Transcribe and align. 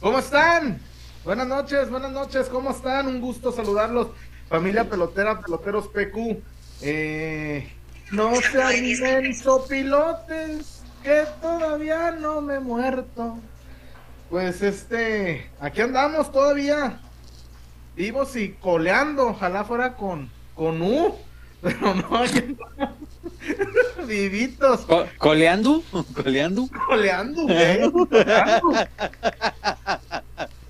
¿Cómo 0.00 0.20
están? 0.20 0.78
Buenas 1.24 1.48
noches, 1.48 1.90
buenas 1.90 2.12
noches, 2.12 2.46
¿cómo 2.46 2.70
están? 2.70 3.08
Un 3.08 3.20
gusto 3.20 3.50
saludarlos. 3.50 4.08
Familia 4.48 4.88
pelotera, 4.88 5.40
peloteros 5.40 5.88
PQ. 5.88 6.40
Eh, 6.82 7.68
no 8.12 8.32
sean 8.36 8.84
inmenso 8.84 9.66
pilotes, 9.66 10.82
que 11.02 11.24
todavía 11.42 12.12
no 12.12 12.40
me 12.40 12.54
he 12.54 12.60
muerto. 12.60 13.38
Pues 14.30 14.62
este, 14.62 15.50
aquí 15.58 15.80
andamos 15.80 16.30
todavía, 16.30 17.00
vivos 17.96 18.36
y 18.36 18.50
coleando, 18.52 19.30
ojalá 19.30 19.64
fuera 19.64 19.96
con, 19.96 20.30
con 20.54 20.80
U, 20.80 21.16
pero 21.60 21.94
no, 21.94 22.22
vivitos. 24.06 24.86
¿Coleando? 25.18 25.82
¿Coleando? 26.14 26.68
Coleando, 26.86 27.42
güey, 27.42 27.80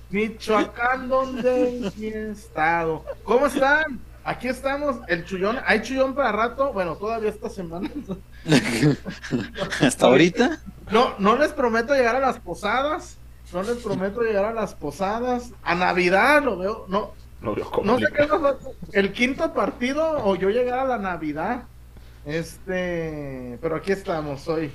Michoacán, 0.09 1.07
donde 1.07 1.87
es 1.87 1.97
mi 1.97 2.07
estado. 2.07 3.05
¿Cómo 3.23 3.47
están? 3.47 3.99
Aquí 4.23 4.47
estamos, 4.47 4.97
el 5.07 5.25
chullón, 5.25 5.57
¿hay 5.65 5.81
chullón 5.81 6.13
para 6.13 6.31
rato? 6.31 6.73
Bueno, 6.73 6.95
todavía 6.95 7.29
esta 7.29 7.49
semana. 7.49 7.89
¿Hasta 9.81 10.05
ahorita? 10.05 10.61
No, 10.91 11.15
no 11.19 11.37
les 11.37 11.51
prometo 11.53 11.93
llegar 11.93 12.15
a 12.15 12.19
las 12.19 12.39
posadas, 12.39 13.17
no 13.53 13.63
les 13.63 13.77
prometo 13.77 14.21
llegar 14.21 14.45
a 14.45 14.53
las 14.53 14.75
posadas, 14.75 15.51
a 15.63 15.73
Navidad 15.75 16.43
lo 16.43 16.57
veo, 16.57 16.85
no, 16.89 17.13
no 17.41 17.97
sé 17.97 18.05
qué 18.15 18.23
es 18.23 18.29
el 18.93 19.13
quinto 19.13 19.53
partido 19.53 20.23
o 20.23 20.35
yo 20.35 20.49
llegar 20.49 20.79
a 20.79 20.85
la 20.85 20.97
Navidad, 20.97 21.63
este, 22.25 23.57
pero 23.61 23.77
aquí 23.77 23.91
estamos 23.91 24.47
hoy. 24.47 24.71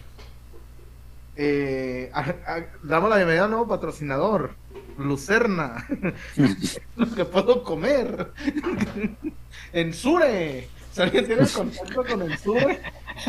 Eh, 1.37 2.13
damos 2.83 3.11
la 3.11 3.17
bienvenida 3.17 3.43
a 3.43 3.47
un 3.47 3.51
nuevo 3.53 3.69
patrocinador, 3.69 4.55
Lucerna, 4.99 5.87
lo 6.97 7.15
que 7.15 7.25
puedo 7.25 7.63
comer. 7.63 8.33
en 9.73 9.93
Sure. 9.93 10.69
Si 10.93 11.03
alguien 11.03 11.27
tiene 11.27 11.47
contacto 11.49 12.05
con 12.05 12.23
el 12.23 12.39
Sure 12.39 12.81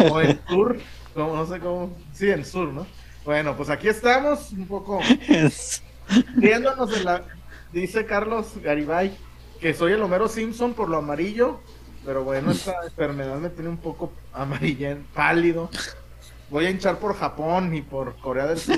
o 0.10 0.20
el 0.20 0.40
Sur, 0.48 0.78
no 1.16 1.46
sé 1.46 1.60
cómo, 1.60 1.98
sí, 2.14 2.30
en 2.30 2.46
Sur, 2.46 2.72
¿no? 2.72 2.86
Bueno, 3.24 3.58
pues 3.58 3.70
aquí 3.70 3.88
estamos, 3.88 4.52
un 4.52 4.68
poco 4.68 5.00
viéndonos 6.36 6.96
en 6.96 7.06
la, 7.06 7.24
dice 7.74 8.06
Carlos 8.06 8.54
Garibay, 8.62 9.18
que 9.60 9.74
soy 9.74 9.94
el 9.94 10.02
Homero 10.04 10.28
Simpson 10.28 10.76
por 10.76 10.90
lo 10.90 10.98
amarillo, 10.98 11.60
pero 12.06 12.24
bueno, 12.24 12.52
esta 12.52 12.76
enfermedad 12.84 13.38
me 13.38 13.50
tiene 13.50 13.70
un 13.70 13.78
poco 13.78 14.14
amarilla, 14.32 14.98
pálido. 15.16 15.72
Voy 16.50 16.66
a 16.66 16.70
hinchar 16.70 17.00
por 17.00 17.16
Japón 17.16 17.74
y 17.74 17.82
por 17.82 18.16
Corea 18.18 18.48
del 18.48 18.60
Sur. 18.60 18.78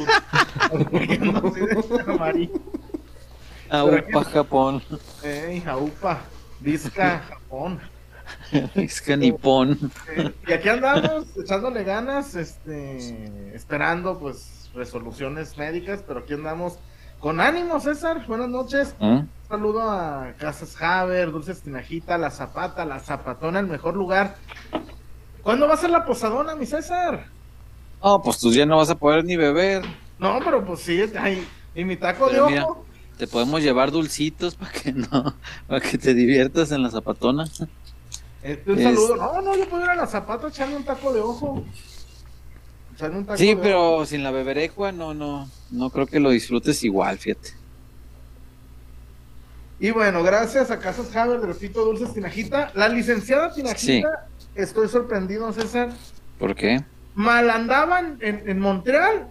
Aupa, 3.69 4.23
Japón. 4.23 4.81
Ey, 5.23 5.63
Aupa, 5.67 6.21
Vizca, 6.59 7.19
Japón. 7.27 7.79
Vizca, 8.75 9.15
Nippon. 9.15 9.91
y 10.47 10.53
aquí 10.53 10.69
andamos 10.69 11.25
echándole 11.37 11.83
ganas, 11.83 12.35
este, 12.35 13.53
esperando 13.53 14.17
pues 14.19 14.69
resoluciones 14.73 15.57
médicas, 15.57 16.03
pero 16.07 16.21
aquí 16.21 16.33
andamos 16.33 16.79
con 17.19 17.41
ánimo, 17.41 17.79
César. 17.79 18.25
Buenas 18.27 18.49
noches. 18.49 18.95
Un 18.99 19.29
saludo 19.49 19.81
a 19.89 20.33
Casas 20.37 20.81
Haber, 20.81 21.31
Dulces 21.31 21.61
Tinajita, 21.61 22.17
La 22.17 22.31
Zapata, 22.31 22.85
La 22.85 22.99
Zapatona, 22.99 23.59
el 23.59 23.67
mejor 23.67 23.95
lugar. 23.95 24.35
¿Cuándo 25.41 25.67
va 25.67 25.73
a 25.73 25.77
ser 25.77 25.89
la 25.89 26.05
posadona, 26.05 26.55
mi 26.55 26.65
César? 26.65 27.36
No, 28.03 28.21
pues 28.21 28.37
tú 28.37 28.51
ya 28.51 28.65
no 28.65 28.77
vas 28.77 28.89
a 28.89 28.95
poder 28.95 29.25
ni 29.25 29.35
beber. 29.35 29.83
No, 30.19 30.39
pero 30.43 30.65
pues 30.65 30.81
sí, 30.81 30.99
y 31.75 31.83
mi 31.83 31.95
taco 31.95 32.29
de 32.29 32.39
ojo. 32.39 32.85
te 33.17 33.27
podemos 33.27 33.61
llevar 33.61 33.91
dulcitos 33.91 34.55
para 34.55 34.71
que 34.71 34.91
no, 34.93 35.35
para 35.67 35.79
que 35.79 35.97
te 35.97 36.13
diviertas 36.13 36.71
en 36.71 36.83
la 36.83 36.89
zapatona. 36.89 37.45
Este, 38.41 38.71
un 38.71 38.81
saludo. 38.81 39.15
No, 39.15 39.41
no, 39.41 39.55
yo 39.55 39.67
puedo 39.67 39.83
ir 39.83 39.89
a 39.89 39.95
la 39.95 40.07
zapata 40.07 40.47
echarme 40.47 40.75
un 40.75 40.83
taco 40.83 41.13
de 41.13 41.21
ojo. 41.21 41.63
Echarme 42.95 43.19
un 43.19 43.25
taco 43.25 43.37
sí, 43.37 43.55
pero 43.61 44.05
sin 44.05 44.23
la 44.23 44.31
beberecua 44.31 44.91
no, 44.91 45.13
no, 45.13 45.49
no 45.71 45.89
creo 45.89 46.07
que 46.07 46.19
lo 46.19 46.29
disfrutes 46.29 46.83
igual, 46.83 47.17
fíjate. 47.17 47.49
Y 49.79 49.91
bueno, 49.91 50.23
gracias 50.23 50.71
a 50.71 50.79
Casas 50.79 51.15
Haber 51.15 51.39
de 51.39 51.47
Repito 51.47 51.85
Dulces 51.85 52.13
Tinajita. 52.13 52.71
La 52.73 52.89
licenciada 52.89 53.53
Tinajita, 53.53 54.27
estoy 54.55 54.87
sorprendido, 54.87 55.53
César. 55.53 55.89
¿Por 56.39 56.55
qué? 56.55 56.83
Mal 57.17 57.49
andaban 57.49 58.19
en, 58.21 58.59
Montreal 58.59 59.27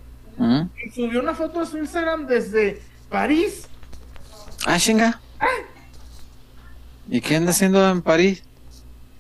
y 0.85 0.91
subió 0.91 1.21
una 1.21 1.35
foto 1.35 1.61
de 1.61 1.67
su 1.67 1.79
Instagram 1.79 2.27
desde 2.27 2.83
París. 3.09 3.69
Ah, 4.67 4.77
chinga. 4.79 5.21
¿Y 7.09 7.21
qué 7.21 7.37
anda 7.37 7.53
haciendo 7.53 7.89
en 7.89 8.03
París? 8.03 8.43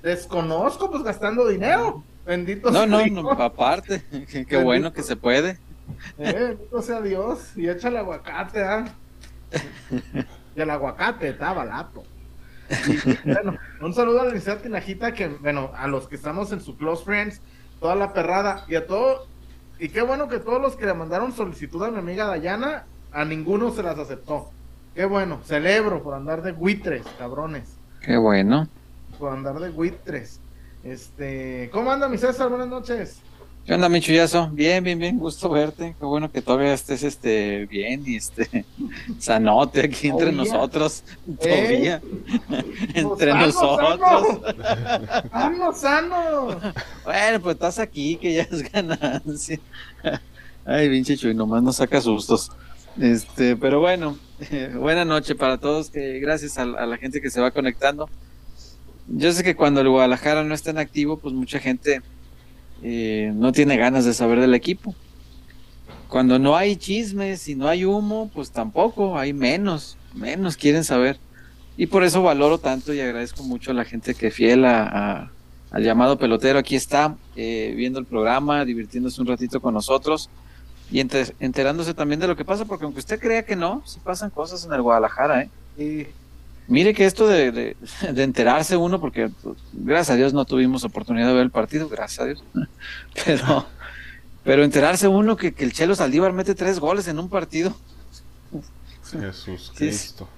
Desconozco, 0.02 0.90
pues 0.90 1.04
gastando 1.04 1.46
dinero. 1.46 2.02
Bendito 2.26 2.72
no, 2.72 2.78
sea 2.78 2.86
no, 2.86 2.98
Dios. 2.98 3.10
no, 3.12 3.30
aparte. 3.30 4.02
Qué, 4.48 4.56
bueno 4.56 4.92
que 4.92 5.04
se 5.04 5.14
puede. 5.14 5.58
Eh, 6.18 6.32
bendito 6.32 6.82
sea 6.82 7.00
Dios. 7.00 7.56
Y 7.56 7.68
echa 7.68 7.86
el 7.86 7.98
aguacate, 7.98 8.64
¿ah? 8.64 8.84
y 10.56 10.60
el 10.60 10.70
aguacate 10.70 11.28
está 11.28 11.52
barato. 11.52 12.02
bueno, 13.24 13.56
un 13.80 13.94
saludo 13.94 14.22
a 14.22 14.24
la 14.24 14.30
licenciada 14.30 14.60
Tinajita, 14.60 15.14
que, 15.14 15.28
bueno, 15.28 15.70
a 15.76 15.86
los 15.86 16.08
que 16.08 16.16
estamos 16.16 16.50
en 16.50 16.60
su 16.60 16.76
Close 16.76 17.04
Friends, 17.04 17.40
toda 17.80 17.94
la 17.94 18.12
perrada. 18.12 18.64
Y 18.68 18.74
a 18.74 18.86
todo, 18.86 19.26
y 19.78 19.88
qué 19.88 20.02
bueno 20.02 20.28
que 20.28 20.38
todos 20.38 20.60
los 20.60 20.76
que 20.76 20.86
le 20.86 20.94
mandaron 20.94 21.32
solicitud 21.32 21.82
a 21.84 21.90
mi 21.90 21.98
amiga 21.98 22.26
Dayana, 22.26 22.84
a 23.12 23.24
ninguno 23.24 23.70
se 23.72 23.82
las 23.82 23.98
aceptó. 23.98 24.50
Qué 24.94 25.04
bueno, 25.04 25.40
celebro 25.44 26.02
por 26.02 26.14
andar 26.14 26.42
de 26.42 26.52
buitres, 26.52 27.04
cabrones. 27.18 27.76
Qué 28.00 28.16
bueno. 28.16 28.68
Por 29.18 29.32
andar 29.32 29.58
de 29.60 29.68
buitres. 29.70 30.40
Este, 30.84 31.68
¿cómo 31.72 31.90
anda 31.90 32.08
mi 32.08 32.16
César? 32.16 32.48
Buenas 32.48 32.68
noches. 32.68 33.20
¿Qué 33.66 33.74
onda, 33.74 33.88
mi 33.88 34.00
chullazo? 34.00 34.48
Bien, 34.52 34.84
bien, 34.84 34.96
bien, 34.96 35.18
gusto 35.18 35.48
verte. 35.48 35.96
Qué 35.98 36.04
bueno 36.04 36.30
que 36.30 36.40
todavía 36.40 36.72
estés 36.72 37.02
este, 37.02 37.66
bien 37.66 38.00
y 38.06 38.14
este 38.14 38.64
sanote 39.18 39.80
aquí 39.80 40.06
entre 40.06 40.30
nosotros. 40.30 41.02
Todavía. 41.40 42.00
entre 42.94 43.34
nosotros. 43.34 43.98
Sano, 45.32 45.72
sano. 45.72 46.46
bueno, 47.04 47.40
pues 47.40 47.54
estás 47.54 47.80
aquí, 47.80 48.14
que 48.18 48.34
ya 48.34 48.42
es 48.42 48.70
ganancia. 48.70 49.58
Ay, 50.64 50.88
pinche 50.88 51.16
Chuy, 51.16 51.34
nomás 51.34 51.60
nos 51.64 51.74
saca 51.74 52.00
sustos. 52.00 52.52
Este, 53.00 53.56
pero 53.56 53.80
bueno, 53.80 54.16
buena 54.78 55.04
noche 55.04 55.34
para 55.34 55.58
todos, 55.58 55.90
que 55.90 56.20
gracias 56.20 56.56
a, 56.56 56.62
a 56.62 56.86
la 56.86 56.98
gente 56.98 57.20
que 57.20 57.30
se 57.30 57.40
va 57.40 57.50
conectando. 57.50 58.08
Yo 59.08 59.32
sé 59.32 59.42
que 59.42 59.56
cuando 59.56 59.80
el 59.80 59.88
Guadalajara 59.88 60.44
no 60.44 60.54
está 60.54 60.70
en 60.70 60.78
activo, 60.78 61.16
pues 61.16 61.34
mucha 61.34 61.58
gente 61.58 62.00
eh, 62.82 63.32
no 63.34 63.52
tiene 63.52 63.76
ganas 63.76 64.04
de 64.04 64.14
saber 64.14 64.40
del 64.40 64.54
equipo. 64.54 64.94
Cuando 66.08 66.38
no 66.38 66.56
hay 66.56 66.76
chismes 66.76 67.48
y 67.48 67.54
no 67.54 67.68
hay 67.68 67.84
humo, 67.84 68.30
pues 68.32 68.50
tampoco, 68.50 69.18
hay 69.18 69.32
menos, 69.32 69.96
menos 70.14 70.56
quieren 70.56 70.84
saber. 70.84 71.18
Y 71.76 71.86
por 71.86 72.04
eso 72.04 72.22
valoro 72.22 72.58
tanto 72.58 72.94
y 72.94 73.00
agradezco 73.00 73.42
mucho 73.42 73.72
a 73.72 73.74
la 73.74 73.84
gente 73.84 74.14
que 74.14 74.30
fiel 74.30 74.64
a, 74.64 75.30
al 75.70 75.82
llamado 75.82 76.16
pelotero 76.16 76.58
aquí 76.58 76.76
está, 76.76 77.16
eh, 77.34 77.74
viendo 77.76 77.98
el 77.98 78.06
programa, 78.06 78.64
divirtiéndose 78.64 79.20
un 79.20 79.26
ratito 79.26 79.60
con 79.60 79.74
nosotros 79.74 80.30
y 80.90 81.00
enterándose 81.00 81.94
también 81.94 82.20
de 82.20 82.28
lo 82.28 82.36
que 82.36 82.44
pasa, 82.44 82.64
porque 82.64 82.84
aunque 82.84 83.00
usted 83.00 83.18
crea 83.18 83.44
que 83.44 83.56
no, 83.56 83.82
sí 83.84 83.98
pasan 84.02 84.30
cosas 84.30 84.64
en 84.64 84.72
el 84.72 84.82
Guadalajara, 84.82 85.42
¿eh? 85.76 86.10
Mire 86.68 86.94
que 86.94 87.06
esto 87.06 87.26
de, 87.28 87.76
enterarse 88.16 88.76
uno, 88.76 89.00
porque 89.00 89.30
pues, 89.42 89.56
gracias 89.72 90.10
a 90.10 90.16
Dios 90.16 90.32
no 90.32 90.44
tuvimos 90.44 90.84
oportunidad 90.84 91.28
de 91.28 91.34
ver 91.34 91.42
el 91.42 91.50
partido, 91.50 91.88
gracias 91.88 92.20
a 92.20 92.24
Dios, 92.26 92.44
pero, 93.24 93.66
pero 94.44 94.64
enterarse 94.64 95.08
uno 95.08 95.36
que, 95.36 95.54
el 95.58 95.72
Chelo 95.72 95.94
Saldívar 95.94 96.32
mete 96.32 96.54
tres 96.54 96.78
goles 96.78 97.08
en 97.08 97.18
un 97.18 97.28
partido. 97.28 97.76
Jesús 99.10 99.72
Cristo. 99.76 100.28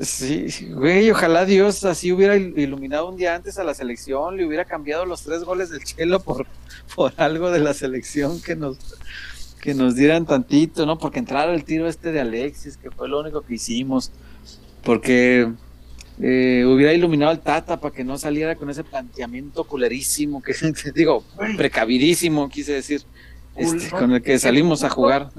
Sí, 0.00 0.48
güey, 0.70 1.10
ojalá 1.10 1.44
Dios 1.44 1.84
así 1.84 2.10
hubiera 2.10 2.34
iluminado 2.36 3.08
un 3.08 3.16
día 3.16 3.34
antes 3.34 3.58
a 3.58 3.64
la 3.64 3.74
selección, 3.74 4.36
le 4.36 4.46
hubiera 4.46 4.64
cambiado 4.64 5.04
los 5.04 5.22
tres 5.22 5.44
goles 5.44 5.68
del 5.68 5.84
Chelo 5.84 6.20
por, 6.20 6.46
por 6.96 7.12
algo 7.18 7.50
de 7.50 7.60
la 7.60 7.74
selección 7.74 8.40
que 8.40 8.56
nos, 8.56 8.78
que 9.60 9.74
nos 9.74 9.94
dieran 9.94 10.24
tantito, 10.24 10.86
¿no? 10.86 10.98
Porque 10.98 11.18
entrara 11.18 11.54
el 11.54 11.64
tiro 11.64 11.86
este 11.86 12.10
de 12.10 12.20
Alexis, 12.20 12.78
que 12.78 12.90
fue 12.90 13.08
lo 13.08 13.20
único 13.20 13.42
que 13.42 13.54
hicimos 13.54 14.10
porque 14.84 15.50
eh, 16.20 16.64
hubiera 16.66 16.92
iluminado 16.92 17.30
al 17.30 17.40
Tata 17.40 17.80
para 17.80 17.94
que 17.94 18.04
no 18.04 18.18
saliera 18.18 18.56
con 18.56 18.70
ese 18.70 18.84
planteamiento 18.84 19.64
culerísimo, 19.64 20.42
que 20.42 20.54
digo, 20.94 21.24
precavidísimo, 21.56 22.48
quise 22.48 22.72
decir, 22.72 23.02
este, 23.56 23.90
con 23.90 24.12
el 24.12 24.22
que 24.22 24.38
salimos 24.38 24.84
a 24.84 24.90
jugar. 24.90 25.30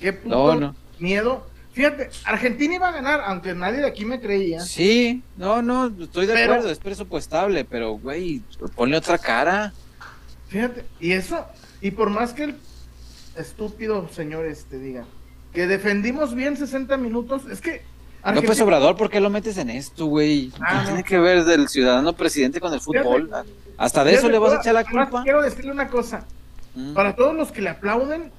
Qué 0.00 0.12
puto 0.12 0.74
miedo. 0.98 1.46
Fíjate, 1.72 2.10
Argentina 2.24 2.74
iba 2.74 2.88
a 2.88 2.92
ganar, 2.92 3.22
aunque 3.24 3.54
nadie 3.54 3.78
de 3.78 3.86
aquí 3.86 4.04
me 4.04 4.20
creía. 4.20 4.60
Sí, 4.60 5.22
no, 5.38 5.62
no, 5.62 5.86
estoy 6.02 6.26
de 6.26 6.42
acuerdo, 6.42 6.70
es 6.70 6.78
presupuestable, 6.78 7.64
pero, 7.64 7.92
güey, 7.92 8.42
ponle 8.76 8.98
otra 8.98 9.16
cara. 9.16 9.72
Fíjate, 10.48 10.84
y 11.00 11.12
eso, 11.12 11.46
y 11.80 11.92
por 11.92 12.10
más 12.10 12.34
que 12.34 12.44
el 12.44 12.56
estúpido 13.36 14.06
señor 14.10 14.44
este 14.44 14.78
diga, 14.78 15.06
que 15.52 15.66
defendimos 15.66 16.34
bien 16.34 16.56
60 16.56 16.96
minutos. 16.96 17.46
Es 17.50 17.60
que. 17.60 17.82
López 18.24 18.60
Obrador, 18.60 18.96
¿por 18.96 19.10
qué 19.10 19.18
lo 19.20 19.30
metes 19.30 19.56
en 19.58 19.70
esto, 19.70 20.06
güey? 20.06 20.52
Ah, 20.60 20.82
tiene 20.84 21.00
no. 21.00 21.04
que 21.04 21.18
ver 21.18 21.44
del 21.44 21.68
ciudadano 21.68 22.12
presidente 22.12 22.60
con 22.60 22.72
el 22.72 22.80
fútbol? 22.80 23.30
Hasta 23.76 24.04
de 24.04 24.14
eso 24.14 24.28
le 24.28 24.38
vas 24.38 24.52
a 24.52 24.56
echar 24.60 24.74
la 24.74 24.84
culpa. 24.84 25.22
Quiero 25.24 25.42
decirle 25.42 25.72
una 25.72 25.88
cosa. 25.88 26.24
Mm. 26.74 26.94
Para 26.94 27.16
todos 27.16 27.34
los 27.34 27.50
que 27.50 27.60
le 27.62 27.70
aplauden 27.70 28.30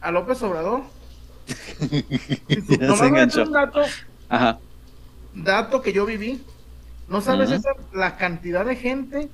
a 0.00 0.10
López 0.10 0.42
Obrador. 0.42 0.82
Ya 2.48 2.76
nomás 2.78 2.98
se 2.98 3.04
voy 3.04 3.04
a 3.04 3.06
enganchó. 3.08 3.38
decir 3.40 3.46
un 3.46 3.52
dato, 3.52 3.80
Ajá. 4.28 4.58
dato 5.34 5.82
que 5.82 5.92
yo 5.92 6.04
viví. 6.06 6.42
No 7.08 7.20
sabes 7.20 7.50
esa- 7.50 7.70
la 7.92 8.16
cantidad 8.16 8.64
de 8.64 8.76
gente 8.76 9.28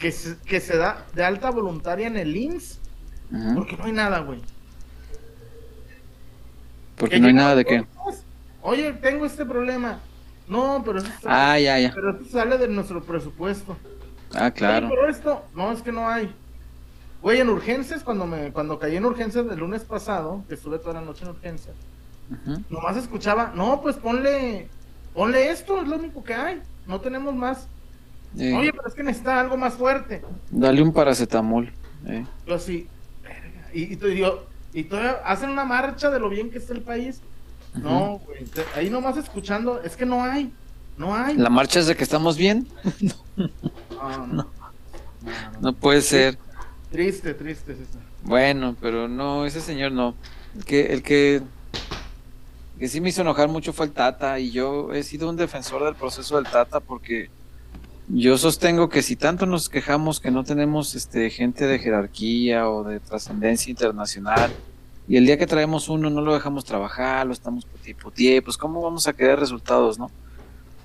que 0.00 0.12
se, 0.12 0.36
que 0.46 0.60
se 0.60 0.76
da 0.76 1.04
de 1.14 1.24
alta 1.24 1.50
voluntaria 1.50 2.06
en 2.06 2.16
el 2.18 2.36
IMSS 2.36 2.80
Ujú. 3.32 3.54
porque 3.54 3.76
no 3.78 3.84
hay 3.84 3.92
nada, 3.92 4.18
güey. 4.20 4.40
Porque 6.96 7.16
Que 7.16 7.20
no 7.20 7.28
hay 7.28 7.34
nada 7.34 7.54
de 7.54 7.64
qué. 7.64 7.86
Oye, 8.68 8.92
tengo 8.94 9.24
este 9.26 9.46
problema. 9.46 10.00
No, 10.48 10.82
pero 10.84 10.98
eso, 10.98 11.08
Ah, 11.24 11.56
ya, 11.58 11.78
ya. 11.78 11.92
pero 11.94 12.18
eso 12.18 12.24
sale 12.30 12.58
de 12.58 12.66
nuestro 12.66 13.00
presupuesto. 13.00 13.76
Ah, 14.34 14.50
claro. 14.50 14.88
Pero 14.88 15.08
esto, 15.08 15.44
no, 15.54 15.70
es 15.70 15.82
que 15.82 15.92
no 15.92 16.08
hay. 16.08 16.34
Güey, 17.22 17.40
en 17.40 17.48
urgencias, 17.48 18.02
cuando 18.02 18.26
me 18.26 18.52
cuando 18.52 18.76
caí 18.78 18.96
en 18.96 19.04
urgencias 19.04 19.46
el 19.48 19.58
lunes 19.60 19.82
pasado, 19.84 20.42
que 20.48 20.54
estuve 20.54 20.78
toda 20.80 20.94
la 20.94 21.00
noche 21.00 21.24
en 21.24 21.30
urgencias, 21.30 21.74
nomás 22.68 22.96
escuchaba, 22.96 23.52
no, 23.54 23.80
pues 23.80 23.96
ponle, 23.96 24.66
ponle 25.14 25.50
esto, 25.50 25.80
es 25.80 25.86
lo 25.88 25.96
único 25.96 26.24
que 26.24 26.34
hay, 26.34 26.60
no 26.88 27.00
tenemos 27.00 27.34
más. 27.34 27.68
Eh, 28.36 28.52
Oye, 28.52 28.72
pero 28.72 28.88
es 28.88 28.94
que 28.94 29.02
necesita 29.04 29.40
algo 29.40 29.56
más 29.56 29.74
fuerte. 29.74 30.22
Dale 30.50 30.82
un 30.82 30.92
paracetamol. 30.92 31.72
eh. 32.06 32.26
Yo 32.46 32.58
verga, 33.22 33.70
y, 33.72 33.94
y, 33.94 34.22
y 34.22 34.26
y 34.80 34.84
todavía 34.84 35.20
hacen 35.24 35.50
una 35.50 35.64
marcha 35.64 36.10
de 36.10 36.18
lo 36.18 36.28
bien 36.28 36.50
que 36.50 36.58
está 36.58 36.72
el 36.74 36.82
país. 36.82 37.20
No, 37.76 38.20
güey, 38.24 38.44
ahí 38.74 38.90
nomás 38.90 39.16
escuchando, 39.16 39.80
es 39.82 39.96
que 39.96 40.06
no 40.06 40.22
hay, 40.22 40.52
no 40.96 41.14
hay. 41.14 41.36
La 41.36 41.50
marcha 41.50 41.80
es 41.80 41.86
de 41.86 41.96
que 41.96 42.04
estamos 42.04 42.36
bien. 42.36 42.66
No, 43.36 44.16
no, 44.18 44.26
no, 44.26 44.26
no. 44.26 45.60
No 45.60 45.72
puede 45.72 46.02
ser. 46.02 46.38
Triste, 46.90 47.34
triste. 47.34 47.76
Bueno, 48.22 48.76
pero 48.80 49.08
no, 49.08 49.46
ese 49.46 49.60
señor 49.60 49.92
no. 49.92 50.14
El 50.54 50.64
que, 50.64 50.86
el 50.92 51.02
que, 51.02 51.42
que 52.78 52.88
sí 52.88 53.00
me 53.00 53.08
hizo 53.08 53.22
enojar 53.22 53.48
mucho 53.48 53.72
fue 53.72 53.86
el 53.86 53.92
Tata 53.92 54.38
y 54.38 54.50
yo 54.50 54.92
he 54.92 55.02
sido 55.02 55.28
un 55.28 55.36
defensor 55.36 55.84
del 55.84 55.94
proceso 55.94 56.36
del 56.36 56.46
Tata 56.46 56.80
porque 56.80 57.30
yo 58.08 58.38
sostengo 58.38 58.88
que 58.88 59.02
si 59.02 59.16
tanto 59.16 59.46
nos 59.46 59.68
quejamos 59.68 60.20
que 60.20 60.30
no 60.30 60.44
tenemos 60.44 60.94
este 60.94 61.28
gente 61.30 61.66
de 61.66 61.78
jerarquía 61.78 62.68
o 62.68 62.84
de 62.84 63.00
trascendencia 63.00 63.70
internacional 63.70 64.52
y 65.08 65.16
el 65.16 65.26
día 65.26 65.38
que 65.38 65.46
traemos 65.46 65.88
uno 65.88 66.10
no 66.10 66.20
lo 66.20 66.34
dejamos 66.34 66.64
trabajar, 66.64 67.26
lo 67.26 67.32
estamos 67.32 67.66
putié, 68.02 68.42
pues 68.42 68.56
cómo 68.56 68.82
vamos 68.82 69.06
a 69.06 69.12
querer 69.12 69.38
resultados, 69.38 69.98
¿no? 69.98 70.10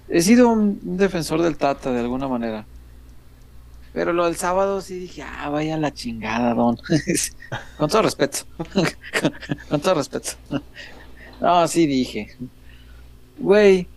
He 0.10 0.22
sido 0.22 0.50
un, 0.50 0.80
defensor 0.98 1.42
del 1.42 1.58
Tata 1.58 1.92
de 1.92 2.00
alguna 2.02 2.28
manera. 2.28 2.66
Pero 3.94 4.14
lo 4.14 4.26
del 4.26 4.36
sábado 4.36 4.82
sí 4.82 5.00
dije, 5.00 5.24
ah, 5.24 5.50
vaya 5.50 5.78
la 5.78 5.94
chingada, 5.94 6.54
don. 6.54 6.78
con 7.78 7.90
todo 7.90 8.04
respeto. 8.04 8.40
con, 8.74 8.86
con 9.70 9.82
todo 9.82 9.96
respeto. 9.96 10.32
no, 11.42 11.68
sí 11.68 11.88
dije. 11.88 12.36
Güey, 13.38 13.88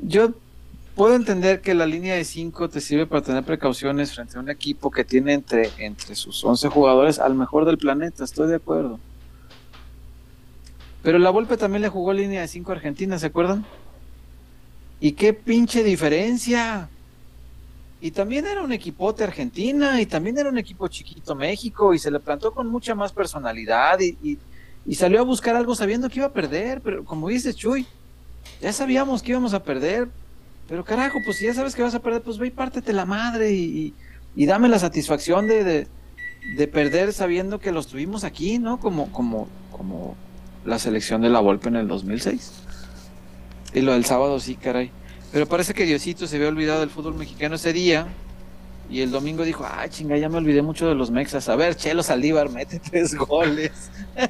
yo 0.00 0.34
puedo 0.94 1.14
entender 1.14 1.60
que 1.60 1.74
la 1.74 1.86
línea 1.86 2.14
de 2.14 2.24
5 2.24 2.68
te 2.68 2.80
sirve 2.80 3.06
para 3.06 3.22
tener 3.22 3.44
precauciones 3.44 4.12
frente 4.12 4.36
a 4.36 4.40
un 4.40 4.50
equipo 4.50 4.90
que 4.90 5.04
tiene 5.04 5.32
entre, 5.32 5.70
entre 5.78 6.14
sus 6.14 6.44
11 6.44 6.68
jugadores 6.68 7.18
al 7.18 7.34
mejor 7.34 7.64
del 7.64 7.78
planeta, 7.78 8.24
estoy 8.24 8.48
de 8.48 8.56
acuerdo. 8.56 8.98
Pero 11.06 11.20
la 11.20 11.30
Volpe 11.30 11.56
también 11.56 11.82
le 11.82 11.88
jugó 11.88 12.12
línea 12.12 12.40
de 12.40 12.48
5 12.48 12.72
a 12.72 12.74
Argentina, 12.74 13.16
¿se 13.16 13.26
acuerdan? 13.26 13.64
¿Y 14.98 15.12
qué 15.12 15.32
pinche 15.32 15.84
diferencia? 15.84 16.90
Y 18.00 18.10
también 18.10 18.44
era 18.44 18.60
un 18.60 18.72
equipote 18.72 19.22
Argentina, 19.22 20.00
y 20.00 20.06
también 20.06 20.36
era 20.36 20.48
un 20.48 20.58
equipo 20.58 20.88
chiquito 20.88 21.36
México, 21.36 21.94
y 21.94 22.00
se 22.00 22.10
le 22.10 22.18
plantó 22.18 22.52
con 22.52 22.66
mucha 22.66 22.96
más 22.96 23.12
personalidad, 23.12 24.00
y, 24.00 24.40
y- 24.84 24.94
salió 24.96 25.20
a 25.20 25.22
buscar 25.22 25.54
algo 25.54 25.76
sabiendo 25.76 26.08
que 26.08 26.18
iba 26.18 26.26
a 26.26 26.32
perder, 26.32 26.80
pero 26.82 27.04
como 27.04 27.28
dices 27.28 27.54
Chuy, 27.54 27.86
ya 28.60 28.72
sabíamos 28.72 29.22
que 29.22 29.30
íbamos 29.30 29.54
a 29.54 29.62
perder, 29.62 30.08
pero 30.66 30.84
carajo, 30.84 31.20
pues 31.24 31.36
si 31.36 31.44
ya 31.44 31.54
sabes 31.54 31.76
que 31.76 31.82
vas 31.84 31.94
a 31.94 32.02
perder, 32.02 32.22
pues 32.22 32.36
ve 32.36 32.48
y 32.48 32.50
pártete 32.50 32.92
la 32.92 33.06
madre, 33.06 33.52
y, 33.52 33.94
y- 34.34 34.46
dame 34.46 34.68
la 34.68 34.80
satisfacción 34.80 35.46
de, 35.46 35.62
de, 35.62 35.86
de 36.56 36.66
perder 36.66 37.12
sabiendo 37.12 37.60
que 37.60 37.70
los 37.70 37.86
tuvimos 37.86 38.24
aquí, 38.24 38.58
¿no? 38.58 38.80
Como, 38.80 39.12
como, 39.12 39.46
como 39.70 40.16
la 40.66 40.78
selección 40.78 41.20
de 41.22 41.30
la 41.30 41.40
Volpe 41.40 41.68
en 41.68 41.76
el 41.76 41.88
2006. 41.88 42.52
Y 43.74 43.80
lo 43.80 43.92
del 43.92 44.04
sábado 44.04 44.38
sí, 44.40 44.56
caray. 44.56 44.90
Pero 45.32 45.46
parece 45.46 45.74
que 45.74 45.84
Diosito 45.84 46.26
se 46.26 46.36
había 46.36 46.48
olvidado 46.48 46.80
del 46.80 46.90
fútbol 46.90 47.14
mexicano 47.14 47.56
ese 47.56 47.72
día. 47.72 48.06
Y 48.88 49.00
el 49.00 49.10
domingo 49.10 49.42
dijo, 49.44 49.66
ay 49.68 49.88
chinga, 49.90 50.16
ya 50.16 50.28
me 50.28 50.38
olvidé 50.38 50.62
mucho 50.62 50.88
de 50.88 50.94
los 50.94 51.10
mexas. 51.10 51.48
A 51.48 51.56
ver, 51.56 51.74
Chelo 51.74 52.02
Saldívar, 52.04 52.50
mete 52.50 52.78
tres 52.78 53.14
goles. 53.16 53.72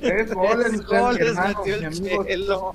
Tres 0.00 0.32
goles, 0.32 0.66
Tres 0.70 0.86
goles 0.86 1.28
hermano, 1.28 1.58
metió 1.64 1.74
el. 2.24 2.40
Chelo. 2.40 2.72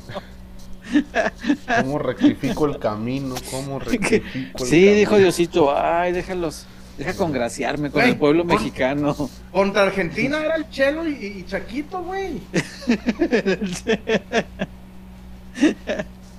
¿Cómo 1.82 2.00
rectifico 2.00 2.66
el 2.68 2.78
camino? 2.80 3.36
¿Cómo 3.50 3.80
rectifico 3.80 4.64
el 4.64 4.70
Sí, 4.70 4.82
camino? 4.82 4.96
dijo 4.96 5.18
Diosito, 5.18 5.76
ay, 5.76 6.12
déjalos, 6.12 6.66
deja 6.98 7.14
congraciarme 7.16 7.90
con 7.92 8.02
el 8.04 8.16
pueblo 8.18 8.44
mexicano. 8.46 9.16
Contra 9.52 9.84
Argentina 9.84 10.40
era 10.44 10.56
el 10.56 10.70
Chelo 10.70 11.08
y, 11.08 11.14
y 11.14 11.46
Chaquito, 11.46 12.04
güey. 12.04 12.40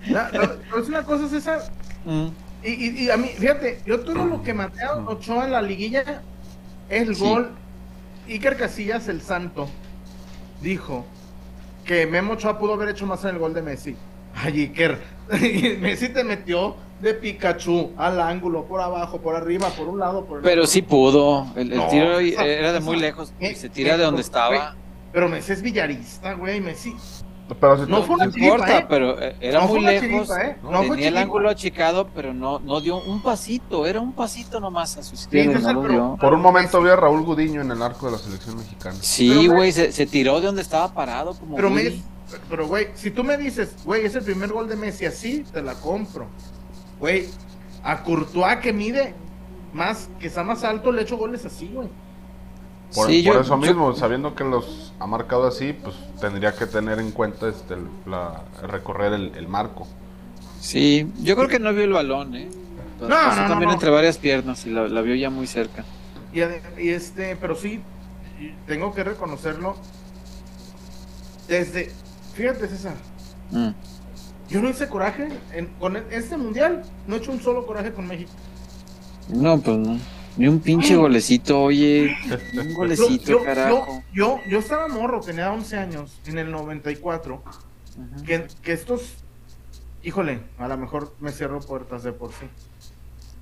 La- 0.09 0.31
la- 0.31 0.57
Es 0.81 0.89
una 0.89 1.03
cosa, 1.03 1.29
César. 1.29 1.63
Mm, 2.05 2.27
Y, 2.67 2.71
y- 2.71 3.05
y 3.05 3.11
a 3.11 3.17
mí, 3.19 3.29
fíjate, 3.29 3.81
yo 3.87 4.01
todo 4.01 4.25
lo 4.25 4.43
que 4.43 4.55
maté 4.55 4.83
a 4.85 4.95
Ochoa 4.97 5.45
en 5.45 5.53
la 5.53 5.61
liguilla 5.63 6.23
es 6.89 7.03
el 7.09 7.15
Sí. 7.15 7.23
gol. 7.23 7.51
Iker 8.27 8.57
Casillas, 8.57 9.07
el 9.09 9.21
santo, 9.21 9.69
dijo 10.63 11.05
que 11.85 12.07
Memo 12.07 12.33
Ochoa 12.35 12.59
pudo 12.59 12.73
haber 12.75 12.89
hecho 12.89 13.07
más 13.07 13.23
en 13.25 13.31
el 13.31 13.39
gol 13.39 13.53
de 13.53 13.61
Messi. 13.61 13.97
Ay, 14.35 14.63
Iker, 14.63 14.99
Messi 15.81 16.09
te 16.09 16.25
metió 16.25 16.77
de 17.01 17.15
Pikachu 17.15 17.93
al 17.97 18.21
ángulo, 18.21 18.65
por 18.65 18.81
abajo, 18.81 19.21
por 19.21 19.37
arriba, 19.37 19.69
por 19.71 19.89
un 19.89 19.99
lado, 19.99 20.25
por 20.25 20.39
el 20.39 20.45
Pero 20.45 20.63
otro. 20.63 20.73
sí 20.73 20.83
pudo. 20.83 21.47
El, 21.57 21.73
el 21.73 21.79
No, 21.79 21.89
tiro 21.89 22.19
esa- 22.19 22.47
era 22.47 22.73
de 22.73 22.81
muy 22.81 22.97
lejos. 22.97 23.33
eh, 23.41 23.53
Y 23.53 23.55
se 23.57 23.69
tira 23.69 23.95
eh, 23.95 23.99
de 23.99 24.05
donde 24.05 24.17
güey, 24.23 24.25
estaba. 24.25 24.77
Pero 25.13 25.29
Messi 25.29 25.53
es 25.53 25.63
villarista, 25.63 26.35
güey, 26.35 26.61
Messi. 26.61 26.95
Pero 27.61 27.85
si 27.85 27.91
No 27.91 28.03
fue 28.05 28.15
una 28.15 28.25
No 28.27 28.33
chiripa, 28.33 28.55
importa, 28.55 28.79
¿eh? 28.79 28.87
pero 28.89 29.21
eh, 29.23 29.37
era 29.39 29.61
No 29.61 29.69
fue 29.69 29.81
muy 29.81 29.87
lejos. 29.87 30.09
chiripa, 30.09 30.43
¿eh? 30.47 30.57
No 30.63 30.71
fue 30.71 30.81
tenía 30.83 30.95
el 30.95 31.01
chiripa. 31.03 31.21
ángulo 31.21 31.51
achicado, 31.51 32.09
pero 32.15 32.33
no, 32.33 32.59
no 32.61 32.81
dio 32.81 33.03
un 33.03 33.23
pasito. 33.23 33.85
Era 33.87 34.01
un 34.01 34.13
pasito 34.15 34.61
nomás 34.61 34.97
a 34.97 35.03
su 35.03 35.15
Sí, 35.15 35.25
izquierda. 35.25 35.59
César, 35.59 35.75
no 35.75 35.83
lo 35.83 35.89
pero- 35.89 35.93
dio. 36.09 36.17
Por 36.19 36.33
un 36.33 36.41
momento 36.41 36.81
vi 36.83 36.89
a 36.89 36.97
Raúl 36.97 37.23
Gudiño 37.23 37.61
en 37.61 37.71
el 37.71 37.83
arco 37.83 38.07
de 38.07 38.13
la 38.13 38.19
selección 38.19 38.57
mexicana. 38.57 38.97
Sí, 38.99 39.47
güey, 39.47 39.73
se, 39.73 39.93
se 39.93 40.07
tiró 40.07 40.41
de 40.41 40.47
donde 40.47 40.63
estaba 40.63 40.95
parado. 40.95 41.35
Como 41.39 41.57
pero, 42.49 42.67
güey, 42.67 42.89
si 42.95 43.11
tú 43.11 43.23
me 43.23 43.37
dices, 43.37 43.77
güey, 43.85 44.07
es 44.07 44.15
el 44.15 44.25
primer 44.25 44.51
gol 44.51 44.67
de 44.67 44.77
Messi 44.77 45.05
así, 45.05 45.45
te 45.53 45.63
la 45.63 45.75
compro. 45.75 46.27
Güey, 47.05 47.27
a 47.83 48.03
Courtois 48.03 48.57
que 48.63 48.73
mide 48.73 49.13
más, 49.75 50.09
que 50.19 50.27
está 50.29 50.43
más 50.43 50.65
alto, 50.65 50.91
le 50.91 51.03
echo 51.03 51.19
goles 51.19 51.45
así, 51.45 51.69
güey. 51.71 51.87
Por, 52.95 53.09
Sí, 53.09 53.23
por 53.27 53.35
yo- 53.35 53.41
eso 53.43 53.51
yo- 53.51 53.57
mismo, 53.59 53.95
sabiendo 53.95 54.35
que 54.35 54.43
los 54.43 54.95
ha 54.99 55.07
marcado 55.07 55.47
así, 55.47 55.75
pues 55.75 55.95
tendría 56.19 56.55
que 56.55 56.65
tener 56.65 56.99
en 57.01 57.11
cuenta 57.11 57.47
este, 57.51 57.75
el- 57.75 57.89
la, 58.07 58.45
recorrer 58.63 59.13
el, 59.13 59.35
el 59.37 59.47
marco. 59.49 59.87
Sí, 60.63 61.07
yo 61.21 61.37
creo 61.37 61.47
que 61.49 61.59
no 61.59 61.75
vio 61.75 61.85
el 61.85 61.93
balón, 61.93 62.35
¿eh? 62.37 62.49
No, 63.03 63.09
Pasó 63.09 63.37
no, 63.37 63.43
no, 63.43 63.49
también 63.49 63.69
no. 63.69 63.75
entre 63.75 63.91
varias 63.91 64.17
piernas 64.17 64.65
y 64.65 64.71
la, 64.71 64.89
la 64.89 65.03
vio 65.03 65.15
ya 65.15 65.29
muy 65.29 65.47
cerca. 65.47 65.85
Y, 66.33 66.41
este, 66.89 67.37
pero 67.37 67.55
sí, 67.55 67.83
tengo 68.67 68.95
que 68.95 69.05
reconocerlo. 69.05 69.77
Desde, 71.49 71.93
fíjate, 72.33 72.67
César, 72.67 72.95
Mm. 73.51 73.69
Yo 74.55 74.63
no 74.63 74.71
hice 74.71 74.89
coraje 74.89 75.29
en- 75.53 75.67
con 75.81 75.97
este 75.97 76.37
mundial, 76.37 76.85
no 77.09 77.17
he 77.17 77.19
hecho 77.19 77.33
un 77.33 77.43
solo 77.43 77.67
coraje 77.67 77.93
con 77.93 78.07
México. 78.07 78.31
No, 79.29 79.59
pues 79.61 79.77
no. 79.79 79.99
Ni 80.37 80.47
un 80.47 80.61
pinche 80.61 80.95
golecito, 80.95 81.61
oye. 81.61 82.17
Un 82.55 82.69
Yo, 82.69 82.75
golecito, 82.77 83.25
yo, 83.33 83.43
carajo. 83.43 84.03
yo, 84.13 84.39
yo, 84.39 84.49
yo 84.49 84.59
estaba 84.61 84.87
morro, 84.87 85.21
tenía 85.21 85.51
11 85.53 85.77
años, 85.77 86.13
en 86.27 86.39
el 86.39 86.53
94. 86.53 87.43
Ujú. 87.97 88.25
que, 88.25 88.47
que 88.63 88.73
estos, 88.73 89.03
híjole, 90.05 90.41
a 90.59 90.69
lo 90.69 90.77
mejor 90.77 91.15
me 91.19 91.33
cierro 91.33 91.59
puertas 91.61 92.05
de 92.05 92.13
por 92.13 92.31
sí. 92.31 92.47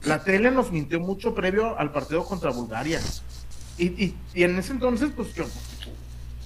La 0.04 0.25
tele 0.25 0.50
nos 0.50 0.73
mintió 0.73 0.99
mucho 0.99 1.35
previo 1.35 1.78
al 1.78 1.92
partido 1.92 2.25
contra 2.25 2.50
Bulgaria. 2.52 3.00
Y, 3.76 3.87
y, 4.02 4.16
y 4.35 4.45
en 4.45 4.59
ese 4.59 4.73
entonces, 4.73 5.11
pues 5.14 5.35
yo, 5.35 5.45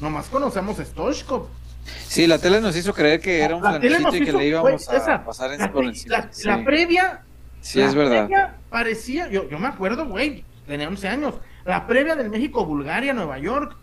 nomás 0.00 0.26
conocemos 0.26 0.78
a 0.80 0.84
Stoichkov. 0.84 1.46
Sí, 2.06 2.26
la 2.26 2.38
tele 2.38 2.60
nos 2.60 2.76
hizo 2.76 2.92
creer 2.94 3.20
que 3.20 3.40
era 3.42 3.56
un 3.56 3.62
nos 3.62 3.76
y 4.14 4.18
que 4.18 4.24
hizo- 4.30 4.38
le 4.38 4.46
íbamos 4.46 4.88
a 4.88 5.24
pasar 5.24 5.52
en- 5.52 5.60
La, 5.60 5.72
por 5.72 5.84
encima. 5.84 6.18
la- 6.18 6.28
Sí, 6.32 6.46
la 6.48 6.64
previa, 6.64 7.22
Sí, 7.60 7.78
la 7.80 7.86
es 7.86 7.94
verdad. 7.94 8.26
previa 8.26 8.54
parecía, 8.70 9.28
yo, 9.28 9.48
yo 9.48 9.58
me 9.58 9.68
acuerdo, 9.68 10.06
güey, 10.06 10.44
tenía 10.66 10.88
11 10.88 11.08
años. 11.08 11.34
La 11.64 11.86
previa 11.86 12.14
del 12.16 12.30
México-Bulgaria, 12.30 13.12
Nueva 13.12 13.38
York, 13.38 13.76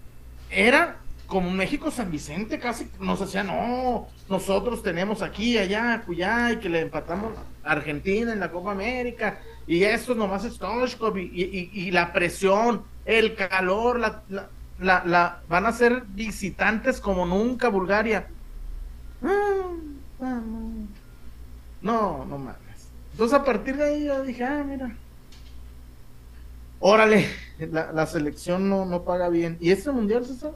era 0.50 0.98
como 1.28 1.50
México 1.50 1.90
San 1.90 2.12
Vicente, 2.12 2.60
casi 2.60 2.88
nos 3.00 3.20
hacían, 3.22 3.48
no, 3.48 4.08
nosotros 4.30 4.84
tenemos 4.84 5.22
aquí, 5.22 5.58
allá, 5.58 6.04
cuyá, 6.06 6.52
y 6.52 6.58
que 6.58 6.70
le 6.70 6.82
empatamos 6.82 7.34
a 7.64 7.72
Argentina 7.72 8.32
en 8.34 8.40
la 8.40 8.52
Copa 8.52 8.72
América, 8.72 9.40
y 9.66 9.84
esto 9.84 10.14
nomás 10.14 10.44
es 10.46 10.54
Stoichkov, 10.56 11.18
y, 11.18 11.24
y, 11.34 11.70
y, 11.74 11.92
la 11.92 12.14
presión, 12.14 12.84
el 13.06 13.34
calor, 13.36 14.00
la, 14.00 14.22
la, 14.30 14.50
la, 14.80 15.42
van 15.50 15.66
a 15.66 15.72
ser 15.72 16.04
visitantes 16.10 17.00
como 17.00 17.26
nunca 17.26 17.70
Bulgaria. 17.70 18.28
Ah, 19.24 20.42
no, 21.82 22.26
no 22.26 22.38
mames. 22.38 22.90
Entonces 23.12 23.38
a 23.38 23.44
partir 23.44 23.76
de 23.78 23.84
ahí 23.84 24.06
yo 24.06 24.24
dije, 24.24 24.44
ah, 24.44 24.64
mira. 24.68 24.96
Órale, 26.80 27.28
la, 27.60 27.92
la 27.92 28.06
selección 28.06 28.70
no, 28.70 28.86
no 28.86 29.04
paga 29.04 29.30
bien. 29.30 29.58
¿Y 29.62 29.72
este 29.72 29.92
mundial, 29.92 30.26
César? 30.26 30.52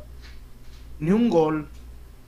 Ni 1.00 1.12
un 1.12 1.30
gol. 1.30 1.68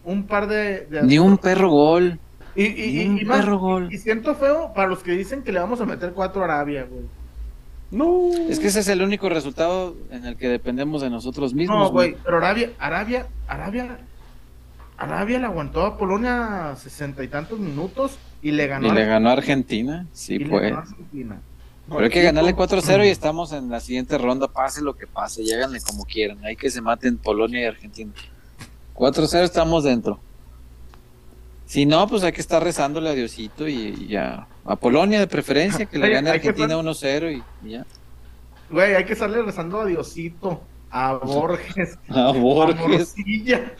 Un 0.03 0.25
par 0.25 0.47
de. 0.47 0.87
Ni 1.03 1.19
un 1.19 1.37
perro 1.37 1.69
gol. 1.69 2.19
Y, 2.55 2.65
y, 2.65 3.05
Ni 3.05 3.09
un 3.09 3.19
y, 3.19 3.25
más, 3.25 3.39
perro 3.41 3.57
gol. 3.59 3.93
y 3.93 3.97
siento 3.97 4.35
feo 4.35 4.73
para 4.73 4.87
los 4.87 5.03
que 5.03 5.11
dicen 5.11 5.43
que 5.43 5.51
le 5.51 5.59
vamos 5.59 5.81
a 5.81 5.85
meter 5.85 6.13
cuatro 6.13 6.41
a 6.41 6.45
Arabia, 6.45 6.85
güey. 6.89 7.03
No. 7.91 8.29
Es 8.49 8.59
que 8.59 8.67
ese 8.67 8.81
es 8.81 8.87
el 8.87 9.01
único 9.01 9.29
resultado 9.29 9.95
en 10.11 10.25
el 10.25 10.37
que 10.37 10.47
dependemos 10.47 11.01
de 11.01 11.09
nosotros 11.09 11.53
mismos. 11.53 11.77
No, 11.77 11.91
güey, 11.91 12.15
pero 12.23 12.37
Arabia, 12.37 12.71
Arabia, 12.77 13.27
Arabia, 13.47 13.97
Arabia 14.97 15.39
le 15.39 15.45
aguantó 15.45 15.85
a 15.85 15.97
Polonia 15.97 16.75
sesenta 16.77 17.23
y 17.23 17.27
tantos 17.27 17.57
minutos 17.59 18.17
y 18.41 18.51
le 18.51 18.67
ganó. 18.67 18.87
Y 18.87 18.91
a- 18.91 18.93
le 18.93 19.05
ganó 19.05 19.29
a 19.29 19.33
Argentina. 19.33 20.05
Sí, 20.13 20.35
y 20.35 20.39
le 20.39 20.49
pues. 20.49 20.63
ganó 20.63 20.77
a 20.77 20.81
Argentina. 20.81 21.41
Pero 21.89 22.01
hay 22.03 22.09
que 22.11 22.21
ganarle 22.21 22.55
4-0 22.55 23.05
y 23.05 23.09
estamos 23.09 23.51
en 23.53 23.69
la 23.69 23.79
siguiente 23.79 24.17
ronda, 24.19 24.47
pase 24.47 24.81
lo 24.83 24.95
que 24.95 25.07
pase, 25.07 25.43
lléganle 25.43 25.79
como 25.81 26.05
quieran. 26.05 26.43
Hay 26.45 26.55
que 26.55 26.69
se 26.69 26.81
maten 26.81 27.17
Polonia 27.17 27.61
y 27.61 27.65
Argentina. 27.65 28.11
4-0 28.93 29.43
estamos 29.43 29.83
dentro. 29.83 30.19
Si 31.69 31.85
no, 31.85 32.07
pues 32.07 32.23
hay 32.23 32.31
que 32.31 32.41
estar 32.41 32.63
rezándole 32.63 33.09
a 33.11 33.13
Diosito 33.13 33.67
y, 33.67 33.73
y 33.89 34.07
ya. 34.07 34.47
A 34.65 34.75
Polonia 34.75 35.19
de 35.19 35.27
preferencia, 35.27 35.85
que 35.85 35.99
le 35.99 36.09
gane 36.09 36.31
Argentina 36.31 36.73
estar- 36.73 37.21
1-0 37.21 37.31
y, 37.63 37.67
y 37.67 37.71
ya. 37.73 37.85
Güey, 38.71 38.95
hay 38.95 39.05
que 39.05 39.13
estarle 39.13 39.43
rezando 39.43 39.79
a 39.81 39.85
Diosito, 39.85 40.63
a 40.89 41.13
Borges, 41.13 41.99
A 42.09 42.29
a 42.29 42.31
Borges. 42.31 42.87
Morcilla, 43.15 43.71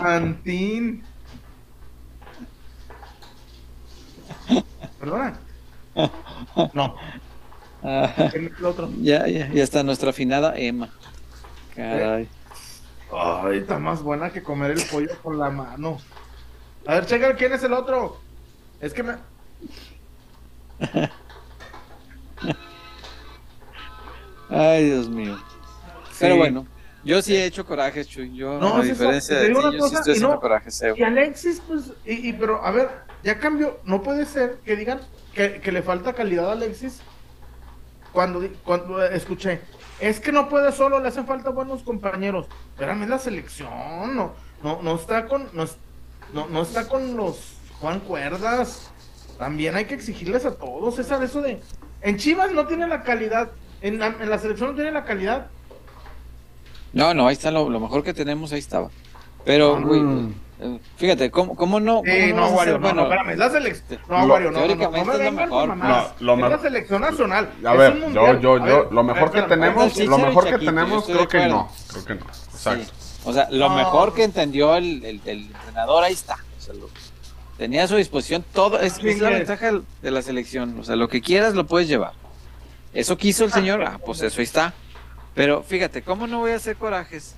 a 0.00 0.16
Antín. 0.16 1.04
¿Perdona? 4.98 5.38
No, 6.74 6.96
Ah, 7.84 8.12
¿quién 8.32 8.46
es 8.46 8.58
el 8.58 8.64
otro? 8.64 8.90
ya, 9.00 9.28
ya, 9.28 9.48
ya 9.52 9.62
está 9.62 9.84
nuestra 9.84 10.10
afinada 10.10 10.54
Emma. 10.58 10.88
Caray. 11.76 12.28
Ay, 13.12 13.58
está 13.58 13.78
más 13.78 14.02
buena 14.02 14.30
que 14.30 14.42
comer 14.42 14.72
el 14.72 14.82
pollo 14.84 15.10
con 15.22 15.38
la 15.38 15.48
mano. 15.50 15.98
A 16.86 16.94
ver, 16.94 17.06
checa 17.06 17.34
quién 17.36 17.52
es 17.52 17.62
el 17.62 17.72
otro. 17.72 18.18
Es 18.80 18.92
que 18.92 19.02
me. 19.02 19.14
Ay, 24.50 24.86
Dios 24.86 25.08
mío. 25.08 25.36
Pero 26.18 26.36
bueno, 26.36 26.66
yo 27.04 27.20
sí 27.22 27.36
he 27.36 27.44
hecho 27.44 27.64
corajes, 27.66 28.08
Chuy. 28.08 28.34
Yo, 28.34 28.58
No, 28.58 28.76
a 28.78 28.82
sí, 28.82 28.88
diferencia 28.88 29.38
de 29.38 29.48
ti, 29.48 29.54
yo 29.54 29.70
sí 29.88 29.94
estoy 29.94 30.12
haciendo 30.12 30.28
no- 30.34 30.40
corajes. 30.40 30.82
Y 30.96 31.02
Alexis, 31.02 31.62
pues, 31.66 31.92
y, 32.04 32.28
y- 32.30 32.32
pero 32.32 32.64
a 32.64 32.70
ver, 32.70 32.88
ya 33.22 33.38
cambió. 33.38 33.78
No 33.84 34.02
puede 34.02 34.24
ser 34.26 34.58
que 34.64 34.76
digan 34.76 35.00
que, 35.34 35.60
que 35.60 35.72
le 35.72 35.82
falta 35.82 36.12
calidad 36.12 36.48
a 36.48 36.52
Alexis. 36.52 37.00
Cuando, 38.12 38.40
cuando 38.64 39.04
eh, 39.04 39.10
escuché, 39.14 39.60
es 40.00 40.20
que 40.20 40.32
no 40.32 40.48
puede 40.48 40.72
solo, 40.72 41.00
le 41.00 41.08
hacen 41.08 41.26
falta 41.26 41.50
buenos 41.50 41.82
compañeros. 41.82 42.46
Espérame, 42.72 43.02
es 43.04 43.08
la 43.08 43.18
selección, 43.18 44.16
no, 44.16 44.32
no, 44.62 44.80
no 44.82 44.94
está 44.94 45.26
con, 45.26 45.48
no, 45.52 45.66
no, 46.48 46.62
está 46.62 46.88
con 46.88 47.16
los 47.16 47.54
Juan 47.80 48.00
Cuerdas. 48.00 48.90
También 49.38 49.76
hay 49.76 49.84
que 49.84 49.94
exigirles 49.94 50.44
a 50.46 50.54
todos, 50.56 50.96
César, 50.96 51.22
eso 51.22 51.40
de. 51.40 51.60
En 52.02 52.16
Chivas 52.16 52.52
no 52.52 52.66
tiene 52.66 52.86
la 52.86 53.02
calidad, 53.02 53.50
en 53.80 53.98
la, 53.98 54.08
en 54.08 54.28
la 54.30 54.38
selección 54.38 54.70
no 54.70 54.74
tiene 54.74 54.92
la 54.92 55.04
calidad. 55.04 55.46
No, 56.92 57.14
no, 57.14 57.28
ahí 57.28 57.34
está 57.34 57.50
lo, 57.50 57.68
lo 57.68 57.80
mejor 57.80 58.02
que 58.02 58.14
tenemos, 58.14 58.52
ahí 58.52 58.58
estaba. 58.58 58.90
Pero, 59.44 59.80
güey, 59.80 60.00
Mm. 60.00 60.34
Fíjate, 60.96 61.30
¿cómo, 61.30 61.54
cómo 61.54 61.78
no? 61.80 61.96
cómo 61.98 62.10
Sí, 62.12 62.32
no 62.32 62.40
no, 62.40 62.48
Wario, 62.56 62.74
no, 62.74 62.80
bueno, 62.80 62.94
no, 62.96 63.02
espérame, 63.04 63.30
es 63.30 63.38
la 63.38 63.50
selección. 63.50 64.00
No, 64.08 64.26
Lo- 64.26 64.32
Wario, 64.34 64.50
no, 64.50 64.60
no, 64.60 64.66
no, 64.74 65.04
no, 65.04 65.12
es 65.12 65.20
lo 65.24 65.32
mejor, 65.32 65.68
mamás. 65.68 66.06
Lo- 66.20 66.36
lo 66.36 66.44
es 66.46 66.50
la 66.52 66.58
selección 66.58 67.00
nacional. 67.02 67.50
A 67.64 67.72
es 67.72 67.78
ver, 67.78 67.92
un 68.04 68.12
yo, 68.14 68.40
yo, 68.40 68.58
yo, 68.58 68.64
ver, 68.64 68.92
lo 68.92 69.02
mejor 69.02 69.30
que 69.30 69.42
tenemos, 69.42 69.96
lo 69.98 70.18
mejor 70.18 70.44
que 70.44 70.50
Chaquito, 70.52 70.70
tenemos, 70.72 71.04
creo 71.04 71.28
que 71.28 71.46
no, 71.46 71.70
creo 71.88 72.04
que 72.04 72.14
no, 72.16 72.20
exacto. 72.26 72.84
Sí. 72.84 72.90
O 73.24 73.32
sea, 73.32 73.48
lo 73.50 73.68
No. 73.68 73.76
mejor 73.76 74.14
que 74.14 74.24
entendió 74.24 74.74
el, 74.76 75.04
el- 75.04 75.20
el 75.26 75.46
entrenador, 75.46 76.02
ahí 76.04 76.12
está. 76.14 76.34
O 76.58 76.60
sea, 76.60 76.74
lo- 76.74 76.88
tenía 77.56 77.84
a 77.84 77.88
su 77.88 77.96
disposición 77.96 78.44
todo. 78.52 78.80
Es, 78.80 78.98
es 79.02 79.20
la 79.20 79.30
ventaja 79.30 79.72
de 80.02 80.10
la 80.10 80.22
selección. 80.22 80.78
O 80.80 80.84
sea, 80.84 80.96
lo 80.96 81.08
que 81.08 81.20
quieras 81.20 81.54
lo 81.54 81.66
puedes 81.66 81.88
llevar. 81.88 82.12
Eso 82.94 83.16
quiso 83.18 83.44
el 83.44 83.52
señor, 83.52 83.82
ah, 83.82 83.98
pues 84.04 84.22
eso 84.22 84.38
ahí 84.40 84.44
está. 84.44 84.72
Pero 85.34 85.62
fíjate, 85.62 86.02
¿cómo 86.02 86.26
no 86.26 86.38
voy 86.40 86.52
a 86.52 86.56
hacer 86.56 86.76
corajes? 86.76 87.34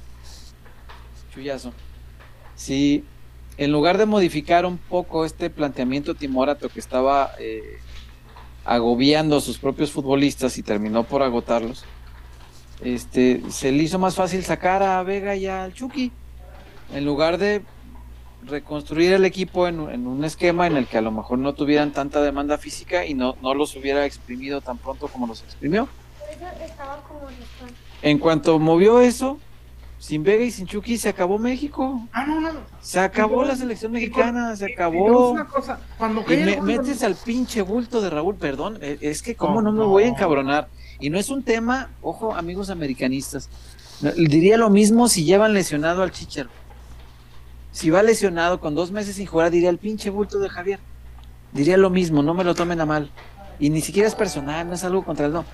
Chuyazo. 1.35 1.73
Si 2.61 3.05
en 3.57 3.73
lugar 3.73 3.97
de 3.97 4.05
modificar 4.05 4.67
un 4.67 4.76
poco 4.76 5.25
este 5.25 5.49
planteamiento 5.49 6.14
timorato 6.14 6.69
que 6.69 6.79
estaba 6.79 7.31
eh, 7.38 7.79
agobiando 8.67 9.38
a 9.38 9.40
sus 9.40 9.57
propios 9.57 9.90
futbolistas 9.93 10.59
y 10.59 10.62
terminó 10.62 11.05
por 11.05 11.23
agotarlos, 11.23 11.85
este, 12.85 13.40
se 13.49 13.73
le 13.73 13.83
hizo 13.85 13.99
más 13.99 14.14
fácil 14.14 14.45
sacar 14.45 14.83
a 14.83 15.02
Vega 15.02 15.35
y 15.37 15.47
al 15.47 15.73
Chucky, 15.73 16.12
en 16.95 17.05
lugar 17.07 17.38
de 17.38 17.62
reconstruir 18.45 19.14
el 19.14 19.25
equipo 19.25 19.67
en, 19.67 19.81
un- 19.81 19.90
en 19.90 20.07
un 20.07 20.23
esquema 20.26 20.67
en 20.67 20.76
el 20.76 20.87
que 20.87 20.99
a 20.99 21.02
lo 21.02 21.12
mejor 21.12 21.38
no 21.38 21.55
tuvieran 21.55 21.93
tanta 21.93 22.21
demanda 22.21 22.59
física 22.59 23.07
y 23.07 23.14
no, 23.14 23.37
no 23.40 23.55
los 23.55 23.75
hubiera 23.75 24.05
exprimido 24.05 24.61
tan 24.61 24.76
pronto 24.76 25.09
como 25.09 25.26
los 25.26 25.43
exprimió. 25.43 25.88
En 28.02 28.19
cuanto 28.19 28.59
movió 28.59 29.00
eso, 29.00 29.38
sin 30.00 30.25
Vega 30.25 30.42
y 30.42 30.50
sin 30.50 30.66
Chucky, 30.66 30.97
se 30.97 31.11
acabó 31.11 31.38
México. 31.38 32.00
Ah, 32.12 32.25
no, 32.26 32.40
no. 32.40 32.49
Se 32.80 32.99
acabó 32.99 33.45
la 33.45 33.54
selección 33.54 33.92
mexicana, 33.92 34.57
se 34.57 34.73
acabó. 34.73 35.04
Digamos 35.04 35.30
una 35.33 35.47
cosa, 35.47 35.78
cuando 35.99 36.25
Y 36.26 36.33
el 36.33 36.62
me, 36.62 36.78
metes 36.78 37.02
al 37.02 37.14
pinche 37.14 37.61
bulto 37.61 38.00
de 38.00 38.09
Raúl, 38.09 38.35
perdón, 38.37 38.78
eh, 38.80 38.97
es 39.02 39.21
que 39.21 39.37
cómo 39.37 39.61
No, 39.61 39.71
no 39.71 39.78
me 39.78 39.85
voy 39.87 40.04
a 40.04 40.09
encabronar. 40.09 40.69
Y 41.00 41.11
no 41.11 41.19
es 41.19 41.28
un 41.28 41.42
tema, 41.42 41.90
ojo, 42.00 42.35
amigos 42.35 42.71
americanistas, 42.71 43.50
diría 44.16 44.57
lo 44.57 44.71
mismo 44.71 45.07
si 45.07 45.25
llevan 45.25 45.52
lesionado 45.52 46.02
al 46.02 46.12
Chicharo. 46.12 46.49
Si 47.71 47.90
va 47.90 48.02
lesionado 48.02 48.59
con 48.59 48.75
dos 48.75 48.90
meses 48.92 49.16
sin 49.16 49.26
jugar, 49.26 49.50
diría 49.50 49.69
el 49.69 49.78
pinche 49.78 50.09
bulto 50.09 50.38
de 50.38 50.49
Javier. 50.49 50.80
Diría 51.52 51.76
lo 51.76 51.90
mismo, 51.90 52.23
no 52.23 52.33
me 52.33 52.42
lo 52.42 52.54
tomen 52.54 52.80
a 52.80 52.87
mal. 52.87 53.11
Y 53.59 53.69
ni 53.69 53.83
siquiera 53.83 54.09
es 54.09 54.14
personal, 54.14 54.66
no 54.66 54.75
es 54.75 54.83
algo 54.83 55.04
contra 55.04 55.26
él, 55.26 55.33
no. 55.35 55.45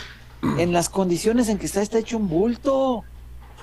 En 0.56 0.72
las 0.72 0.88
condiciones 0.88 1.48
en 1.48 1.58
que 1.58 1.66
está, 1.66 1.82
está 1.82 1.98
hecho 1.98 2.16
un 2.16 2.28
bulto. 2.28 3.04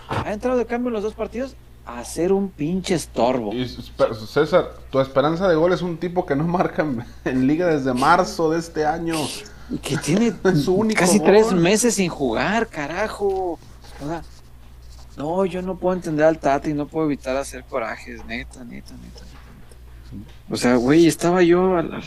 Ha 0.10 0.32
entrado 0.34 0.58
de 0.58 0.66
cambio 0.66 0.90
en 0.90 0.94
los 0.94 1.04
dos 1.04 1.14
partidos 1.14 1.56
a 1.86 2.00
hacer 2.00 2.32
un 2.32 2.50
pinche 2.50 2.96
estorbo. 2.96 3.54
Y, 3.54 3.68
César, 3.68 4.72
tu 4.90 5.00
esperanza 5.00 5.48
de 5.48 5.56
gol 5.56 5.74
es 5.74 5.82
un 5.82 5.98
tipo 5.98 6.26
que 6.26 6.36
no 6.36 6.46
marca 6.46 6.86
en, 7.26 7.48
liga 7.48 7.68
desde 7.68 7.94
marzo 7.94 8.52
de 8.52 8.60
este 8.60 8.86
año. 8.86 9.16
Que 9.82 9.98
tiene 9.98 10.34
su 10.64 10.88
casi 10.96 11.20
gol. 11.20 11.28
tres 11.28 11.52
meses 11.54 11.96
sin 11.96 12.10
jugar, 12.10 12.68
carajo. 12.68 13.60
O 14.02 14.08
sea, 14.08 14.24
no, 15.18 15.46
yo 15.46 15.62
no 15.62 15.78
puedo 15.78 15.96
entender 15.96 16.26
al 16.26 16.40
Tata 16.40 16.70
y 16.70 16.74
no 16.74 16.88
puedo 16.88 17.06
evitar 17.06 17.36
hacer 17.36 17.64
corajes, 17.64 18.26
neta, 18.26 18.64
neta, 18.64 18.94
neta. 18.94 18.96
neta, 18.96 19.26
neta. 20.16 20.34
O 20.50 20.56
sea, 20.58 20.76
güey, 20.76 21.08
estaba 21.08 21.42
yo. 21.44 21.78
al- 21.78 22.04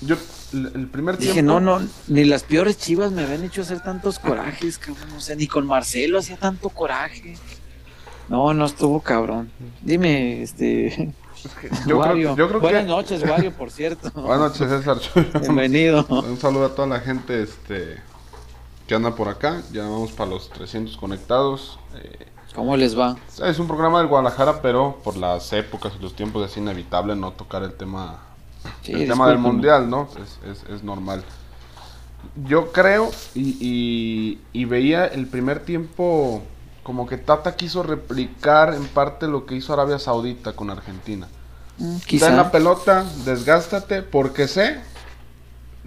Yo, 0.00 0.16
el, 0.52 0.88
primer 0.88 1.16
tiempo. 1.16 1.32
Dije, 1.32 1.42
no, 1.42 1.60
no, 1.60 1.80
ni 2.06 2.24
las 2.24 2.44
peores 2.44 2.78
chivas 2.78 3.12
me 3.12 3.22
habían 3.22 3.44
hecho 3.44 3.62
hacer 3.62 3.80
tantos 3.82 4.18
corajes, 4.18 4.78
cabrón. 4.78 5.08
O 5.16 5.20
sea, 5.20 5.34
ni 5.36 5.46
con 5.46 5.66
Marcelo 5.66 6.18
hacía 6.18 6.36
tanto 6.36 6.68
coraje. 6.68 7.36
No, 8.28 8.52
no 8.54 8.66
estuvo 8.66 9.00
cabrón. 9.00 9.50
Dime, 9.82 10.42
este. 10.42 11.12
Yo 11.86 11.98
Wario. 11.98 12.34
creo, 12.34 12.36
yo 12.36 12.48
creo 12.48 12.60
Buenas 12.60 12.82
que. 12.82 12.88
noches, 12.88 13.22
Wario, 13.22 13.52
por 13.52 13.70
cierto. 13.70 14.10
Buenas 14.12 14.58
noches, 14.58 14.68
César. 14.68 14.98
Bienvenido. 15.40 16.06
Un 16.08 16.36
saludo 16.38 16.66
a 16.66 16.74
toda 16.74 16.88
la 16.88 17.00
gente 17.00 17.42
este, 17.42 17.96
que 18.86 18.94
anda 18.94 19.14
por 19.14 19.28
acá. 19.28 19.62
Ya 19.72 19.82
vamos 19.82 20.12
para 20.12 20.30
los 20.30 20.50
300 20.50 20.96
conectados. 20.96 21.78
Eh, 21.96 22.26
¿Cómo 22.54 22.76
les 22.76 22.98
va? 22.98 23.16
es 23.44 23.58
un 23.58 23.68
programa 23.68 23.98
del 23.98 24.08
Guadalajara, 24.08 24.60
pero 24.62 24.98
por 25.04 25.16
las 25.16 25.52
épocas 25.52 25.92
y 25.98 26.02
los 26.02 26.14
tiempos 26.14 26.50
es 26.50 26.56
inevitable 26.56 27.14
no 27.14 27.32
tocar 27.32 27.62
el 27.62 27.74
tema, 27.74 28.18
Sí, 28.82 28.92
el 28.92 29.08
tema 29.08 29.28
del 29.28 29.38
mundial, 29.38 29.88
¿no? 29.90 30.08
Es, 30.22 30.38
es- 30.62 30.68
es 30.70 30.82
normal. 30.82 31.22
Yo 32.46 32.72
creo 32.72 33.10
y, 33.34 33.56
y- 33.60 34.40
y 34.52 34.64
veía 34.64 35.06
el 35.06 35.26
primer 35.26 35.60
tiempo 35.60 36.42
como 36.82 37.06
que 37.06 37.16
Tata 37.18 37.54
quiso 37.56 37.82
replicar 37.82 38.74
en 38.74 38.86
parte 38.86 39.26
lo 39.28 39.44
que 39.46 39.54
hizo 39.54 39.72
Arabia 39.72 39.98
Saudita 39.98 40.52
con 40.54 40.70
Argentina. 40.70 41.28
Mm, 41.78 41.96
Está 42.10 42.28
en 42.28 42.36
la 42.36 42.42
Quizá. 42.44 42.50
pelota, 42.52 43.04
desgástate, 43.24 44.02
porque 44.02 44.48
sé 44.48 44.80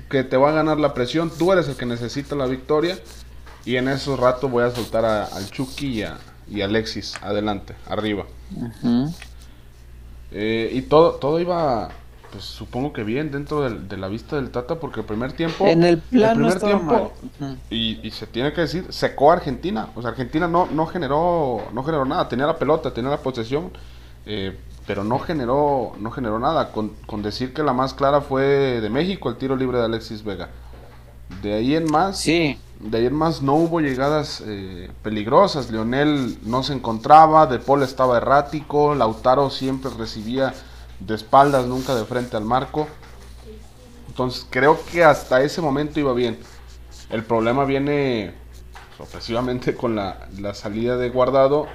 que 0.10 0.24
te 0.24 0.38
va 0.38 0.50
a 0.50 0.54
ganar 0.54 0.78
la 0.80 0.94
presión. 0.94 1.32
Tú 1.38 1.52
eres 1.52 1.68
el 1.68 1.76
que 1.76 1.86
necesita 1.86 2.36
la 2.36 2.46
victoria. 2.46 2.98
Y 3.66 3.76
en 3.76 3.88
esos 3.90 4.20
ratos 4.20 4.50
voy 4.50 4.64
a 4.64 4.72
soltar 4.72 5.06
a- 5.06 5.26
al 5.26 5.50
Chucky 5.52 5.88
y 6.00 6.04
a, 6.04 6.18
y 6.50 6.62
Alexis 6.62 7.14
adelante, 7.22 7.76
arriba. 7.88 8.26
Eh, 10.32 10.70
y 10.74 10.82
todo, 10.84 11.12
todo 11.16 11.40
iba, 11.40 11.90
pues 12.32 12.44
supongo 12.46 12.94
que 12.94 13.04
bien 13.04 13.30
dentro 13.32 13.62
del- 13.62 13.88
de 13.90 13.98
la 13.98 14.08
vista 14.08 14.36
del 14.38 14.50
Tata, 14.52 14.76
porque 14.76 15.02
el 15.02 15.06
primer 15.06 15.34
tiempo... 15.34 15.66
En 15.68 15.84
el 15.84 15.98
plan 16.00 16.40
no 16.40 16.48
primer 16.50 16.60
tiempo, 16.62 17.12
mal. 17.40 17.58
Y, 17.70 18.00
y 18.06 18.12
se 18.12 18.26
tiene 18.28 18.54
que 18.54 18.62
decir, 18.62 18.86
secó 18.90 19.32
a 19.32 19.36
Argentina. 19.36 19.90
O 19.96 20.02
sea, 20.02 20.12
Argentina 20.12 20.48
no, 20.48 20.68
no 20.72 20.86
generó 20.88 21.62
no 21.74 21.84
generó 21.84 22.06
nada. 22.06 22.30
Tenía 22.30 22.46
la 22.48 22.58
pelota, 22.58 22.94
tenía 22.94 23.10
la 23.12 23.18
posesión, 23.18 23.72
eh, 24.26 24.58
pero 24.88 25.04
no 25.04 25.20
generó 25.20 25.94
no 26.00 26.12
generó 26.12 26.40
nada. 26.40 26.72
Con, 26.72 26.90
con 27.06 27.22
decir 27.22 27.54
que 27.54 27.64
la 27.64 27.74
más 27.74 27.94
clara 27.94 28.22
fue 28.22 28.44
de 28.82 28.90
México, 28.90 29.30
el 29.30 29.36
tiro 29.36 29.56
libre 29.56 29.78
de 29.80 29.86
Alexis 29.86 30.24
Vega. 30.24 30.50
De 31.42 31.54
ahí 31.54 31.76
en 31.76 31.86
más, 31.90 32.18
Sí, 32.20 32.58
de 32.80 32.98
ahí 32.98 33.06
en 33.06 33.16
más 33.16 33.42
no 33.42 33.56
hubo 33.56 33.80
llegadas 33.80 34.44
eh, 34.46 34.90
peligrosas. 35.02 35.72
Leonel 35.72 36.38
no 36.44 36.62
se 36.64 36.74
encontraba, 36.74 37.48
De 37.48 37.60
Paul 37.60 37.84
estaba 37.84 38.18
errático, 38.18 38.96
Lautaro 38.96 39.50
siempre 39.50 39.92
recibía 39.98 40.54
de 41.06 41.16
espaldas, 41.16 41.66
nunca 41.66 41.96
de 41.96 42.06
frente 42.06 42.38
al 42.38 42.46
marco. 42.46 42.88
Entonces 44.08 44.46
creo 44.50 44.80
que 44.92 45.04
hasta 45.04 45.42
ese 45.42 45.62
momento 45.62 46.00
iba 46.00 46.14
bien. 46.14 46.38
El 47.10 47.24
problema 47.24 47.66
viene 47.66 48.34
sorpresivamente 48.98 49.76
con 49.78 49.96
la, 49.96 50.28
la 50.40 50.54
salida 50.54 50.98
de 50.98 51.10
Guardado 51.10 51.68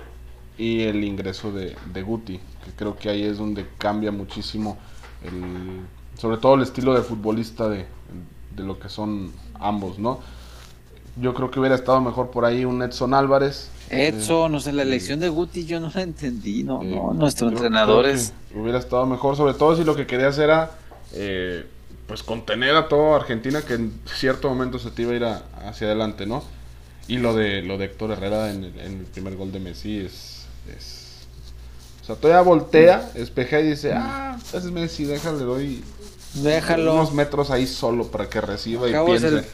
y 0.58 0.82
el 0.82 1.04
ingreso 1.04 1.52
de, 1.52 1.76
de 1.92 2.02
Guti, 2.02 2.38
que 2.64 2.70
creo 2.76 2.96
que 2.96 3.10
ahí 3.10 3.22
es 3.22 3.38
donde 3.38 3.66
cambia 3.78 4.10
muchísimo 4.10 4.78
sobre 6.18 6.38
todo 6.38 6.54
el 6.54 6.62
estilo 6.62 6.94
de 6.94 7.02
futbolista 7.02 7.68
de, 7.68 7.86
de 8.54 8.62
lo 8.62 8.78
que 8.78 8.88
son 8.88 9.32
ambos, 9.54 9.98
¿no? 9.98 10.20
Yo 11.16 11.34
creo 11.34 11.50
que 11.50 11.60
hubiera 11.60 11.74
estado 11.74 12.00
mejor 12.00 12.30
por 12.30 12.44
ahí 12.44 12.64
un 12.64 12.82
Edson 12.82 13.14
Álvarez. 13.14 13.70
Edson, 13.90 14.54
o 14.54 14.60
sea, 14.60 14.72
la 14.72 14.82
elección 14.82 15.20
de 15.20 15.28
Guti 15.28 15.64
yo 15.66 15.80
no 15.80 15.90
la 15.94 16.02
entendí, 16.02 16.62
no, 16.64 16.82
Eh, 16.82 16.86
no, 16.86 17.12
nuestro 17.14 17.48
entrenador 17.48 18.06
es... 18.06 18.32
Hubiera 18.54 18.78
estado 18.78 19.06
mejor, 19.06 19.36
sobre 19.36 19.54
todo 19.54 19.76
si 19.76 19.84
lo 19.84 19.94
que 19.96 20.06
querías 20.06 20.38
era 20.38 20.70
eh, 21.12 21.64
pues 22.06 22.22
contener 22.22 22.74
a 22.76 22.88
toda 22.88 23.16
Argentina 23.16 23.62
que 23.62 23.74
en 23.74 23.92
cierto 24.06 24.48
momento 24.48 24.78
se 24.78 24.90
te 24.90 25.02
iba 25.02 25.12
a 25.12 25.16
ir 25.16 25.24
a- 25.24 25.42
hacia 25.68 25.86
adelante, 25.88 26.26
¿no? 26.26 26.42
Y 27.08 27.18
lo 27.18 27.34
de 27.34 27.62
lo 27.62 27.78
de 27.78 27.84
Héctor 27.86 28.10
Herrera 28.12 28.50
en 28.50 28.64
el, 28.64 28.80
en 28.80 28.98
el 29.00 29.04
primer 29.06 29.36
gol 29.36 29.52
de 29.52 29.60
Messi 29.60 29.98
es, 29.98 30.46
es- 30.76 31.26
O 32.02 32.04
sea, 32.06 32.16
todavía 32.16 32.42
voltea, 32.42 33.10
espejea 33.14 33.60
y 33.60 33.70
dice, 33.70 33.92
ah, 33.94 34.36
es 34.52 34.64
Messi, 34.64 35.04
déjale, 35.04 35.38
doy 35.44 35.82
Déjalo, 36.34 36.94
unos 36.94 37.12
metros 37.14 37.50
ahí 37.50 37.66
solo 37.66 38.08
para 38.08 38.28
que 38.28 38.40
reciba 38.40 38.88
y 38.88 38.92
piense. 39.18 39.30
ser 39.30 39.44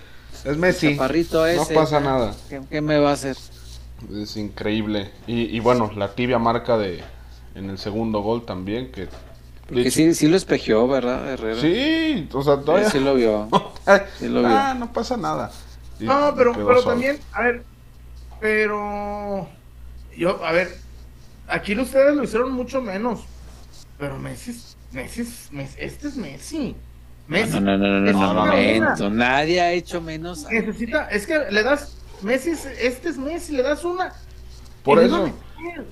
Es 0.44 0.56
Messi, 0.56 0.94
no 0.96 1.62
ese. 1.62 1.74
pasa 1.74 2.00
nada. 2.00 2.34
¿Qué, 2.48 2.60
qué 2.70 2.80
me 2.80 2.98
va 2.98 3.10
a 3.10 3.12
hacer? 3.14 3.36
Es 4.14 4.36
increíble. 4.36 5.10
Y, 5.26 5.56
y 5.56 5.60
bueno, 5.60 5.90
la 5.96 6.14
tibia 6.14 6.38
marca 6.38 6.76
de 6.78 7.02
en 7.54 7.70
el 7.70 7.78
segundo 7.78 8.20
gol 8.20 8.44
también, 8.44 8.90
que... 8.90 9.08
Dicho- 9.70 9.90
sí, 9.90 10.14
sí 10.14 10.28
lo 10.28 10.36
espejeó, 10.36 10.86
¿verdad, 10.88 11.30
Herrera? 11.32 11.60
Sí, 11.60 12.28
o 12.32 12.42
sea, 12.42 12.58
todavía... 12.60 12.90
Sí, 12.90 12.98
sí 12.98 13.04
lo 13.04 13.14
vio. 13.14 13.48
Sí 14.18 14.28
lo 14.28 14.40
vio. 14.40 14.48
ah, 14.48 14.74
no 14.74 14.92
pasa 14.92 15.16
nada. 15.16 15.50
Y 16.00 16.04
No, 16.04 16.34
pero, 16.36 16.52
pero 16.52 16.82
también, 16.82 17.18
a 17.32 17.42
ver, 17.42 17.62
pero 18.40 19.48
yo, 20.16 20.44
a 20.44 20.52
ver, 20.52 20.76
aquí 21.48 21.78
ustedes 21.78 22.14
lo 22.16 22.24
hicieron 22.24 22.52
mucho 22.52 22.82
menos, 22.82 23.20
pero 23.98 24.18
Messi, 24.18 24.50
es- 24.50 24.76
Messi, 24.92 25.22
es- 25.22 25.50
Messi- 25.52 25.76
este 25.78 26.08
es 26.08 26.16
Messi. 26.16 26.74
Messi 27.28 27.52
No, 27.54 27.60
no, 27.60 27.78
no, 27.78 28.00
no, 28.00 28.00
no, 28.00 28.12
no, 28.12 28.30
una 28.32 28.44
momento. 28.50 29.10
Nadie 29.10 29.60
ha 29.60 29.72
hecho 29.72 30.00
menos. 30.00 30.44
a- 30.44 30.50
necesita, 30.50 31.08
es 31.08 31.26
que 31.26 31.38
le 31.50 31.62
das, 31.62 31.96
Messi, 32.22 32.50
es- 32.50 32.66
este 32.66 33.08
es 33.10 33.16
Messi, 33.18 33.52
le 33.52 33.62
das 33.62 33.84
una. 33.84 34.12
Por 34.82 35.00
y 35.02 35.06
eso. 35.06 35.28
Y 35.28 35.32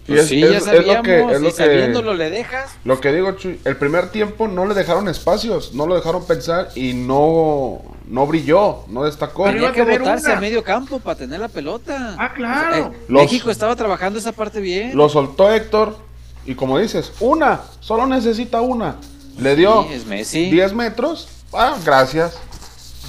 Pues 0.09 0.21
es- 0.23 0.29
sí, 0.29 0.43
es- 0.43 0.51
ya 0.51 0.57
es 0.59 0.67
lo 0.67 0.73
sabíamos, 0.73 1.03
que- 1.07 1.21
es 1.21 1.41
lo 1.41 1.49
y 1.49 1.51
que- 1.53 1.57
sabiéndolo 1.57 2.15
le 2.15 2.29
dejas. 2.31 2.71
Lo 2.85 3.01
que 3.01 3.13
digo, 3.13 3.31
Chuy, 3.33 3.61
el 3.65 3.77
primer 3.77 4.09
tiempo 4.11 4.49
no 4.49 4.67
le 4.67 4.75
dejaron 4.75 5.09
espacios, 5.09 5.75
no 5.75 5.87
lo 5.87 5.95
dejaron 5.95 6.27
pensar 6.27 6.71
y 6.75 6.93
no, 6.93 7.81
no 8.09 8.27
brilló, 8.27 8.81
no 8.89 9.05
destacó. 9.05 9.45
Pero 9.45 9.57
Tenía 9.59 9.73
que 9.73 9.83
botarse 9.99 10.27
una. 10.27 10.39
a 10.39 10.41
medio 10.41 10.65
campo 10.65 10.99
para 10.99 11.17
tener 11.19 11.39
la 11.39 11.49
pelota. 11.49 12.17
Ah, 12.19 12.33
claro. 12.35 12.77
Eh, 12.93 12.99
Los- 13.07 13.23
México 13.23 13.49
estaba 13.51 13.77
trabajando 13.77 14.19
esa 14.19 14.33
parte 14.33 14.59
bien. 14.61 14.97
Lo 14.97 15.09
soltó 15.09 15.53
Héctor 15.53 15.97
y 16.45 16.57
como 16.57 16.77
dices, 16.79 17.13
una, 17.21 17.61
solo 17.79 18.07
necesita 18.09 18.61
una. 18.61 18.97
Le 19.39 19.55
dio 19.55 19.85
Sí, 19.85 19.95
es 19.95 20.05
Messi. 20.07 20.51
10 20.51 20.75
metros, 20.75 21.29
ah, 21.53 21.77
gracias. 21.85 22.37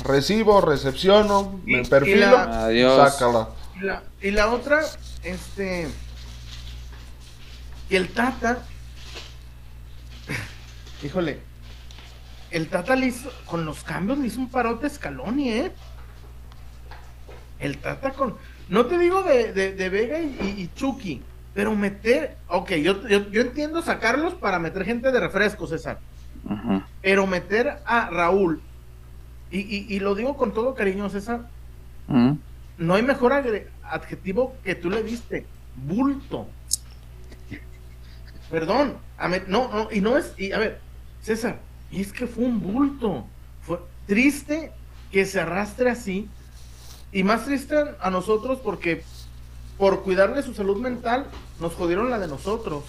Recibo, 0.04 0.62
recepciono, 0.62 1.60
Y- 1.66 1.76
me 1.76 1.82
y 1.82 1.86
perfilo, 1.86 2.32
la- 2.32 2.66
Adiós. 2.66 3.12
sácala. 3.14 3.50
Y 3.80 3.84
la, 3.86 4.04
y 4.22 4.32
la 4.32 4.48
otra, 4.52 4.82
este. 5.24 5.88
Y 7.90 7.96
el 7.96 8.10
Tata. 8.10 8.64
Híjole. 11.04 11.40
El 12.52 12.68
Tata 12.68 12.96
le 12.96 13.08
hizo. 13.08 13.32
Con 13.46 13.66
los 13.66 13.84
cambios 13.84 14.18
le 14.18 14.28
hizo 14.28 14.40
un 14.40 14.50
parote 14.50 14.88
a 14.88 14.90
Scaloni, 14.90 15.50
¿eh? 15.50 15.72
El 17.60 17.78
Tata 17.78 18.12
con. 18.12 18.38
No 18.70 18.86
te 18.86 18.98
digo 18.98 19.24
de, 19.24 19.52
de, 19.54 19.74
de 19.74 19.90
Vega 19.90 20.20
y, 20.20 20.38
y- 20.42 20.62
y 20.64 20.70
Chucky. 20.76 21.22
Pero 21.54 21.76
meter. 21.76 22.38
Ok, 22.48 22.72
yo, 22.76 23.08
yo, 23.08 23.30
yo 23.30 23.42
entiendo 23.42 23.82
sacarlos 23.82 24.34
para 24.36 24.58
meter 24.60 24.86
gente 24.86 25.12
de 25.12 25.20
refresco, 25.20 25.68
César. 25.68 26.00
Pero 27.02 27.28
meter 27.28 27.80
a 27.86 28.10
Raúl. 28.10 28.62
Y, 29.52 29.60
y, 29.60 29.86
y 29.90 30.00
lo 30.00 30.16
digo 30.16 30.38
con 30.38 30.54
todo 30.54 30.74
cariño, 30.76 31.10
César 31.10 31.42
Ujú. 32.08 32.38
no 32.78 32.94
hay 32.96 33.04
mejor 33.04 33.34
adjetivo 33.84 34.56
que 34.64 34.76
tú 34.76 34.90
le 34.90 35.04
diste. 35.04 35.46
Bulto. 35.76 36.48
Perdón. 38.50 38.98
a 39.18 39.28
me- 39.28 39.44
no, 39.48 39.70
no, 39.70 39.88
y 39.92 40.02
no 40.02 40.18
es. 40.18 40.34
Y 40.38 40.52
a 40.52 40.58
ver, 40.60 40.80
César, 41.22 41.60
y 41.92 42.02
es 42.02 42.12
que 42.12 42.28
fue 42.28 42.46
un 42.46 42.60
bulto. 42.60 43.26
Fue 43.62 43.80
triste 44.08 44.72
que 45.12 45.26
se 45.26 45.40
arrastre 45.40 45.90
así. 45.90 46.28
Y 47.12 47.24
más 47.24 47.46
triste 47.46 47.76
a 48.00 48.10
nosotros 48.10 48.60
porque 48.64 49.04
por 49.78 50.04
cuidarle 50.04 50.44
su 50.44 50.54
salud 50.54 50.78
mental 50.78 51.26
nos 51.60 51.74
jodieron 51.76 52.10
la 52.10 52.20
de 52.20 52.28
nosotros. 52.28 52.84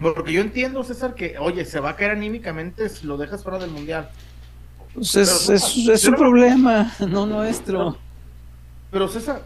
Porque 0.00 0.32
yo 0.32 0.40
entiendo, 0.40 0.84
César, 0.84 1.14
que, 1.14 1.38
oye, 1.38 1.64
se 1.64 1.80
va 1.80 1.90
a 1.90 1.96
caer 1.96 2.12
anímicamente 2.12 2.88
si 2.88 3.06
lo 3.06 3.16
dejas 3.16 3.42
fuera 3.42 3.58
del 3.58 3.70
mundial. 3.70 4.10
Pues 4.98 5.14
es, 5.16 5.44
Pero- 5.46 5.56
es, 5.56 5.76
es 5.88 6.00
su 6.00 6.10
pero- 6.10 6.18
problema, 6.18 6.92
no 7.08 7.26
nuestro. 7.26 7.96
Pero 8.90 9.08
César, 9.08 9.42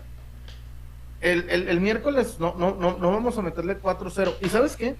el, 1.20 1.48
el, 1.50 1.68
el 1.68 1.80
miércoles 1.80 2.36
no, 2.38 2.54
no, 2.56 2.74
no, 2.74 2.98
no 2.98 3.10
vamos 3.10 3.36
a 3.38 3.42
meterle 3.42 3.80
4-0. 3.80 4.34
¿Y 4.40 4.48
sabes 4.48 4.76
qué? 4.76 4.96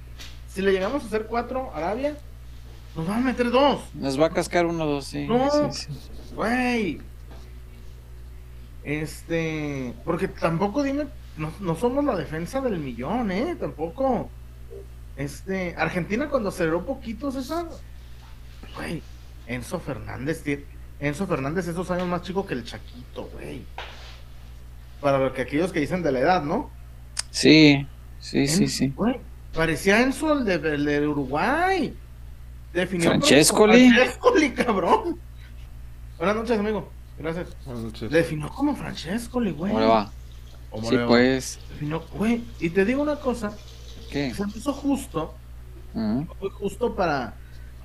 Si 0.53 0.62
le 0.62 0.73
llegamos 0.73 1.03
a 1.03 1.07
hacer 1.07 1.27
4 1.27 1.71
a 1.73 1.77
Arabia, 1.77 2.17
nos 2.97 3.07
van 3.07 3.19
a 3.23 3.25
meter 3.27 3.51
2. 3.51 3.81
Nos 3.95 4.21
va 4.21 4.27
a 4.27 4.31
cascar 4.31 4.67
uno 4.67 4.85
o 4.85 4.87
dos, 4.87 5.05
sí. 5.07 5.27
No. 5.27 5.49
sí, 5.73 5.87
sí. 5.93 5.99
Güey. 6.35 7.01
Este. 8.85 9.95
Porque 10.05 10.29
tampoco 10.29 10.83
dime. 10.83 11.07
No, 11.37 11.51
no 11.61 11.77
somos 11.77 12.05
la 12.05 12.17
defensa 12.17 12.61
del 12.61 12.79
millón, 12.79 13.31
¿eh? 13.31 13.57
Tampoco. 13.59 14.29
Este. 15.17 15.75
Argentina 15.79 16.29
cuando 16.29 16.49
aceleró 16.51 16.85
poquito, 16.85 17.31
César. 17.31 17.67
Güey. 18.77 19.03
Enzo 19.53 19.79
Fernández. 19.81 20.43
tie- 20.45 20.65
Enzo 21.01 21.27
Fernández 21.27 21.67
esos 21.69 21.91
años 21.91 22.07
más 22.07 22.23
chico 22.23 22.47
que 22.47 22.55
el 22.55 22.65
Chaquito, 22.65 23.25
güey. 23.33 23.62
Para 25.01 25.19
lo 25.19 25.33
que 25.33 25.43
aquellos 25.43 25.73
que 25.73 25.81
dicen 25.81 26.03
de 26.03 26.12
la 26.12 26.21
edad, 26.21 26.43
¿no? 26.43 26.71
Sí, 27.31 27.87
sí, 28.21 28.47
sí, 28.47 28.69
sí. 28.69 28.93
güey, 28.95 29.19
parecía 29.55 30.01
Enzo 30.01 30.33
el 30.33 30.45
de, 30.45 30.55
el 30.55 30.85
de 30.85 31.07
Uruguay. 31.09 31.95
Definió 32.73 33.11
Francescoli. 33.11 33.73
como 33.88 33.95
Francescoli, 33.95 34.53
cabrón. 34.55 35.19
Buenas 36.19 36.37
noches, 36.37 36.59
amigo. 36.59 36.88
Gracias. 37.19 37.49
Buenas 37.67 37.85
noches. 37.85 38.11
Definió 38.11 38.49
como 38.49 38.75
Francescoli, 38.77 39.51
güey. 39.51 39.73
¿Cómo 39.73 39.81
le 39.85 39.87
va? 39.91 40.11
¿Cómo 40.71 40.88
Sí, 40.88 40.95
le 40.95 41.03
va? 41.03 41.09
pues. 41.09 41.59
Definió, 41.71 42.01
güey. 42.17 42.45
Y 42.61 42.71
te 42.71 42.85
digo 42.85 43.03
una 43.03 43.17
cosa. 43.17 43.53
¿Qué? 44.11 44.33
Se 44.35 44.47
me 44.47 44.53
hizo 44.55 44.73
justo. 44.73 45.35
Fue 46.38 46.51
justo 46.51 46.95
para, 46.95 47.35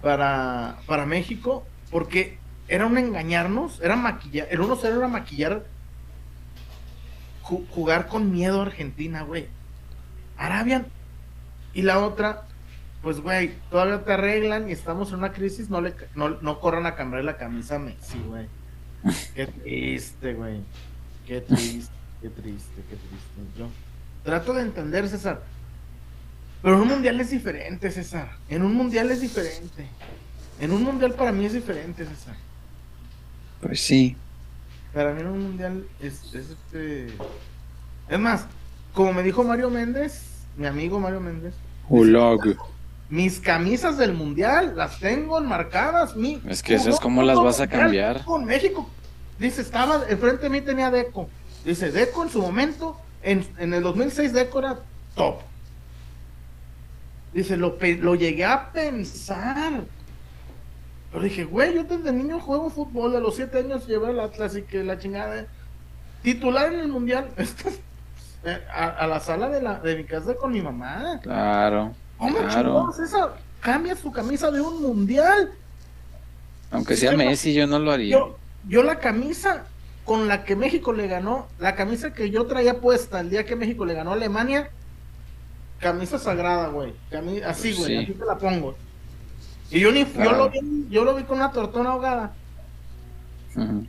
para, 0.01 0.77
para 0.86 1.05
México. 1.05 1.65
Porque 1.91 2.38
era 2.67 2.86
un 2.86 2.97
engañarnos. 2.97 3.79
Era 3.81 3.95
maquillar. 3.95 4.47
El 4.51 4.60
1-0 4.60 4.83
era 4.97 5.07
maquillar. 5.07 5.65
ju- 7.43 7.65
jugar 7.69 8.07
con 8.07 8.31
miedo 8.31 8.60
a 8.62 8.65
Argentina, 8.65 9.21
güey. 9.23 9.47
Arabia. 10.38 10.86
Y 11.73 11.81
la 11.83 11.99
otra. 11.99 12.43
Pues, 13.01 13.21
güey, 13.21 13.53
todavía 13.69 14.03
te 14.03 14.13
arreglan 14.13 14.69
y 14.69 14.73
estamos 14.73 15.10
en 15.10 15.19
una 15.19 15.31
crisis. 15.31 15.69
No, 15.69 15.81
le, 15.81 15.93
no, 16.15 16.29
no 16.41 16.60
corran 16.60 16.86
a 16.86 16.95
cambiar 16.95 17.23
la 17.23 17.38
camisa 17.38 17.75
a 17.75 17.79
Messi, 17.79 18.17
güey. 18.27 18.47
Qué 19.36 19.47
triste, 19.47 20.33
güey. 20.33 20.62
Qué 21.27 21.41
triste, 21.41 21.91
qué 22.21 22.29
triste, 22.29 22.81
qué 22.89 22.95
triste. 22.95 23.41
Yo 23.57 23.67
trato 24.23 24.53
de 24.53 24.62
entender, 24.62 25.07
César. 25.10 25.41
Pero 26.62 26.76
en 26.76 26.82
un 26.82 26.88
mundial 26.88 27.20
es 27.22 27.30
diferente, 27.30 27.91
César. 27.91 28.32
En 28.50 28.63
un 28.63 28.74
mundial 28.74 29.12
es 29.12 29.22
diferente. 29.22 29.88
En 30.60 30.72
un 30.72 30.84
mundial 30.84 31.13
para 31.13 31.32
mí 31.32 31.46
es 31.46 31.54
diferente, 31.54 32.06
César. 32.06 32.36
Pues 33.62 33.80
sí. 33.80 34.15
Para 34.93 35.13
mí 35.13 35.22
en 35.22 35.28
un 35.28 35.43
mundial 35.43 35.88
es, 36.02 36.34
es 36.34 36.50
este. 36.50 37.08
Es 38.10 38.20
más, 38.20 38.46
como 38.93 39.13
me 39.13 39.22
dijo 39.24 39.43
Mario 39.43 39.70
Méndez, 39.70 40.24
mi 40.56 40.65
amigo 40.65 41.00
Mario 41.00 41.20
Méndez, 41.20 41.54
Ulag. 41.89 42.58
mis 43.10 43.39
camisas 43.39 43.98
del 43.98 44.13
mundial 44.13 44.74
las 44.76 45.00
tengo 45.00 45.38
enmarcadas. 45.38 46.15
Mi, 46.15 46.41
Es 46.48 46.63
que 46.63 46.76
esas, 46.76 47.00
¿cómo 47.00 47.22
las 47.22 47.38
vas 47.38 47.60
a 47.60 47.67
cambiar? 47.67 48.24
Con 48.26 48.46
México. 48.46 48.89
Dice, 49.38 49.62
estaba, 49.62 50.04
enfrente 50.10 50.43
de 50.43 50.50
mí 50.50 50.62
tenía 50.62 50.89
Deco. 50.89 51.30
Dice, 51.63 51.91
Deco 51.91 52.24
en 52.24 52.30
su 52.30 52.41
momento, 52.41 52.98
en, 53.22 53.46
en 53.60 53.74
el 53.74 53.84
2006 53.84 54.34
Deco 54.34 54.60
era 54.60 54.80
top. 55.15 55.41
Dice, 57.38 57.56
lo, 57.56 57.78
lo 58.00 58.15
llegué 58.15 58.45
a 58.45 58.71
pensar. 58.71 59.84
Pero 61.12 61.23
dije, 61.23 61.43
güey, 61.43 61.76
yo 61.76 61.84
desde 61.84 62.12
niño 62.12 62.39
juego 62.39 62.71
fútbol, 62.71 63.15
a 63.15 63.19
los 63.19 63.36
7 63.36 63.60
años 63.60 63.86
llevé 63.86 64.08
al 64.08 64.19
Atlas 64.19 64.58
y 64.58 64.63
que 64.63 64.84
la 64.84 64.97
chingada. 64.97 65.45
Titular 66.23 66.73
en 66.73 66.80
el 66.80 66.88
mundial. 66.88 67.30
Eh, 68.43 68.62
a, 68.71 68.86
a 68.89 69.08
la 69.08 69.19
sala 69.19 69.50
de, 69.50 69.62
la, 69.62 69.80
de 69.80 69.95
mi 69.95 70.04
casa 70.04 70.36
con 70.36 70.52
mi 70.54 70.62
mamá. 70.62 71.19
Claro, 71.23 71.91
¿Cómo 72.17 72.38
claro. 72.38 72.91
esa? 72.91 73.34
Cambia 73.60 73.95
su 73.95 74.12
camisa 74.12 74.52
de 74.52 74.62
un 74.62 74.80
mundial. 74.80 75.52
Aunque 76.69 76.95
sea 76.95 77.17
Messi, 77.17 77.54
yo 77.54 77.65
no 77.65 77.80
lo 77.80 77.91
haría. 77.91 78.12
Yo, 78.12 78.38
yo 78.67 78.84
la 78.84 79.00
camisa 79.00 79.65
con 80.06 80.28
la 80.28 80.43
que 80.43 80.56
México 80.56 80.93
le 80.93 81.08
ganó, 81.08 81.47
la 81.58 81.76
camisa 81.76 82.13
que 82.13 82.30
yo 82.30 82.45
traía 82.45 82.80
puesta 82.80 83.19
el 83.19 83.32
día 83.32 83.43
que 83.43 83.56
México 83.56 83.86
le 83.86 83.95
ganó 83.95 84.12
a 84.12 84.13
Alemania, 84.13 84.69
camisa 85.79 86.17
sagrada, 86.19 86.67
güey. 86.69 86.93
Cami- 87.11 87.43
así, 87.43 87.73
güey, 87.73 87.87
sí. 87.87 87.97
así 87.97 88.13
te 88.13 88.25
la 88.25 88.37
pongo. 88.37 88.75
Y 89.69 89.79
yo, 89.79 89.91
ni, 89.91 90.05
yo, 90.05 90.31
lo 90.31 90.49
vi, 90.49 90.59
yo 90.89 91.03
lo 91.03 91.15
vi 91.15 91.23
con 91.23 91.37
una 91.37 91.51
tortona 91.51 91.91
ahogada, 91.91 92.33
Ujú. 93.55 93.85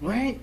güey. 0.00 0.38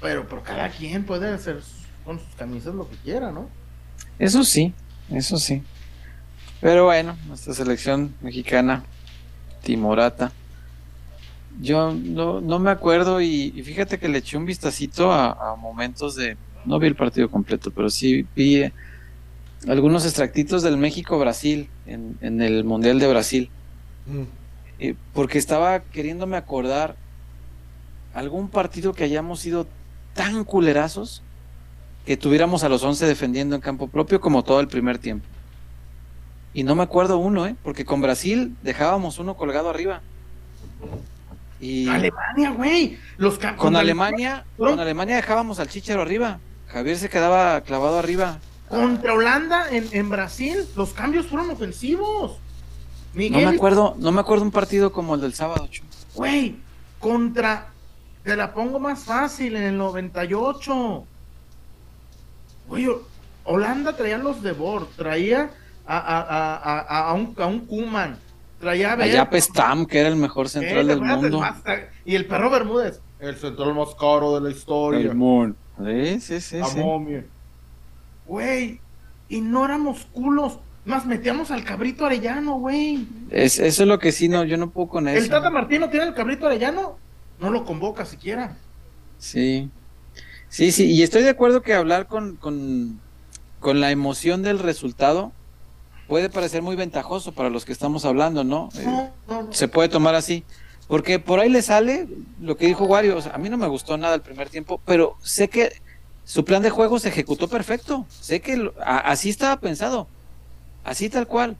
Pero, 0.00 0.26
pero 0.28 0.42
cada 0.42 0.68
quien 0.70 1.04
puede 1.04 1.28
hacer 1.32 1.60
con 2.04 2.18
sus 2.18 2.34
camisas 2.34 2.74
lo 2.74 2.88
que 2.88 2.96
quiera, 2.96 3.30
¿no? 3.30 3.48
Eso 4.18 4.42
sí, 4.44 4.72
eso 5.10 5.36
sí. 5.36 5.62
Pero 6.60 6.86
bueno, 6.86 7.16
nuestra 7.26 7.54
selección 7.54 8.14
mexicana, 8.20 8.84
Timorata. 9.62 10.32
Yo 11.60 11.92
no, 11.94 12.40
no 12.40 12.58
me 12.58 12.70
acuerdo 12.70 13.20
y, 13.20 13.52
y 13.54 13.62
fíjate 13.62 13.98
que 13.98 14.08
le 14.08 14.18
eché 14.18 14.36
un 14.36 14.46
vistacito 14.46 15.12
a, 15.12 15.52
a 15.52 15.56
momentos 15.56 16.16
de... 16.16 16.36
No 16.64 16.78
vi 16.78 16.86
el 16.86 16.96
partido 16.96 17.30
completo, 17.30 17.70
pero 17.70 17.88
sí 17.90 18.26
vi 18.34 18.70
algunos 19.68 20.04
extractitos 20.04 20.62
del 20.62 20.76
México-Brasil 20.76 21.68
en, 21.86 22.16
en 22.20 22.40
el 22.40 22.64
Mundial 22.64 22.98
de 22.98 23.08
Brasil. 23.08 23.50
Mm. 24.06 24.22
Eh, 24.78 24.94
porque 25.12 25.38
estaba 25.38 25.80
queriéndome 25.80 26.36
acordar 26.36 26.96
algún 28.14 28.48
partido 28.48 28.94
que 28.94 29.04
hayamos 29.04 29.40
sido 29.40 29.66
tan 30.14 30.44
culerazos 30.44 31.22
que 32.06 32.16
tuviéramos 32.16 32.64
a 32.64 32.68
los 32.68 32.82
11 32.82 33.06
defendiendo 33.06 33.54
en 33.54 33.60
campo 33.60 33.88
propio 33.88 34.20
como 34.20 34.42
todo 34.42 34.60
el 34.60 34.68
primer 34.68 34.98
tiempo. 34.98 35.26
Y 36.54 36.64
no 36.64 36.74
me 36.74 36.82
acuerdo 36.82 37.18
uno, 37.18 37.46
¿eh? 37.46 37.54
Porque 37.62 37.84
con 37.84 38.00
Brasil 38.00 38.56
dejábamos 38.62 39.18
uno 39.18 39.36
colgado 39.36 39.68
arriba. 39.68 40.00
Y 41.60 41.86
Alemania, 41.88 42.50
güey. 42.50 42.98
Los 43.18 43.38
con 43.56 43.76
Alemania, 43.76 44.44
¿No? 44.58 44.70
con 44.70 44.80
Alemania 44.80 45.16
dejábamos 45.16 45.60
al 45.60 45.68
Chichero 45.68 46.02
arriba. 46.02 46.40
Javier 46.68 46.96
se 46.96 47.10
quedaba 47.10 47.60
clavado 47.60 47.98
arriba. 47.98 48.38
Contra 48.70 49.12
Holanda 49.14 49.66
en, 49.70 49.88
en 49.92 50.08
Brasil, 50.08 50.64
los 50.76 50.92
cambios 50.94 51.26
fueron 51.26 51.50
ofensivos. 51.50 52.38
No 53.14 53.38
me 53.38 53.46
acuerdo, 53.48 53.96
no 53.98 54.12
me 54.12 54.20
acuerdo 54.20 54.44
un 54.44 54.52
partido 54.52 54.92
como 54.92 55.16
el 55.16 55.20
del 55.20 55.34
sábado, 55.34 55.66
Chu. 55.68 55.82
güey, 56.14 56.56
contra. 57.00 57.66
Te 58.22 58.36
la 58.36 58.52
pongo 58.54 58.78
más 58.78 59.00
fácil 59.04 59.56
en 59.56 59.62
el 59.64 59.76
98. 59.76 61.04
Güey, 62.68 62.86
Holanda 63.44 63.96
traía 63.96 64.18
los 64.18 64.42
de 64.42 64.52
Bord, 64.52 64.86
traía 64.96 65.50
a, 65.86 65.98
a, 65.98 66.20
a, 66.20 66.56
a, 66.82 67.10
a 67.10 67.14
un, 67.14 67.34
a 67.38 67.46
un 67.46 67.60
Kuman, 67.66 68.18
traía 68.60 68.90
a 68.92 69.02
Allá 69.02 69.28
Pestam, 69.28 69.86
que 69.86 69.98
era 69.98 70.08
el 70.08 70.16
mejor 70.16 70.48
central 70.48 70.84
eh, 70.84 70.94
del 70.94 70.98
acuérdate, 70.98 71.26
el 71.26 71.32
mundo. 71.32 71.40
más- 71.40 71.62
y 72.04 72.14
el 72.14 72.26
perro 72.26 72.50
Bermúdez, 72.50 73.00
el 73.18 73.36
central 73.36 73.74
más 73.74 73.94
caro 73.98 74.38
de 74.38 74.48
la 74.48 74.50
historia. 74.54 75.00
El 75.00 75.14
mundo. 75.16 75.56
Sí, 75.84 76.20
sí, 76.20 76.40
sí. 76.40 76.58
La 76.58 76.66
sí. 76.66 76.78
Güey, 78.30 78.80
y 79.28 79.40
no 79.40 79.64
éramos 79.64 80.06
culos. 80.12 80.60
Más 80.84 81.04
metíamos 81.04 81.50
al 81.50 81.64
cabrito 81.64 82.06
arellano, 82.06 82.60
güey. 82.60 83.04
Es, 83.28 83.58
eso 83.58 83.82
es 83.82 83.88
lo 83.88 83.98
que 83.98 84.12
sí, 84.12 84.28
no, 84.28 84.44
yo 84.44 84.56
no 84.56 84.70
puedo 84.70 84.86
con 84.88 85.08
eso. 85.08 85.18
El 85.18 85.28
Tata 85.28 85.50
Martino 85.50 85.90
tiene 85.90 86.06
el 86.06 86.14
cabrito 86.14 86.46
arellano. 86.46 86.96
No 87.40 87.50
lo 87.50 87.64
convoca 87.64 88.04
siquiera. 88.04 88.56
Sí. 89.18 89.68
Sí, 90.48 90.70
sí, 90.70 90.86
y 90.92 91.02
estoy 91.02 91.22
de 91.24 91.30
acuerdo 91.30 91.60
que 91.62 91.74
hablar 91.74 92.06
con, 92.06 92.36
con, 92.36 93.00
con 93.58 93.80
la 93.80 93.90
emoción 93.90 94.42
del 94.42 94.60
resultado 94.60 95.32
puede 96.06 96.30
parecer 96.30 96.62
muy 96.62 96.76
ventajoso 96.76 97.32
para 97.32 97.50
los 97.50 97.64
que 97.64 97.72
estamos 97.72 98.04
hablando, 98.04 98.44
¿no? 98.44 98.68
Eh, 98.76 98.82
No, 98.84 99.10
no, 99.28 99.42
no. 99.42 99.52
se 99.52 99.66
puede 99.66 99.88
tomar 99.88 100.14
así. 100.14 100.44
Porque 100.86 101.18
por 101.18 101.40
ahí 101.40 101.48
le 101.48 101.62
sale 101.62 102.06
lo 102.40 102.56
que 102.56 102.66
dijo 102.66 102.84
Wario. 102.84 103.16
o 103.16 103.22
sea, 103.22 103.32
a 103.32 103.38
mí 103.38 103.48
no 103.48 103.56
me 103.58 103.66
gustó 103.66 103.96
nada 103.98 104.14
el 104.14 104.22
primer 104.22 104.48
tiempo, 104.50 104.80
pero 104.84 105.16
sé 105.20 105.48
que 105.48 105.72
su 106.24 106.44
plan 106.44 106.62
de 106.62 106.70
juego 106.70 106.98
se 106.98 107.08
ejecutó 107.08 107.48
perfecto. 107.48 108.06
Sé 108.08 108.40
que 108.40 108.56
lo- 108.56 108.74
a- 108.84 108.98
así 108.98 109.30
estaba 109.30 109.58
pensado. 109.60 110.06
Así 110.84 111.08
tal 111.10 111.26
cual. 111.26 111.56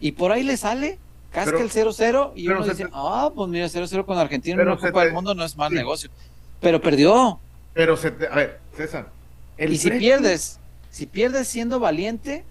Y 0.00 0.12
por 0.12 0.32
ahí 0.32 0.42
le 0.42 0.56
sale, 0.56 0.98
casca 1.30 1.52
Pero- 1.52 1.64
el 1.64 1.70
0-0 1.70 2.32
y 2.34 2.48
uno 2.48 2.64
dice, 2.64 2.84
te- 2.84 2.90
ah, 2.92 3.30
pues 3.34 3.48
mira, 3.48 3.68
0-0 3.68 4.04
con 4.06 4.18
Argentina 4.18 4.54
en 4.54 4.58
Pero 4.58 4.72
una 4.72 4.80
se 4.80 4.88
Copa 4.88 5.00
te- 5.00 5.04
del 5.06 5.14
Mundo 5.14 5.34
no 5.34 5.44
es 5.44 5.56
mal 5.56 5.70
sí. 5.70 5.76
negocio. 5.76 6.10
Pero 6.60 6.80
perdió. 6.80 7.38
Pero 7.74 7.96
se 7.96 8.10
te... 8.10 8.26
A 8.26 8.34
ver, 8.34 8.60
César. 8.76 9.08
el 9.58 9.72
Y 9.72 9.78
si 9.78 9.90
pierdes, 9.90 10.58
si 10.90 11.06
pierdes 11.06 11.48
siendo 11.48 11.78
valiente, 11.80 12.44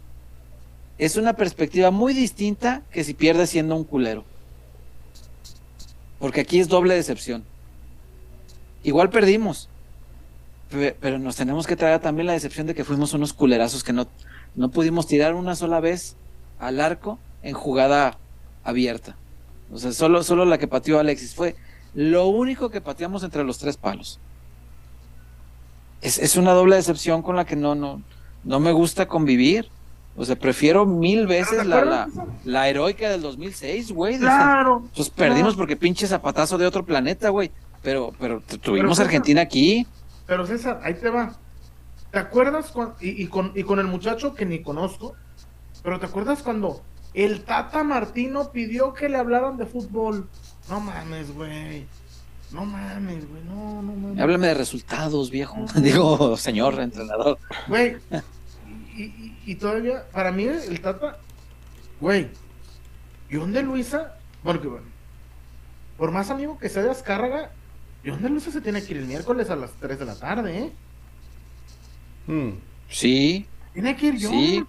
es 0.98 1.16
una 1.16 1.34
perspectiva 1.34 1.92
muy 1.92 2.14
distinta 2.14 2.82
que 2.92 3.04
si 3.04 3.14
pierdes 3.14 3.50
siendo 3.50 3.76
un 3.76 3.84
culero. 3.84 4.24
Porque 6.20 6.42
aquí 6.42 6.60
es 6.60 6.68
doble 6.68 6.94
decepción. 6.96 7.44
Igual 8.84 9.10
perdimos, 9.10 9.68
pe- 9.68 9.71
pero 11.00 11.20
nos 11.20 11.36
tenemos 11.36 11.68
que 11.68 11.76
traer 11.76 12.00
también 12.00 12.28
la 12.28 12.34
decepción 12.34 12.68
de 12.68 12.74
que 12.74 12.84
fuimos 12.84 13.14
unos 13.14 13.34
culerazos 13.34 13.84
que 13.84 13.94
no, 13.94 14.08
no 14.56 14.70
pudimos 14.70 15.08
tirar 15.08 15.36
una 15.36 15.56
sola 15.56 15.80
vez 15.80 16.16
al 16.60 16.80
arco 16.82 17.20
en 17.44 17.54
jugada 17.54 18.18
abierta. 18.64 19.16
O 19.72 19.78
sea, 19.78 19.92
solo, 19.92 20.24
solo 20.24 20.46
la 20.46 20.58
que 20.58 20.68
pateó 20.68 21.00
Alexis 21.00 21.34
fue 21.36 21.56
lo 21.94 22.28
único 22.28 22.70
que 22.70 22.82
pateamos 22.82 23.24
entre 23.24 23.44
los 23.44 23.58
tres 23.58 23.76
palos 23.78 24.20
es, 26.02 26.18
es 26.18 26.36
una 26.36 26.52
doble 26.54 26.76
decepción 26.78 27.22
con 27.22 27.36
la 27.36 27.46
que 27.46 27.56
no, 27.56 27.76
no, 27.76 28.02
no 28.44 28.60
me 28.60 28.72
gusta 28.72 29.08
convivir. 29.08 29.70
O 30.18 30.26
sea, 30.26 30.36
prefiero 30.36 30.86
mil 30.86 31.26
veces 31.26 31.60
¿Te 31.60 31.64
la, 31.66 31.86
la, 31.86 32.08
la 32.44 32.68
heroica 32.68 33.10
del 33.10 33.22
2006, 33.22 33.92
güey. 33.94 34.18
Claro. 34.18 34.84
Pues 34.96 35.10
perdimos 35.10 35.56
porque 35.56 35.78
pinche 35.78 36.06
zapatazo 36.08 36.58
de 36.58 36.66
otro 36.66 36.86
planeta, 36.86 37.30
güey. 37.30 37.52
Pero, 37.82 38.12
pero 38.20 38.42
tu- 38.42 38.58
tuvimos 38.58 38.98
Pero, 38.98 39.06
Argentina 39.08 39.42
aquí. 39.42 39.88
Pero 40.26 40.46
César, 40.46 40.80
ahí 40.84 40.94
te 40.94 41.10
va. 41.10 41.34
¿Te 42.12 42.20
acuerdas 42.20 42.72
cuan- 42.72 42.94
y, 43.00 43.22
y 43.24 43.28
con, 43.28 43.52
y 43.56 43.64
con 43.64 43.80
el 43.80 43.88
muchacho 43.88 44.34
que 44.34 44.46
ni 44.46 44.62
conozco? 44.62 45.16
Pero 45.84 46.00
¿te 46.00 46.06
acuerdas 46.06 46.42
cuando 46.44 46.82
el 47.14 47.44
Tata 47.44 47.84
Martino 47.84 48.52
pidió 48.52 48.94
que 48.94 49.10
le 49.10 49.18
hablaran 49.18 49.58
de 49.58 49.66
fútbol? 49.66 50.28
No 50.70 50.80
mames, 50.80 51.34
güey. 51.34 51.86
No 52.52 52.66
mames, 52.66 53.28
güey. 53.30 53.44
No, 53.46 53.82
no 53.82 53.94
mames. 53.94 54.20
Háblame 54.20 54.48
de 54.48 54.54
resultados, 54.56 55.32
viejo. 55.32 55.66
Digo, 55.76 56.36
señor 56.38 56.80
entrenador. 56.80 57.38
Güey. 57.68 57.98
Y, 58.96 59.04
y- 59.04 59.38
y 59.46 59.56
todavía, 59.56 60.06
para 60.12 60.32
mí, 60.32 60.44
el 60.46 60.82
Tata, 60.82 61.18
güey. 62.00 62.30
¿Y 63.30 63.38
dónde 63.38 63.64
Luisa? 63.64 64.18
Porque, 64.44 64.68
bueno, 64.68 64.86
por 65.98 66.12
más 66.12 66.30
amigo 66.30 66.58
que 66.60 66.68
sea 66.70 66.84
de 66.84 66.92
Azcárraga, 66.92 67.52
¿y 68.04 68.10
dónde 68.10 68.30
Luisa 68.30 68.52
se 68.52 68.62
tiene 68.62 68.84
que 68.84 68.92
ir 68.94 68.98
el 69.00 69.06
miércoles 69.06 69.50
a 69.50 69.56
las 69.56 69.72
3 69.80 70.00
de 70.00 70.06
la 70.06 70.16
tarde, 70.16 70.58
eh? 70.58 70.72
Mm. 72.28 72.52
Sí, 72.90 73.46
Tiene 73.74 73.96
que 73.96 74.08
ir 74.08 74.18
yo. 74.18 74.30
Sí. 74.30 74.64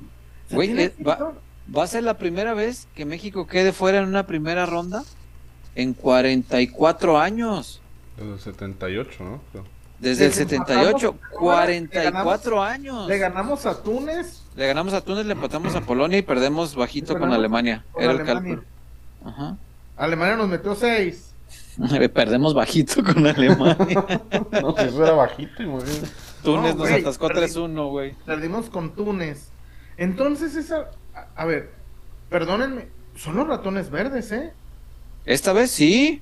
Güey, 0.51 0.79
eh, 0.79 0.95
ir 0.99 1.07
va- 1.09 1.83
a 1.83 1.87
ser 1.87 2.05
la 2.05 2.19
primera 2.19 2.55
vez 2.55 2.87
que 2.95 3.05
México 3.05 3.47
quede 3.47 3.73
fuera 3.73 3.99
en 3.99 4.05
una 4.09 4.27
primera 4.27 4.67
ronda 4.67 5.03
en 5.75 5.95
44 5.95 7.19
años. 7.19 7.81
Desde 8.17 8.33
el 8.35 8.41
78, 8.41 9.25
¿no? 9.25 9.41
Creo. 9.51 9.65
Desde 9.99 10.25
el 10.27 10.31
Desde 10.31 10.45
78, 10.45 11.09
empatamos, 11.09 11.39
44 11.39 12.63
años. 12.63 13.07
Le 13.09 13.19
ganamos 13.19 13.67
a 13.67 13.83
Túnez 13.83 14.43
Le 14.57 14.67
ganamos 14.67 14.93
a 14.95 15.01
Túnez, 15.01 15.25
le 15.27 15.33
empatamos 15.33 15.75
a 15.77 15.81
Polonia 15.81 16.19
y 16.19 16.23
perdemos 16.23 16.75
bajito 16.75 17.15
con 17.15 17.23
ganamos 17.23 17.39
Alemania. 17.39 17.85
con 17.93 18.03
Era 18.03 18.13
el 18.13 18.25
cálculo. 18.25 18.65
Ajá. 19.25 19.57
Alemania 19.97 20.37
nos 20.37 20.49
metió 20.49 20.75
6. 20.75 21.32
Perdemos 22.15 22.55
bajito 22.55 23.03
con 23.03 23.27
Alemania. 23.27 23.77
No, 24.63 24.75
si 24.77 24.85
eso 24.85 25.03
era 25.05 25.13
bajito 25.13 25.63
y 25.63 25.67
muy 25.67 25.83
bien. 25.85 26.03
Túnez 26.43 26.75
No, 26.77 26.85
nos 26.85 26.93
atascó 26.93 27.29
perdí. 27.29 27.47
3-1, 27.47 27.91
güey. 27.91 28.15
Perdimos 28.27 28.69
con 28.71 28.95
Túnez. 28.95 29.49
Entonces, 29.97 30.55
esa. 30.57 30.91
A, 31.15 31.43
a 31.43 31.45
ver, 31.45 31.71
perdónenme. 32.29 32.89
Son 33.17 33.37
los 33.37 33.47
ratones 33.47 33.91
verdes, 33.91 34.33
¿eh? 34.33 34.53
Esta 35.25 35.53
vez 35.53 35.71
sí. 35.71 36.21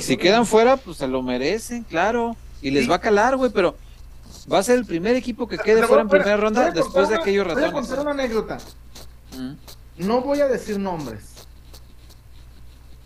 Si, 0.00 0.16
quedan 0.16 0.46
fuera, 0.46 0.76
pues 0.76 0.96
se 0.96 1.06
lo 1.06 1.22
merecen, 1.22 1.84
claro. 1.84 2.36
Y 2.60 2.70
les 2.72 2.84
Sí. 2.84 2.88
va 2.90 2.96
a 2.96 3.00
calar, 3.00 3.36
güey, 3.36 3.50
pero 3.52 3.76
Va 4.50 4.58
a 4.58 4.62
ser 4.62 4.78
el 4.78 4.84
primer 4.86 5.14
equipo 5.16 5.46
que 5.46 5.58
quede 5.58 5.80
voy 5.80 5.86
fuera 5.86 6.00
a- 6.02 6.04
en 6.04 6.08
primera 6.08 6.36
ronda 6.36 6.70
después 6.72 7.08
de 7.08 7.16
aquellos 7.16 7.44
Voy 7.44 7.52
a 7.52 7.56
ratones. 7.66 7.72
contar 7.88 8.00
una 8.00 8.10
anécdota. 8.12 8.58
Mm. 9.36 10.04
No 10.06 10.22
voy 10.22 10.40
a 10.40 10.46
decir 10.48 10.78
nombres. 10.78 11.46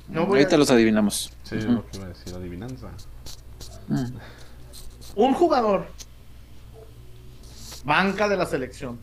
No 0.08 0.26
voy 0.26 0.38
Ahorita 0.38 0.54
a... 0.56 0.58
los 0.58 0.70
adivinamos. 0.70 1.32
Sí, 1.44 1.60
lo 1.60 1.86
que 1.86 1.96
iba 1.98 2.06
a 2.06 2.08
decir, 2.08 2.34
adivinanza. 2.34 2.88
Mm. 3.88 4.04
Un 5.16 5.34
jugador, 5.34 5.86
banca 7.84 8.28
de 8.28 8.36
la 8.36 8.46
selección, 8.46 8.98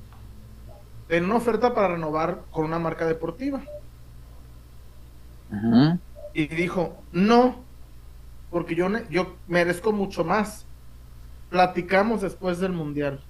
en 1.07 1.25
una 1.25 1.35
oferta 1.35 1.73
para 1.73 1.89
renovar 1.89 2.41
con 2.51 2.65
una 2.65 2.79
marca 2.79 3.05
deportiva. 3.05 3.61
Y 6.33 6.47
dijo, 6.47 7.01
no, 7.11 7.63
porque 8.49 8.73
yo, 8.75 8.89
ne- 8.89 9.05
yo 9.09 9.35
merezco 9.47 9.91
mucho 9.91 10.23
más. 10.23 10.65
Platicamos 11.49 12.21
después 12.21 12.59
del 12.59 12.71
mundial. 12.71 13.21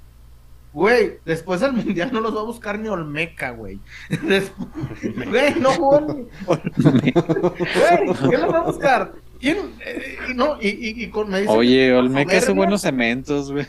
Güey, 0.73 1.19
después 1.25 1.59
del 1.59 1.73
mundial 1.73 2.11
no 2.13 2.21
los 2.21 2.33
va 2.35 2.39
a 2.39 2.45
buscar 2.45 2.79
ni 2.79 2.87
Olmeca, 2.87 3.49
güey. 3.51 3.79
Güey, 4.09 5.55
no, 5.59 5.75
güey. 5.77 6.25
Güey, 6.45 8.13
¿quién 8.29 8.41
los 8.41 8.53
va 8.53 8.59
a 8.59 8.63
buscar? 8.63 9.13
¿Quién? 9.39 9.57
Eh, 9.85 10.17
no, 10.35 10.57
y, 10.61 10.69
y- 10.69 11.03
y 11.03 11.09
con, 11.09 11.29
me 11.29 11.41
dice 11.41 11.51
Oye, 11.51 11.93
Olmeca 11.93 12.37
hace 12.37 12.53
buenos 12.53 12.81
cementos, 12.81 13.51
güey. 13.51 13.67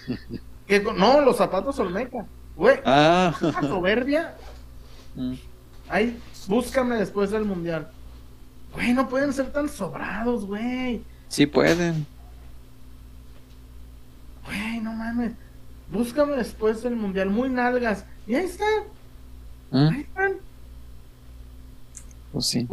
que 0.67 0.81
no, 0.81 1.21
los 1.23 1.37
zapatos 1.39 1.79
Olmeca. 1.81 2.25
Güey, 2.55 2.77
Ah. 2.85 3.35
soberbia. 3.63 4.35
Mm. 5.17 5.35
Ay, 5.89 6.19
búscame 6.47 6.97
después 6.97 7.31
del 7.31 7.45
mundial. 7.45 7.91
Güey, 8.75 8.93
no 8.93 9.09
pueden 9.09 9.33
ser 9.33 9.53
tan 9.53 9.69
sobrados, 9.69 10.47
güey. 10.47 11.03
Sí 11.29 11.47
pueden. 11.47 12.07
Güey, 14.47 14.81
no 14.81 14.93
mames. 14.93 15.33
Búscame 15.93 16.37
después 16.37 16.83
del 16.83 16.97
mundial, 16.97 17.31
muy 17.31 17.49
nalgas. 17.51 18.05
Y 18.27 18.35
ahí 18.35 18.47
están, 18.47 18.85
Mm. 19.71 19.89
ahí 19.89 20.01
están. 20.01 20.33
Pues 22.33 22.47
sí. 22.47 22.67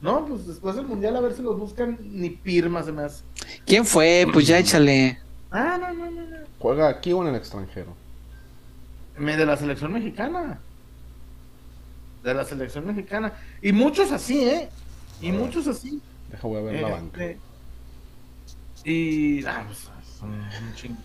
No, 0.00 0.24
pues 0.26 0.46
después 0.46 0.74
del 0.74 0.86
mundial 0.86 1.14
a 1.16 1.20
ver 1.20 1.34
si 1.34 1.42
los 1.42 1.58
buscan 1.58 1.98
ni 2.02 2.30
pirmas 2.30 2.86
se 2.86 2.92
me 2.92 3.02
hace. 3.02 3.22
¿Quién 3.66 3.84
fue? 3.84 4.26
Pues 4.32 4.46
ya 4.46 4.58
échale. 4.58 5.18
Ah, 5.50 5.78
no, 5.80 5.92
no, 5.92 6.10
no, 6.10 6.22
no. 6.22 6.36
¿Juega 6.58 6.88
aquí 6.88 7.12
o 7.12 7.22
en 7.22 7.28
el 7.28 7.34
extranjero? 7.36 7.94
Me- 9.18 9.36
De 9.36 9.44
la 9.46 9.56
selección 9.56 9.92
mexicana. 9.92 10.58
De 12.24 12.34
la 12.34 12.44
selección 12.44 12.86
mexicana. 12.86 13.32
Y 13.60 13.72
muchos 13.72 14.10
así, 14.12 14.42
¿eh? 14.44 14.68
Y 15.20 15.30
muchos 15.30 15.66
así. 15.68 16.00
Deja, 16.30 16.48
voy 16.48 16.58
a 16.58 16.62
ver 16.62 16.80
la 16.80 16.88
banca. 16.88 17.22
Este, 17.24 17.38
Y. 18.84 19.44
Ah, 19.44 19.62
pues, 19.66 19.88
son 20.18 20.30
un 20.32 20.74
chingo. 20.74 20.96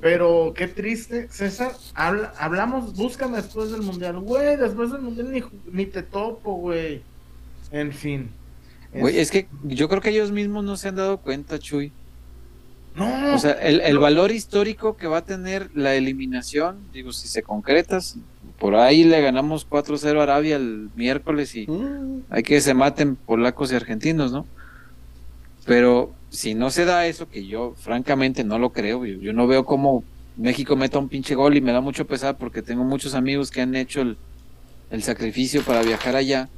Pero 0.00 0.52
qué 0.56 0.68
triste, 0.68 1.28
César. 1.30 1.72
habla- 1.94 2.32
hablamos, 2.38 2.94
búscame 2.96 3.36
después 3.38 3.70
del 3.70 3.82
mundial. 3.82 4.18
Güey, 4.20 4.56
después 4.56 4.90
del 4.92 5.02
mundial 5.02 5.30
ni, 5.32 5.42
ni 5.72 5.86
te 5.86 6.02
topo, 6.02 6.54
güey. 6.54 7.02
En 7.72 7.92
fin. 7.92 8.30
Güey, 8.92 9.18
es 9.18 9.30
que 9.30 9.46
yo 9.64 9.88
creo 9.88 10.00
que 10.00 10.10
ellos 10.10 10.32
mismos 10.32 10.64
no 10.64 10.76
se 10.76 10.88
han 10.88 10.96
dado 10.96 11.18
cuenta, 11.18 11.58
Chuy. 11.58 11.92
No, 12.96 13.34
O 13.36 13.38
sea, 13.38 13.52
el, 13.52 13.80
el 13.82 13.98
valor 14.00 14.32
histórico 14.32 14.96
que 14.96 15.06
va 15.06 15.18
a 15.18 15.24
tener 15.24 15.70
la 15.74 15.94
eliminación, 15.94 16.78
digo, 16.92 17.12
si 17.12 17.28
se 17.28 17.42
concreta, 17.42 18.00
si- 18.00 18.20
por 18.58 18.74
ahí 18.74 19.04
le 19.04 19.20
ganamos 19.22 19.64
4-0 19.64 20.18
a 20.18 20.24
Arabia 20.24 20.56
el 20.56 20.90
miércoles 20.96 21.54
y 21.54 21.66
Mm, 21.68 22.22
hay 22.30 22.42
que 22.42 22.60
se 22.60 22.74
maten 22.74 23.14
polacos 23.14 23.70
y 23.72 23.76
argentinos, 23.76 24.32
¿no? 24.32 24.44
Pero 25.66 26.12
si 26.30 26.54
no 26.54 26.70
se 26.70 26.84
da 26.84 27.06
eso, 27.06 27.28
que 27.28 27.46
yo 27.46 27.74
francamente 27.76 28.44
no 28.44 28.58
lo 28.58 28.70
creo, 28.72 29.04
yo, 29.04 29.18
yo 29.18 29.32
no 29.32 29.46
veo 29.46 29.64
cómo 29.64 30.04
México 30.36 30.76
meta 30.76 30.98
un 30.98 31.08
pinche 31.08 31.34
gol 31.34 31.56
y 31.56 31.60
me 31.60 31.72
da 31.72 31.80
mucho 31.80 32.06
pesar 32.06 32.38
porque 32.38 32.62
tengo 32.62 32.84
muchos 32.84 33.14
amigos 33.14 33.50
que 33.50 33.60
han 33.60 33.74
hecho 33.74 34.00
el, 34.00 34.16
el 34.90 35.02
sacrificio 35.02 35.62
para 35.62 35.82
viajar 35.82 36.16
allá 36.16 36.48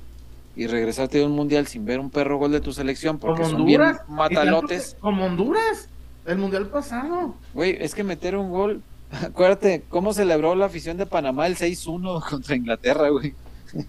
y 0.55 0.67
regresarte 0.67 1.19
de 1.19 1.25
un 1.25 1.33
mundial 1.33 1.67
sin 1.67 1.85
ver 1.85 1.99
un 1.99 2.11
perro 2.11 2.39
gol 2.39 2.53
de 2.53 2.61
tu 2.61 2.73
selección 2.73 3.19
porque 3.19 3.45
son 3.45 3.65
bien 3.65 3.81
Honduras. 3.81 4.03
y 4.09 4.13
matalotes. 4.13 4.97
Como 5.01 5.25
Honduras. 5.25 5.89
El 6.27 6.39
mundial 6.39 6.69
pasado. 6.69 7.35
Güey, 7.55 7.77
es 7.81 7.95
que 7.95 8.05
meter 8.05 8.37
un 8.37 8.51
gol. 8.51 8.83
Acuérdate 9.11 9.83
cómo 9.89 10.13
celebró 10.13 10.55
la 10.55 10.67
afición 10.67 10.97
de 10.97 11.07
Panamá 11.07 11.47
el 11.47 11.57
6-1 11.57 12.23
contra 12.31 12.55
Inglaterra, 12.57 13.09
güey. 13.09 13.35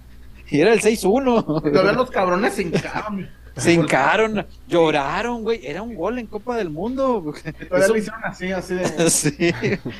Y 0.49 0.59
era 0.59 0.73
el 0.73 0.81
6-1. 0.81 1.45
Todavía 1.71 1.93
los 1.93 2.11
cabrones 2.11 2.53
se 2.53 2.61
hincaron. 2.63 3.27
Se 3.55 3.71
hincaron, 3.73 4.45
lloraron, 4.67 5.43
güey. 5.43 5.65
Era 5.65 5.81
un 5.83 5.93
gol 5.95 6.17
en 6.17 6.25
Copa 6.27 6.57
del 6.57 6.69
Mundo. 6.71 7.21
Todavía 7.69 7.85
Eso- 7.85 7.93
lo 7.93 7.97
hicieron 7.97 8.23
así, 8.25 8.51
así 8.51 8.73
de. 8.75 9.09
Sí. 9.09 9.35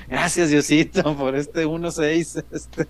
Gracias, 0.10 0.50
Diosito, 0.50 1.16
por 1.16 1.36
este 1.36 1.66
1-6. 1.68 2.44
Este. 2.52 2.88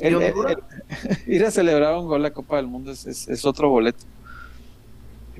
Ir 1.26 1.44
a 1.44 1.50
celebrar 1.50 1.94
un 1.96 2.06
gol 2.06 2.24
a 2.24 2.30
Copa 2.32 2.56
del 2.56 2.66
Mundo 2.66 2.90
es, 2.92 3.06
es- 3.06 3.28
es 3.28 3.44
otro 3.44 3.68
boleto. 3.70 4.04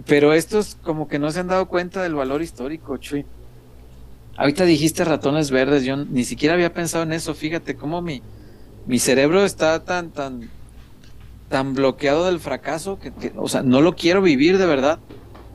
Pero 0.07 0.33
estos 0.35 0.77
como 0.83 1.09
que 1.09 1.19
no 1.19 1.31
se 1.31 1.41
han 1.41 1.49
dado 1.49 1.67
cuenta 1.67 2.03
del 2.03 2.15
valor 2.15 2.43
histórico, 2.43 2.97
Chuy. 2.99 3.25
Ahorita 4.37 4.65
dijiste 4.65 5.05
ratones 5.05 5.51
verdes, 5.51 5.85
yo 5.85 5.97
ni 5.97 6.25
siquiera 6.25 6.55
había 6.55 6.73
pensado 6.75 7.03
en 7.05 7.13
eso, 7.13 7.35
fíjate 7.35 7.75
cómo 7.75 8.03
mi, 8.03 8.23
mi 8.87 8.99
cerebro 8.99 9.45
está 9.45 9.83
tan, 9.85 10.11
tan, 10.11 10.51
tan 11.49 11.75
bloqueado 11.75 12.27
del 12.27 12.41
fracaso 12.41 12.99
que, 12.99 13.13
que, 13.13 13.33
o 13.37 13.49
sea, 13.49 13.63
no 13.63 13.81
lo 13.81 13.95
quiero 13.95 14.21
vivir 14.23 14.59
de 14.59 14.67
verdad, 14.67 14.99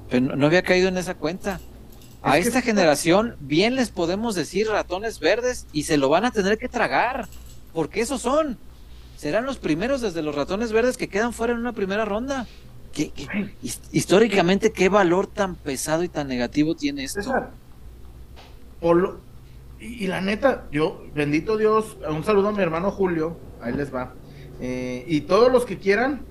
pero 0.10 0.26
no, 0.28 0.36
no 0.36 0.46
había 0.46 0.62
caído 0.62 0.88
en 0.88 0.98
esa 0.98 1.16
cuenta. 1.16 1.60
A 2.24 2.38
Es 2.38 2.44
que- 2.44 2.48
esta 2.50 2.62
generación 2.62 3.36
bien 3.40 3.76
les 3.76 3.90
podemos 3.90 4.36
decir 4.36 4.68
ratones 4.68 5.20
verdes 5.20 5.66
y 5.74 5.84
se 5.84 5.98
lo 5.98 6.08
van 6.10 6.24
a 6.26 6.32
tener 6.32 6.58
que 6.58 6.68
tragar, 6.70 7.28
porque 7.74 8.02
esos 8.02 8.22
son. 8.22 8.58
Serán 9.18 9.46
los 9.46 9.58
primeros 9.58 10.02
desde 10.02 10.22
los 10.22 10.34
ratones 10.36 10.72
verdes 10.72 10.98
que 10.98 11.08
quedan 11.08 11.34
fuera 11.34 11.54
en 11.54 11.60
una 11.60 11.74
primera 11.74 12.06
ronda. 12.06 12.48
¿Qué- 12.94 13.12
qué- 13.12 13.54
his- 13.64 13.82
históricamente, 13.92 14.72
¿qué 14.72 14.90
valor 14.90 15.26
tan 15.28 15.56
pesado 15.56 16.04
y 16.04 16.10
tan 16.10 16.28
negativo 16.28 16.76
tiene 16.76 17.04
esto? 17.06 17.22
César, 17.22 17.52
Polo- 18.82 19.20
y, 19.80 20.04
y 20.06 20.08
la 20.08 20.22
neta, 20.22 20.66
yo, 20.72 21.04
bendito 21.16 21.58
Dios, 21.58 21.98
un 22.10 22.24
saludo 22.24 22.50
a 22.50 22.52
mi 22.52 22.62
hermano 22.62 22.92
Julio, 22.92 23.38
ahí 23.62 23.74
les 23.74 23.94
va. 23.94 24.14
Eh, 24.62 25.04
y 25.08 25.22
todos 25.22 25.52
los 25.52 25.66
que 25.66 25.78
quieran, 25.80 26.22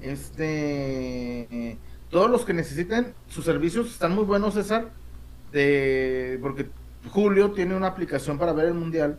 este, 0.00 1.42
eh, 1.50 1.76
todos 2.10 2.30
los 2.30 2.44
que 2.44 2.52
necesiten 2.54 3.14
sus 3.28 3.44
servicios 3.44 3.88
están 3.88 4.14
muy 4.14 4.24
buenos, 4.24 4.54
César, 4.54 4.90
de, 5.52 6.38
porque 6.40 6.68
Julio 7.10 7.50
tiene 7.52 7.74
una 7.74 7.88
aplicación 7.88 8.38
para 8.38 8.52
ver 8.52 8.66
el 8.66 8.74
mundial 8.74 9.18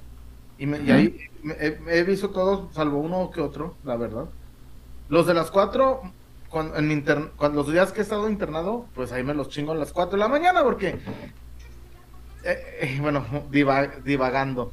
y, 0.57 0.65
me- 0.65 0.79
y 0.81 0.91
ahí 0.91 1.29
me- 1.43 1.53
he, 1.55 1.77
he 1.87 2.03
visto 2.03 2.29
todos, 2.29 2.73
salvo 2.73 2.99
uno 2.99 3.29
que 3.31 3.41
otro, 3.41 3.75
la 3.83 3.97
verdad. 3.97 4.25
Los 5.09 5.27
de 5.27 5.33
las 5.33 5.51
cuatro, 5.51 6.01
cuando, 6.49 6.77
en 6.77 6.91
inter- 6.91 7.31
cuando 7.35 7.61
los 7.63 7.71
días 7.71 7.91
que 7.91 7.99
he 7.99 8.03
estado 8.03 8.29
internado, 8.29 8.85
pues 8.95 9.11
ahí 9.11 9.23
me 9.23 9.33
los 9.33 9.49
chingo 9.49 9.73
a 9.73 9.75
las 9.75 9.91
cuatro 9.91 10.13
de 10.13 10.19
la 10.19 10.27
mañana 10.29 10.63
porque 10.63 10.97
eh, 12.43 12.59
eh, 12.81 12.97
bueno, 13.01 13.25
diva- 13.51 13.91
divagando. 14.03 14.71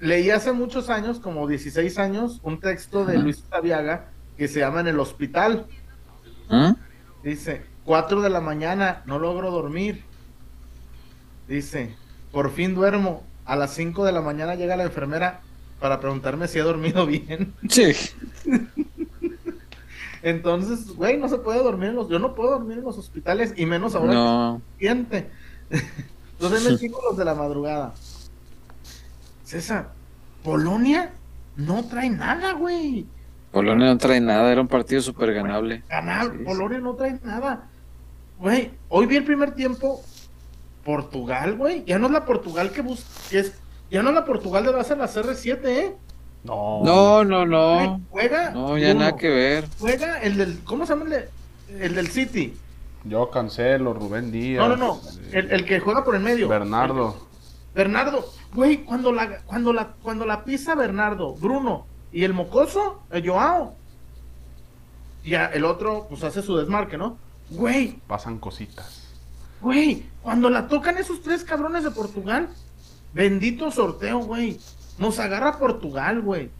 Leí 0.00 0.30
hace 0.30 0.52
muchos 0.52 0.88
años, 0.90 1.20
como 1.20 1.46
16 1.46 1.98
años, 1.98 2.40
un 2.42 2.58
texto 2.60 3.04
de. 3.04 3.18
Luis 3.18 3.42
Taviaga 3.42 4.06
que 4.36 4.48
se 4.48 4.60
llama 4.60 4.80
En 4.80 4.88
el 4.88 4.98
hospital. 5.00 5.66
¿Mm? 6.48 6.72
Dice, 7.22 7.62
4 7.84 8.22
de 8.22 8.30
la 8.30 8.40
mañana, 8.40 9.02
no 9.04 9.18
logro 9.18 9.50
dormir. 9.50 10.02
Dice, 11.46 11.94
por 12.32 12.50
fin 12.50 12.74
duermo. 12.74 13.22
A 13.44 13.56
las 13.56 13.74
5 13.74 14.04
de 14.04 14.12
la 14.12 14.20
mañana 14.22 14.54
llega 14.54 14.76
la 14.76 14.84
enfermera 14.84 15.40
para 15.80 15.98
preguntarme 16.00 16.46
si 16.48 16.58
he 16.58 16.62
dormido 16.62 17.04
bien. 17.06 17.52
Sí. 17.68 17.92
Entonces, 20.22 20.94
güey, 20.94 21.16
no 21.16 21.28
se 21.28 21.38
puede 21.38 21.62
dormir 21.62 21.90
en 21.90 21.96
los... 21.96 22.08
Yo 22.08 22.18
no 22.18 22.34
puedo 22.34 22.50
dormir 22.50 22.78
en 22.78 22.84
los 22.84 22.98
hospitales 22.98 23.54
y 23.56 23.66
menos 23.66 23.94
ahora 23.94 24.10
que 24.10 24.14
No. 24.14 24.62
paciente. 24.74 25.30
Entonces 26.38 26.70
me 26.70 26.76
chingo 26.78 27.00
los 27.08 27.16
de 27.16 27.24
la 27.24 27.34
madrugada. 27.34 27.94
César, 29.50 29.90
Polonia 30.44 31.10
no 31.56 31.84
trae 31.84 32.08
nada, 32.08 32.52
güey. 32.52 33.04
Polonia 33.50 33.86
no 33.88 33.98
trae 33.98 34.20
nada, 34.20 34.52
era 34.52 34.60
un 34.60 34.68
partido 34.68 35.02
súper 35.02 35.34
ganable. 35.34 35.82
Ganar, 35.88 36.30
Sí, 36.30 36.44
Polonia 36.44 36.78
no 36.78 36.94
trae 36.94 37.18
nada. 37.24 37.68
Güey, 38.38 38.70
hoy 38.88 39.06
vi 39.06 39.16
el 39.16 39.24
primer 39.24 39.50
tiempo. 39.52 40.02
Portugal, 40.84 41.56
güey. 41.56 41.84
Ya 41.84 41.98
no 41.98 42.06
es 42.06 42.12
la 42.12 42.24
Portugal 42.24 42.70
que 42.70 42.80
busca. 42.80 43.06
es, 43.32 43.52
ya 43.90 44.02
no 44.04 44.10
es 44.10 44.14
la 44.14 44.24
Portugal 44.24 44.64
de 44.64 44.70
base 44.72 44.92
a 44.92 44.96
la 44.96 45.08
CR7, 45.08 45.58
¿eh? 45.66 45.96
No. 46.44 46.80
No, 46.84 47.24
no, 47.24 47.44
Güey, 47.74 47.88
no. 47.88 48.00
juega. 48.10 48.50
No, 48.52 48.78
ya 48.78 48.94
nada 48.94 49.16
que 49.16 49.28
ver. 49.28 49.64
Juega 49.80 50.20
el 50.22 50.36
del. 50.38 50.60
¿Cómo 50.64 50.86
se 50.86 50.94
llama 50.94 51.04
el, 51.06 51.10
de- 51.10 51.84
el 51.86 51.94
del 51.96 52.06
City? 52.08 52.54
Yo 53.04 53.30
cancelo, 53.30 53.92
Rubén 53.94 54.30
Díaz. 54.32 54.60
No, 54.66 54.76
no, 54.76 54.76
no. 54.76 55.00
El, 55.32 55.50
el 55.50 55.64
que 55.66 55.80
juega 55.80 56.04
por 56.04 56.14
el 56.14 56.22
medio. 56.22 56.48
Bernardo. 56.48 57.28
Bernardo, 57.74 58.24
güey, 58.54 58.78
cuando 58.84 59.12
la, 59.12 59.38
cuando 59.42 59.72
la, 59.72 59.88
cuando 60.02 60.26
la 60.26 60.44
pisa 60.44 60.74
Bernardo, 60.74 61.34
Bruno 61.34 61.86
y 62.12 62.24
el 62.24 62.32
mocoso, 62.32 63.02
el 63.10 63.28
Joao. 63.28 63.74
Ya, 65.24 65.46
el 65.46 65.64
otro, 65.64 66.06
pues 66.08 66.24
hace 66.24 66.42
su 66.42 66.56
desmarque, 66.56 66.96
¿no? 66.98 67.16
Güey, 67.50 67.98
Pasan 68.06 68.38
cositas. 68.38 69.08
Güey, 69.60 70.04
cuando 70.22 70.48
la 70.50 70.66
tocan 70.68 70.96
esos 70.96 71.20
tres 71.22 71.44
cabrones 71.44 71.84
de 71.84 71.90
Portugal, 71.90 72.48
bendito 73.12 73.70
sorteo, 73.70 74.18
güey. 74.20 74.58
Nos 74.98 75.18
agarra 75.18 75.58
Portugal, 75.58 76.22
güey. 76.22 76.50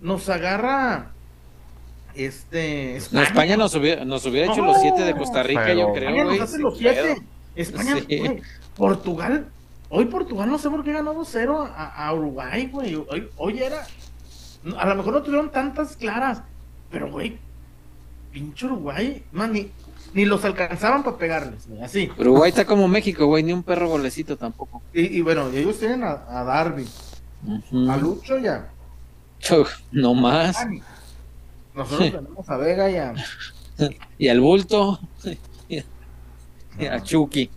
Nos 0.00 0.28
agarra. 0.28 1.12
Este. 2.14 2.96
España 2.96 3.56
nos 3.56 3.74
hubiera, 3.76 4.04
nos 4.04 4.26
hubiera 4.26 4.52
hecho 4.52 4.64
los 4.64 4.80
siete 4.80 5.02
de 5.02 5.14
Costa 5.14 5.42
Rica, 5.44 5.62
Pero- 5.64 5.78
yo 5.80 5.92
creo, 5.92 6.08
España 6.08 6.24
nos 6.24 6.32
güey. 6.32 6.40
hace 6.40 6.58
los 6.58 6.76
siete. 6.78 7.22
España, 7.54 7.96
Sí. 8.08 8.18
güey, 8.18 8.42
Portugal. 8.76 9.46
Hoy 9.90 10.04
Portugal 10.06 10.48
no 10.48 10.56
sé 10.58 10.70
por 10.70 10.84
qué 10.84 10.92
ganó 10.92 11.14
2-0 11.14 11.68
a, 11.74 12.06
a 12.06 12.14
Uruguay, 12.14 12.68
güey. 12.72 12.94
Hoy, 12.94 13.28
hoy 13.36 13.58
era. 13.62 13.84
A 14.78 14.86
lo 14.86 14.94
mejor 14.94 15.14
no 15.14 15.22
tuvieron 15.22 15.50
tantas 15.50 15.96
claras. 15.96 16.42
Pero, 16.90 17.10
güey. 17.10 17.38
Pinche 18.32 18.66
Uruguay. 18.66 19.24
Man, 19.32 19.52
ni, 19.52 19.70
ni 20.14 20.24
los 20.24 20.44
alcanzaban 20.44 21.02
para 21.02 21.16
pegarles, 21.18 21.66
güey. 21.68 21.82
Así. 21.82 22.08
Uruguay 22.16 22.50
está 22.50 22.64
como 22.64 22.86
México, 22.86 23.26
güey, 23.26 23.42
ni 23.42 23.52
un 23.52 23.62
perro 23.64 23.88
golecito 23.88 24.36
tampoco. 24.36 24.80
Y, 24.94 25.18
y 25.18 25.20
bueno, 25.22 25.50
y 25.52 25.56
ellos 25.58 25.78
tienen 25.78 26.04
a, 26.04 26.22
a 26.28 26.44
Darby, 26.44 26.86
a 27.88 27.96
Lucho 27.96 28.38
y 28.38 28.46
a 28.46 28.68
Cho- 29.40 29.66
No 29.90 30.14
más. 30.14 30.56
Nosotros 31.74 32.06
Sí. 32.08 32.10
tenemos 32.12 32.48
a 32.48 32.56
Vega 32.56 32.90
y 32.90 32.96
a. 32.96 33.14
Y 34.18 34.28
al 34.28 34.40
bulto. 34.40 35.00
Y 36.78 36.86
a 36.86 37.02
Chucky. 37.02 37.50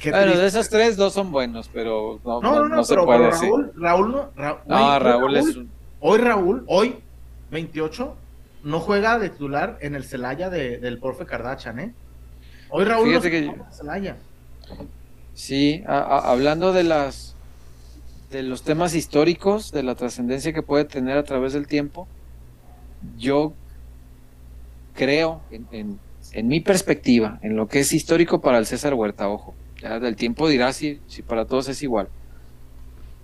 Qué 0.00 0.10
Bueno, 0.10 0.26
triste. 0.26 0.42
de 0.42 0.48
esos 0.48 0.68
tres, 0.68 0.96
dos 0.96 1.12
son 1.12 1.32
buenos, 1.32 1.68
pero 1.72 2.20
no, 2.24 2.40
No, 2.40 2.54
no, 2.60 2.68
no, 2.68 2.84
se 2.84 2.94
pero, 2.94 3.04
puede 3.06 3.18
pero 3.18 3.30
decir. 3.32 3.48
Raúl, 3.48 3.72
Raúl 3.76 4.12
no. 4.12 4.30
Ra- 4.36 4.62
No, 4.66 4.98
Raúl 4.98 5.30
hoy 5.34 5.38
es 5.40 5.56
un. 5.56 5.70
Hoy 6.00 6.18
Raúl, 6.18 6.64
hoy, 6.68 6.96
28, 7.50 8.16
no 8.62 8.78
juega 8.80 9.18
de 9.18 9.30
titular 9.30 9.76
en 9.80 9.94
el 9.96 10.04
Celaya 10.04 10.50
de, 10.50 10.78
del 10.78 10.98
profe 11.00 11.26
Kardashian, 11.26 11.80
¿eh? 11.80 11.94
Hoy 12.70 12.84
Raúl 12.84 13.12
no 13.12 13.20
que- 13.20 13.28
juega 13.30 13.38
en 13.54 13.60
el 13.66 13.72
Celaya. 13.72 14.16
Sí, 15.34 15.82
a- 15.86 15.98
a- 15.98 16.30
hablando 16.30 16.72
de 16.72 16.84
las 16.84 17.34
de 18.30 18.42
los 18.42 18.62
temas 18.62 18.94
históricos, 18.94 19.72
de 19.72 19.82
la 19.82 19.94
trascendencia 19.94 20.52
que 20.52 20.62
puede 20.62 20.84
tener 20.84 21.16
a 21.16 21.22
través 21.24 21.54
del 21.54 21.66
tiempo, 21.66 22.06
yo 23.16 23.54
creo, 24.94 25.40
en, 25.50 25.66
en- 25.72 25.98
en 26.32 26.46
mi 26.48 26.60
perspectiva, 26.60 27.38
en 27.42 27.56
lo 27.56 27.68
que 27.68 27.80
es 27.80 27.92
histórico 27.92 28.40
para 28.42 28.58
el 28.58 28.66
César 28.66 28.92
Huerta, 28.94 29.28
ojo, 29.30 29.54
ya 29.80 30.00
del 30.00 30.16
tiempo 30.16 30.48
dirá 30.48 30.72
si, 30.72 31.02
para 31.26 31.46
todos 31.46 31.68
es 31.68 31.82
igual. 31.82 32.12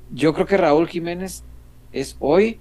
Yo 0.09 0.35
creo 0.35 0.47
que 0.47 0.57
Raúl 0.57 0.89
Jiménez 0.89 1.45
es 1.93 2.17
hoy 2.19 2.61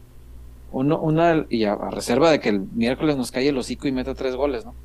uno, 0.72 1.00
una, 1.02 1.46
y 1.50 1.66
a, 1.66 1.76
reserva 1.76 2.32
de 2.32 2.40
que 2.40 2.50
el 2.50 2.62
miércoles 2.62 3.18
nos 3.18 3.32
cae 3.32 3.50
el 3.50 3.58
hocico 3.58 3.88
y 3.88 3.92
meta 3.92 4.16
tres 4.16 4.36
goles, 4.36 4.66
¿no? 4.66 4.78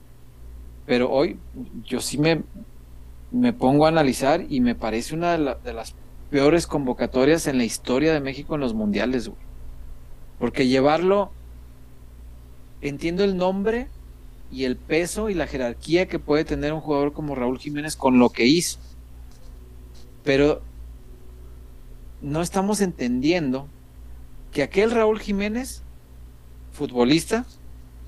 Pero 0.87 1.11
hoy 1.11 1.43
yo 1.85 2.01
sí 2.01 2.19
me, 2.19 2.45
me 3.31 3.53
pongo 3.55 3.87
a 3.87 3.91
analizar 3.91 4.45
y 4.49 4.61
me 4.61 4.75
parece 4.77 5.15
una 5.15 5.33
de, 5.33 5.39
la- 5.39 5.57
de 5.57 5.73
las 5.75 5.97
peores 6.31 6.67
convocatorias 6.67 7.47
en 7.47 7.59
la 7.59 7.65
historia 7.65 8.13
de 8.15 8.21
México 8.21 8.55
en 8.57 8.61
los 8.63 8.75
mundiales, 8.75 9.29
güey. 9.29 9.47
Porque 10.39 10.69
llevarlo, 10.69 11.37
entiendo 12.81 13.25
el 13.25 13.37
nombre 13.37 13.93
y 14.51 14.65
el 14.65 14.79
peso 14.79 15.29
y 15.31 15.35
la 15.35 15.47
jerarquía 15.47 16.09
que 16.09 16.19
puede 16.19 16.45
tener 16.45 16.73
un 16.73 16.81
jugador 16.81 17.13
como 17.13 17.35
Raúl 17.35 17.59
Jiménez 17.59 17.97
con 17.97 18.19
lo 18.19 18.31
que 18.31 18.47
hizo. 18.47 18.81
Pero 20.25 20.63
no 22.21 22.43
estamos 22.43 22.81
entendiendo 22.81 23.69
que 24.53 24.63
aquel 24.63 24.91
Raúl 24.91 25.21
Jiménez, 25.21 25.83
futbolista, 26.73 27.47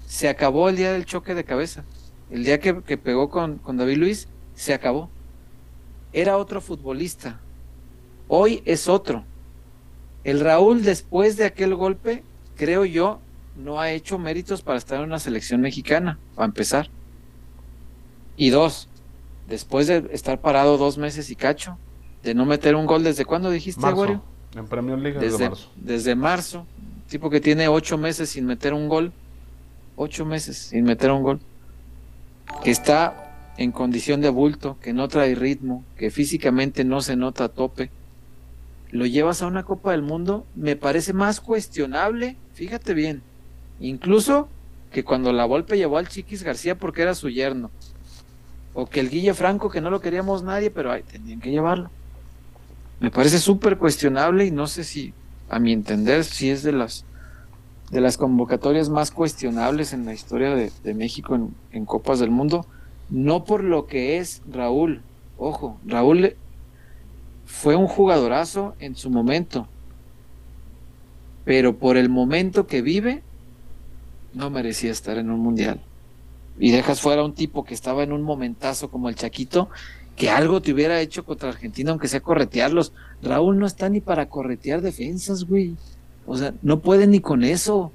se 0.07 0.29
acabó 0.29 0.69
el 0.69 0.77
día 0.77 0.93
del 0.93 1.07
choque 1.07 1.35
de 1.35 1.45
cabeza. 1.45 1.85
El 2.31 2.45
día 2.45 2.61
que, 2.61 2.83
que 2.83 2.99
pegó 2.99 3.29
con, 3.31 3.59
con 3.59 3.77
David 3.77 3.97
Luis, 3.97 4.29
se 4.55 4.75
acabó. 4.75 5.11
Era 6.13 6.37
otro 6.37 6.61
futbolista. 6.61 7.41
Hoy 8.29 8.63
es 8.65 8.89
otro. 8.89 9.25
El 10.25 10.41
Raúl, 10.41 10.83
después 10.83 11.37
de 11.37 11.45
aquel 11.45 11.75
golpe, 11.75 12.23
creo 12.57 12.85
yo, 12.85 13.21
no 13.57 13.81
ha 13.81 13.91
hecho 13.91 14.19
méritos 14.19 14.63
para 14.63 14.79
estar 14.79 14.99
en 14.99 15.07
una 15.07 15.19
selección 15.19 15.61
mexicana, 15.61 16.19
para 16.35 16.47
empezar. 16.47 16.91
Y 18.37 18.51
dos, 18.51 18.89
después 19.49 19.87
de 19.87 20.09
estar 20.13 20.41
parado 20.41 20.79
dos 20.79 20.99
meses 20.99 21.31
y 21.31 21.37
cacho, 21.37 21.79
de 22.23 22.35
no 22.35 22.45
meter 22.47 22.75
un 22.75 22.87
gol, 22.87 23.03
¿desde 23.03 23.25
cuándo 23.25 23.51
dijiste, 23.51 23.81
Marzo. 23.81 23.95
Aguario? 23.95 24.23
En 24.57 24.67
Premier 24.67 24.99
League 24.99 25.19
desde, 25.19 25.33
Desde, 25.33 25.49
marzo. 25.49 25.71
desde 25.77 26.15
marzo. 26.15 26.67
Tipo 27.09 27.31
que 27.31 27.41
tiene 27.41 27.69
ocho 27.69 27.99
meses 27.99 28.31
sin 28.31 28.47
meter 28.47 28.75
un 28.75 28.89
gol. 28.89 29.13
Ocho 29.97 30.25
meses 30.25 30.57
sin 30.57 30.85
meter 30.85 31.11
un 31.11 31.23
gol. 31.23 31.41
Que 32.63 32.71
está 32.71 33.53
en 33.57 33.73
condición 33.73 34.21
de 34.21 34.31
bulto, 34.31 34.77
que 34.81 34.93
no 34.93 35.09
trae 35.09 35.35
ritmo, 35.35 35.85
que 35.97 36.11
físicamente 36.11 36.85
no 36.85 37.01
se 37.03 37.17
nota 37.17 37.45
a 37.45 37.49
tope. 37.49 37.91
Lo 38.91 39.07
llevas 39.07 39.43
a 39.43 39.47
una 39.47 39.63
Copa 39.65 39.93
del 39.93 40.03
Mundo, 40.03 40.47
me 40.57 40.77
parece 40.77 41.13
más 41.13 41.41
cuestionable, 41.41 42.37
fíjate 42.55 42.95
bien, 42.95 43.23
incluso 43.79 44.49
que 44.91 45.05
cuando 45.05 45.33
la 45.33 45.45
Volpe 45.45 45.77
llevó 45.77 45.99
al 45.99 46.09
Chiquis 46.09 46.43
García 46.43 46.75
porque 46.77 47.03
era 47.03 47.15
su 47.15 47.29
yerno. 47.29 47.71
O 48.73 48.87
que 48.87 49.01
el 49.01 49.11
Guille 49.11 49.35
Franco, 49.35 49.69
que 49.71 49.81
no 49.81 49.91
lo 49.91 50.01
queríamos 50.01 50.43
nadie, 50.43 50.71
pero 50.71 50.91
ay, 50.91 51.03
tenían 51.03 51.41
que 51.41 51.51
llevarlo. 51.51 51.91
Me 53.01 53.11
parece 53.11 53.39
súper 53.39 53.79
cuestionable 53.79 54.47
y 54.47 54.51
no 54.51 54.67
sé 54.67 54.85
si, 54.85 55.13
a 55.49 55.59
mi 55.59 55.73
entender, 55.73 56.25
si 56.25 56.51
es 56.51 56.63
de 56.63 56.73
las 56.73 57.05
de 57.91 58.01
las 58.01 58.17
convocatorias 58.17 58.89
más 58.89 59.11
cuestionables 59.11 59.93
en 59.93 60.07
la 60.07 60.15
historia 60.15 60.55
de, 60.55 60.95
México 60.95 61.35
en, 61.35 61.55
en 61.73 61.85
Copas 61.85 62.21
del 62.21 62.31
Mundo. 62.31 62.65
No 63.09 63.45
por 63.45 63.65
lo 63.65 63.87
que 63.87 64.19
es 64.19 64.43
Raúl. 64.51 65.03
Ojo, 65.37 65.77
Raúl 65.85 66.37
fue 67.47 67.75
un 67.75 67.89
jugadorazo 67.89 68.75
en 68.79 68.95
su 68.95 69.11
momento. 69.11 69.67
Pero 71.45 71.79
por 71.79 71.97
el 71.97 72.09
momento 72.09 72.69
que 72.69 72.81
vive, 72.81 73.23
no 74.35 74.51
merecía 74.51 74.93
estar 74.93 75.19
en 75.19 75.31
un 75.31 75.41
mundial. 75.41 75.81
Y 76.61 76.71
dejas 76.71 77.01
fuera 77.01 77.23
a 77.23 77.25
un 77.25 77.35
tipo 77.35 77.65
que 77.65 77.75
estaba 77.75 78.05
en 78.05 78.13
un 78.13 78.23
momentazo 78.23 78.89
como 78.91 79.09
el 79.09 79.17
Chaquito, 79.17 79.69
que 80.21 80.29
algo 80.29 80.61
te 80.61 80.71
hubiera 80.75 81.01
hecho 81.01 81.25
contra 81.25 81.49
Argentina, 81.49 81.91
aunque 81.93 82.07
sea 82.07 82.21
corretearlos. 82.21 82.93
Raúl 83.23 83.59
no 83.59 83.65
está 83.67 83.89
ni 83.89 84.03
para 84.03 84.29
corretear 84.29 84.83
defensas, 84.83 85.45
güey. 85.45 85.77
O 86.27 86.37
sea, 86.37 86.53
no 86.61 86.81
puede 86.81 87.07
ni 87.07 87.21
con 87.21 87.43
eso. 87.43 87.91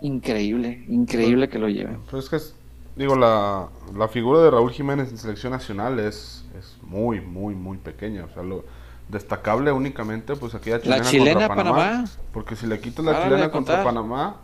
Increíble, 0.00 0.84
increíble 0.88 1.50
que 1.50 1.58
lo 1.58 1.68
lleven. 1.68 1.98
Pero 2.06 2.18
es 2.18 2.30
que, 2.30 2.36
es- 2.36 2.54
digo, 2.96 3.14
la, 3.16 3.68
la 3.94 4.08
figura 4.08 4.40
de 4.40 4.50
Raúl 4.50 4.70
Jiménez 4.72 5.10
en 5.10 5.18
selección 5.18 5.52
nacional 5.52 5.98
es, 6.00 6.46
es 6.58 6.76
muy, 6.82 7.20
muy, 7.20 7.54
muy 7.54 7.76
pequeña. 7.76 8.24
O 8.24 8.32
sea, 8.32 8.42
lo 8.42 8.64
destacable 9.10 9.70
únicamente, 9.70 10.36
pues 10.36 10.54
aquí 10.54 10.70
la 10.70 10.80
chilena, 10.80 10.96
La 11.02 11.10
chilena 11.10 11.34
contra 11.34 11.48
Panamá. 11.48 11.76
Panamá. 11.76 12.04
Porque 12.32 12.56
si 12.56 12.66
le 12.66 12.80
quitas 12.80 13.04
la 13.04 13.22
chilena 13.24 13.50
contra. 13.50 13.84
Panamá, 13.84 14.36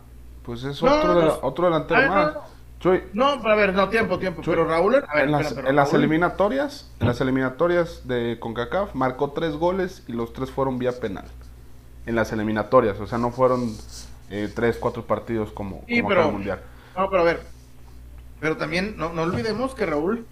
pues 0.43 0.63
es 0.63 0.81
No, 0.83 0.93
otro, 0.95 1.13
no, 1.15 1.19
de- 1.19 1.25
no. 1.25 1.39
otro 1.41 1.65
delantero 1.65 1.99
ver, 2.01 2.09
más. 2.09 2.33
No, 2.83 2.91
no. 2.93 2.97
Chuy, 2.99 3.03
No, 3.13 3.41
pero 3.41 3.53
a 3.53 3.55
ver, 3.55 3.73
no, 3.73 3.89
tiempo, 3.89 4.17
tiempo. 4.19 4.41
Chuy, 4.41 4.53
Pero 4.55 4.67
Raúl, 4.67 4.95
a 4.95 5.13
ver, 5.15 5.25
en 5.25 5.31
las, 5.31 5.41
espera, 5.41 5.55
pero 5.61 5.69
en 5.69 5.75
las 5.75 5.91
Raúl- 5.91 5.95
eliminatorias, 5.97 6.91
en 6.99 7.07
las 7.07 7.21
eliminatorias 7.21 8.07
de 8.07 8.37
CONCACAF, 8.39 8.95
marcó 8.95 9.31
tres 9.31 9.55
goles 9.55 10.03
y 10.07 10.13
los 10.13 10.33
tres 10.33 10.49
fueron 10.51 10.79
vía 10.79 10.99
penal. 10.99 11.25
En 12.05 12.15
las 12.15 12.31
eliminatorias, 12.31 12.99
o 12.99 13.05
sea, 13.07 13.17
no 13.19 13.31
fueron 13.31 13.75
eh, 14.31 14.51
tres, 14.53 14.77
cuatro 14.77 15.05
partidos 15.05 15.51
como, 15.51 15.83
Sí, 15.87 15.97
como 15.97 16.09
pero- 16.09 16.25
el 16.25 16.31
mundial. 16.31 16.61
No, 16.97 17.09
pero 17.09 17.21
a 17.21 17.25
ver. 17.25 17.41
Pero 18.39 18.57
también, 18.57 18.95
no, 18.97 19.13
no 19.13 19.21
olvidemos 19.21 19.75
que 19.75 19.85
Raúl 19.85 20.25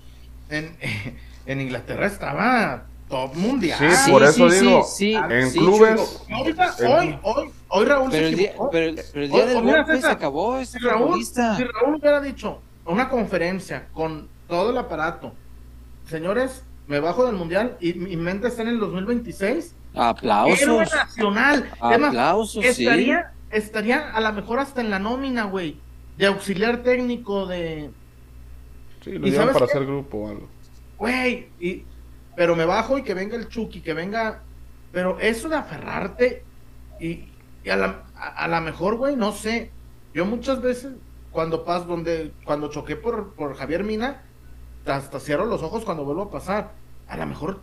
en, 0.50 0.76
en 1.46 1.62
Inglaterra 1.62 2.08
estaba 2.08 2.84
top 3.10 3.36
mundial. 3.36 3.78
Sí, 3.98 4.12
por 4.12 4.24
eso 4.24 4.48
digo, 4.50 4.80
en 4.80 5.50
sí, 5.50 5.60
clubes- 5.60 6.26
Digo, 6.28 6.38
ahorita, 6.40 6.76
en- 6.80 6.88
hoy, 6.88 7.20
hoy, 7.24 7.52
hoy 7.70 7.86
Raúl 7.86 8.10
Pero 8.12 8.24
se 8.24 8.30
el 8.30 8.36
día, 8.38 8.54
pero, 8.72 8.86
el- 8.90 9.02
pero 9.14 9.26
el 9.26 9.32
día 9.32 9.44
Oh, 9.44 9.48
del 9.48 9.64
mira, 9.64 9.78
golpe 9.84 10.02
se 10.02 10.08
acabó 10.08 10.58
ese 10.60 10.78
si 10.80 10.86
Raúl, 10.86 11.02
futbolista. 11.08 11.58
si 11.58 11.64
Raúl 11.64 11.96
hubiera 11.96 12.22
dicho 12.22 12.62
una 12.86 13.10
conferencia 13.10 13.88
con 13.94 14.28
todo 14.48 14.70
el 14.72 14.78
aparato, 14.78 15.34
señores, 16.08 16.64
me 16.88 17.00
bajo 17.00 17.26
del 17.26 17.36
mundial 17.36 17.78
y 17.80 17.94
mi 17.94 18.16
mente 18.16 18.48
está 18.48 18.62
en 18.64 18.70
el 18.70 18.80
2026, 18.80 19.74
héroe 19.94 20.08
Aplausos. 20.08 20.94
nacional. 20.96 21.70
Además, 21.80 22.10
Aplausos, 22.10 22.64
sí. 22.64 22.84
estaría, 22.86 23.32
estaría 23.52 24.12
a 24.12 24.20
lo 24.22 24.34
mejor 24.34 24.60
hasta 24.60 24.82
en 24.82 24.90
la 24.90 25.00
nómina, 25.00 25.44
güey, 25.46 25.78
de 26.18 26.26
auxiliar 26.28 26.84
técnico 26.84 27.46
de, 27.48 27.90
Sí, 29.04 29.12
lo 29.14 29.26
¿Y 29.28 29.32
llevan 29.32 29.48
para 29.54 29.66
qué? 29.66 29.72
hacer 29.72 29.86
grupo 29.86 30.18
o 30.18 30.28
algo. 30.30 30.48
güey, 30.98 31.48
y, 31.60 31.84
pero 32.40 32.56
me 32.56 32.64
bajo 32.64 32.98
y 32.98 33.04
que 33.04 33.14
venga 33.14 33.36
el 33.36 33.50
Chucky, 33.50 33.82
que 33.82 33.94
venga, 33.94 34.40
pero 34.94 35.20
eso 35.20 35.50
de 35.50 35.58
aferrarte 35.58 36.46
y, 36.98 37.26
y 37.66 37.70
a 37.70 37.76
la, 37.76 38.04
a, 38.16 38.46
a 38.46 38.48
la 38.48 38.62
mejor, 38.62 38.96
güey, 38.96 39.18
no 39.18 39.34
sé, 39.34 39.72
yo 40.14 40.26
muchas 40.26 40.62
veces 40.62 40.94
cuando 41.32 41.66
pas, 41.66 41.86
donde, 41.86 42.32
cuando 42.46 42.70
choqué 42.70 42.96
por, 42.96 43.34
por 43.34 43.56
Javier 43.58 43.84
Mina, 43.84 44.22
hasta 44.86 45.20
cierro 45.20 45.44
los 45.48 45.64
ojos 45.64 45.84
cuando 45.84 46.06
vuelvo 46.06 46.22
a 46.22 46.32
pasar, 46.32 46.72
a 47.10 47.18
lo 47.18 47.26
mejor 47.26 47.60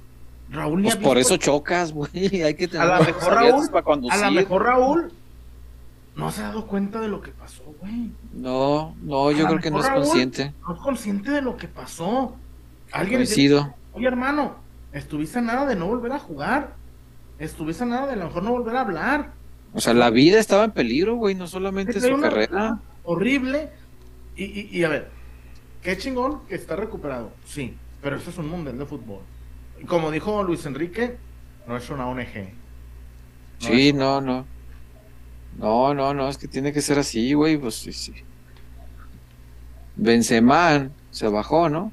Raúl 0.51 0.83
Pues 0.83 0.97
por 0.97 1.16
eso 1.16 1.39
chocas, 1.39 1.91
güey. 1.95 2.11
Hay 2.43 2.53
que 2.55 2.68
tener 2.68 2.83
A 2.87 2.91
la 2.91 2.99
los 2.99 3.07
mejor 3.07 3.33
Raúl- 3.33 3.70
para 3.70 4.14
a 4.14 4.31
lo 4.31 4.31
mejor 4.33 4.62
Raúl 4.62 5.12
no 6.16 6.31
se 6.31 6.43
ha 6.43 6.49
dado 6.49 6.66
cuenta 6.66 7.01
de 7.01 7.09
lo 7.09 7.22
que 7.22 7.31
pasó, 7.31 7.62
güey. 7.81 8.11
No, 8.35 8.95
no, 9.01 9.31
yo 9.33 9.47
creo 9.47 9.59
que 9.59 9.70
no 9.70 9.81
es 9.81 9.87
Raúl- 9.87 9.95
consciente. 10.03 10.53
no 10.68 10.74
es 10.74 10.81
consciente 10.83 11.31
de 11.31 11.41
lo 11.41 11.57
que 11.57 11.66
pasó. 11.66 12.37
Alguien 12.93 13.20
dice, 13.20 13.59
oye 13.95 14.07
hermano, 14.07 14.66
estuviste 14.99 15.38
a 15.38 15.42
nada 15.42 15.66
de 15.66 15.76
no 15.76 15.86
volver 15.86 16.12
a 16.12 16.18
jugar. 16.18 16.74
Estuviste 17.38 17.84
a 17.84 17.86
nada 17.86 18.07
de 18.07 18.14
a 18.14 18.16
lo 18.16 18.26
mejor 18.26 18.42
no 18.42 18.51
volver 18.53 18.76
a 18.76 18.80
hablar. 18.80 19.32
O 19.74 19.80
sea, 19.80 19.94
la 19.94 20.11
vida 20.11 20.38
estaba 20.38 20.64
en 20.64 20.70
peligro, 20.70 21.16
güey, 21.16 21.34
no 21.34 21.47
solamente 21.47 22.01
su 22.01 22.20
carrera. 22.20 22.78
Horrible. 23.05 23.70
Y, 24.36 24.44
y, 24.44 24.68
y 24.72 24.84
a 24.84 24.88
ver, 24.88 25.11
qué 25.82 25.97
chingón 25.99 26.47
que 26.47 26.55
está 26.55 26.76
recuperado. 26.76 27.30
Sí, 27.44 27.76
pero 28.03 28.16
esto 28.16 28.30
es 28.30 28.38
un 28.38 28.49
mundial 28.49 28.78
de 28.78 28.86
fútbol. 28.86 29.20
Y 29.80 29.84
como 29.84 30.11
dijo 30.11 30.42
Luis 30.42 30.64
Enrique, 30.66 31.16
no 31.66 31.76
es 31.76 31.88
una 31.90 32.07
ONG. 32.07 32.55
No 33.61 33.66
Sí, 33.68 33.92
no, 33.92 34.20
no. 34.20 34.47
No, 35.59 35.94
no, 35.94 36.12
no, 36.12 36.28
es 36.28 36.38
que 36.38 36.49
tiene 36.49 36.72
que 36.72 36.82
ser 36.82 36.99
así, 36.99 37.32
güey, 37.32 37.57
pues 37.57 37.76
sí, 37.76 37.92
sí. 37.92 38.12
Benzema 39.97 40.90
se 41.11 41.28
bajó, 41.28 41.68
¿no? 41.68 41.92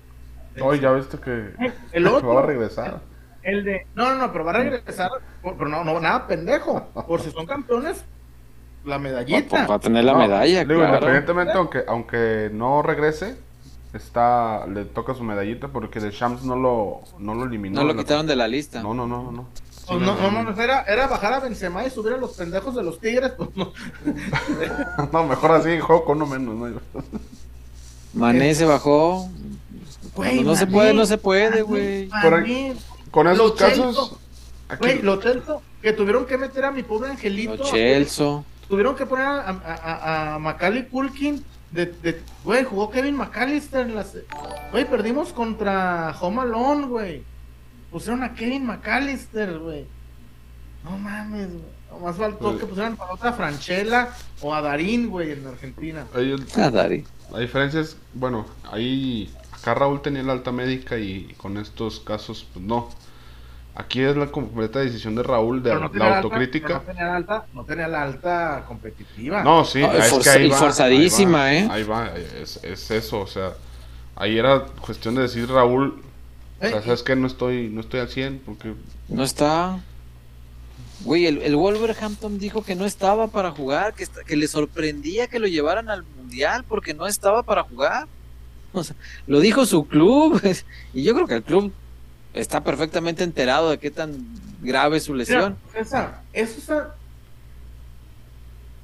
Hoy 0.61 0.79
ya 0.79 0.91
viste 0.91 1.17
que, 1.17 1.53
El 1.91 2.03
que 2.03 2.09
otro, 2.09 2.33
va 2.35 2.41
a 2.41 2.45
regresar. 2.45 3.01
el 3.43 3.63
de. 3.63 3.87
No, 3.95 4.09
no, 4.09 4.15
no, 4.15 4.31
pero 4.31 4.45
va 4.45 4.51
a 4.51 4.55
regresar. 4.55 5.11
Pero 5.41 5.67
no, 5.67 5.83
no, 5.83 5.99
nada 5.99 6.27
pendejo. 6.27 6.81
Por 7.07 7.21
si 7.21 7.31
son 7.31 7.45
campeones, 7.45 8.03
la 8.85 8.99
medallita. 8.99 9.65
Para 9.67 9.79
tener 9.79 10.03
la 10.05 10.13
No, 10.13 10.19
medalla, 10.19 10.63
digo, 10.65 10.79
claro. 10.79 10.93
independientemente, 10.95 11.53
aunque, 11.53 11.83
aunque 11.87 12.49
no 12.53 12.81
regrese, 12.81 13.35
está, 13.93 14.65
le 14.67 14.85
toca 14.85 15.13
su 15.13 15.23
medallita 15.23 15.67
porque 15.69 15.99
de 15.99 16.11
Shams 16.11 16.43
no 16.43 16.55
lo, 16.55 17.01
no 17.19 17.33
lo 17.35 17.45
eliminó. 17.45 17.81
No 17.81 17.87
lo 17.87 17.95
quitaron 17.95 18.27
de 18.27 18.35
la 18.35 18.47
lista. 18.47 18.81
No, 18.83 18.93
no, 18.93 19.07
no, 19.07 19.31
no. 19.31 19.47
Pues 19.85 19.99
no, 19.99 20.15
no, 20.31 20.43
no, 20.43 20.61
era, 20.61 20.83
era 20.83 21.07
bajar 21.07 21.33
a 21.33 21.39
Benzema 21.41 21.85
y 21.85 21.89
subir 21.89 22.13
a 22.13 22.17
los 22.17 22.37
pendejos 22.37 22.73
de 22.73 22.83
los 22.83 22.99
Tigres. 23.01 23.31
Pues 23.31 23.49
no. 23.55 23.73
No, 25.11 25.23
mejor 25.25 25.51
así, 25.51 25.77
juego 25.79 26.05
con 26.05 26.21
uno 26.21 26.25
menos. 26.25 26.55
¿no? 26.55 26.79
Mané 28.13 28.53
se 28.55 28.65
bajó. 28.65 29.27
Güey, 30.15 30.43
no 30.43 30.55
se 30.55 30.67
puede, 30.67 30.93
no 30.93 31.05
se 31.05 31.17
puede, 31.17 31.61
güey. 31.63 32.09
Con 33.11 33.27
esos 33.27 33.37
Lo 33.49 33.55
casos, 33.55 33.95
Chelsea. 33.95 34.77
Güey, 34.79 35.01
lo 35.01 35.21
Celso, 35.21 35.61
que 35.81 35.93
tuvieron 35.93 36.25
que 36.25 36.37
meter 36.37 36.65
a 36.65 36.71
mi 36.71 36.83
pobre 36.83 37.11
angelito. 37.11 37.55
Lo 37.57 37.63
Chelso. 37.63 38.45
Tuvieron 38.67 38.95
que 38.95 39.05
poner 39.05 39.25
a, 39.25 39.49
a, 39.49 39.73
a, 39.75 40.35
a 40.35 40.39
Macaulay 40.39 40.87
Culkin. 40.87 41.43
De, 41.71 41.87
de, 41.87 42.21
güey, 42.43 42.63
jugó 42.63 42.89
Kevin 42.91 43.15
McAllister 43.15 43.81
en 43.87 43.95
las. 43.95 44.15
Güey, 44.71 44.85
perdimos 44.89 45.33
contra 45.33 46.15
Home 46.21 46.41
Alone, 46.41 46.87
güey. 46.87 47.23
Pusieron 47.91 48.23
a 48.23 48.33
Kevin 48.35 48.65
McAllister, 48.65 49.57
güey. 49.59 49.85
No 50.83 50.97
mames, 50.97 51.49
güey. 51.51 51.73
Nomás 51.91 52.15
faltó 52.15 52.49
Pues- 52.49 52.59
que 52.59 52.65
pusieran 52.65 52.97
a 52.99 53.13
otra 53.13 53.33
Franchella 53.33 54.09
o 54.41 54.53
a 54.53 54.61
Darín, 54.61 55.09
güey, 55.09 55.31
en 55.31 55.45
Argentina. 55.47 56.05
ahí 56.15 56.31
el- 56.31 56.45
Ah, 56.55 56.69
Dari. 56.71 57.05
la 57.31 57.39
diferencia 57.39 57.81
es, 57.81 57.97
bueno, 58.13 58.45
ahí 58.71 59.31
acá 59.63 59.73
Raúl 59.73 60.01
tenía 60.01 60.21
la 60.23 60.33
alta 60.33 60.51
médica 60.51 60.97
y 60.99 61.33
con 61.37 61.57
estos 61.57 61.99
casos, 62.01 62.45
pues 62.53 62.63
no. 62.63 62.89
Aquí 63.75 64.01
es 64.01 64.15
la 64.15 64.27
completa 64.27 64.79
decisión 64.79 65.15
de 65.15 65.23
Raúl 65.23 65.63
de 65.63 65.73
no 65.73 65.79
la 65.79 65.85
alta- 65.87 66.17
autocrítica. 66.17 66.67
pero 66.67 66.79
no 66.79 66.85
tenía 66.85 67.05
la 67.05 67.15
alta, 67.15 67.45
no 67.53 67.63
tenía 67.63 67.87
la 67.87 68.03
alta 68.03 68.65
competitiva. 68.67 69.43
No, 69.43 69.65
sí, 69.65 69.81
Ah, 69.81 69.97
es 69.97 70.09
forza- 70.11 70.33
que 70.33 70.39
ahí 70.39 70.45
y 70.45 70.49
va, 70.51 70.57
forzadísima, 70.57 71.43
ahí 71.45 71.57
¿eh? 71.57 71.67
va, 71.67 71.73
Ahí 71.73 71.83
va, 71.83 72.11
es, 72.15 72.59
es 72.63 72.91
eso, 72.91 73.21
o 73.21 73.27
sea, 73.27 73.53
ahí 74.15 74.37
era 74.37 74.65
cuestión 74.85 75.15
de 75.15 75.23
decir 75.23 75.49
Raúl, 75.49 76.03
o 76.59 76.67
sea, 76.67 76.77
Eh, 76.77 76.81
sabes 76.83 77.01
que 77.01 77.15
no 77.15 77.25
estoy, 77.25 77.69
no 77.69 77.81
estoy 77.81 78.01
al 78.01 78.09
100 78.09 78.41
porque 78.45 78.73
No 79.09 79.23
está. 79.23 79.79
Güey, 81.03 81.25
el, 81.25 81.41
el 81.41 81.55
Wolverhampton 81.55 82.37
dijo 82.37 82.63
que 82.63 82.75
no 82.75 82.85
estaba 82.85 83.27
para 83.27 83.51
jugar, 83.51 83.93
que 83.93 84.35
le 84.37 84.47
sorprendía 84.47 85.27
que 85.27 85.39
lo 85.39 85.47
llevaran 85.47 85.89
al 85.89 86.03
mundial 86.03 86.63
porque 86.63 86.93
no 86.93 87.07
estaba 87.07 87.41
para 87.43 87.63
jugar. 87.63 88.07
O 88.79 88.83
sea, 88.83 88.95
lo 89.27 89.39
dijo 89.39 89.65
su 89.65 89.87
club. 89.87 90.41
Y 90.93 91.03
yo 91.03 91.13
creo 91.13 91.27
que 91.27 91.35
el 91.35 91.43
club 91.43 91.71
está 92.33 92.63
perfectamente 92.63 93.23
enterado 93.23 93.69
de 93.69 93.77
qué 93.77 93.91
tan 93.91 94.25
grave 94.61 94.97
es 94.97 95.03
su 95.03 95.13
lesión. 95.13 95.57
Mira, 95.73 96.21
eso 96.33 96.59
está. 96.59 96.95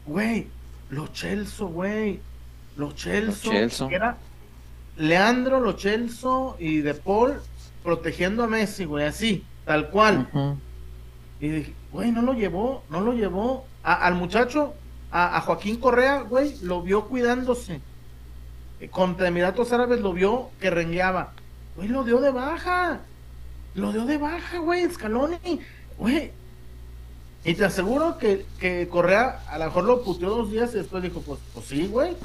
Güey, 0.05 0.47
lo 0.89 1.07
Chelso, 1.07 1.67
güey. 1.67 2.19
Lo 2.77 2.91
Chelso. 2.93 3.51
Lo 3.51 3.89
Era 3.89 4.17
Leandro, 4.97 5.59
Lo 5.59 5.73
Chelso 5.73 6.55
y 6.59 6.79
De 6.81 6.93
Paul 6.93 7.35
protegiendo 7.83 8.43
a 8.43 8.47
Messi, 8.47 8.85
güey, 8.85 9.05
así, 9.05 9.43
tal 9.65 9.89
cual. 9.89 10.27
Y 11.39 11.47
dije, 11.47 11.73
güey, 11.91 12.11
no 12.11 12.21
lo 12.21 12.33
llevó, 12.33 12.83
no 12.89 12.99
lo 13.01 13.13
llevó. 13.13 13.65
A- 13.83 14.05
al 14.05 14.15
muchacho, 14.15 14.73
a, 15.11 15.37
a 15.37 15.41
Joaquín 15.41 15.77
Correa, 15.77 16.21
güey, 16.23 16.55
lo 16.61 16.81
vio 16.81 17.05
cuidándose. 17.07 17.79
Contra 18.87 19.27
Emiratos 19.27 19.71
Árabes 19.73 19.99
lo 19.99 20.13
vio 20.13 20.49
que 20.59 20.69
rengueaba. 20.69 21.33
Güey, 21.75 21.87
lo 21.89 22.03
dio 22.03 22.21
de 22.21 22.31
baja. 22.31 22.99
Lo 23.75 23.91
dio 23.91 24.05
de 24.05 24.17
baja, 24.17 24.59
güey, 24.59 24.89
Scaloni. 24.89 25.37
Güey. 25.97 26.31
Y 27.45 27.53
te 27.53 27.65
aseguro 27.65 28.17
que, 28.17 28.45
que 28.59 28.87
Correa 28.89 29.41
a 29.49 29.57
lo 29.57 29.65
mejor 29.65 29.83
lo 29.85 30.03
puteó 30.03 30.29
dos 30.29 30.51
días 30.51 30.71
y 30.73 30.77
después 30.77 31.03
dijo, 31.03 31.21
pues, 31.21 31.39
pues 31.53 31.65
sí, 31.65 31.87
güey. 31.87 32.15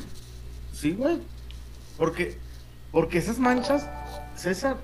Sí, 0.72 0.92
güey. 0.92 1.18
Porque, 1.96 2.36
porque 2.90 3.18
esas 3.18 3.38
manchas, 3.38 3.86
César, 4.34 4.76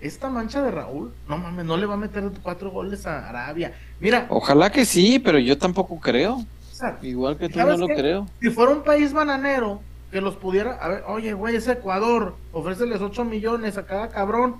esta 0.00 0.28
mancha 0.28 0.62
de 0.62 0.70
Raúl, 0.70 1.12
no 1.28 1.38
mames, 1.38 1.64
no 1.64 1.76
le 1.76 1.86
va 1.86 1.94
a 1.94 1.98
meter 1.98 2.30
cuatro 2.42 2.70
goles 2.70 3.06
a 3.06 3.28
Arabia. 3.28 3.72
Mira, 4.00 4.26
Ojalá 4.28 4.70
que 4.70 4.84
sí, 4.84 5.18
pero 5.18 5.38
yo 5.38 5.56
tampoco 5.56 5.98
creo. 5.98 6.44
César, 6.70 6.98
Igual 7.02 7.38
que 7.38 7.48
tú 7.48 7.58
no 7.58 7.64
¿Sabes 7.64 7.80
lo 7.80 7.86
qué? 7.88 7.94
creo. 7.94 8.26
si 8.40 8.50
fuera 8.50 8.72
un 8.72 8.82
país 8.82 9.12
bananero 9.12 9.80
que 10.10 10.20
los 10.20 10.36
pudiera, 10.36 10.72
a 10.74 10.88
ver, 10.88 11.04
oye, 11.06 11.32
güey, 11.34 11.56
es 11.56 11.68
Ecuador, 11.68 12.36
ofréceles 12.52 13.00
8 13.00 13.24
millones 13.24 13.76
a 13.76 13.84
cada 13.86 14.08
cabrón, 14.08 14.56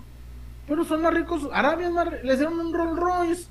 pero 0.66 0.84
son 0.84 1.02
más 1.02 1.14
ricos, 1.14 1.48
Arabia 1.52 1.86
es 1.86 1.92
más 1.92 2.08
les 2.22 2.38
dieron 2.38 2.60
un 2.60 2.74
Rolls 2.74 2.98
Royce 2.98 3.44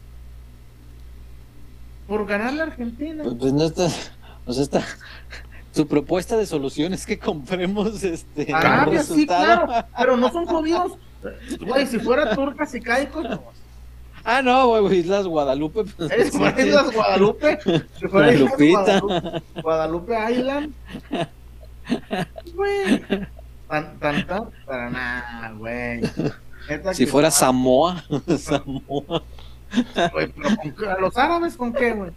por 2.08 2.26
ganarle 2.26 2.62
a 2.62 2.66
Argentina. 2.66 3.24
Pues, 3.24 3.36
pues 3.40 3.54
no 3.54 3.64
está. 3.66 3.88
O 4.46 4.54
sea, 4.54 4.64
está. 4.64 4.84
Tu 5.74 5.86
propuesta 5.88 6.36
de 6.38 6.48
solución 6.48 6.94
es 6.96 7.06
que 7.06 7.20
compremos 7.20 8.04
este. 8.04 8.52
Arabia, 8.52 9.04
sí, 9.04 9.28
claro, 9.28 9.68
pero 9.96 10.18
no 10.18 10.32
son 10.32 10.48
jodidos. 10.48 10.94
Güey, 11.60 11.86
si 11.86 12.00
fuera 12.00 12.34
turcas 12.34 12.74
y 12.74 12.82
caicos, 12.82 13.24
no. 13.30 13.44
Ah, 14.24 14.42
no, 14.42 14.82
güey, 14.82 15.00
Islas 15.00 15.28
Guadalupe. 15.28 15.84
pues, 15.84 16.12
¿Eres 16.12 16.30
sí, 16.32 16.38
fuera 16.40 16.62
Islas 16.62 16.92
Guadalupe? 16.92 17.60
Si 18.00 18.08
fuera. 18.08 18.34
Guadalupe, 18.34 19.42
Guadalupe 19.62 20.32
Island. 20.32 20.74
Güey. 22.56 23.04
Tan, 23.70 24.00
tan, 24.00 24.26
tan, 24.28 24.50
para 24.66 24.90
nada, 24.90 25.52
güey. 25.58 26.02
Si 26.94 27.06
fuera 27.06 27.30
Samoa. 27.32 28.04
Samoa. 28.38 29.24
Güey, 30.14 30.28
pero 30.32 30.56
¿con 30.56 30.72
qué? 30.72 30.90
¿A 30.90 30.98
los 31.00 31.18
árabes 31.18 31.56
con 31.58 31.74
qué, 31.74 31.92
güey? 31.94 32.12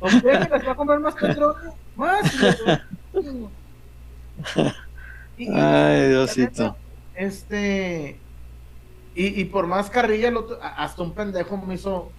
¿Con 0.00 0.10
qué? 0.10 0.20
¿Que 0.22 0.38
¿Les 0.38 0.66
va 0.66 0.72
a 0.72 0.74
comprar 0.74 1.00
más 1.00 1.14
petróleo? 1.14 1.74
Más. 1.96 2.34
Y- 5.38 5.44
y- 5.44 5.48
Ay, 5.54 6.08
Diosito. 6.08 6.76
Este. 7.14 8.18
Y, 9.14 9.40
y 9.40 9.44
por 9.44 9.66
más 9.66 9.90
carrilla, 9.90 10.28
el 10.28 10.36
otro- 10.38 10.58
hasta 10.62 11.02
un 11.02 11.12
pendejo 11.12 11.56
me 11.58 11.74
hizo. 11.74 12.10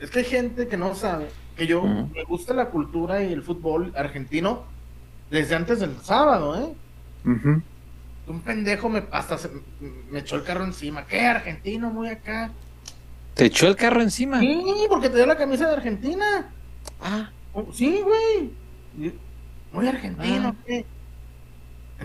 Es 0.00 0.10
que 0.10 0.20
hay 0.20 0.24
gente 0.26 0.68
que 0.68 0.76
no 0.76 0.94
sabe 0.94 1.28
que 1.56 1.66
yo 1.66 1.80
Ujú. 1.82 2.10
me 2.14 2.24
gusta 2.24 2.52
la 2.54 2.66
cultura 2.66 3.22
y 3.22 3.32
el 3.32 3.42
fútbol 3.42 3.92
argentino 3.96 4.64
desde 5.30 5.54
antes 5.54 5.80
del 5.80 5.96
sábado, 6.02 6.58
¿eh? 6.60 6.74
Un 8.26 8.40
pendejo 8.42 8.88
me 8.88 9.04
hasta 9.10 9.38
se- 9.38 9.50
me 10.10 10.18
echó 10.20 10.36
el 10.36 10.44
carro 10.44 10.64
encima. 10.64 11.06
¿Qué? 11.06 11.20
Argentino, 11.26 11.90
muy 11.90 12.08
acá. 12.08 12.50
¿Te 13.34 13.46
echó 13.46 13.68
el 13.68 13.76
carro 13.76 14.02
encima? 14.02 14.40
Sí, 14.40 14.62
porque 14.88 15.08
te 15.08 15.16
dio 15.16 15.26
la 15.26 15.36
camisa 15.36 15.66
de 15.68 15.74
Argentina. 15.76 16.50
Ah, 17.00 17.30
Oh, 17.54 17.66
Sí, 17.72 18.02
güey. 18.02 18.52
Muy 19.72 19.88
argentino, 19.88 20.54
Ah. 20.58 20.62
¿qué? 20.66 20.84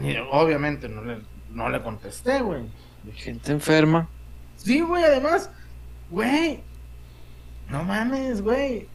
Y 0.02 0.16
obviamente 0.32 0.88
no 0.90 1.04
le, 1.04 1.20
no 1.52 1.70
le 1.70 1.82
contesté, 1.82 2.42
güey. 2.42 2.64
gente 3.16 3.52
enferma. 3.52 4.08
Sí, 4.56 4.80
güey, 4.82 5.04
además, 5.04 5.50
güey. 6.10 6.62
No 7.70 7.84
mames, 7.84 8.42
güey. 8.42 8.88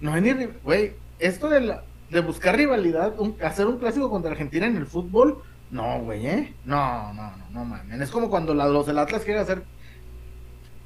No 0.00 0.12
hay 0.14 0.20
ni. 0.22 0.30
ri- 0.30 0.52
Güey, 0.62 0.94
esto 1.18 1.48
de, 1.48 1.60
la, 1.62 1.82
de 2.10 2.20
buscar 2.20 2.56
rivalidad, 2.56 3.18
un- 3.18 3.36
hacer 3.42 3.66
un 3.66 3.78
clásico 3.78 4.08
contra 4.10 4.30
Argentina 4.30 4.66
en 4.66 4.76
el 4.76 4.86
fútbol, 4.86 5.42
no, 5.70 6.00
güey, 6.00 6.26
¿eh? 6.26 6.54
No, 6.64 7.12
no, 7.12 7.22
no, 7.36 7.44
no 7.50 7.64
mames. 7.64 8.00
Es 8.00 8.10
como 8.10 8.30
cuando 8.30 8.54
la- 8.54 8.66
los 8.68 8.86
del 8.86 8.98
Atlas 8.98 9.22
quieren 9.24 9.42
hacer. 9.42 9.62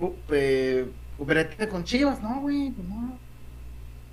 u- 0.01 0.15
eh, 0.31 0.91
Uberete 1.19 1.69
con 1.69 1.85
Chivas, 1.85 2.21
no, 2.21 2.41
güey, 2.41 2.71
pues 2.71 2.89
no. 2.89 3.19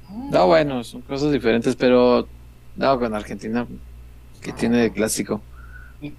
No. 0.10 0.30
No, 0.32 0.47
bueno, 0.47 0.84
son 0.84 1.01
cosas 1.01 1.32
diferentes, 1.32 1.76
pero 1.76 2.28
no, 2.76 2.99
con 2.99 3.16
Argentina, 3.16 3.66
que 4.41 4.53
tiene 4.53 4.78
de 4.78 4.91
clásico. 4.91 5.41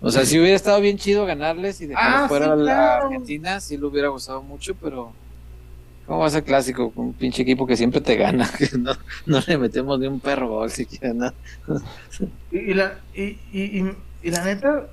O 0.00 0.10
sea, 0.10 0.24
si 0.26 0.38
hubiera 0.38 0.56
estado 0.56 0.80
bien 0.80 0.98
chido 0.98 1.24
ganarles 1.24 1.80
y 1.80 1.86
dejar 1.86 2.24
Ah, 2.24 2.28
fuera 2.28 2.46
sí, 2.46 2.50
a 2.52 2.56
la 2.56 2.62
claro. 2.64 3.06
Argentina, 3.06 3.60
sí 3.60 3.76
lo 3.76 3.88
hubiera 3.88 4.08
gustado 4.08 4.42
mucho, 4.42 4.74
pero 4.74 5.12
¿cómo 6.10 6.22
va 6.22 6.26
a 6.26 6.30
ser 6.30 6.42
clásico 6.42 6.90
con 6.90 7.04
un 7.06 7.12
pinche 7.12 7.42
equipo 7.42 7.68
que 7.68 7.76
siempre 7.76 8.00
te 8.00 8.16
gana? 8.16 8.50
Que 8.58 8.68
no, 8.76 8.90
no 9.26 9.40
le 9.46 9.56
metemos 9.58 9.96
ni 10.00 10.08
un 10.08 10.18
perro 10.18 10.48
gol 10.48 10.68
siquiera, 10.72 11.14
nada. 11.14 11.34
Y, 12.50 12.58
y 12.58 12.74
la, 12.74 12.98
y, 13.14 13.22
y, 13.52 13.62
y- 13.80 13.96
y 14.24 14.30
la 14.32 14.44
neta, 14.44 14.88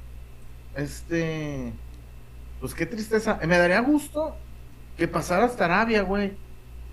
este, 0.75 1.73
pues 2.61 2.75
qué 2.75 2.85
tristeza. 2.85 3.39
Me 3.47 3.57
daría 3.57 3.79
gusto 3.81 4.35
que 4.95 5.07
pasara 5.07 5.45
hasta 5.45 5.65
Arabia, 5.65 6.03
güey. 6.03 6.33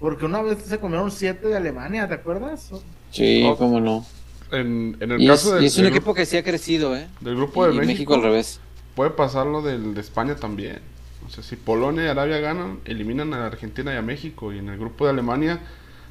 Porque 0.00 0.24
una 0.24 0.40
vez 0.40 0.58
se 0.64 0.78
comieron 0.78 1.10
siete 1.10 1.48
de 1.48 1.56
Alemania, 1.58 2.08
¿te 2.08 2.14
acuerdas? 2.14 2.70
Sí, 3.10 3.44
Oh. 3.46 3.56
cómo 3.58 3.78
no. 3.78 4.06
En, 4.52 4.96
en 5.00 5.12
el 5.12 5.20
Y 5.20 5.26
es, 5.26 5.30
caso 5.30 5.54
del, 5.54 5.64
y 5.64 5.66
es 5.66 5.76
un 5.76 5.84
equipo 5.84 6.06
grupo, 6.06 6.14
que 6.14 6.24
sí 6.26 6.36
ha 6.38 6.42
crecido, 6.42 6.96
¿eh? 6.96 7.06
del 7.20 7.36
grupo 7.36 7.66
de 7.66 7.72
y 7.72 7.76
México, 7.76 7.86
México 7.92 8.14
al 8.14 8.22
revés. 8.22 8.58
puede 8.94 9.10
pasar 9.10 9.46
lo 9.46 9.60
del 9.62 9.94
de 9.94 10.00
España 10.00 10.34
también. 10.34 10.80
O 11.26 11.30
sea, 11.30 11.42
si 11.42 11.56
Polonia 11.56 12.04
y 12.04 12.08
Arabia 12.08 12.38
ganan, 12.38 12.80
eliminan 12.84 13.32
a 13.34 13.46
Argentina 13.46 13.92
y 13.94 13.96
a 13.96 14.02
México. 14.02 14.52
Y 14.52 14.58
en 14.58 14.68
el 14.68 14.78
grupo 14.78 15.04
de 15.04 15.10
Alemania, 15.12 15.60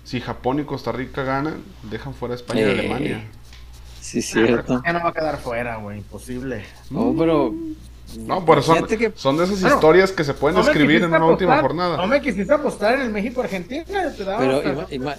si 0.04 0.20
Japón 0.20 0.60
y 0.60 0.64
Costa 0.64 0.92
Rica 0.92 1.24
ganan, 1.24 1.64
dejan 1.84 2.14
fuera 2.14 2.34
a 2.34 2.38
España 2.38 2.62
y 2.62 2.64
Eh, 2.64 2.72
Alemania. 2.72 3.24
Sí, 4.02 4.20
Ah, 4.20 4.22
cierto. 4.22 4.82
Ya 4.86 4.94
no 4.94 5.00
va 5.04 5.10
a 5.10 5.14
quedar 5.14 5.38
fuera, 5.40 5.78
güey, 5.78 5.98
imposible. 6.00 6.64
No, 6.90 7.14
pero. 7.18 7.54
No, 8.20 8.46
pero 8.46 8.62
son, 8.62 8.86
que- 8.86 9.14
son 9.16 9.38
de 9.38 9.46
esas 9.46 9.62
Bueno, 9.62 9.76
historias 9.76 10.12
que 10.12 10.24
se 10.24 10.34
pueden 10.34 10.58
No 10.58 10.64
escribir 10.64 10.98
en 11.04 11.14
una 11.14 11.26
última 11.26 11.62
jornada. 11.62 11.98
No 11.98 12.06
me 12.06 12.22
quisiste 12.22 12.54
apostar 12.54 12.96
en 12.96 13.02
el 13.02 13.10
México-Argentina, 13.12 13.86
yo 14.04 14.12
te 14.16 14.24
daba 14.24 14.40
Pero, 14.62 15.16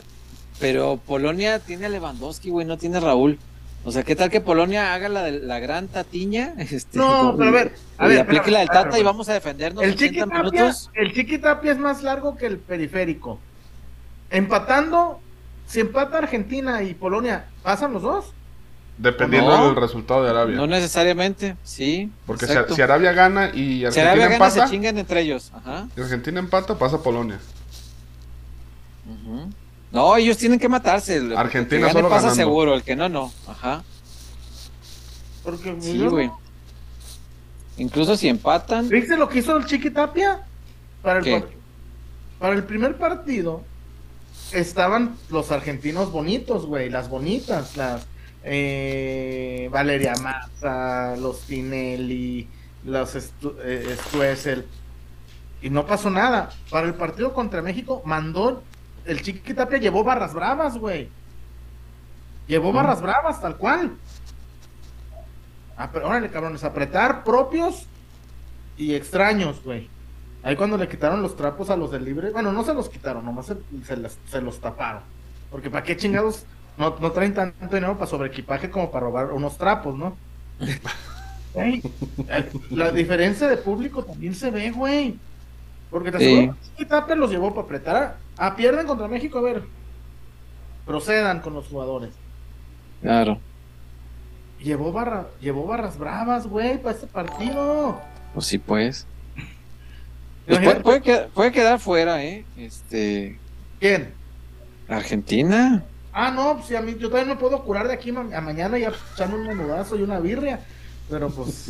pero 0.61 1.01
Polonia 1.05 1.59
tiene 1.59 1.87
a 1.87 1.89
Lewandowski, 1.89 2.51
güey, 2.51 2.67
no 2.67 2.77
tiene 2.79 2.99
a 2.99 3.01
Raúl. 3.01 3.39
O 3.87 3.93
sea, 3.93 4.03
¿qué 4.03 4.17
tal 4.17 4.31
que 4.31 4.41
Polonia 4.41 4.95
haga 4.95 5.09
la, 5.11 5.23
de- 5.25 5.41
la 5.41 5.59
gran 5.59 5.89
tatiña? 5.89 6.55
Este, 6.59 6.97
No, 6.99 7.35
pero 7.37 7.51
a 7.51 7.53
ver, 7.53 7.75
a 7.99 8.07
y 8.07 8.09
ver, 8.09 8.21
aplique 8.21 8.51
la 8.51 8.61
del 8.61 8.69
Tata 8.69 8.99
y 8.99 9.03
vamos 9.03 9.29
a 9.29 9.35
defendernos 9.35 9.85
El 9.85 9.91
80 9.93 10.05
Chiqui 10.07 10.19
Tapia, 10.21 10.39
minutos. 10.43 10.91
el 10.95 11.13
Chiqui 11.13 11.39
Tapia 11.39 11.73
es 11.73 11.79
más 11.79 12.03
largo 12.03 12.37
que 12.37 12.47
el 12.47 12.59
periférico. 12.59 13.39
Empatando, 14.31 15.21
si 15.67 15.81
empata 15.81 16.19
Argentina 16.19 16.83
y 16.83 16.95
Polonia, 16.95 17.45
¿pasan 17.63 17.93
los 17.93 18.03
dos? 18.03 18.33
Dependiendo 18.97 19.57
No. 19.57 19.67
del 19.67 19.77
resultado 19.77 20.23
de 20.25 20.31
Arabia. 20.31 20.57
No 20.57 20.67
necesariamente, 20.67 21.57
sí. 21.63 22.11
Porque 22.27 22.47
si, 22.47 22.55
si 22.75 22.81
Arabia 22.81 23.13
gana 23.13 23.51
y 23.53 23.81
Si 23.81 23.85
Argentina 23.87 24.13
Arabia 24.13 24.29
gana, 24.39 24.51
se 24.51 24.59
empata, 24.61 24.71
chingan 24.71 24.99
entre 24.99 25.21
ellos. 25.21 25.53
Ajá. 25.55 25.89
y 25.97 26.01
Argentina 26.01 26.39
empata, 26.41 26.79
pasa 26.79 27.03
Polonia. 27.03 27.39
ujú. 29.07 29.51
No, 29.95 30.17
ellos 30.17 30.37
tienen 30.37 30.59
que 30.59 30.69
matarse. 30.69 31.17
el- 31.17 31.37
Argentina 31.37 31.77
el 31.77 31.87
que 31.87 31.87
gane 31.87 31.93
solo 31.93 32.09
pasa 32.09 32.23
ganando. 32.29 32.35
seguro, 32.43 32.75
el 32.75 32.83
que 32.83 32.97
no, 32.97 33.09
no. 33.09 33.33
Ajá. 33.49 33.83
Porque 35.43 35.77
Sí, 35.81 35.99
güey. 36.07 36.31
Incluso 37.79 38.17
si 38.17 38.29
empatan. 38.29 38.89
¿Viste 38.89 39.17
lo 39.17 39.29
que 39.29 39.39
hizo 39.39 39.57
el 39.57 39.65
Chiqui 39.67 39.91
Tapia? 39.91 40.43
Para 41.03 41.21
el, 41.21 41.45
para 42.39 42.55
el 42.55 42.65
primer 42.65 42.97
partido 42.97 43.63
estaban 44.53 45.17
los 45.31 45.51
argentinos 45.53 46.11
bonitos, 46.13 46.67
güey, 46.67 46.89
las 46.91 47.09
bonitas, 47.09 47.77
las 47.77 48.07
eh, 48.43 49.69
Valeria 49.73 50.15
Massa, 50.23 51.17
los 51.17 51.41
Tinelli, 51.43 52.49
los 52.85 53.15
Stu- 53.17 53.57
eh, 53.63 54.65
y 55.63 55.71
no 55.71 55.87
pasó 55.87 56.11
nada. 56.11 56.51
Para 56.71 56.87
el 56.87 56.95
partido 56.95 57.33
contra 57.35 57.63
México 57.63 58.03
mandó, 58.05 58.63
el 59.07 59.23
Chiqui 59.23 59.55
Tapia 59.55 59.79
llevó 59.79 60.05
barras 60.05 60.35
bravas, 60.35 60.77
güey. 60.79 61.09
Llevó 62.47 62.73
barras 62.73 63.01
bravas, 63.01 63.41
tal 63.41 63.57
cual. 63.57 63.93
Ah, 65.77 65.91
pero 65.93 66.09
órale, 66.09 66.31
cabrones, 66.31 66.63
apretar 66.65 67.25
propios 67.25 67.87
y 68.77 68.95
extraños, 68.95 69.63
güey. 69.65 69.89
Ahí 70.43 70.57
cuando 70.57 70.77
le 70.77 70.89
quitaron 70.89 71.23
los 71.23 71.37
trapos 71.37 71.71
a 71.71 71.77
los 71.77 71.91
del 71.91 72.05
libre, 72.05 72.31
bueno, 72.31 72.53
no 72.53 72.65
se 72.65 72.75
los 72.75 72.89
quitaron, 72.89 73.25
nomás 73.25 73.47
se, 73.47 73.57
se 73.87 73.97
las- 73.97 74.19
se 74.31 74.41
los 74.43 74.61
taparon. 74.61 75.03
Porque 75.51 75.71
para 75.71 75.83
qué 75.83 75.97
chingados 75.97 76.45
no, 76.77 76.95
no 77.01 77.13
traen 77.13 77.33
tanto 77.35 77.75
dinero 77.75 77.95
para 77.95 78.07
sobreequipaje 78.11 78.69
como 78.71 78.91
para 78.91 79.07
robar 79.07 79.33
unos 79.33 79.57
trapos, 79.57 79.97
¿no? 79.97 80.17
La 82.71 82.91
diferencia 82.91 83.47
de 83.49 83.57
público 83.57 84.05
también 84.05 84.35
se 84.35 84.51
ve, 84.51 84.71
güey. 84.71 85.17
Porque 85.91 86.11
te 86.11 86.19
Sí. 86.19 86.25
aseguro 86.27 86.57
que 86.77 86.85
Tapia 86.85 87.15
los 87.15 87.31
llevó 87.31 87.51
para 87.55 87.65
apretar. 87.65 88.17
Ah, 88.37 88.57
pierden 88.57 88.87
contra 88.87 89.09
México, 89.09 89.39
a 89.39 89.43
ver. 89.43 89.63
Procedan 90.87 91.41
con 91.41 91.55
los 91.55 91.67
jugadores. 91.67 92.11
Claro. 93.03 93.39
Llevó, 94.61 94.93
barra, 94.93 95.27
llevó 95.41 95.67
barras 95.67 95.99
bravas, 95.99 96.47
güey, 96.47 96.81
para 96.81 96.95
este 96.95 97.07
partido. 97.07 98.01
Pues 98.33 98.47
sí, 98.47 98.59
pues. 98.59 99.07
Pues 100.47 100.59
puede, 100.61 100.81
puede 100.81 101.01
quedar, 101.03 101.29
puede 101.29 101.53
quedar 101.53 101.79
fuera, 101.81 102.23
¿eh? 102.23 102.45
Este. 102.57 103.39
¿Quién? 103.81 104.13
Argentina. 104.89 105.85
Ah, 106.13 106.31
no, 106.31 106.55
pues 106.57 106.67
sí, 106.67 106.77
a 106.77 106.81
mí, 106.83 106.97
yo 106.99 107.09
también 107.09 107.29
me 107.29 107.37
puedo 107.37 107.63
curar 107.65 107.89
de 107.89 107.95
aquí 107.95 108.13
ma- 108.13 108.37
a 108.37 108.41
mañana 108.41 108.79
ya 108.79 108.93
echarme 109.15 109.35
un 109.37 109.47
menudazo 109.47 109.97
y 109.97 110.03
una 110.03 110.21
birria. 110.21 110.61
Pero 111.11 111.29
pues, 111.31 111.69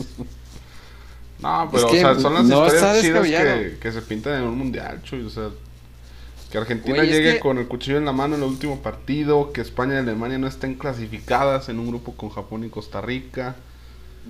No, 1.40 1.68
pero 1.72 1.88
que 1.88 2.04
o 2.04 2.14
sea, 2.14 2.20
son 2.20 2.34
las 2.34 2.44
no 2.44 2.66
historias 2.66 3.00
chidas 3.00 3.22
que, 3.28 3.78
que 3.80 3.92
se 3.92 4.02
pintan 4.02 4.34
en 4.42 4.48
un 4.48 4.58
mundial, 4.58 5.02
Chuy. 5.02 5.22
O 5.24 5.30
sea, 5.30 5.50
que 6.54 6.58
Argentina 6.58 6.94
Güey, 6.98 7.10
es 7.10 7.16
llegue 7.16 7.32
que- 7.34 7.40
con 7.40 7.58
el 7.58 7.66
cuchillo 7.66 7.98
en 7.98 8.04
la 8.04 8.12
mano 8.12 8.36
en 8.36 8.42
el 8.44 8.48
último 8.48 8.78
partido, 8.80 9.52
que 9.52 9.60
España 9.60 9.94
y 9.94 9.98
Alemania 9.98 10.38
no 10.38 10.46
estén 10.46 10.74
clasificadas 10.76 11.68
en 11.68 11.80
un 11.80 11.88
grupo 11.88 12.12
con 12.14 12.30
Japón 12.30 12.62
y 12.62 12.68
Costa 12.68 13.00
Rica. 13.00 13.56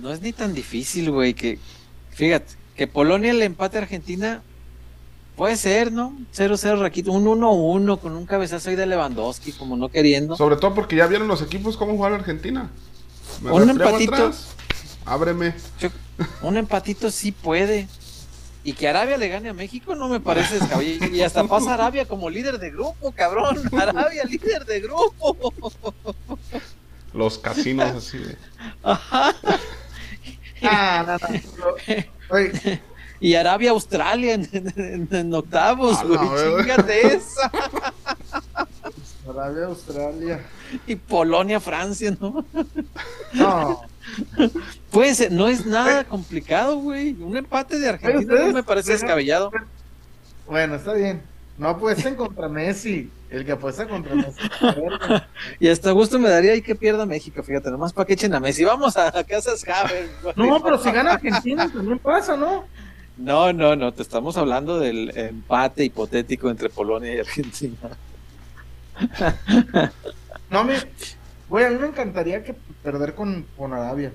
No 0.01 0.11
es 0.11 0.21
ni 0.21 0.33
tan 0.33 0.55
difícil, 0.55 1.11
güey, 1.11 1.35
que. 1.35 1.59
Fíjate, 2.09 2.55
que 2.75 2.87
Polonia 2.87 3.31
le 3.31 3.45
empate 3.45 3.77
a 3.77 3.81
Argentina. 3.81 4.41
Puede 5.35 5.55
ser, 5.55 5.91
¿no? 5.91 6.17
0-0 6.33 6.79
Raquito. 6.81 7.11
Un 7.11 7.25
1-1 7.27 7.99
con 7.99 8.15
un 8.15 8.25
cabezazo 8.25 8.71
ahí 8.71 8.75
de 8.75 8.87
Lewandowski, 8.87 9.51
como 9.51 9.77
no 9.77 9.89
queriendo. 9.89 10.35
Sobre 10.35 10.55
todo 10.55 10.73
porque 10.73 10.95
ya 10.95 11.05
vieron 11.05 11.27
los 11.27 11.43
equipos 11.43 11.77
cómo 11.77 11.91
jugar 11.95 12.13
Argentina. 12.13 12.71
Me 13.43 13.51
Un 13.51 13.69
empatito. 13.69 14.13
atrás, 14.15 14.47
Ábreme. 15.05 15.53
Yo- 15.79 15.89
un 16.41 16.57
empatito 16.57 17.11
sí 17.11 17.31
puede. 17.31 17.87
Y 18.65 18.73
que 18.73 18.87
Arabia 18.89 19.15
le 19.17 19.29
gane 19.29 19.47
a 19.49 19.53
México 19.53 19.95
no 19.95 20.09
me 20.09 20.19
parece 20.19 20.55
descabellado. 20.59 21.13
Y 21.15 21.21
hasta 21.21 21.43
pasa 21.47 21.75
Arabia 21.75 22.05
como 22.07 22.29
líder 22.29 22.57
de 22.59 22.71
grupo, 22.71 23.11
cabrón. 23.13 23.61
Arabia 23.79 24.23
líder 24.25 24.65
de 24.65 24.81
grupo. 24.81 25.37
Los 27.13 27.37
casinos 27.39 27.91
así 27.95 28.17
de. 28.17 28.35
Ajá. 28.83 29.33
ah, 30.63 31.17
no. 31.57 32.37
Y 33.19 33.35
Arabia 33.35 33.71
Australia 33.71 34.33
en, 34.33 34.49
en- 34.51 35.07
en 35.11 35.33
octavos, 35.33 36.03
güey. 36.03 36.19
Chingate 36.61 37.15
esa. 37.15 37.51
Arabia, 39.29 39.65
Australia. 39.65 40.45
Y 40.85 40.95
Polonia, 40.95 41.59
Francia, 41.59 42.15
¿no? 42.19 42.45
No, 43.33 43.81
Puede 44.91 45.15
ser, 45.15 45.31
no 45.31 45.47
es 45.47 45.65
nada 45.65 46.03
complicado, 46.03 46.77
güey. 46.77 47.13
Un 47.13 47.37
empate 47.37 47.79
de 47.79 47.89
Argentina 47.89 48.39
no 48.39 48.53
me 48.53 48.63
parece 48.63 48.93
descabellado. 48.93 49.51
bueno, 50.47 50.75
está 50.75 50.93
bien. 50.93 51.21
No 51.57 51.69
apuesten 51.69 52.15
contra 52.15 52.49
Messi. 52.49 53.09
El 53.29 53.45
que 53.45 53.53
apuesta 53.53 53.87
contra 53.87 54.15
Messi. 54.15 54.39
Y 55.59 55.67
hasta 55.69 55.91
gusto 55.91 56.19
me 56.19 56.29
daría 56.29 56.51
ahí 56.51 56.61
que 56.61 56.75
pierda 56.75 57.05
México, 57.05 57.41
fíjate, 57.43 57.71
nomás 57.71 57.93
para 57.93 58.05
que 58.05 58.13
echen 58.13 58.33
a 58.33 58.39
Messi. 58.39 58.63
Vamos 58.63 58.97
a, 58.97 59.11
Casas 59.23 59.63
güey. 59.65 60.49
No, 60.49 60.61
pero 60.61 60.77
si 60.77 60.91
gana 60.91 61.13
Argentina 61.13 61.69
también 61.71 61.99
pasa, 61.99 62.35
¿no? 62.35 62.65
No, 63.17 63.53
no, 63.53 63.75
no, 63.75 63.93
te 63.93 64.01
estamos 64.01 64.35
hablando 64.35 64.77
del 64.77 65.17
empate 65.17 65.85
hipotético 65.85 66.49
entre 66.49 66.69
Polonia 66.69 67.15
y 67.15 67.19
Argentina. 67.19 67.77
No, 70.49 70.63
me. 70.63 70.75
Güey, 71.49 71.65
a 71.65 71.69
mí 71.69 71.77
me 71.79 71.87
encantaría 71.87 72.43
que 72.43 72.55
perder 72.85 73.15
con, 73.15 73.45
con 73.57 73.73
Arabia. 73.73 74.13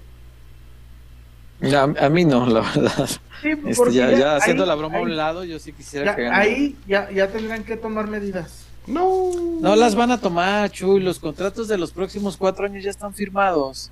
A, 1.63 1.83
a 2.07 2.09
mí 2.09 2.25
no, 2.25 2.47
la 2.55 2.61
verdad. 2.61 3.07
Sí, 3.43 3.51
Este, 3.51 3.75
porque 3.77 3.95
ya, 3.95 4.11
ya 4.13 4.33
ahí- 4.35 4.39
haciendo 4.41 4.65
la 4.65 4.75
broma 4.75 4.99
a 4.99 5.03
un 5.03 5.15
lado, 5.17 5.45
yo 5.45 5.59
sí 5.59 5.73
quisiera 5.73 6.07
ya- 6.07 6.17
que 6.17 6.23
gane. 6.23 6.37
ahí 6.37 6.77
ya, 6.89 7.11
ya 7.11 7.29
tendrán 7.29 7.65
que 7.65 7.77
tomar 7.77 8.07
medidas. 8.07 8.65
No. 8.87 9.31
No 9.61 9.77
las 9.77 9.95
van 9.95 10.11
a 10.11 10.19
tomar, 10.21 10.71
Chuy. 10.71 11.01
Los 11.01 11.19
contratos 11.19 11.69
de 11.69 11.77
los 11.77 11.93
próximos 11.93 12.37
cuatro 12.39 12.65
años 12.65 12.83
ya 12.83 12.91
están 12.91 13.13
firmados. 13.13 13.91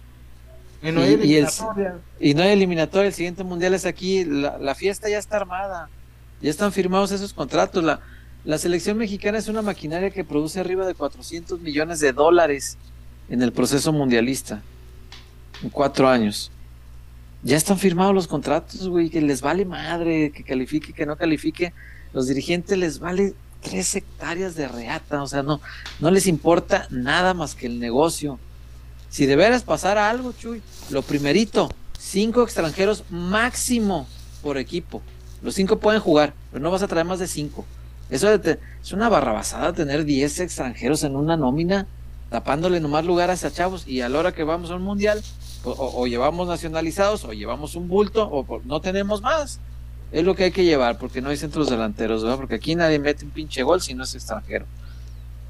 Y 0.83 0.91
no 0.93 1.01
Y- 1.01 1.05
hay 1.05 1.11
y 1.11 1.15
el- 1.15 1.21
eliminatorias. 1.45 1.95
Y 2.21 2.35
no 2.35 2.43
hay 2.43 2.51
eliminatoria, 2.51 3.09
el 3.09 3.13
siguiente 3.15 3.45
mundial 3.45 3.75
es 3.75 3.85
aquí, 3.85 4.25
la, 4.25 4.57
la 4.59 4.75
fiesta 4.75 5.09
ya 5.11 5.19
está 5.19 5.37
armada, 5.37 5.91
ya 6.41 6.49
están 6.51 6.73
firmados 6.73 7.11
esos 7.13 7.35
contratos. 7.35 7.85
La, 7.85 8.01
la 8.45 8.57
selección 8.59 8.97
mexicana 8.97 9.37
es 9.39 9.49
una 9.49 9.61
maquinaria 9.61 10.11
que 10.11 10.25
produce 10.25 10.59
arriba 10.61 10.87
de 10.87 10.95
400 10.95 11.61
millones 11.61 12.01
de 12.01 12.13
dólares 12.13 12.79
en 13.29 13.43
el 13.43 13.53
proceso 13.53 13.93
mundialista, 13.93 14.63
en 15.63 15.71
cuatro 15.71 16.09
años. 16.09 16.51
Ya 17.43 17.57
están 17.57 17.79
firmados 17.79 18.15
los 18.15 18.27
contratos, 18.27 18.89
güey, 18.89 19.11
que 19.11 19.21
les 19.21 19.41
vale 19.41 19.65
madre, 19.65 20.33
que 20.33 20.43
califique, 20.43 20.93
que 20.93 21.07
no 21.07 21.17
califique. 21.17 21.73
Los 22.13 22.27
dirigentes 22.27 22.77
les 22.77 22.99
vale 22.99 23.35
tres 23.63 23.95
hectáreas 23.95 24.55
de 24.55 24.69
reata, 24.69 25.23
o 25.23 25.27
sea, 25.27 25.43
no, 25.43 25.61
no 26.01 26.11
les 26.11 26.27
importa 26.27 26.87
nada 26.91 27.35
más 27.35 27.55
que 27.55 27.67
el 27.67 27.79
negocio. 27.79 28.39
Si 29.09 29.27
de 29.27 29.37
veras 29.37 29.63
pasara 29.63 30.11
algo, 30.11 30.33
Chuy, 30.33 30.63
lo 30.91 31.03
primerito, 31.03 31.71
cinco 31.99 32.43
extranjeros 32.43 33.05
máximo 33.11 34.07
por 34.43 34.59
equipo. 34.59 35.03
Los 35.43 35.55
cinco 35.55 35.79
pueden 35.79 36.01
jugar, 36.01 36.35
pero 36.51 36.63
no 36.63 36.71
vas 36.71 36.83
a 36.83 36.89
traer 36.89 37.07
más 37.07 37.19
de 37.19 37.29
cinco. 37.29 37.65
Eso 38.11 38.37
de 38.39 38.59
es 38.83 38.93
una 38.93 39.09
barrabasada 39.09 39.73
tener 39.73 40.05
10 40.05 40.41
extranjeros 40.41 41.05
en 41.05 41.15
una 41.15 41.37
nómina. 41.37 41.87
Tapándole 42.31 42.81
nomás 42.81 43.05
lugares 43.05 43.45
a 43.45 43.51
chavos 43.51 43.87
y 43.87 44.01
a 44.01 44.09
la 44.09 44.19
hora 44.19 44.33
que 44.33 44.45
vamos 44.45 44.71
a 44.71 44.77
un 44.77 44.83
mundial, 44.83 45.23
o, 45.65 45.73
o 45.73 46.07
llevamos 46.07 46.47
nacionalizados 46.47 47.25
o 47.25 47.33
llevamos 47.33 47.75
un 47.75 47.89
bulto 47.89 48.29
o 48.29 48.61
no 48.65 48.81
tenemos 48.81 49.23
más. 49.23 49.61
Es 50.11 50.25
lo 50.25 50.35
que 50.35 50.45
hay 50.45 50.51
que 50.51 50.65
llevar 50.65 50.99
porque 50.99 51.21
no 51.21 51.31
hay 51.31 51.37
centros 51.37 51.69
delanteros, 51.69 52.23
¿verdad? 52.23 52.39
Porque 52.39 52.55
aquí 52.55 52.75
nadie 52.75 52.99
mete 52.99 53.25
un 53.25 53.31
pinche 53.31 53.63
gol 53.63 53.81
si 53.83 53.95
no 53.95 54.05
es 54.05 54.15
extranjero. 54.15 54.65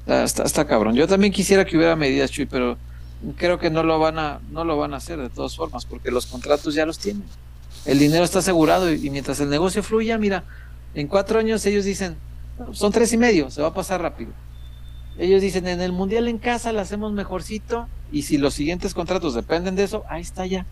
Está, 0.05 0.43
está, 0.43 0.65
cabrón. 0.65 0.95
Yo 0.95 1.07
también 1.07 1.31
quisiera 1.31 1.65
que 1.65 1.77
hubiera 1.77 1.95
medidas, 1.95 2.31
Chuy, 2.31 2.45
pero 2.45 2.77
creo 3.37 3.59
que 3.59 3.69
no 3.69 3.83
lo 3.83 3.99
van 3.99 4.17
a 4.17 4.39
no 4.51 4.63
lo 4.63 4.77
van 4.77 4.93
a 4.93 4.97
hacer 4.97 5.19
de 5.19 5.29
todas 5.29 5.55
formas 5.55 5.85
porque 5.85 6.11
los 6.11 6.25
contratos 6.25 6.73
ya 6.73 6.85
los 6.85 6.97
tienen. 6.97 7.23
El 7.85 7.99
dinero 7.99 8.23
está 8.23 8.39
asegurado 8.39 8.91
y 8.91 9.09
mientras 9.09 9.39
el 9.39 9.49
negocio 9.49 9.83
fluya, 9.83 10.17
mira, 10.17 10.43
en 10.93 11.07
cuatro 11.07 11.39
años 11.39 11.65
ellos 11.65 11.85
dicen, 11.85 12.17
son 12.73 12.91
tres 12.91 13.13
y 13.13 13.17
medio, 13.17 13.49
se 13.51 13.61
va 13.61 13.69
a 13.69 13.73
pasar 13.73 14.01
rápido. 14.01 14.31
Ellos 15.19 15.41
dicen, 15.41 15.67
en 15.67 15.81
el 15.81 15.91
mundial 15.91 16.29
en 16.29 16.37
casa 16.37 16.71
lo 16.71 16.79
hacemos 16.79 17.11
mejorcito 17.11 17.89
y 18.09 18.21
si 18.21 18.37
los 18.37 18.53
siguientes 18.53 18.93
contratos 18.93 19.35
dependen 19.35 19.75
de 19.75 19.83
eso, 19.83 20.05
ahí 20.07 20.21
está 20.21 20.45
ya. 20.45 20.65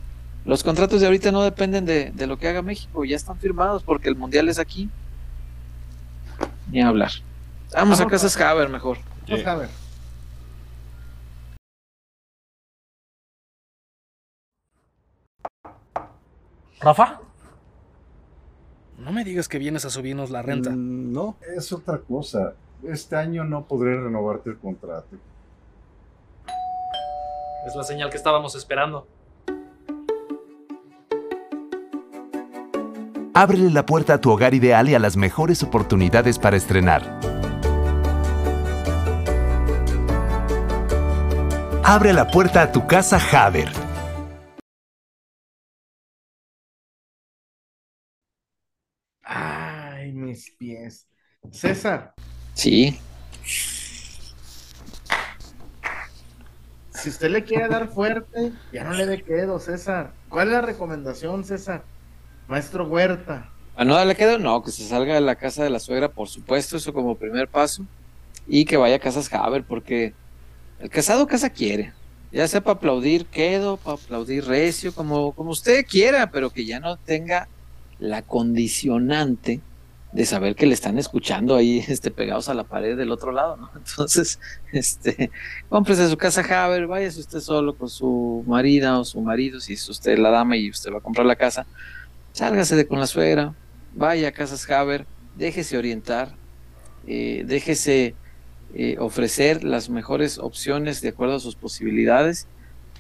Los 0.46 0.64
contratos 0.64 1.02
de 1.02 1.08
ahorita 1.08 1.34
no 1.34 1.44
dependen 1.44 1.86
de, 1.86 2.12
de 2.12 2.28
lo 2.28 2.38
que 2.40 2.48
haga 2.48 2.62
México, 2.62 3.04
ya 3.04 3.18
están 3.18 3.38
firmados 3.38 3.84
porque 3.84 4.08
el 4.08 4.16
mundial 4.16 4.48
es 4.48 4.58
aquí. 4.58 4.90
Ni 6.72 6.82
hablar. 6.82 7.12
Vamos 7.74 8.00
a 8.00 8.06
Vamos 8.06 8.12
Casas 8.22 8.38
Haber 8.40 8.70
mejor. 8.70 9.00
Vamos 9.28 9.46
a 9.46 9.56
ver. 9.56 9.70
¿Rafa? 16.80 17.20
No 18.98 19.12
me 19.12 19.26
digas 19.26 19.50
que 19.50 19.58
vienes 19.60 19.84
a 19.84 19.90
subirnos 19.90 20.30
la 20.30 20.42
renta. 20.42 20.70
Mm, 20.70 21.12
No, 21.12 21.36
es 21.58 21.74
otra 21.74 21.98
cosa. 22.00 22.54
Este 22.88 23.18
año 23.18 23.44
no 23.44 23.68
podré 23.68 24.00
renovarte 24.00 24.50
el 24.50 24.58
contrato. 24.58 25.18
Es 27.66 27.76
la 27.76 27.84
señal 27.84 28.10
que 28.10 28.16
estábamos 28.16 28.56
esperando. 28.56 29.06
Ábrele 33.34 33.70
la 33.72 33.86
puerta 33.86 34.14
a 34.14 34.22
tu 34.22 34.32
hogar 34.32 34.54
ideal 34.54 34.88
y 34.88 34.96
a 34.96 35.00
las 35.00 35.18
mejores 35.18 35.64
oportunidades 35.64 36.40
para 36.40 36.56
estrenar. 36.56 37.04
Abre 41.84 42.14
la 42.14 42.32
puerta 42.32 42.62
a 42.62 42.72
tu 42.72 42.88
casa 42.88 43.18
Haber. 43.18 43.70
Ay, 49.24 50.14
mis 50.14 50.52
pies. 50.52 51.08
César, 51.52 52.14
Sí, 52.58 52.98
si 56.90 57.10
usted 57.10 57.30
le 57.30 57.44
quiere 57.44 57.68
dar 57.68 57.88
fuerte, 57.88 58.52
ya 58.74 58.84
no 58.84 58.94
le 58.94 59.06
dé 59.06 59.22
quedo, 59.22 59.60
César. 59.60 60.12
¿Cuál 60.28 60.48
es 60.48 60.54
la 60.54 60.62
recomendación, 60.62 61.46
César? 61.46 61.84
Maestro 62.48 62.88
Huerta. 62.88 63.48
¿A 63.76 63.86
no 63.86 63.94
darle 63.94 64.16
quedo? 64.16 64.40
No, 64.40 64.64
que 64.64 64.72
se 64.72 64.84
salga 64.88 65.14
de 65.14 65.22
la 65.22 65.36
casa 65.36 65.64
de 65.64 65.70
la 65.70 65.80
suegra, 65.80 66.10
por 66.10 66.30
supuesto, 66.30 66.78
eso 66.78 66.94
como 66.94 67.16
primer 67.16 67.48
paso. 67.48 67.86
Y 68.48 68.66
que 68.66 68.76
vaya 68.76 68.96
a 68.96 69.00
casas 69.00 69.32
Haber, 69.32 69.64
porque 69.64 70.16
el 70.80 70.90
casado 70.90 71.28
casa 71.28 71.52
quiere. 71.52 71.94
Ya 72.32 72.48
sea 72.48 72.62
para 72.62 72.78
aplaudir 72.78 73.28
quedo, 73.28 73.78
para 73.78 73.98
aplaudir 73.98 74.46
recio, 74.46 74.96
como, 74.96 75.32
como 75.34 75.52
usted 75.52 75.86
quiera, 75.86 76.32
pero 76.32 76.50
que 76.50 76.66
ya 76.66 76.80
no 76.80 76.98
tenga 76.98 77.48
la 78.00 78.24
condicionante 78.24 79.62
de 80.12 80.26
saber 80.26 80.56
que 80.56 80.66
le 80.66 80.74
están 80.74 80.98
escuchando 80.98 81.56
ahí 81.56 81.80
este, 81.88 82.12
pegados 82.12 82.50
a 82.50 82.54
la 82.54 82.64
pared 82.64 82.98
del 82.98 83.12
otro 83.12 83.32
lado, 83.32 83.58
¿no? 83.58 83.70
Entonces, 83.76 84.40
este, 84.72 85.32
cómprese 85.70 86.10
su 86.10 86.18
casa 86.18 86.42
Haber, 86.64 86.88
váyase 86.88 87.20
usted 87.20 87.40
solo 87.40 87.76
con 87.76 87.90
su 87.90 88.44
marida 88.48 89.00
o 89.00 89.06
su 89.06 89.22
marido, 89.22 89.60
si 89.60 89.74
es 89.74 89.90
usted 89.90 90.18
la 90.18 90.30
dama 90.30 90.58
y 90.58 90.70
usted 90.70 90.92
va 90.92 90.98
a 90.98 91.02
comprar 91.02 91.26
la 91.26 91.36
casa, 91.36 91.66
sálgase 92.32 92.76
de 92.76 92.88
con 92.88 93.00
la 93.00 93.08
suegra, 93.08 93.54
vaya 93.96 94.30
a 94.30 94.32
Casas 94.32 94.70
Haber, 94.70 95.06
déjese 95.36 95.78
orientar, 95.78 96.36
eh, 97.08 97.44
déjese 97.46 98.16
eh, 98.74 98.98
ofrecer 99.00 99.64
las 99.64 99.90
mejores 99.90 100.38
opciones 100.38 101.02
de 101.02 101.10
acuerdo 101.10 101.36
a 101.36 101.40
sus 101.40 101.56
posibilidades 101.56 102.48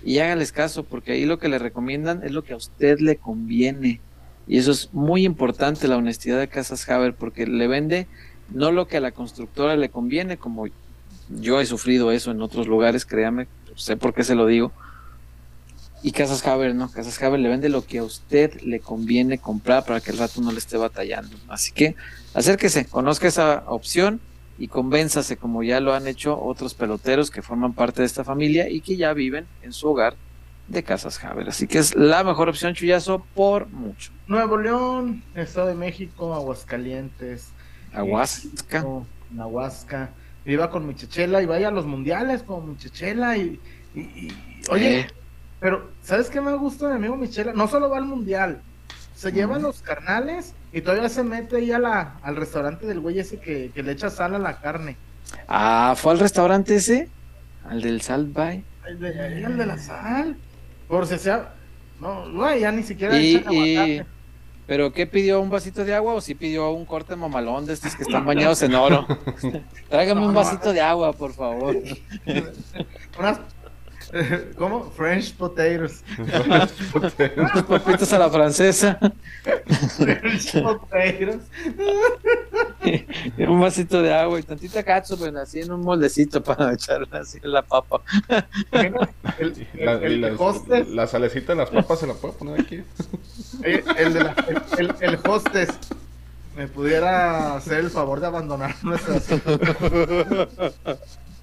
y 0.03 0.20
hágales 0.20 0.51
caso, 0.51 0.84
porque 0.84 1.14
ahí 1.14 1.26
lo 1.26 1.39
que 1.39 1.49
le 1.49 1.60
recomiendan 1.60 2.24
es 2.24 2.32
lo 2.32 2.43
que 2.43 2.53
a 2.53 2.58
usted 2.58 2.99
le 2.99 3.18
conviene. 3.18 3.99
Y 4.47 4.57
eso 4.57 4.71
es 4.71 4.93
muy 4.93 5.25
importante, 5.25 5.87
la 5.87 5.97
honestidad 5.97 6.39
de 6.39 6.47
Casas 6.47 6.87
Haber, 6.89 7.13
porque 7.13 7.45
le 7.45 7.67
vende 7.67 8.07
no 8.49 8.71
lo 8.71 8.87
que 8.87 8.97
a 8.97 9.01
la 9.01 9.11
constructora 9.11 9.75
le 9.75 9.89
conviene, 9.89 10.37
como 10.37 10.67
yo 11.29 11.59
he 11.59 11.65
sufrido 11.65 12.11
eso 12.11 12.31
en 12.31 12.41
otros 12.41 12.67
lugares, 12.67 13.05
créame, 13.05 13.47
sé 13.75 13.97
por 13.97 14.13
qué 14.13 14.23
se 14.23 14.35
lo 14.35 14.45
digo. 14.45 14.71
Y 16.01 16.11
Casas 16.11 16.45
Haber, 16.45 16.75
no, 16.75 16.89
Casas 16.89 17.21
Haber 17.21 17.39
le 17.39 17.49
vende 17.49 17.69
lo 17.69 17.85
que 17.85 17.97
a 17.97 18.03
usted 18.03 18.61
le 18.61 18.79
conviene 18.79 19.39
comprar 19.39 19.83
para 19.83 19.99
que 19.99 20.11
el 20.11 20.17
rato 20.17 20.41
no 20.41 20.51
le 20.51 20.59
esté 20.59 20.77
batallando. 20.77 21.35
Así 21.49 21.73
que 21.73 21.95
acérquese, 22.33 22.85
conozca 22.85 23.27
esa 23.27 23.63
opción 23.67 24.21
y 24.59 24.69
convénzase, 24.69 25.37
como 25.37 25.63
ya 25.63 25.79
lo 25.79 25.93
han 25.93 26.07
hecho 26.07 26.39
otros 26.39 26.73
peloteros 26.73 27.31
que 27.31 27.41
forman 27.41 27.73
parte 27.73 28.01
de 28.01 28.05
esta 28.05 28.23
familia 28.23 28.69
y 28.69 28.81
que 28.81 28.95
ya 28.95 29.13
viven 29.13 29.45
en 29.61 29.73
su 29.73 29.89
hogar 29.89 30.15
de 30.68 30.84
Casas 30.84 31.24
Haber. 31.24 31.49
Así 31.49 31.68
que 31.68 31.80
es 31.80 31.95
la 31.95 32.24
mejor 32.24 32.49
opción, 32.49 32.74
Chuyazo, 32.74 33.26
por 33.36 33.68
mucho. 33.70 34.11
Nuevo 34.28 34.57
León, 34.57 35.24
Estado 35.36 35.68
de 35.68 35.76
México, 35.76 36.34
Aguascalientes. 36.34 37.49
Aguasca. 37.93 38.80
México, 38.82 39.05
Aguasca. 39.39 40.09
Iba 40.45 40.70
con 40.70 40.88
mi 40.88 40.95
chechela 40.95 41.41
y 41.41 41.45
vaya 41.45 41.68
a 41.70 41.72
los 41.72 41.86
mundiales 41.86 42.43
con 42.43 42.70
mi 42.70 42.78
chechela 42.78 43.38
y, 43.38 43.59
y- 43.95 43.99
y- 43.99 44.34
oye, 44.70 44.99
Eh, 45.01 45.07
pero 45.59 45.89
¿sabes 46.03 46.30
qué 46.30 46.39
me 46.39 46.53
gusta 46.55 46.88
mi 46.89 46.95
amigo 46.95 47.15
Michela? 47.18 47.51
No 47.53 47.68
solo 47.68 47.89
va 47.89 47.97
al 47.97 48.05
mundial, 48.05 48.61
se 49.15 49.32
lleva 49.32 49.57
los 49.59 49.82
carnales 49.82 50.53
y 50.72 50.82
todavía 50.82 51.09
se 51.09 51.24
mete 51.24 51.57
ahí 51.57 51.72
a 51.72 51.80
la, 51.80 52.18
al 52.22 52.36
restaurante 52.38 52.86
del 52.86 52.99
güey 53.01 53.20
ese 53.20 53.39
que, 53.39 53.72
que 53.74 53.84
le 53.84 53.91
echa 53.93 54.09
sal 54.09 54.36
a 54.36 54.39
la 54.39 54.61
carne. 54.61 54.95
Ah, 55.49 55.95
¿fue 55.97 56.13
al 56.13 56.20
restaurante 56.20 56.76
ese? 56.76 57.09
Al 57.68 57.82
del 57.82 57.99
Salt 58.01 58.32
Bay. 58.34 58.63
El 58.88 58.99
de, 58.99 59.43
el 59.43 59.57
de 59.57 59.65
la 59.65 59.78
sal. 59.78 60.38
Por 60.88 61.05
si 61.07 61.17
sea. 61.17 61.53
No, 61.99 62.31
güey, 62.31 62.61
ya 62.61 62.71
ni 62.71 62.83
siquiera 62.83 63.17
Y, 63.19 63.43
y-. 63.51 64.01
¿Pero 64.67 64.91
qué 64.91 65.07
pidió? 65.07 65.39
¿Un 65.39 65.49
vasito 65.49 65.85
de 65.85 65.95
agua 65.95 66.13
o 66.13 66.19
sí 66.21 66.35
pidió 66.35 66.69
un 66.71 66.83
corte 66.85 67.15
mamalón 67.15 67.65
de 67.65 67.73
estos 67.73 67.95
que 67.95 68.03
están 68.03 68.25
bañados 68.25 68.61
en 68.63 68.75
oro? 68.75 69.07
Tráigame 69.89 70.19
No, 70.21 70.27
un 70.27 70.33
no. 70.33 70.39
vasito 70.39 70.73
de 70.73 70.81
agua, 70.81 71.13
por 71.13 71.31
favor. 71.33 71.75
Unas. 73.17 73.39
¿Cómo? 74.58 74.89
French 74.91 75.34
potatoes. 75.36 76.03
Unos 76.18 77.64
papitos 77.64 78.12
a 78.14 78.20
la 78.20 78.30
francesa. 78.30 78.97
French 79.97 80.62
potatoes. 80.62 81.41
un 83.38 83.60
vasito 83.60 84.01
de 84.01 84.14
agua 84.14 84.39
y 84.39 84.43
tantita 84.43 84.82
catsup 84.84 85.24
así 85.41 85.60
en 85.62 85.72
un 85.72 85.82
moldecito 85.82 86.41
para 86.41 86.74
echarla 86.76 87.20
así 87.20 87.39
en 87.43 87.51
la 87.51 87.62
papa. 87.62 88.01
El, 88.72 88.95
el, 89.39 89.68
La, 89.86 89.93
el 89.93 90.22
de 90.22 90.32
las- 90.32 90.39
hostess, 90.39 90.88
la 90.89 91.08
salecita 91.08 91.53
de 91.53 91.58
las 91.60 91.70
papas 91.70 91.99
se 91.99 92.08
la 92.08 92.14
puede 92.14 92.34
poner 92.36 92.62
aquí. 92.62 92.84
eh, 93.64 93.84
el, 93.97 94.14
de 94.14 94.24
la- 94.24 94.36
el, 94.47 94.62
el- 94.80 94.95
el 95.01 95.20
hostess 95.28 95.70
me 96.55 96.68
pudiera 96.68 97.55
hacer 97.55 97.80
el 97.80 97.89
favor 97.89 98.20
de 98.20 98.28
abandonar 98.28 98.74
nuestra 98.84 99.20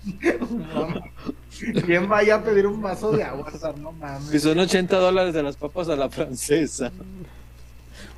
¿Quién 1.86 2.08
vaya 2.08 2.36
a 2.36 2.42
pedir 2.42 2.66
un 2.66 2.82
vaso 2.82 3.12
de 3.12 3.22
agua? 3.22 3.50
No 3.80 3.92
mames. 3.92 4.42
son 4.42 4.58
80 4.58 4.96
dólares 4.98 5.34
de 5.34 5.42
las 5.42 5.56
papas 5.56 5.88
a 5.88 5.96
la 5.96 6.08
francesa. 6.10 6.92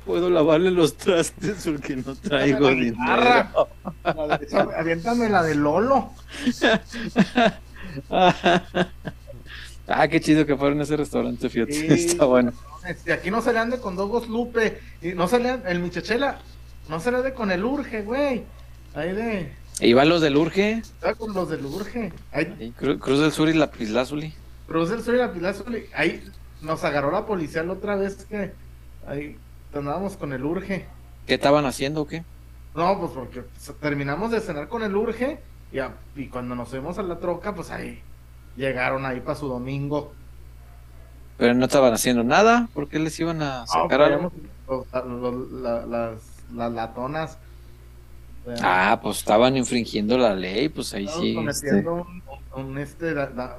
Puedo 0.05 0.29
lavarle 0.29 0.71
los 0.71 0.95
trastes 0.95 1.65
porque 1.65 1.97
no 1.97 2.15
traigo 2.15 2.69
dinero. 2.69 2.95
La 4.03 4.37
de- 4.37 4.75
Aviéntame 4.77 5.29
la 5.29 5.43
de 5.43 5.55
Lolo. 5.55 6.11
ah, 8.09 10.07
qué 10.09 10.19
chido 10.21 10.45
que 10.45 10.55
fueron 10.55 10.79
a 10.79 10.83
ese 10.83 10.97
restaurante, 10.97 11.49
fíjate. 11.49 11.73
Sí. 11.73 11.87
Está 12.11 12.25
bueno. 12.25 12.53
Este, 12.87 13.11
aquí 13.13 13.29
no 13.31 13.41
se 13.41 13.51
le 13.53 13.59
ande 13.59 13.79
con 13.79 13.95
Dogos 13.95 14.29
Lupe. 14.29 14.79
Y 15.01 15.09
no 15.09 15.27
se 15.27 15.39
le 15.39 15.49
ande, 15.51 15.71
el 15.71 15.79
Michechela. 15.79 16.39
No 16.89 16.99
se 17.01 17.11
le 17.11 17.17
ande 17.17 17.33
con 17.33 17.51
el 17.51 17.63
Urge, 17.65 18.01
güey. 18.03 18.43
Ahí 18.95 19.11
de. 19.13 19.51
¿Y 19.79 19.93
van 19.93 20.09
los 20.09 20.21
del 20.21 20.35
Urge? 20.37 20.73
Está 20.79 21.13
con 21.15 21.33
los 21.33 21.49
del 21.49 21.65
Urge. 21.65 22.11
Ahí, 22.31 22.55
Y 22.59 22.71
Cru- 22.71 22.99
Cruz 22.99 23.19
del 23.19 23.31
Sur 23.31 23.49
y 23.49 23.53
la 23.53 23.69
Pislázuli. 23.71 24.33
Cruz 24.67 24.89
del 24.89 25.03
Sur 25.03 25.15
y 25.15 25.17
la 25.19 25.31
Pilazuli. 25.31 25.85
Ahí 25.95 26.23
nos 26.61 26.83
agarró 26.83 27.11
la 27.11 27.25
policía 27.25 27.63
la 27.63 27.73
otra 27.73 27.95
vez 27.95 28.25
que. 28.25 28.53
Ahí 29.07 29.37
andábamos 29.73 30.17
con 30.17 30.33
el 30.33 30.43
Urge. 30.43 30.85
¿Qué 31.27 31.35
estaban 31.35 31.65
haciendo 31.65 32.01
o 32.01 32.07
qué? 32.07 32.23
No, 32.75 32.99
pues 32.99 33.11
porque 33.11 33.43
s- 33.57 33.73
terminamos 33.79 34.31
de 34.31 34.39
cenar 34.41 34.67
con 34.67 34.81
el 34.83 34.95
Urge. 34.95 35.39
Y, 35.71 35.79
a- 35.79 35.95
y 36.15 36.27
cuando 36.27 36.55
nos 36.55 36.69
fuimos 36.69 36.97
a 36.97 37.03
la 37.03 37.19
troca, 37.19 37.53
pues 37.53 37.69
ahí 37.71 38.01
llegaron 38.55 39.05
ahí 39.05 39.19
para 39.19 39.37
su 39.37 39.47
domingo. 39.47 40.13
Pero 41.37 41.53
no 41.53 41.65
estaban 41.65 41.93
haciendo 41.93 42.23
nada. 42.23 42.67
¿Por 42.73 42.87
qué 42.89 42.97
les 42.99 43.19
iban 43.19 43.41
a 43.43 43.61
Ah, 43.63 43.67
sacar 43.67 44.01
algo? 44.01 44.31
los- 44.67 44.85
los- 45.05 45.51
la- 45.51 45.85
las, 45.85 46.19
las 46.53 46.71
latonas. 46.71 47.37
Sea, 48.55 48.91
Ah, 48.93 49.01
pues 49.01 49.17
estaban 49.17 49.57
infringiendo 49.57 50.17
la 50.17 50.33
ley, 50.33 50.69
pues 50.69 50.93
ahí 50.93 51.07
sí. 51.19 51.33
cometiendo 51.35 51.93
un, 51.95 52.23
un, 52.55 52.77
este 52.77 53.13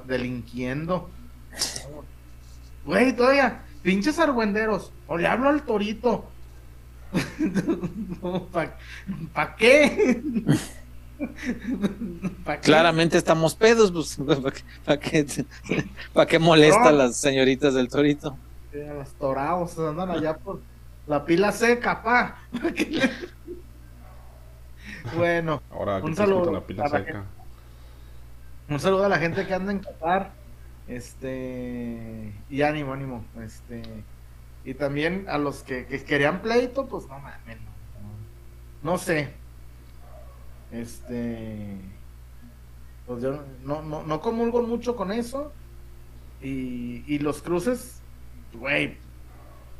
delinquiendo. 0.05 1.09
Güey, 2.85 3.15
todavía, 3.15 3.61
pinches 3.83 4.17
argüenderos. 4.19 4.91
O 5.07 5.17
le 5.17 5.27
hablo 5.27 5.49
al 5.49 5.61
torito. 5.63 6.25
¿Para 8.51 8.77
pa 9.33 9.55
qué? 9.55 10.21
Claramente 12.61 13.17
estamos 13.17 13.55
pedos, 13.55 13.91
pues, 13.91 14.17
¿para 14.25 14.51
qué, 14.51 14.63
pa' 14.85 14.97
qué, 14.97 15.25
pa' 16.13 16.25
qué 16.25 16.39
molesta 16.39 16.89
a 16.89 16.93
las 16.93 17.17
señoritas 17.17 17.73
del 17.73 17.89
torito? 17.89 18.37
A 18.73 18.93
los 18.93 19.09
torados 19.13 19.77
andan 19.79 20.11
allá 20.11 20.37
por 20.37 20.61
la 21.07 21.25
pila 21.25 21.51
seca, 21.51 22.01
pa. 22.03 22.39
¿Pa 22.61 22.71
qué 22.71 22.85
le- 22.85 23.11
bueno, 25.15 25.61
Ahora 25.69 25.97
Un 25.97 26.15
saludo 26.15 26.51
la 26.51 26.61
pila 26.61 26.85
a 26.85 26.89
la 26.89 26.97
seca. 26.99 27.23
un 28.69 28.79
saludo 28.79 29.05
a 29.05 29.09
la 29.09 29.17
gente 29.17 29.45
que 29.47 29.53
anda 29.53 29.71
en 29.71 29.79
Qatar. 29.79 30.31
Este, 30.87 32.33
y 32.49 32.61
ánimo, 32.63 32.93
ánimo. 32.93 33.23
Este, 33.41 33.83
y 34.65 34.73
también 34.73 35.25
a 35.29 35.37
los 35.37 35.63
que, 35.63 35.85
que 35.85 36.03
querían 36.03 36.41
pleito, 36.41 36.87
pues 36.87 37.07
no 37.07 37.19
mames, 37.19 37.61
no, 37.61 37.69
no, 38.81 38.91
no 38.93 38.97
sé. 38.97 39.33
Este, 40.71 41.77
pues 43.05 43.21
yo 43.23 43.43
no, 43.63 43.81
no, 43.81 44.03
no 44.03 44.21
comulgo 44.21 44.63
mucho 44.63 44.95
con 44.95 45.11
eso. 45.11 45.53
Y, 46.41 47.03
y 47.07 47.19
los 47.19 47.41
cruces, 47.41 48.01
güey, 48.53 48.97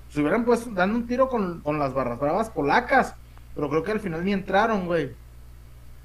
se 0.09 0.21
hubieran 0.21 0.43
puesto 0.45 0.69
dando 0.71 0.97
un 0.97 1.07
tiro 1.07 1.29
con, 1.29 1.61
con 1.61 1.79
las 1.79 1.93
barras 1.93 2.19
bravas 2.19 2.49
polacas. 2.49 3.15
Pero 3.59 3.69
creo 3.69 3.83
que 3.83 3.91
al 3.91 3.99
final 3.99 4.23
ni 4.23 4.31
entraron, 4.31 4.85
güey. 4.85 5.11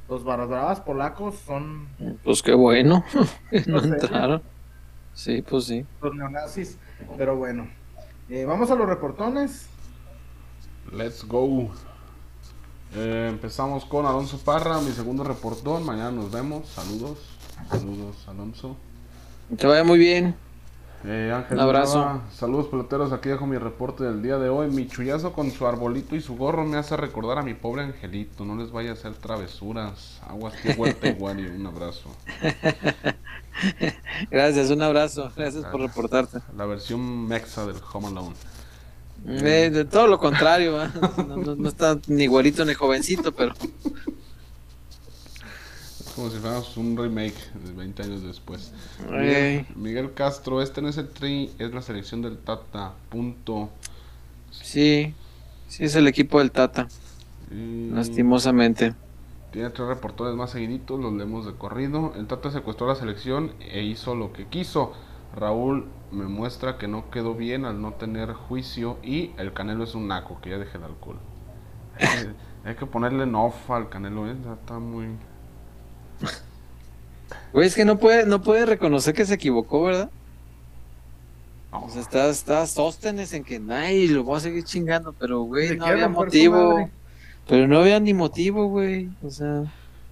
Los 0.09 0.25
barras 0.25 0.49
bravas 0.49 0.81
polacos 0.81 1.37
son 1.47 1.87
Pues 2.25 2.43
qué 2.43 2.53
bueno, 2.53 3.05
que 3.51 3.63
no 3.67 3.79
entraron. 3.79 4.43
Sí, 5.15 5.41
pues 5.43 5.67
sí. 5.67 5.87
los 6.03 6.17
neonazis. 6.17 6.79
Pero 7.17 7.37
bueno, 7.37 7.69
Eh, 8.29 8.45
vamos 8.45 8.73
a 8.73 8.75
los 8.75 8.89
reportones. 8.89 9.69
Let's 10.93 11.25
go. 11.25 11.71
Eh, 12.97 13.29
empezamos 13.31 13.85
con 13.85 14.05
Alonso 14.05 14.37
Parra, 14.39 14.81
mi 14.81 14.91
segundo 14.91 15.23
reportón. 15.23 15.85
Mañana 15.87 16.11
nos 16.11 16.33
vemos. 16.33 16.69
Saludos. 16.69 17.21
Saludos, 17.71 18.17
Alonso. 18.27 18.77
Te 19.57 19.69
vaya 19.69 19.85
muy 19.85 19.99
bien. 20.01 20.35
Eh, 21.07 21.31
Ángel 21.35 21.59
Un 21.59 21.61
abrazo. 21.65 21.99
Nava, 21.99 22.23
saludos 22.35 22.69
peloteros, 22.69 23.13
aquí 23.13 23.29
dejo 23.29 23.47
mi 23.47 23.59
reporte 23.59 24.05
del 24.05 24.23
día 24.23 24.39
de 24.39 24.49
hoy. 24.49 24.69
Mi 24.71 24.87
chullazo 24.89 25.33
con 25.35 25.51
su 25.51 25.67
arbolito 25.67 26.17
y 26.17 26.21
su 26.23 26.35
gorro 26.37 26.65
me 26.65 26.79
hace 26.79 26.97
recordar 26.97 27.39
a 27.39 27.43
mi 27.43 27.53
pobre 27.53 27.83
angelito. 27.83 28.45
No 28.47 28.57
les 28.57 28.71
vaya 28.73 28.91
a 28.91 28.93
hacer 28.95 29.13
travesuras. 29.15 30.21
Aguas, 30.27 30.55
que 30.63 30.73
vuelta 30.75 31.07
igual 31.09 31.39
un 31.57 31.67
abrazo. 31.67 32.09
Gracias, 34.31 34.71
un 34.71 34.83
abrazo. 34.83 35.31
Gracias 35.37 35.65
por 35.67 35.81
reportarte. 35.81 36.39
La 36.57 36.65
versión 36.67 37.27
mexa 37.29 37.67
del 37.67 37.77
Home 37.93 38.09
Alone. 38.09 38.35
Eh, 39.27 39.71
de 39.71 39.85
todo 39.85 40.07
lo 40.07 40.19
contrario, 40.19 40.83
¿eh? 40.85 40.89
no, 41.29 41.37
no- 41.37 41.55
no 41.55 41.69
está 41.69 41.99
ni 42.09 42.27
güerito 42.27 42.65
ni 42.65 42.75
jovencito, 42.75 43.33
pero 43.33 43.55
como 46.15 46.31
si 46.31 46.39
fuéramos 46.39 46.77
un 46.77 46.97
remake 46.97 47.35
de 47.65 47.73
20 47.73 48.03
años 48.03 48.23
después. 48.23 48.73
Miguel, 49.11 49.67
Miguel 49.75 50.15
Castro, 50.15 50.62
este 50.62 50.81
no 50.81 50.89
es 50.89 50.97
el 50.97 51.09
tri, 51.09 51.51
es 51.59 51.73
la 51.73 51.83
selección 51.83 52.23
del 52.23 52.39
Tata. 52.39 52.95
Punto. 53.09 53.71
sí, 54.51 55.15
sí 55.69 55.85
es 55.85 55.95
el 55.97 56.07
equipo 56.07 56.39
del 56.39 56.53
Tata, 56.53 56.89
Y- 57.51 57.91
lastimosamente. 57.91 58.95
Tiene 59.51 59.71
tres 59.71 59.87
reportones 59.87 60.35
más 60.35 60.51
seguiditos, 60.51 60.99
los 60.99 61.12
leemos 61.12 61.47
de 61.47 61.55
corrido. 61.55 62.12
El 62.17 62.27
Tata 62.27 62.51
secuestró 62.51 62.89
la 62.89 62.97
selección 62.97 63.53
e 63.61 63.83
hizo 63.85 64.15
lo 64.15 64.33
que 64.33 64.47
quiso. 64.47 64.93
Raúl 65.35 65.87
me 66.11 66.25
muestra 66.25 66.77
que 66.79 66.89
no 66.89 67.11
quedó 67.11 67.35
bien 67.35 67.65
al 67.65 67.81
no 67.81 67.93
tener 67.93 68.33
juicio 68.33 68.99
y 69.03 69.33
el 69.39 69.53
Canelo 69.53 69.85
es 69.85 69.95
un 69.95 70.09
naco, 70.09 70.41
que 70.41 70.51
ya 70.51 70.59
deje 70.59 70.79
el 70.79 70.85
alcohol. 70.85 71.19
Hay 72.65 72.75
que, 72.77 72.87
ponerle 72.87 73.27
nof 73.27 73.71
al 73.71 73.89
Canelo, 73.89 74.29
¿eh? 74.29 74.37
Ya 74.45 74.55
está 74.55 74.79
muy... 74.79 75.09
Güey, 77.53 77.69
es 77.69 77.75
que 77.75 77.85
no 77.85 77.99
puede, 77.99 78.27
no 78.27 78.43
puede 78.43 78.67
reconocer 78.67 79.15
que 79.15 79.25
se 79.27 79.35
equivocó, 79.35 79.85
¿verdad? 79.85 80.11
O 81.71 81.91
sea, 81.91 82.03
está, 82.03 82.29
está 82.29 82.67
sóstenes 82.67 83.33
en 83.33 83.45
que, 83.45 83.61
ay, 83.71 84.09
lo 84.09 84.25
voy 84.25 84.37
a 84.37 84.41
seguir 84.41 84.65
chingando, 84.65 85.12
pero, 85.12 85.43
güey, 85.43 85.77
no 85.77 85.87
había 85.87 86.09
motivo. 86.09 86.91
Pero 87.49 87.69
no 87.69 87.79
había 87.79 88.01
ni 88.01 88.15
motivo, 88.15 88.69
güey. 88.69 89.11
O 89.23 89.31
sea, 89.31 89.65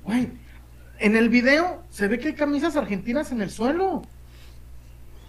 Güey, 0.05 0.28
en 0.98 1.16
el 1.16 1.28
video 1.28 1.82
se 1.90 2.09
ve 2.09 2.18
que 2.18 2.28
hay 2.28 2.34
camisas 2.34 2.76
argentinas 2.76 3.32
en 3.32 3.40
el 3.42 3.50
suelo. 3.50 4.03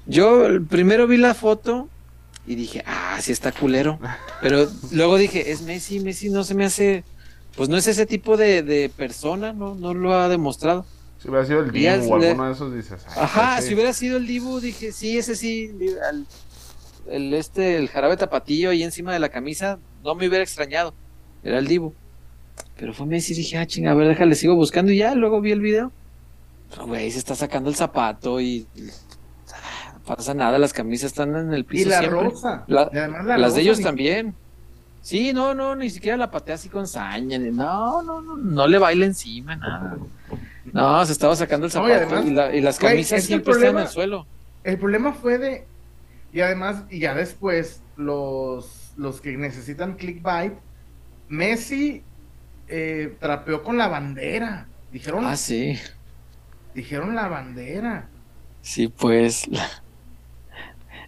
yo 0.05 0.47
primero 0.69 1.07
vi 1.07 1.17
la 1.17 1.33
foto 1.33 1.89
y 2.45 2.55
dije, 2.55 2.83
ah, 2.85 3.17
sí 3.21 3.31
está 3.31 3.51
culero. 3.51 3.99
Pero 4.41 4.67
luego 4.91 5.17
dije, 5.17 5.51
es 5.51 5.61
Messi, 5.61 5.99
Messi 5.99 6.29
no 6.29 6.43
se 6.43 6.55
me 6.55 6.65
hace, 6.65 7.03
pues 7.55 7.69
no 7.69 7.77
es 7.77 7.87
ese 7.87 8.05
tipo 8.05 8.37
de, 8.37 8.63
de 8.63 8.89
persona, 8.95 9.53
no, 9.53 9.75
no 9.75 9.93
lo 9.93 10.13
ha 10.15 10.27
demostrado. 10.29 10.85
si 11.19 11.29
hubiera 11.29 11.45
sido 11.45 11.59
el 11.61 11.71
Dibu 11.71 12.11
o 12.11 12.15
alguno 12.15 12.45
de 12.47 12.51
esos, 12.53 12.73
dices... 12.75 13.05
ay, 13.09 13.13
Ajá, 13.17 13.57
ese- 13.59 13.67
si 13.67 13.73
hubiera 13.75 13.93
sido 13.93 14.17
el 14.17 14.27
Dibu, 14.27 14.59
dije, 14.59 14.91
sí, 14.91 15.17
ese 15.17 15.35
sí, 15.35 15.71
el, 16.11 16.25
el 17.07 17.33
este, 17.33 17.77
el 17.77 17.89
jarabe 17.89 18.17
tapatillo 18.17 18.69
ahí 18.71 18.83
encima 18.83 19.13
de 19.13 19.19
la 19.19 19.29
camisa, 19.29 19.79
no 20.03 20.15
me 20.15 20.27
hubiera 20.27 20.43
extrañado, 20.43 20.93
era 21.43 21.59
el 21.59 21.67
Dibu. 21.67 21.93
Pero 22.77 22.93
fue 22.93 23.05
Messi, 23.05 23.33
dije, 23.33 23.57
ah, 23.57 23.65
chinga, 23.67 23.91
a 23.91 23.93
ver, 23.95 24.07
déjale, 24.07 24.35
sigo 24.35 24.55
buscando 24.55 24.91
y 24.91 24.97
ya, 24.97 25.15
luego 25.15 25.39
vi 25.41 25.51
el 25.51 25.61
video. 25.61 25.91
Pues, 26.75 26.87
Güey, 26.87 27.11
se 27.11 27.19
está 27.19 27.35
sacando 27.35 27.69
el 27.69 27.75
zapato 27.75 28.41
y 28.41 28.65
ah, 29.53 29.93
no 29.93 30.03
pasa 30.15 30.33
nada, 30.33 30.57
las 30.57 30.73
camisas 30.73 31.11
están 31.11 31.35
en 31.35 31.53
el 31.53 31.61
Y 31.61 31.63
piso 31.63 31.89
la 31.89 31.99
siempre. 31.99 32.19
rosa. 32.21 32.63
La- 32.67 32.89
Y 32.91 32.95
la 32.95 33.07
las 33.07 33.41
rosa 33.41 33.55
de 33.55 33.61
ellos 33.61 33.79
también. 33.81 34.35
Sí, 35.03 35.33
no, 35.33 35.53
no, 35.53 35.75
ni 35.75 35.89
siquiera 35.89 36.15
la 36.17 36.31
patea 36.31 36.55
así 36.55 36.69
con 36.69 36.87
saña. 36.87 37.37
No, 37.39 38.01
no, 38.03 38.21
no, 38.21 38.37
no 38.37 38.67
le 38.67 38.77
baila 38.77 39.05
encima, 39.05 39.55
nada. 39.57 39.97
No, 40.71 41.05
se 41.05 41.11
estaba 41.13 41.35
sacando 41.35 41.67
el 41.67 41.73
No, 41.73 41.89
y 41.89 41.93
zapato 41.93 41.93
además, 41.93 42.25
y, 42.25 42.31
la- 42.31 42.55
y 42.55 42.61
las 42.61 42.79
camisas 42.79 43.19
es 43.19 43.25
siempre 43.25 43.51
están 43.53 43.71
en 43.71 43.79
el 43.79 43.87
suelo. 43.89 44.29
El 44.63 44.79
problema 44.79 45.13
fue 45.13 45.37
de. 45.37 45.71
Y 46.31 46.41
además, 46.41 46.85
y 46.89 46.99
ya 46.99 47.15
después, 47.15 47.85
los, 47.95 48.93
los 48.95 49.21
que 49.21 49.37
necesitan 49.37 49.97
clickbait, 49.97 50.63
Messi 51.27 52.09
eh, 52.67 53.17
trapeó 53.19 53.63
con 53.63 53.77
la 53.77 53.87
bandera. 53.89 54.73
Dijeron, 54.89 55.25
Ah, 55.25 55.37
sí, 55.37 55.79
dijeron 56.73 57.15
la 57.15 57.27
bandera. 57.29 58.13
sí, 58.61 58.87
pues. 58.89 59.47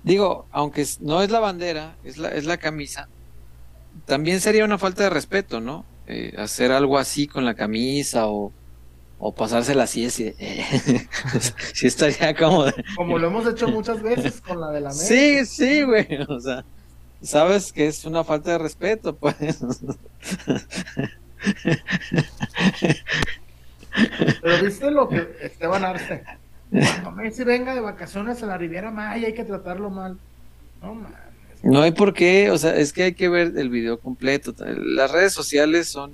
Digo, 0.03 0.47
aunque 0.51 0.85
no 0.99 1.21
es 1.21 1.31
la 1.31 1.39
bandera, 1.39 1.99
es 2.03 2.17
la, 2.17 2.29
es 2.29 2.45
la 2.45 2.57
camisa, 2.57 3.09
también 4.05 4.41
sería 4.41 4.65
una 4.65 4.77
falta 4.77 5.03
de 5.03 5.09
respeto, 5.09 5.61
¿no? 5.61 5.85
Eh, 6.07 6.33
hacer 6.37 6.71
algo 6.71 6.97
así 6.97 7.27
con 7.27 7.45
la 7.45 7.55
camisa 7.55 8.27
o, 8.27 8.51
o 9.17 9.33
pasársela 9.33 9.83
así, 9.83 10.05
así. 10.05 10.33
sí 11.73 11.87
estaría 11.87 12.35
como 12.35 12.65
Como 12.95 13.17
lo 13.17 13.27
hemos 13.27 13.47
hecho 13.47 13.67
muchas 13.67 14.01
veces 14.01 14.41
con 14.41 14.59
la 14.59 14.69
de 14.71 14.81
la 14.81 14.89
América. 14.89 15.07
Sí, 15.07 15.45
sí, 15.45 15.83
güey. 15.83 16.07
O 16.27 16.39
sea, 16.39 16.65
sabes 17.21 17.71
que 17.73 17.87
es 17.87 18.05
una 18.05 18.23
falta 18.23 18.51
de 18.51 18.57
respeto, 18.59 19.15
pues. 19.15 19.35
Pero 24.41 24.63
viste 24.63 24.91
lo 24.91 25.07
que 25.09 25.37
Esteban 25.41 25.85
Arce. 25.85 26.23
Cuando 26.83 27.11
Messi 27.11 27.43
venga 27.43 27.73
de 27.73 27.81
vacaciones 27.81 28.41
a 28.43 28.47
la 28.47 28.57
Riviera 28.57 28.91
Maya 28.91 29.27
hay 29.27 29.33
que 29.33 29.45
tratarlo 29.45 29.89
mal. 29.89 30.19
No 30.81 30.93
mames. 30.95 31.24
No 31.63 31.81
hay 31.81 31.91
por 31.91 32.13
qué, 32.13 32.51
o 32.51 32.57
sea, 32.57 32.75
es 32.75 32.93
que 32.93 33.03
hay 33.03 33.13
que 33.13 33.27
ver 33.29 33.53
el 33.57 33.69
video 33.69 33.99
completo. 33.99 34.53
Las 34.59 35.11
redes 35.11 35.33
sociales 35.33 35.87
son. 35.89 36.11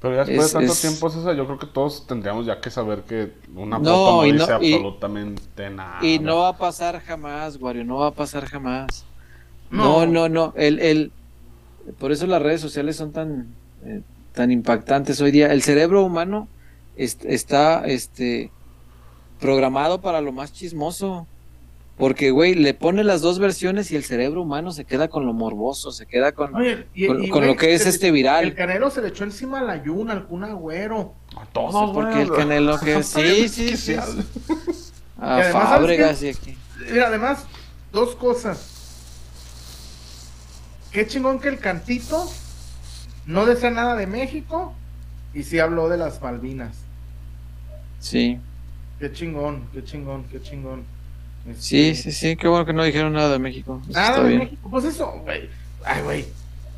Pero 0.00 0.14
ya 0.14 0.24
después 0.24 0.46
Es- 0.46 0.52
de 0.52 0.58
tanto 0.60 0.72
es- 0.72 0.80
tiempo, 0.80 1.10
César, 1.10 1.34
yo 1.36 1.44
creo 1.46 1.58
que 1.58 1.66
todos 1.66 2.06
tendríamos 2.06 2.46
ya 2.46 2.60
que 2.60 2.70
saber 2.70 3.02
que 3.02 3.32
una 3.54 3.78
No, 3.78 3.84
foto 3.84 4.16
no 4.22 4.26
y 4.26 4.32
dice 4.32 4.46
no- 4.46 4.62
y- 4.62 4.72
absolutamente 4.74 5.70
nada. 5.70 6.04
Y 6.06 6.18
no 6.20 6.36
va 6.38 6.48
a 6.50 6.56
pasar 6.58 7.00
jamás, 7.00 7.56
Wario, 7.60 7.84
no 7.84 7.96
va 7.96 8.08
a 8.08 8.12
pasar 8.12 8.44
jamás. 8.46 9.04
No. 9.70 10.06
No, 10.06 10.06
no, 10.06 10.28
no. 10.28 10.54
El, 10.56 10.78
el, 10.78 11.12
por 11.98 12.12
eso 12.12 12.26
las 12.26 12.40
redes 12.42 12.60
sociales 12.60 12.96
son 12.96 13.12
tan, 13.12 13.48
eh, 13.84 14.02
tan 14.34 14.50
impactantes 14.52 15.20
hoy 15.20 15.30
día. 15.32 15.52
El 15.52 15.62
cerebro 15.62 16.04
humano 16.04 16.46
est- 16.96 17.24
está 17.24 17.84
este, 17.86 18.50
programado 19.40 20.00
para 20.00 20.20
lo 20.20 20.32
más 20.32 20.52
chismoso. 20.52 21.26
Porque, 21.98 22.30
güey, 22.30 22.54
le 22.54 22.74
pone 22.74 23.02
las 23.02 23.20
dos 23.22 23.38
versiones 23.40 23.90
y 23.90 23.96
el 23.96 24.04
cerebro 24.04 24.42
humano 24.42 24.70
se 24.72 24.84
queda 24.84 25.08
con 25.08 25.26
lo 25.26 25.32
morboso, 25.32 25.90
se 25.90 26.06
queda 26.06 26.30
con, 26.32 26.54
Oye, 26.54 26.86
y- 26.94 27.06
con, 27.08 27.24
y, 27.24 27.28
con 27.28 27.40
güey, 27.40 27.50
lo 27.52 27.56
que 27.56 27.74
es 27.74 27.82
se- 27.82 27.88
este 27.88 28.10
viral. 28.12 28.44
El 28.44 28.54
Canelo 28.54 28.90
se 28.90 29.02
le 29.02 29.08
echó 29.08 29.24
encima 29.24 29.58
a 29.58 29.62
la 29.62 29.82
Yuna, 29.82 30.12
al 30.12 30.26
Kun 30.26 30.44
Agüero. 30.44 31.14
A 31.36 31.40
No 31.40 31.46
todos, 31.52 31.88
sé 31.88 31.94
por 31.94 32.12
qué 32.12 32.22
el. 32.22 32.32
Canelo 32.32 32.78
que 32.84 33.02
sí, 33.02 33.48
sí, 33.48 33.76
sí. 33.76 33.94
A 33.94 35.36
además, 35.38 36.22
y 36.22 36.28
aquí. 36.28 36.56
Mira, 36.90 37.08
además, 37.08 37.44
dos 37.92 38.14
cosas. 38.14 38.74
Qué 40.92 41.06
chingón 41.06 41.38
que 41.40 41.48
el 41.48 41.58
cantito 41.58 42.30
no 43.26 43.44
desea 43.44 43.70
nada 43.70 43.94
de 43.96 44.06
México 44.06 44.72
y 45.34 45.42
sí 45.42 45.58
habló 45.58 45.88
de 45.88 45.98
las 45.98 46.20
Malvinas. 46.22 46.76
Sí, 48.00 48.38
Qué 49.00 49.12
chingón, 49.12 49.68
qué 49.72 49.84
chingón, 49.84 50.24
qué 50.24 50.40
chingón. 50.42 50.84
Este, 51.50 51.62
sí, 51.62 51.94
sí, 51.94 52.12
sí, 52.12 52.36
qué 52.36 52.48
bueno 52.48 52.64
que 52.66 52.72
no 52.72 52.84
dijeron 52.84 53.12
nada 53.12 53.30
de 53.30 53.38
México. 53.38 53.80
Eso 53.88 53.92
Nada 53.98 54.20
de 54.22 54.28
bien. 54.28 54.38
México, 54.40 54.68
pues 54.70 54.84
eso, 54.84 55.10
güey. 55.24 55.48
Ay, 55.84 56.02
güey. 56.02 56.24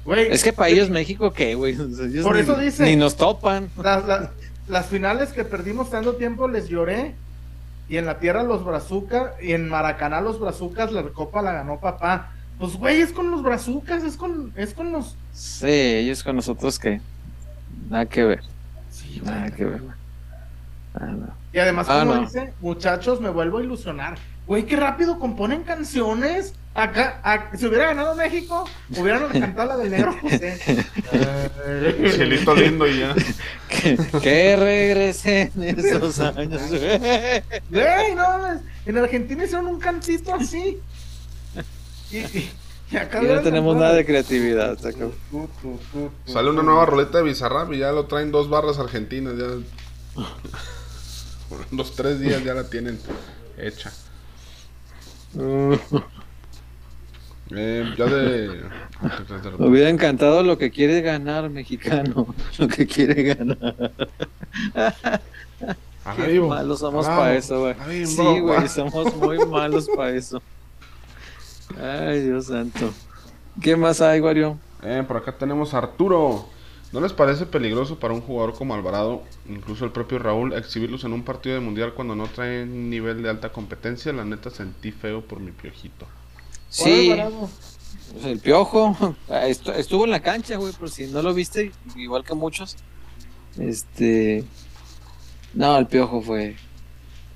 Güey. 0.05 0.33
Es 0.33 0.43
que 0.45 0.53
para 0.53 0.69
ellos 0.71 0.89
México, 0.91 1.33
¿qué, 1.33 1.55
güey? 1.55 1.75
O 1.81 1.89
sea, 1.95 2.07
ellos 2.07 2.25
Por 2.25 2.37
ni, 2.37 2.43
eso 2.43 2.57
dice- 2.57 2.85
ni 2.85 2.97
nos 2.97 3.17
topan. 3.17 3.69
Las, 3.83 4.07
las- 4.07 4.31
las 4.69 4.87
finales 4.87 5.31
que 5.33 5.45
perdimos 5.45 5.91
tanto 5.91 6.15
tiempo 6.15 6.47
les 6.49 6.69
lloré. 6.69 7.15
Y 7.89 7.97
en 7.97 8.07
la 8.07 8.19
tierra 8.21 8.45
los 8.45 8.65
brazucas. 8.65 9.33
Y 9.43 9.53
en 9.53 9.69
Maracaná 9.69 10.21
los 10.21 10.39
brazucas, 10.39 10.93
la 10.93 11.03
copa 11.03 11.43
la 11.43 11.53
ganó 11.53 11.81
papá. 11.81 12.33
Pues, 12.59 12.75
güey, 12.77 13.01
es 13.01 13.11
con 13.13 13.31
los 13.31 13.43
brazucas, 13.43 14.05
es 14.05 14.17
con, 14.17 14.53
es 14.55 14.75
con 14.75 14.93
los. 14.93 15.17
Sí, 15.33 15.67
ellos 15.67 16.23
con 16.23 16.37
nosotros 16.37 16.79
que 16.79 17.01
nada 17.89 18.05
que 18.07 18.23
ver, 18.25 18.43
Sí, 18.91 19.21
nada 19.25 19.41
güey. 19.41 19.53
que 19.53 19.65
ver. 19.65 19.81
Ah, 20.95 21.07
no. 21.07 21.29
Y 21.53 21.59
además, 21.59 21.87
Ah, 21.89 22.01
como 22.01 22.15
no. 22.17 22.21
dice, 22.21 22.53
muchachos, 22.61 23.21
me 23.21 23.29
vuelvo 23.31 23.59
a 23.59 23.63
ilusionar. 23.63 24.19
Güey, 24.51 24.67
qué 24.67 24.75
rápido 24.75 25.21
componen 25.21 25.63
canciones. 25.63 26.55
Acá, 26.75 27.21
a- 27.23 27.57
si 27.57 27.67
hubiera 27.67 27.87
ganado 27.87 28.17
México, 28.17 28.69
hubieran 28.97 29.29
cantado 29.29 29.69
la 29.69 29.77
del 29.77 29.93
negro 29.93 30.13
José. 30.21 30.59
Eh, 31.13 32.11
Cielito 32.17 32.53
lindo 32.57 32.85
y 32.89 32.99
ya. 32.99 33.15
Que, 33.69 33.97
que 34.21 34.57
regresen 34.57 35.53
esos 35.57 36.19
años. 36.19 36.63
güey. 36.69 37.43
Güey, 37.71 38.15
no, 38.17 38.23
mames, 38.39 38.63
en 38.87 38.99
Argentina 38.99 39.45
hicieron 39.45 39.69
un 39.69 39.79
cantito 39.79 40.35
así. 40.35 40.79
Y, 42.11 42.17
y- 42.19 42.51
y 42.91 42.97
acá 42.97 43.23
Y 43.23 43.27
no 43.27 43.41
tenemos 43.43 43.75
cantado- 43.75 43.81
nada 43.85 43.95
de 43.95 44.05
creatividad. 44.05 44.77
tu, 44.77 45.49
tu, 45.63 45.79
tu, 45.93 46.11
Sale 46.33 46.51
una 46.51 46.65
nueva 46.65 46.87
roleta 46.87 47.19
de 47.19 47.25
Bizarrap 47.25 47.73
y 47.73 47.79
ya 47.79 47.93
lo 47.93 48.07
traen 48.07 48.33
dos 48.33 48.51
barras 48.51 48.81
argentinas. 48.81 49.35
Ya. 49.39 50.25
Los 51.71 51.95
tres 51.95 52.19
días 52.19 52.43
ya 52.43 52.55
la 52.55 52.65
tienen 52.69 52.99
hecha. 53.57 53.93
Eh, 57.53 57.95
ya 57.99 58.07
de. 58.07 58.63
Me 59.59 59.67
hubiera 59.67 59.89
encantado 59.89 60.43
lo 60.43 60.57
que 60.57 60.71
quiere 60.71 61.01
ganar 61.01 61.51
mexicano. 61.51 62.35
Lo 62.59 62.69
que 62.69 62.87
quiere 62.87 63.23
ganar. 63.35 63.93
Qué 66.17 66.41
malos 66.41 66.81
somos 66.81 67.07
para 67.07 67.35
eso, 67.35 67.61
güey. 67.61 68.07
Sí, 68.07 68.41
güey, 68.41 68.69
somos 68.69 69.15
muy 69.17 69.39
malos 69.47 69.89
para 69.95 70.11
eso. 70.11 70.41
Ay, 71.81 72.23
Dios 72.23 72.47
santo. 72.47 72.93
¿Qué 73.61 73.77
más 73.77 74.01
hay, 74.01 74.21
Wario? 74.21 74.59
Eh, 74.83 75.05
por 75.07 75.17
acá 75.19 75.33
tenemos 75.37 75.75
a 75.75 75.79
Arturo. 75.79 76.47
¿No 76.93 77.01
les 77.01 77.13
parece 77.13 77.47
peligroso 77.47 77.99
para 78.01 78.15
un 78.15 78.21
jugador 78.21 78.55
como 78.55 78.75
Alvarado, 78.75 79.23
incluso 79.49 79.85
el 79.85 79.93
propio 79.93 80.19
Raúl, 80.19 80.53
exhibirlos 80.55 81.05
en 81.05 81.13
un 81.13 81.23
partido 81.25 81.55
de 81.55 81.61
mundial 81.61 81.95
cuando 81.95 82.17
no 82.17 82.27
traen 82.27 82.91
nivel 82.91 83.23
de 83.23 83.31
alta 83.31 83.53
competencia? 83.53 84.13
La 84.13 84.25
neta 84.25 84.51
sentí 84.51 84.91
feo 84.91 85.23
por 85.23 85.39
mi 85.39 85.53
piojito. 85.53 86.07
Sí, 86.69 87.13
pues 88.13 88.25
el 88.25 88.39
piojo 88.41 88.97
estu- 89.29 89.75
estuvo 89.75 90.05
en 90.05 90.11
la 90.11 90.21
cancha, 90.21 90.57
güey, 90.57 90.73
por 90.73 90.91
si 90.91 91.07
no 91.07 91.23
lo 91.23 91.33
viste, 91.33 91.71
igual 91.97 92.25
que 92.25 92.35
muchos. 92.35 92.77
Este. 93.59 94.45
No, 95.55 95.77
el 95.79 95.87
piojo 95.87 96.21
fue 96.23 96.57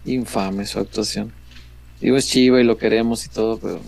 infame 0.05 0.67
su 0.67 0.79
actuación. 0.81 1.33
Digo, 2.01 2.17
es 2.17 2.27
chiva 2.29 2.61
y 2.61 2.65
lo 2.65 2.77
queremos 2.77 3.25
y 3.25 3.29
todo, 3.29 3.59
pero 3.59 3.81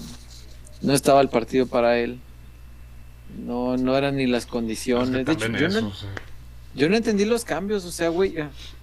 no 0.83 0.93
estaba 0.95 1.21
el 1.21 1.29
partido 1.29 1.67
para 1.67 1.99
él. 1.99 2.21
No, 3.39 3.77
no 3.77 3.97
eran 3.97 4.17
ni 4.17 4.27
las 4.27 4.47
condiciones. 4.47 5.25
De 5.25 5.33
hecho, 5.33 5.49
yo 5.49 5.67
eso, 5.67 5.81
no, 5.81 5.93
yo 6.75 6.89
no 6.89 6.97
entendí 6.97 7.25
los 7.25 7.45
cambios, 7.45 7.85
o 7.85 7.91
sea, 7.91 8.09
güey, 8.09 8.35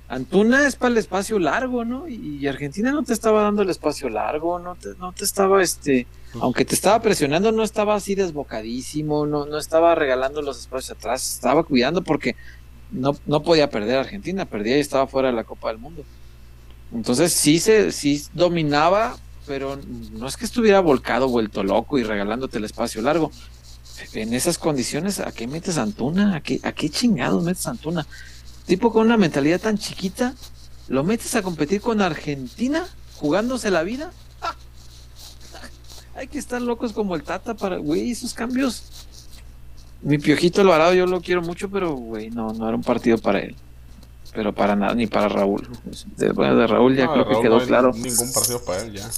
Antuna 0.08 0.68
es 0.68 0.76
para 0.76 0.92
el 0.92 0.98
espacio 0.98 1.40
largo, 1.40 1.86
¿no? 1.86 2.08
Y, 2.08 2.38
y 2.40 2.48
Argentina 2.48 2.92
no 2.92 3.04
te 3.04 3.14
estaba 3.14 3.44
dando 3.44 3.62
el 3.62 3.70
espacio 3.70 4.10
largo, 4.10 4.60
no 4.60 4.76
te, 4.76 4.90
no 5.00 5.12
te 5.12 5.24
estaba, 5.24 5.62
este, 5.64 6.06
aunque 6.40 6.66
te 6.66 6.76
estaba 6.76 7.02
presionando, 7.02 7.52
no 7.52 7.64
estaba 7.64 7.96
así 7.96 8.14
desbocadísimo, 8.14 9.26
no, 9.26 9.46
no 9.46 9.58
estaba 9.58 9.96
regalando 9.96 10.42
los 10.42 10.60
espacios 10.60 10.98
atrás, 10.98 11.36
estaba 11.36 11.64
cuidando 11.64 12.04
porque 12.04 12.36
no, 12.92 13.16
no 13.26 13.42
podía 13.42 13.70
perder 13.70 13.98
Argentina, 13.98 14.46
perdía 14.46 14.78
y 14.78 14.82
estaba 14.82 15.08
fuera 15.08 15.30
de 15.30 15.36
la 15.36 15.44
Copa 15.44 15.70
del 15.70 15.80
Mundo. 15.80 16.04
Entonces 16.94 17.34
sí 17.34 17.60
se, 17.60 17.92
sí 17.92 18.24
dominaba, 18.34 19.18
pero 19.48 19.80
no 20.12 20.28
es 20.28 20.38
que 20.38 20.46
estuviera 20.46 20.80
volcado, 20.80 21.28
vuelto 21.28 21.64
loco 21.64 21.98
y 21.98 22.04
regalándote 22.04 22.60
el 22.60 22.66
espacio 22.66 23.02
largo. 23.02 23.32
En 24.14 24.34
esas 24.34 24.58
condiciones, 24.58 25.20
¿a 25.20 25.32
qué 25.32 25.48
metes 25.48 25.78
a 25.78 25.84
Antuna? 25.84 26.36
¿A 26.36 26.42
qué, 26.42 26.60
a 26.64 26.72
qué 26.74 26.90
chingados 26.90 27.44
metes 27.44 27.66
a 27.68 27.72
Antuna? 27.72 28.06
Tipo 28.66 28.92
con 28.92 29.06
una 29.06 29.18
mentalidad 29.18 29.60
tan 29.60 29.78
chiquita, 29.78 30.34
¿lo 30.88 31.04
metes 31.04 31.36
a 31.36 31.42
competir 31.42 31.82
con 31.82 32.02
Argentina? 32.02 32.86
¿Jugándose 33.16 33.72
la 33.72 33.84
vida? 33.84 34.12
¡Ah! 34.42 34.56
Hay 36.16 36.28
que 36.28 36.40
estar 36.40 36.62
locos 36.62 36.94
como 36.94 37.16
el 37.16 37.24
Tata 37.24 37.56
para, 37.56 37.78
güey, 37.78 38.12
esos 38.12 38.34
cambios. 38.34 38.84
Mi 40.02 40.18
piojito 40.18 40.62
Alvarado 40.62 40.94
yo 40.94 41.06
lo 41.08 41.22
quiero 41.22 41.42
mucho, 41.42 41.70
pero, 41.70 41.94
güey, 41.94 42.30
no, 42.30 42.54
no 42.54 42.68
era 42.68 42.76
un 42.76 42.84
partido 42.84 43.18
para 43.18 43.40
él. 43.40 43.56
Pero 44.34 44.54
para 44.54 44.76
nada, 44.76 44.96
ni 44.96 45.08
para 45.08 45.30
Raúl. 45.30 45.68
De, 46.18 46.32
bueno, 46.32 46.56
de 46.58 46.68
Raúl 46.68 46.96
ya 46.96 47.06
No, 47.06 47.14
creo 47.14 47.28
que 47.28 47.42
quedó 47.42 47.60
no 47.60 47.66
claro. 47.66 47.92
Ningún 47.94 48.34
partido 48.34 48.64
para 48.64 48.82
él 48.82 48.94
ya. 48.94 49.10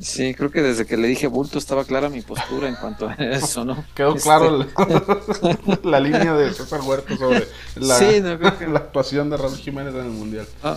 Sí, 0.00 0.32
creo 0.34 0.50
que 0.50 0.62
desde 0.62 0.86
que 0.86 0.96
le 0.96 1.08
dije 1.08 1.26
bulto 1.26 1.58
estaba 1.58 1.84
clara 1.84 2.08
mi 2.08 2.20
postura 2.20 2.68
en 2.68 2.76
cuanto 2.76 3.08
a 3.08 3.14
eso, 3.14 3.64
¿no? 3.64 3.84
Quedó 3.94 4.10
Este, 4.14 4.22
claro 4.22 4.58
la, 4.68 5.78
la 5.82 6.00
línea 6.00 6.34
de 6.34 6.52
César 6.54 6.80
Huerta 6.82 7.16
sobre 7.16 7.46
la, 7.76 7.98
Sí, 7.98 8.20
no, 8.20 8.38
creo 8.38 8.58
que- 8.58 8.66
la 8.68 8.78
actuación 8.78 9.28
de 9.30 9.36
Raúl 9.36 9.56
Jiménez 9.56 9.94
en 9.94 10.00
el 10.00 10.10
mundial. 10.10 10.46
No, 10.62 10.76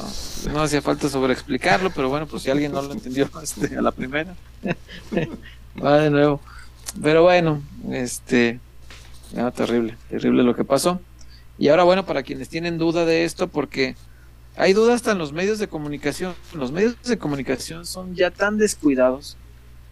no 0.54 0.62
hacía 0.64 0.82
falta 0.82 1.08
sobre 1.08 1.34
explicarlo, 1.34 1.92
pero 1.92 2.10
bueno, 2.10 2.26
pues 2.26 2.44
si 2.44 2.50
alguien 2.50 2.72
no 2.72 2.82
lo 2.82 2.94
entendió 2.94 3.30
este, 3.44 3.78
a 3.78 3.82
la 3.82 3.92
primera, 3.92 4.34
va 5.84 5.98
de 6.00 6.10
nuevo. 6.10 6.40
Pero 7.02 7.22
bueno, 7.24 7.62
este, 7.92 8.60
no, 9.34 9.52
terrible, 9.52 9.98
terrible 10.10 10.44
lo 10.44 10.56
que 10.56 10.64
pasó. 10.66 11.00
Y 11.58 11.70
ahora 11.70 11.84
bueno, 11.84 12.06
para 12.06 12.24
quienes 12.24 12.50
tienen 12.50 12.78
duda 12.80 13.06
de 13.06 13.24
esto, 13.24 13.48
porque 13.48 13.96
hay 14.58 14.74
dudas 14.74 14.96
hasta 14.96 15.12
en 15.12 15.18
los 15.18 15.34
medios 15.34 15.60
de 15.60 15.68
comunicación. 15.68 16.36
Los 16.54 16.72
medios 16.72 17.02
de 17.04 17.18
comunicación 17.18 17.86
son 17.86 18.16
ya 18.16 18.32
tan 18.32 18.58
descuidados 18.58 19.38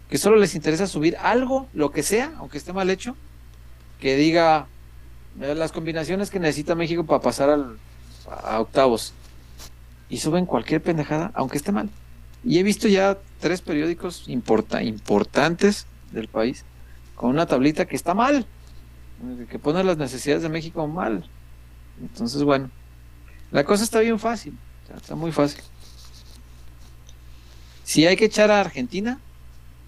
que 0.09 0.17
solo 0.17 0.37
les 0.37 0.55
interesa 0.55 0.87
subir 0.87 1.15
algo, 1.17 1.67
lo 1.73 1.91
que 1.91 2.03
sea, 2.03 2.33
aunque 2.37 2.57
esté 2.57 2.73
mal 2.73 2.89
hecho, 2.89 3.15
que 3.99 4.15
diga 4.15 4.67
eh, 5.39 5.55
las 5.55 5.71
combinaciones 5.71 6.29
que 6.29 6.39
necesita 6.39 6.75
México 6.75 7.05
para 7.05 7.21
pasar 7.21 7.49
al, 7.49 7.77
a 8.27 8.59
octavos 8.59 9.13
y 10.09 10.17
suben 10.17 10.45
cualquier 10.45 10.81
pendejada, 10.81 11.31
aunque 11.35 11.57
esté 11.57 11.71
mal. 11.71 11.89
Y 12.43 12.57
he 12.57 12.63
visto 12.63 12.87
ya 12.87 13.17
tres 13.39 13.61
periódicos 13.61 14.27
importa- 14.27 14.81
importantes 14.81 15.85
del 16.11 16.27
país 16.27 16.65
con 17.15 17.29
una 17.29 17.45
tablita 17.45 17.85
que 17.85 17.95
está 17.95 18.13
mal, 18.13 18.45
que 19.49 19.59
pone 19.59 19.83
las 19.83 19.97
necesidades 19.97 20.41
de 20.41 20.49
México 20.49 20.87
mal. 20.87 21.29
Entonces, 22.01 22.41
bueno, 22.43 22.71
la 23.51 23.63
cosa 23.63 23.83
está 23.83 23.99
bien 23.99 24.19
fácil, 24.19 24.57
está 24.95 25.15
muy 25.15 25.31
fácil. 25.31 25.61
Si 27.83 28.05
hay 28.05 28.15
que 28.15 28.25
echar 28.25 28.51
a 28.51 28.59
Argentina, 28.59 29.19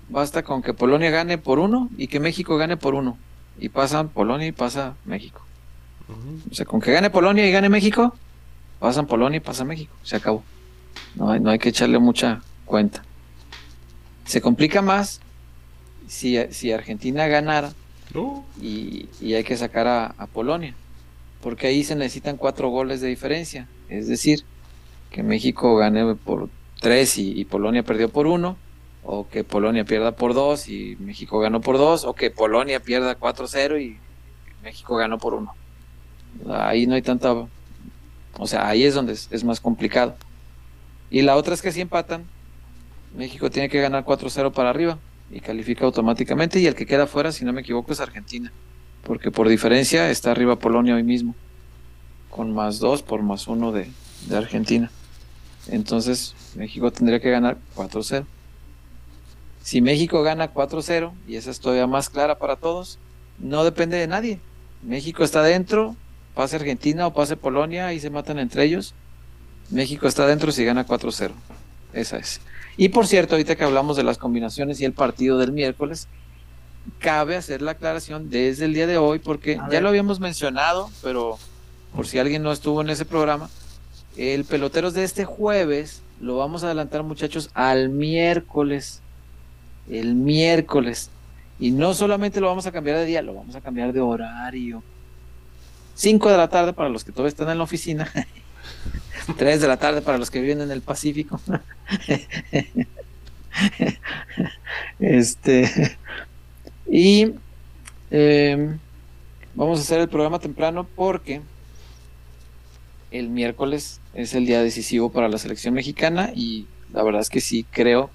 basta 0.10 0.44
con 0.44 0.62
que 0.62 0.74
Polonia 0.74 1.12
gane 1.12 1.38
por 1.38 1.60
uno 1.60 1.90
y 1.98 2.08
que 2.08 2.20
México 2.20 2.58
gane 2.58 2.78
por 2.78 2.96
uno. 2.96 3.18
Y 3.60 3.70
pasan 3.70 4.10
Polonia 4.10 4.48
y 4.48 4.52
pasa 4.52 4.96
México. 5.06 5.42
O 6.50 6.54
sea, 6.54 6.66
con 6.66 6.82
que 6.82 6.92
gane 6.92 7.10
Polonia 7.10 7.48
y 7.48 7.52
gane 7.52 7.70
México, 7.70 8.16
pasan 8.80 9.06
Polonia 9.06 9.38
y 9.38 9.42
pasa 9.42 9.64
México. 9.64 9.94
Se 10.04 10.16
acabó. 10.16 10.44
No 11.16 11.30
hay, 11.30 11.40
no 11.40 11.52
hay 11.52 11.60
que 11.60 11.70
echarle 11.70 12.00
mucha 12.00 12.42
cuenta. 12.66 13.04
Se 14.26 14.42
complica 14.42 14.82
más 14.82 15.22
si, 16.08 16.38
si 16.52 16.72
Argentina 16.72 17.28
ganara 17.28 17.74
y, 18.60 19.08
y 19.22 19.34
hay 19.36 19.44
que 19.44 19.56
sacar 19.56 19.88
a, 19.88 20.06
a 20.18 20.28
Polonia. 20.28 20.76
Porque 21.42 21.68
ahí 21.68 21.84
se 21.84 21.96
necesitan 21.96 22.38
cuatro 22.38 22.70
goles 22.70 23.02
de 23.02 23.08
diferencia. 23.08 23.68
Es 23.90 24.08
decir, 24.08 24.44
que 25.10 25.24
México 25.24 25.76
gane 25.76 26.16
por 26.16 26.50
tres 26.80 27.18
y, 27.18 27.44
Polonia 27.46 27.84
perdió 27.84 28.10
por 28.10 28.28
uno. 28.28 28.58
O 29.04 29.28
que 29.28 29.44
Polonia 29.44 29.84
pierda 29.84 30.12
por 30.12 30.36
dos 30.36 30.70
y 30.70 30.96
México 31.00 31.40
ganó 31.40 31.62
por 31.62 31.78
dos. 31.78 32.06
O 32.06 32.14
que 32.14 32.30
Polonia 32.30 32.80
pierda 32.80 33.20
4-0 33.20 33.82
y 33.82 33.98
México 34.64 34.96
ganó 34.96 35.18
por 35.18 35.34
uno. 35.34 35.54
Ahí 36.50 36.86
no 36.86 36.96
hay 36.96 37.02
tanta... 37.02 37.34
O 38.38 38.48
sea, 38.48 38.68
ahí 38.68 38.84
es 38.84 38.94
donde 38.94 39.14
es, 39.14 39.28
es 39.32 39.44
más 39.44 39.60
complicado. 39.60 40.16
Y 41.10 41.24
la 41.24 41.36
otra 41.36 41.54
es 41.54 41.62
que 41.62 41.72
si 41.72 41.82
empatan, 41.82 42.26
México 43.18 43.50
tiene 43.50 43.70
que 43.70 43.82
ganar 43.82 44.06
4-0 44.06 44.52
para 44.54 44.70
arriba 44.70 44.98
y 45.32 45.40
califica 45.40 45.86
automáticamente. 45.86 46.60
Y 46.60 46.68
el 46.68 46.76
que 46.76 46.86
queda 46.86 47.08
fuera, 47.08 47.32
si 47.32 47.44
no 47.44 47.54
me 47.54 47.62
equivoco, 47.62 47.92
es 47.92 48.00
Argentina. 48.00 48.52
Porque 49.04 49.32
por 49.32 49.50
diferencia 49.50 50.10
está 50.10 50.32
arriba 50.32 50.58
Polonia 50.58 50.96
hoy 50.96 51.04
mismo. 51.04 51.36
Con 52.30 52.54
más 52.54 52.80
2 52.80 53.02
por 53.04 53.22
más 53.24 53.48
1 53.48 53.72
de, 53.72 53.90
de 54.28 54.38
Argentina. 54.38 54.92
Entonces 55.68 56.36
México 56.56 56.92
tendría 56.92 57.20
que 57.20 57.32
ganar 57.32 57.58
4-0. 57.76 58.26
Si 59.62 59.82
México 59.82 60.24
gana 60.24 60.54
4-0, 60.54 61.12
y 61.28 61.36
esa 61.36 61.52
es 61.52 61.60
todavía 61.60 61.86
más 61.86 62.10
clara 62.10 62.40
para 62.40 62.56
todos, 62.56 62.98
no 63.38 63.64
depende 63.64 63.98
de 63.98 64.08
nadie. 64.08 64.40
México 64.82 65.24
está 65.24 65.44
dentro 65.44 65.96
pase 66.34 66.56
Argentina 66.56 67.08
o 67.08 67.14
pase 67.14 67.36
Polonia 67.38 67.94
y 67.94 68.00
se 68.00 68.10
matan 68.10 68.40
entre 68.40 68.64
ellos. 68.64 68.94
México 69.70 70.08
está 70.08 70.26
dentro 70.26 70.52
si 70.52 70.66
gana 70.66 70.86
4-0. 70.86 71.32
Esa 71.94 72.18
es. 72.18 72.42
Y 72.78 72.90
por 72.90 73.08
cierto, 73.08 73.36
ahorita 73.36 73.56
que 73.56 73.64
hablamos 73.64 73.98
de 73.98 74.04
las 74.04 74.18
combinaciones 74.18 74.80
y 74.80 74.86
el 74.86 74.94
partido 74.94 75.38
del 75.38 75.52
miércoles, 75.52 76.08
cabe 77.00 77.36
hacer 77.36 77.62
la 77.62 77.72
aclaración 77.72 78.30
desde 78.30 78.66
el 78.66 78.74
día 78.74 78.88
de 78.88 78.98
hoy, 78.98 79.20
porque 79.20 79.60
ya 79.70 79.82
lo 79.82 79.90
habíamos 79.90 80.20
mencionado, 80.20 80.90
pero 81.02 81.38
por 81.96 82.08
si 82.08 82.20
alguien 82.20 82.44
no 82.44 82.52
estuvo 82.52 82.82
en 82.82 82.90
ese 82.90 83.06
programa, 83.06 83.50
el 84.18 84.46
peloteros 84.46 84.94
de 84.94 85.04
este 85.04 85.26
jueves 85.26 86.02
lo 86.22 86.38
vamos 86.38 86.64
a 86.64 86.68
adelantar, 86.68 87.04
muchachos, 87.04 87.50
al 87.54 87.90
miércoles. 87.90 89.02
El 89.90 90.16
miércoles. 90.16 91.10
Y 91.60 91.72
no 91.72 91.94
solamente 91.94 92.40
lo 92.40 92.48
vamos 92.48 92.68
a 92.68 92.72
cambiar 92.72 92.98
de 92.98 93.06
día, 93.06 93.22
lo 93.22 93.34
vamos 93.34 93.56
a 93.56 93.62
cambiar 93.62 93.92
de 93.92 94.02
horario. 94.02 94.84
5 95.96 96.30
de 96.30 96.38
la 96.38 96.48
tarde 96.48 96.74
para 96.74 96.90
los 96.90 97.04
que 97.04 97.12
todavía 97.12 97.30
están 97.30 97.50
en 97.50 97.58
la 97.58 97.64
oficina. 97.64 98.12
3 99.38 99.62
de 99.62 99.68
la 99.68 99.78
tarde 99.78 100.02
para 100.02 100.18
los 100.18 100.30
que 100.30 100.42
viven 100.42 100.62
en 100.62 100.72
el 100.72 100.82
Pacífico. 100.82 101.40
este. 105.00 105.98
Y 106.90 107.34
eh, 108.12 108.76
vamos 109.56 109.80
a 109.80 109.82
hacer 109.82 110.00
el 110.02 110.10
programa 110.10 110.40
temprano 110.40 110.86
porque 110.96 111.42
el 113.12 113.30
miércoles 113.30 114.00
es 114.14 114.34
el 114.34 114.46
día 114.46 114.62
decisivo 114.64 115.12
para 115.12 115.30
la 115.30 115.38
selección 115.38 115.74
mexicana 115.74 116.32
y 116.34 116.68
la 116.94 117.04
verdad 117.04 117.22
es 117.22 117.30
que 117.30 117.42
sí 117.42 117.66
creo 117.70 118.10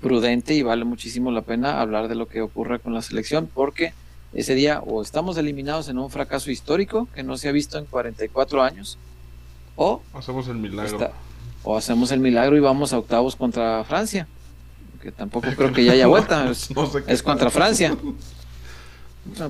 prudente 0.00 0.54
y 0.54 0.62
vale 0.62 0.84
muchísimo 0.84 1.30
la 1.30 1.42
pena 1.42 1.80
hablar 1.80 2.08
de 2.08 2.14
lo 2.14 2.26
que 2.28 2.42
ocurre 2.42 2.78
con 2.78 2.92
la 2.94 3.02
selección 3.02 3.48
porque 3.52 3.92
ese 4.34 4.54
día 4.54 4.80
o 4.84 5.00
estamos 5.02 5.38
eliminados 5.38 5.88
en 5.88 5.98
un 5.98 6.10
fracaso 6.10 6.50
histórico 6.50 7.08
que 7.14 7.22
no 7.22 7.38
se 7.38 7.48
ha 7.48 7.52
visto 7.52 7.78
en 7.78 7.86
44 7.86 8.62
años 8.62 8.98
o 9.76 10.02
Hacemos 10.14 10.48
el 10.48 10.56
milagro. 10.56 10.92
Está- 10.96 11.12
o 11.62 11.76
hacemos 11.76 12.10
el 12.12 12.20
milagro 12.20 12.56
y 12.56 12.60
vamos 12.60 12.92
a 12.92 12.98
octavos 12.98 13.34
contra 13.36 13.82
Francia. 13.84 14.28
Que 15.06 15.12
tampoco 15.12 15.46
creo 15.56 15.72
que 15.72 15.84
ya 15.84 15.92
haya 15.92 16.08
vuelta. 16.08 16.50
Es, 16.50 16.68
No 16.74 16.84
sé 16.90 17.04
qué 17.04 17.12
es 17.12 17.22
contra 17.22 17.48
Francia. 17.48 17.96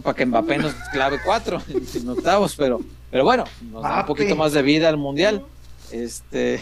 Para 0.02 0.14
que 0.14 0.26
Mbappé 0.26 0.58
nos 0.58 0.74
clave 0.92 1.18
cuatro 1.24 1.62
en, 1.94 2.08
octavos, 2.10 2.54
pero, 2.56 2.82
pero 3.10 3.24
bueno, 3.24 3.44
nos 3.72 3.82
da 3.82 4.00
un 4.00 4.06
poquito 4.06 4.36
más 4.36 4.52
de 4.52 4.60
vida 4.60 4.90
al 4.90 4.98
mundial. 4.98 5.46
Este, 5.90 6.60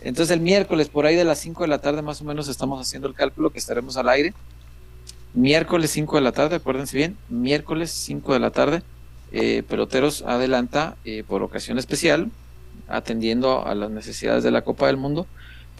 entonces 0.00 0.34
el 0.34 0.40
miércoles, 0.40 0.88
por 0.88 1.06
ahí 1.06 1.14
de 1.14 1.22
las 1.22 1.38
5 1.38 1.62
de 1.62 1.68
la 1.68 1.78
tarde, 1.78 2.02
más 2.02 2.20
o 2.20 2.24
menos, 2.24 2.48
estamos 2.48 2.84
haciendo 2.84 3.06
el 3.06 3.14
cálculo 3.14 3.50
que 3.50 3.60
estaremos 3.60 3.96
al 3.96 4.08
aire. 4.08 4.34
Miércoles 5.32 5.92
5 5.92 6.16
de 6.16 6.22
la 6.22 6.32
tarde, 6.32 6.56
acuérdense 6.56 6.96
bien, 6.96 7.16
miércoles 7.28 7.92
5 7.92 8.32
de 8.32 8.40
la 8.40 8.50
tarde, 8.50 8.82
eh, 9.30 9.62
Peloteros 9.68 10.22
adelanta 10.22 10.96
eh, 11.04 11.22
por 11.28 11.44
ocasión 11.44 11.78
especial, 11.78 12.28
atendiendo 12.88 13.64
a 13.64 13.76
las 13.76 13.88
necesidades 13.88 14.42
de 14.42 14.50
la 14.50 14.62
Copa 14.62 14.88
del 14.88 14.96
Mundo, 14.96 15.28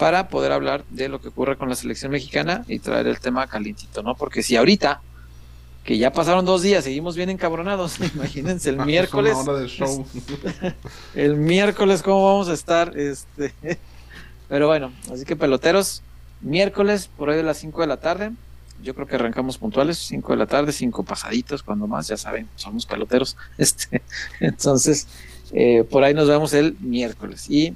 para 0.01 0.29
poder 0.29 0.51
hablar 0.51 0.83
de 0.89 1.11
lo 1.11 1.21
que 1.21 1.29
ocurre 1.29 1.59
con 1.59 1.69
la 1.69 1.75
selección 1.75 2.11
mexicana 2.11 2.65
y 2.67 2.79
traer 2.79 3.07
el 3.07 3.21
tema 3.21 3.47
calientito, 3.47 4.03
¿no? 4.03 4.15
Porque 4.15 4.43
si 4.43 4.57
ahorita, 4.57 5.03
que 5.85 5.99
ya 5.99 6.11
pasaron 6.11 6.47
dos 6.47 6.63
días, 6.63 6.85
seguimos 6.85 7.17
bien 7.17 7.29
encabronados, 7.29 8.01
imagínense 8.15 8.71
el 8.71 8.81
Ah, 8.81 8.83
es 8.83 8.87
miércoles, 8.87 9.37
una 9.37 9.53
hora 9.53 9.61
de 9.61 9.69
show. 9.69 10.07
el 11.15 11.37
miércoles 11.37 12.03
cómo 12.03 12.25
vamos 12.25 12.49
a 12.49 12.55
estar, 12.55 12.97
este, 12.97 13.53
pero 14.49 14.69
bueno, 14.69 14.91
así 15.13 15.27
que 15.27 15.37
peloteros, 15.37 16.03
miércoles 16.41 17.11
por 17.15 17.29
ahí 17.29 17.37
de 17.37 17.43
las 17.43 17.59
5 17.59 17.83
de 17.83 17.87
la 17.87 17.99
tarde, 17.99 18.33
yo 18.83 18.95
creo 18.95 19.07
que 19.07 19.17
arrancamos 19.17 19.59
puntuales, 19.59 19.99
5 19.99 20.33
de 20.33 20.39
la 20.39 20.47
tarde, 20.47 20.73
5 20.73 21.03
pasaditos, 21.03 21.63
cuando 21.63 21.87
más, 21.87 22.09
ya 22.09 22.17
saben, 22.17 22.49
somos 22.57 22.87
peloteros, 22.87 23.37
este, 23.59 24.01
entonces, 24.41 25.09
eh, 25.53 25.85
por 25.85 26.05
ahí 26.05 26.15
nos 26.15 26.27
vemos 26.27 26.55
el 26.55 26.75
miércoles, 26.81 27.51
y 27.51 27.75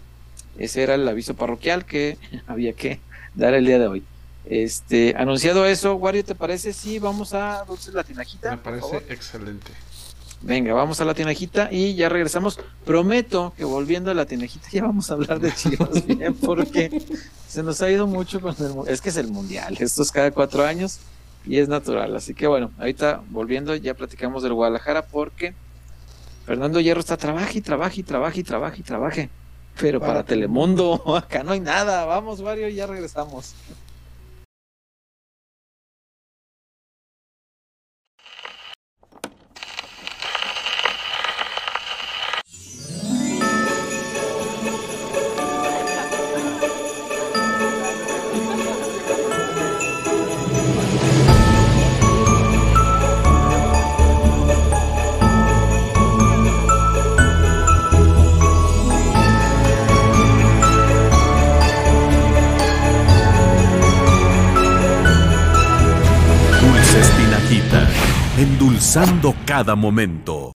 ese 0.58 0.82
era 0.82 0.94
el 0.94 1.08
aviso 1.08 1.34
parroquial 1.34 1.84
que 1.84 2.18
había 2.46 2.72
que 2.72 3.00
dar 3.34 3.54
el 3.54 3.66
día 3.66 3.78
de 3.78 3.86
hoy. 3.86 4.04
Este, 4.46 5.14
anunciado 5.16 5.64
eso, 5.64 5.94
Wario, 5.94 6.24
¿te 6.24 6.34
parece? 6.34 6.72
Sí, 6.72 6.98
vamos 6.98 7.32
a 7.32 7.64
Dulces 7.64 7.94
la 7.94 8.04
Tinajita. 8.04 8.50
Me 8.50 8.58
parece 8.58 8.98
excelente. 9.08 9.72
Venga, 10.46 10.74
vamos 10.74 11.00
a 11.00 11.06
la 11.06 11.14
tinajita 11.14 11.70
y 11.72 11.94
ya 11.94 12.10
regresamos. 12.10 12.60
Prometo 12.84 13.54
que 13.56 13.64
volviendo 13.64 14.10
a 14.10 14.14
la 14.14 14.26
tinajita 14.26 14.68
ya 14.72 14.82
vamos 14.82 15.10
a 15.10 15.14
hablar 15.14 15.40
de 15.40 15.50
Chivas 15.52 16.06
bien 16.06 16.34
porque 16.34 17.02
se 17.48 17.62
nos 17.62 17.80
ha 17.80 17.90
ido 17.90 18.06
mucho 18.06 18.40
con 18.42 18.54
el 18.58 18.92
es 18.92 19.00
que 19.00 19.08
es 19.08 19.16
el 19.16 19.28
mundial, 19.28 19.76
esto 19.80 20.02
es 20.02 20.12
cada 20.12 20.30
cuatro 20.32 20.64
años 20.64 20.98
y 21.46 21.58
es 21.58 21.68
natural. 21.68 22.14
Así 22.14 22.34
que 22.34 22.46
bueno, 22.46 22.72
ahorita 22.78 23.22
volviendo 23.30 23.74
ya 23.74 23.94
platicamos 23.94 24.42
del 24.42 24.52
Guadalajara 24.52 25.06
porque 25.06 25.54
Fernando 26.44 26.78
Hierro 26.78 27.00
está 27.00 27.16
trabaje 27.16 27.58
y 27.58 27.62
trabaje 27.62 28.00
y 28.00 28.02
trabaje 28.02 28.40
y 28.40 28.44
trabaje 28.44 28.80
y 28.80 28.82
trabaje. 28.82 29.30
Pero 29.80 30.00
para, 30.00 30.12
Para 30.12 30.24
Telemundo, 30.24 31.02
acá 31.16 31.42
no 31.42 31.52
hay 31.52 31.60
nada. 31.60 32.04
Vamos, 32.04 32.40
Wario, 32.40 32.68
y 32.68 32.74
ya 32.74 32.86
regresamos. 32.86 33.54
Endulzando 68.94 69.34
cada 69.44 69.74
momento. 69.74 70.52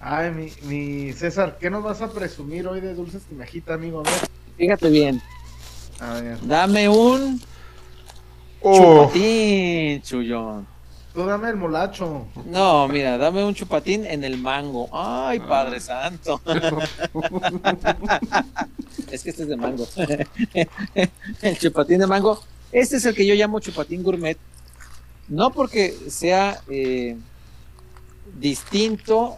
Ay, 0.00 0.30
mi, 0.30 0.52
mi 0.62 1.12
César, 1.12 1.58
¿qué 1.60 1.68
nos 1.68 1.82
vas 1.82 2.00
a 2.00 2.10
presumir 2.10 2.66
hoy 2.66 2.80
de 2.80 2.94
Dulces 2.94 3.24
Tinajita, 3.24 3.74
amigo? 3.74 4.02
Fíjate 4.56 4.88
bien, 4.88 5.20
A 6.00 6.20
ver. 6.20 6.38
dame 6.46 6.88
un 6.88 7.40
Oh, 8.68 9.06
chupatín, 9.06 10.02
chullón. 10.02 10.66
Tú 11.14 11.24
dame 11.24 11.50
el 11.50 11.56
molacho. 11.56 12.26
No, 12.46 12.88
mira, 12.88 13.16
dame 13.16 13.44
un 13.44 13.54
chupatín 13.54 14.04
en 14.04 14.24
el 14.24 14.36
mango. 14.38 14.88
Ay, 14.92 15.38
Padre 15.40 15.78
Santo. 15.80 16.40
es 19.10 19.22
que 19.22 19.30
este 19.30 19.42
es 19.44 19.48
de 19.48 19.56
mango. 19.56 19.86
el 21.42 21.58
chupatín 21.58 22.00
de 22.00 22.06
mango. 22.06 22.40
Este 22.72 22.96
es 22.96 23.04
el 23.06 23.14
que 23.14 23.24
yo 23.24 23.34
llamo 23.34 23.60
chupatín 23.60 24.02
gourmet. 24.02 24.36
No 25.28 25.50
porque 25.52 25.96
sea 26.08 26.60
eh, 26.68 27.16
distinto 28.38 29.36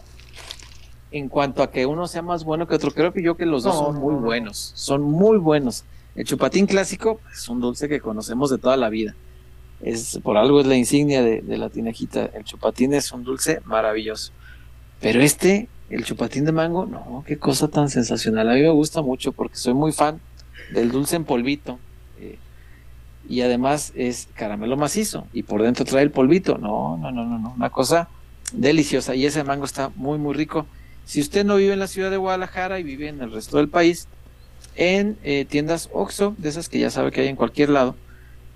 en 1.11 1.29
cuanto 1.29 1.63
a 1.63 1.71
que 1.71 1.87
uno 1.87 2.09
sea 2.09 2.23
más 2.23 2.45
bueno 2.45 2.67
que 2.67 2.75
otro. 2.75 2.91
Creo 2.93 3.13
que 3.13 3.23
yo 3.23 3.37
que 3.37 3.47
los 3.47 3.63
dos 3.63 3.77
son 3.77 3.97
muy 3.97 4.15
no. 4.15 4.21
buenos. 4.23 4.73
Son 4.75 5.03
muy 5.03 5.39
buenos. 5.39 5.85
El 6.19 6.25
chupatín 6.25 6.67
clásico 6.67 7.21
es 7.33 7.49
un 7.49 7.61
dulce 7.61 7.89
que 7.89 8.01
conocemos 8.01 8.51
de 8.51 8.59
toda 8.59 8.77
la 8.77 8.89
vida 8.89 9.15
es 9.81 10.19
por 10.23 10.37
algo 10.37 10.61
es 10.61 10.67
la 10.67 10.77
insignia 10.77 11.23
de, 11.23 11.41
de 11.41 11.57
la 11.57 11.71
tinajita. 11.71 12.27
El 12.27 12.45
chupatín 12.45 12.95
es 12.95 13.13
un 13.13 13.23
dulce 13.25 13.61
maravilloso. 13.65 14.33
Pero 15.01 15.21
este, 15.21 15.69
el 15.91 16.05
chupatín 16.05 16.45
de 16.45 16.53
mango, 16.53 16.87
no, 16.87 17.23
qué 17.27 17.39
cosa 17.39 17.69
tan 17.69 17.89
sensacional. 17.89 18.51
A 18.51 18.55
mí 18.55 18.63
me 18.63 18.71
gusta 18.71 19.03
mucho 19.03 19.33
porque 19.33 19.57
soy 19.57 19.75
muy 19.75 19.93
fan 19.93 20.21
del 20.73 20.91
dulce 20.91 21.17
en 21.17 21.25
polvito. 21.25 21.79
eh, 22.21 22.39
y 23.29 23.43
además 23.43 23.93
es 23.95 24.29
caramelo 24.35 24.77
macizo. 24.77 25.27
Y 25.33 25.43
por 25.43 25.63
dentro 25.63 25.85
trae 25.85 26.03
el 26.03 26.11
polvito. 26.11 26.59
No, 26.59 26.97
no, 26.97 27.11
no, 27.13 27.25
no, 27.25 27.39
no. 27.39 27.53
Una 27.57 27.71
cosa 27.71 28.09
deliciosa. 28.53 29.15
Y 29.15 29.27
ese 29.27 29.45
mango 29.45 29.65
está 29.65 29.91
muy, 29.95 30.19
muy 30.19 30.35
rico. 30.35 30.67
Si 31.05 31.21
usted 31.21 31.45
no 31.45 31.57
vive 31.57 31.75
en 31.75 31.79
la 31.79 31.87
ciudad 31.87 32.11
de 32.11 32.17
Guadalajara 32.17 32.81
y 32.81 32.83
vive 32.83 33.09
en 33.09 33.21
el 33.21 33.31
resto 33.31 33.59
del 33.59 33.69
país, 33.69 34.09
en 34.79 35.19
eh, 35.25 35.45
tiendas 35.45 35.91
Oxxo, 35.93 36.35
de 36.39 36.49
esas 36.49 36.69
que 36.69 36.79
ya 36.79 36.89
sabe 36.91 37.11
que 37.11 37.21
hay 37.21 37.29
en 37.29 37.37
cualquier 37.37 37.69
lado, 37.69 37.97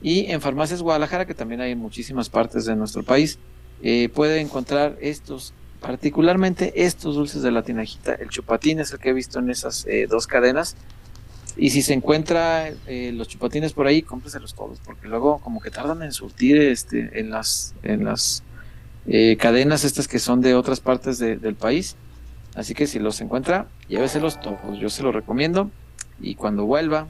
y 0.00 0.30
en 0.30 0.40
Farmacias 0.40 0.80
Guadalajara, 0.80 1.26
que 1.26 1.34
también 1.34 1.60
hay 1.60 1.72
en 1.72 1.78
muchísimas 1.78 2.28
partes 2.30 2.64
de 2.64 2.74
nuestro 2.76 3.02
país, 3.02 3.38
eh, 3.82 4.08
puede 4.08 4.40
encontrar 4.40 4.96
estos, 5.00 5.52
particularmente 5.80 6.84
estos 6.84 7.16
dulces 7.16 7.42
de 7.42 7.50
la 7.50 7.62
tinajita. 7.62 8.14
El 8.14 8.28
chupatín 8.30 8.78
es 8.80 8.92
el 8.92 9.00
que 9.00 9.10
he 9.10 9.12
visto 9.12 9.40
en 9.40 9.50
esas 9.50 9.84
eh, 9.86 10.06
dos 10.08 10.26
cadenas. 10.28 10.76
Y 11.56 11.70
si 11.70 11.82
se 11.82 11.92
encuentra 11.92 12.72
los 12.88 13.28
chupatines 13.28 13.74
por 13.74 13.86
ahí, 13.86 14.00
cómpreselos 14.00 14.54
todos, 14.54 14.78
porque 14.84 15.06
luego 15.06 15.38
como 15.40 15.60
que 15.60 15.70
tardan 15.70 16.02
en 16.02 16.12
surtir 16.12 16.56
este, 16.56 17.20
en 17.20 17.28
las, 17.30 17.74
en 17.82 18.04
las 18.04 18.42
cadenas 19.38 19.84
estas 19.84 20.08
que 20.08 20.18
son 20.18 20.40
de 20.40 20.54
otras 20.54 20.80
partes 20.80 21.18
de- 21.18 21.36
del 21.36 21.54
país. 21.56 21.96
Así 22.54 22.72
que 22.74 22.86
si 22.86 22.98
los 22.98 23.20
encuentra, 23.20 23.66
lléveselos 23.86 24.40
todos. 24.40 24.78
Yo 24.80 24.88
se 24.88 25.02
los 25.02 25.14
recomiendo. 25.14 25.70
Y 26.20 26.34
cuando 26.34 26.64
vuelva 26.64 27.06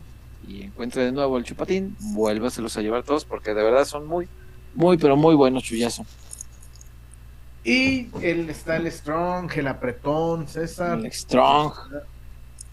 y 0.46 0.62
encuentre 0.62 1.04
de 1.04 1.12
nuevo 1.12 1.38
el 1.38 1.44
chupatín, 1.44 1.96
vuélvaselos 2.00 2.76
a 2.76 2.80
llevar 2.82 3.02
todos, 3.02 3.24
porque 3.24 3.54
de 3.54 3.62
verdad 3.62 3.84
son 3.84 4.06
muy, 4.06 4.28
muy, 4.74 4.96
pero 4.96 5.16
muy 5.16 5.34
buenos, 5.34 5.62
chullazo. 5.62 6.04
Y 7.64 8.08
el, 8.22 8.50
está 8.50 8.76
el 8.76 8.90
Strong, 8.90 9.50
el 9.54 9.68
apretón, 9.68 10.48
César. 10.48 10.98
El 10.98 11.12
Strong. 11.12 11.72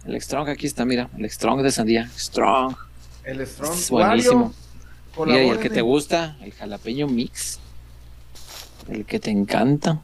El 0.05 0.20
Strong 0.20 0.49
aquí 0.49 0.66
está, 0.66 0.86
mira, 0.86 1.10
el 1.18 1.30
Strong 1.30 1.62
de 1.62 1.72
sandía. 1.72 2.10
Strong. 2.18 2.76
El 3.24 3.45
Strong. 3.45 3.74
Es 3.74 3.89
buenísimo. 3.91 4.53
Mira, 5.26 5.43
y 5.43 5.49
el 5.49 5.60
que 5.60 5.70
te 5.70 5.82
gusta, 5.82 6.38
el 6.41 6.53
jalapeño 6.53 7.07
mix. 7.07 7.60
El 8.88 9.05
que 9.05 9.20
te 9.20 9.30
encanta. 9.30 10.01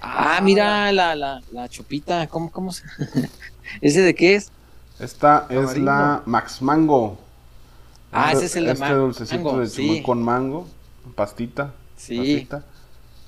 Ah, 0.00 0.40
mira 0.42 0.92
la, 0.92 1.14
la, 1.14 1.40
la 1.52 1.68
chupita, 1.68 2.26
¿cómo, 2.26 2.50
cómo 2.50 2.72
se... 2.72 2.84
¿Ese 3.80 4.02
de 4.02 4.14
qué 4.14 4.34
es? 4.34 4.52
Esta 4.98 5.46
es 5.50 5.58
Amarillo. 5.58 5.84
la 5.84 6.22
Max 6.26 6.62
Mango. 6.62 7.18
Ah, 8.12 8.32
Este- 8.32 8.36
ese 8.38 8.46
es 8.46 8.56
el 8.56 8.64
de 8.66 8.72
Este 8.72 8.84
ma- 8.84 8.94
dulcecito 8.94 9.44
mango, 9.44 9.58
de 9.60 9.66
sí. 9.68 10.02
con 10.04 10.22
mango, 10.22 10.66
pastita. 11.14 11.72
Sí. 11.96 12.16
pastita. 12.18 12.62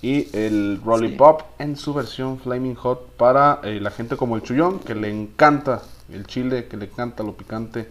Y 0.01 0.29
el 0.37 0.81
Lollipop 0.85 1.43
en 1.59 1.77
su 1.77 1.93
versión 1.93 2.39
Flaming 2.39 2.77
Hot 2.77 3.17
para 3.17 3.61
eh, 3.65 3.81
la 3.81 3.91
gente 3.91 4.17
como 4.17 4.37
el 4.37 4.43
Chullón, 4.43 4.79
que 4.79 4.95
le 4.95 5.11
encanta 5.11 5.83
el 6.13 6.25
chile, 6.27 6.67
que 6.69 6.77
le 6.77 6.85
encanta 6.87 7.23
lo 7.25 7.35
picante. 7.37 7.91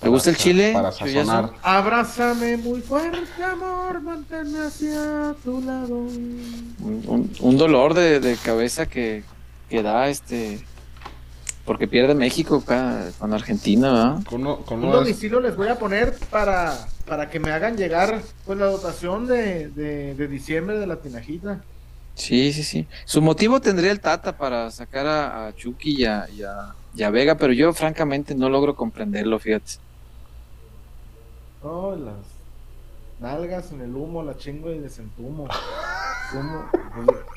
¿Te 0.00 0.08
gusta 0.08 0.30
el 0.30 0.36
chile, 0.36 0.72
Para 0.74 0.92
sazonar. 0.92 1.50
Abrázame 1.62 2.56
muy 2.58 2.80
fuerte, 2.80 3.42
amor, 3.44 4.00
manténme 4.02 4.66
hacia 4.66 5.34
tu 5.44 5.60
lado. 5.62 5.94
Un, 5.96 7.04
un- 7.06 7.30
un 7.40 7.56
dolor 7.58 7.94
de, 7.94 8.20
de 8.20 8.36
cabeza 8.36 8.86
que, 8.86 9.24
que 9.68 9.82
da 9.82 10.08
este... 10.08 10.60
Porque 11.70 11.86
pierde 11.86 12.16
México 12.16 12.56
acá 12.56 13.12
con 13.16 13.32
Argentina, 13.32 13.92
¿verdad? 13.92 14.22
Con, 14.28 14.40
uno- 14.40 14.56
con 14.62 14.84
Un 14.84 14.90
domicilio 14.90 15.38
les 15.38 15.54
voy 15.54 15.68
a 15.68 15.78
poner 15.78 16.18
para, 16.28 16.76
para 17.06 17.30
que 17.30 17.38
me 17.38 17.52
hagan 17.52 17.76
llegar 17.76 18.20
pues 18.44 18.58
la 18.58 18.66
dotación 18.66 19.28
de, 19.28 19.68
de, 19.68 20.16
de 20.16 20.26
diciembre 20.26 20.80
de 20.80 20.88
la 20.88 20.96
tinajita. 20.96 21.62
Sí, 22.16 22.52
sí, 22.52 22.64
sí. 22.64 22.88
Su 23.06 23.22
motivo 23.22 23.60
tendría 23.60 23.92
el 23.92 24.00
Tata 24.00 24.36
para 24.36 24.68
sacar 24.72 25.06
a, 25.06 25.46
a 25.46 25.54
Chucky 25.54 26.00
y 26.02 26.04
a, 26.06 26.26
y 26.28 26.42
a- 26.42 26.74
y 26.92 27.04
a 27.04 27.10
Vega, 27.10 27.36
pero 27.36 27.52
yo 27.52 27.72
francamente 27.72 28.34
no 28.34 28.48
logro 28.48 28.74
comprenderlo, 28.74 29.38
fíjate. 29.38 29.74
Oh, 31.62 31.94
las 31.94 32.16
nalgas 33.20 33.70
en 33.70 33.82
el 33.82 33.94
humo, 33.94 34.24
la 34.24 34.36
chingo 34.36 34.72
y 34.72 34.80
desentumo. 34.80 35.46
Sumo, 36.32 36.64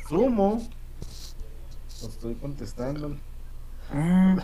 sumo. 0.09 0.67
Lo 2.01 2.07
estoy 2.07 2.33
contestando. 2.33 3.15
Mm, 3.91 4.39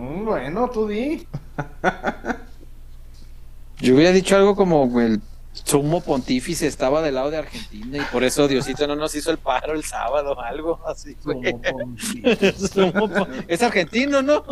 Mm, 0.00 0.24
bueno, 0.24 0.70
tú 0.70 0.88
di. 0.88 1.26
Yo 3.80 3.94
hubiera 3.94 4.12
dicho 4.12 4.34
algo 4.36 4.56
como 4.56 5.00
el 5.00 5.20
sumo 5.52 6.00
pontífice 6.00 6.66
estaba 6.66 7.02
del 7.02 7.16
lado 7.16 7.30
de 7.30 7.36
Argentina 7.38 7.98
y 7.98 8.12
por 8.12 8.24
eso 8.24 8.48
Diosito 8.48 8.86
no 8.86 8.94
nos 8.94 9.14
hizo 9.14 9.30
el 9.30 9.36
paro 9.38 9.74
el 9.74 9.84
sábado 9.84 10.32
o 10.32 10.40
algo 10.40 10.80
así. 10.86 11.16
es 13.48 13.62
argentino, 13.62 14.22
¿no? 14.22 14.44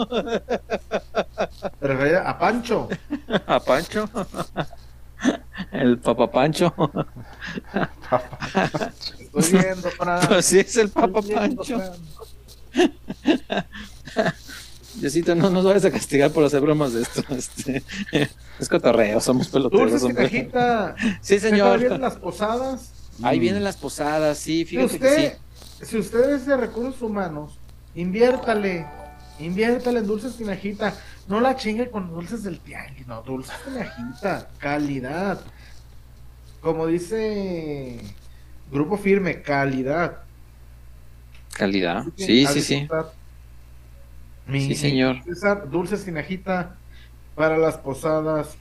A 2.25 2.39
Pancho. 2.39 2.89
A 3.47 3.61
Pancho. 3.61 4.09
El 5.73 5.99
Papa 5.99 6.31
Pancho. 6.31 6.73
Estoy 9.19 9.61
viendo 9.61 9.89
para. 9.99 10.21
Pues 10.29 10.47
sí, 10.47 10.61
es 10.61 10.77
el 10.77 10.87
estoy 10.87 11.03
Papa 11.03 11.21
viendo, 11.21 11.57
Pancho. 11.57 11.79
Fran. 11.79 11.93
Diosito, 14.95 15.35
no 15.35 15.51
nos 15.51 15.65
vayas 15.65 15.85
a 15.85 15.91
castigar 15.91 16.31
por 16.33 16.45
hacer 16.45 16.61
bromas 16.61 16.93
de 16.93 17.03
esto. 17.03 17.23
Este, 17.31 17.83
es 18.59 18.69
cotorreo, 18.69 19.21
somos 19.21 19.49
peloteros. 19.49 20.03
Cajita. 20.15 20.97
Sí, 21.21 21.39
Señor. 21.39 21.81
señor. 21.81 22.01
las 22.01 22.17
posadas. 22.17 22.93
Ahí 23.23 23.39
vienen 23.39 23.65
las 23.65 23.77
posadas, 23.77 24.39
sí, 24.39 24.61
Si 24.61 24.65
fíjate 24.65 24.99
que 24.99 25.07
usted, 25.07 25.39
sí. 25.81 25.87
si 25.87 25.99
usted 25.99 26.31
es 26.31 26.47
de 26.47 26.57
recursos 26.57 27.01
humanos, 27.03 27.59
inviértale. 27.95 28.87
Inviértale 29.41 30.01
en 30.01 30.07
dulces 30.07 30.37
tinajita. 30.37 30.95
No 31.29 31.41
la 31.41 31.55
chingue 31.55 31.91
con 31.91 32.11
dulces 32.11 32.43
del 32.43 32.59
tianguis. 32.59 33.07
No, 33.07 33.23
dulces 33.23 33.55
tinajita. 33.65 34.49
Calidad. 34.59 35.41
Como 36.61 36.87
dice 36.89 38.01
Grupo 38.73 38.97
Firme, 38.99 39.43
calidad. 39.43 40.23
Calidad. 41.55 42.05
Sí, 42.17 42.47
sí, 42.47 42.63
sí. 42.63 42.89
Mi- 44.47 44.67
Sí, 44.67 44.75
señor. 44.75 45.23
César, 45.25 45.69
dulces 45.71 46.05
tinajita 46.05 46.77
para 47.35 47.59
las 47.59 47.77
posadas, 47.77 48.57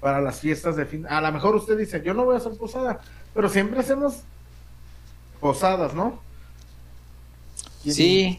para 0.00 0.20
las 0.20 0.40
fiestas 0.40 0.76
de 0.76 0.86
fin. 0.86 1.06
A 1.06 1.20
lo 1.20 1.32
mejor 1.32 1.54
usted 1.56 1.78
dice, 1.78 2.02
yo 2.04 2.14
no 2.14 2.24
voy 2.24 2.34
a 2.34 2.38
hacer 2.38 2.52
posada, 2.56 3.00
pero 3.34 3.48
siempre 3.48 3.80
hacemos 3.80 4.22
posadas, 5.40 5.94
¿no? 5.94 6.20
Sí, 7.84 8.38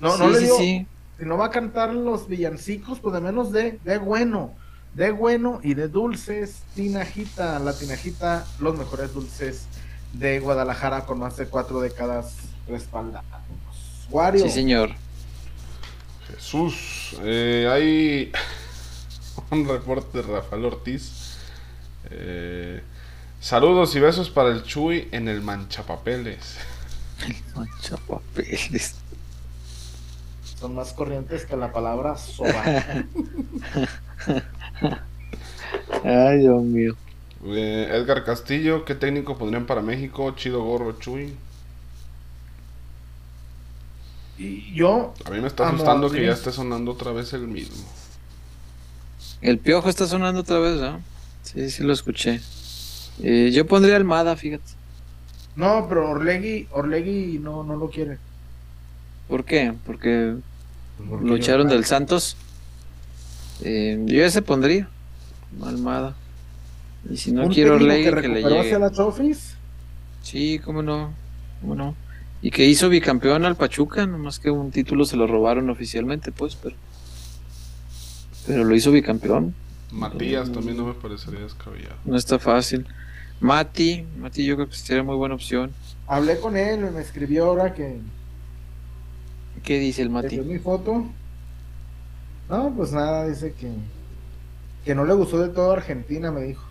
No, 0.00 0.12
sí, 0.12 0.18
no 0.22 0.28
le 0.30 0.38
sí, 0.38 0.44
digo, 0.44 0.58
sí. 0.58 0.86
si 1.18 1.24
no 1.26 1.36
va 1.36 1.46
a 1.46 1.50
cantar 1.50 1.94
los 1.94 2.26
villancicos, 2.28 2.98
pues 3.00 3.14
de 3.14 3.20
menos 3.20 3.52
de, 3.52 3.78
de 3.84 3.98
bueno, 3.98 4.52
de 4.94 5.10
bueno 5.10 5.60
y 5.62 5.74
de 5.74 5.88
dulces, 5.88 6.62
tinajita, 6.74 7.58
la 7.58 7.72
tinajita, 7.76 8.44
los 8.58 8.76
mejores 8.76 9.12
dulces 9.12 9.66
de 10.12 10.40
Guadalajara 10.40 11.04
con 11.04 11.18
más 11.18 11.36
de 11.36 11.46
cuatro 11.46 11.80
décadas 11.80 12.34
respaldados. 12.66 13.24
Wario, 14.10 14.44
Sí, 14.44 14.50
señor. 14.50 14.90
Jesús, 16.26 17.16
eh, 17.22 17.68
hay 17.70 18.32
un 19.50 19.68
reporte 19.68 20.18
de 20.18 20.22
Rafael 20.22 20.64
Ortiz. 20.64 21.38
Eh, 22.10 22.82
saludos 23.40 23.94
y 23.96 24.00
besos 24.00 24.30
para 24.30 24.50
el 24.50 24.62
Chuy 24.64 25.08
en 25.12 25.28
el 25.28 25.42
manchapapeles. 25.42 26.56
Mancha 27.54 27.96
papeles. 28.06 28.96
son 30.58 30.74
más 30.74 30.92
corrientes 30.92 31.44
que 31.46 31.56
la 31.56 31.72
palabra 31.72 32.16
soba. 32.16 32.70
Ay, 36.04 36.38
Dios 36.38 36.62
mío. 36.62 36.94
Eh, 37.44 37.88
Edgar 37.92 38.24
Castillo, 38.24 38.84
¿qué 38.84 38.94
técnico 38.94 39.36
pondrían 39.38 39.66
para 39.66 39.82
México? 39.82 40.30
Chido 40.34 40.62
gorro, 40.64 40.98
Chuy. 40.98 41.38
Y 44.38 44.74
yo, 44.74 45.14
A 45.24 45.30
mí 45.30 45.40
me 45.40 45.46
está 45.46 45.68
asustando 45.68 46.10
que 46.10 46.24
ya 46.26 46.32
esté 46.32 46.50
sonando 46.52 46.92
otra 46.92 47.12
vez 47.12 47.32
el 47.32 47.46
mismo. 47.46 47.76
El 49.40 49.58
piojo 49.58 49.88
está 49.88 50.06
sonando 50.06 50.40
otra 50.40 50.58
vez, 50.58 50.80
¿no? 50.80 51.00
Sí, 51.42 51.70
sí 51.70 51.82
lo 51.82 51.92
escuché. 51.92 52.40
Eh, 53.22 53.50
yo 53.52 53.66
pondría 53.66 53.96
Almada, 53.96 54.34
fíjate. 54.36 54.64
no, 55.56 55.86
pero 55.88 56.10
Orlegui, 56.10 56.66
Orlegui 56.72 57.38
no, 57.38 57.62
no 57.62 57.76
lo 57.76 57.88
quiere. 57.90 58.18
¿Por 59.28 59.44
qué? 59.44 59.72
Porque 59.86 60.34
Porque 61.08 61.24
lo 61.24 61.30
yo- 61.30 61.36
echaron 61.36 61.68
del 61.68 61.84
Santos. 61.84 62.36
Eh, 63.62 64.02
yo 64.06 64.24
ese 64.24 64.42
pondría. 64.42 64.88
Almada. 65.62 66.14
Y 67.08 67.16
si 67.18 67.30
no 67.32 67.48
quiero 67.48 67.74
Orlegui, 67.76 68.04
que 68.04 68.10
que 68.10 68.10
le 68.10 68.20
recuperó 68.22 68.46
hacia 68.60 68.62
llegue. 68.62 68.78
la 68.78 68.90
Chofis. 68.92 69.54
Sí, 70.22 70.58
cómo 70.64 70.82
no. 70.82 71.12
Cómo 71.60 71.74
no. 71.74 71.94
Y 72.44 72.50
que 72.50 72.66
hizo 72.66 72.90
bicampeón 72.90 73.46
al 73.46 73.56
Pachuca, 73.56 74.06
nomás 74.06 74.38
que 74.38 74.50
un 74.50 74.70
título 74.70 75.06
se 75.06 75.16
lo 75.16 75.26
robaron 75.26 75.70
oficialmente, 75.70 76.30
pues, 76.30 76.56
pero. 76.56 76.76
Pero 78.46 78.64
lo 78.64 78.74
hizo 78.74 78.90
bicampeón. 78.92 79.54
Matías 79.90 80.52
también 80.52 80.76
no 80.76 80.84
me 80.84 80.92
parecería 80.92 81.40
descabellado. 81.40 81.96
No 82.04 82.18
está 82.18 82.38
fácil. 82.38 82.86
Mati, 83.40 84.04
Mati 84.18 84.44
yo 84.44 84.56
creo 84.56 84.68
que 84.68 84.76
sería 84.76 85.02
muy 85.02 85.16
buena 85.16 85.36
opción. 85.36 85.72
Hablé 86.06 86.38
con 86.38 86.58
él, 86.58 86.90
me 86.92 87.00
escribió 87.00 87.46
ahora 87.46 87.72
que 87.72 87.98
¿Qué 89.62 89.78
dice 89.78 90.02
el 90.02 90.10
Mati? 90.10 90.38
mi 90.40 90.58
foto. 90.58 91.06
No, 92.50 92.74
pues 92.76 92.92
nada, 92.92 93.26
dice 93.26 93.54
que 93.54 93.72
que 94.84 94.94
no 94.94 95.06
le 95.06 95.14
gustó 95.14 95.38
de 95.38 95.48
todo 95.48 95.72
Argentina, 95.72 96.30
me 96.30 96.42
dijo. 96.42 96.62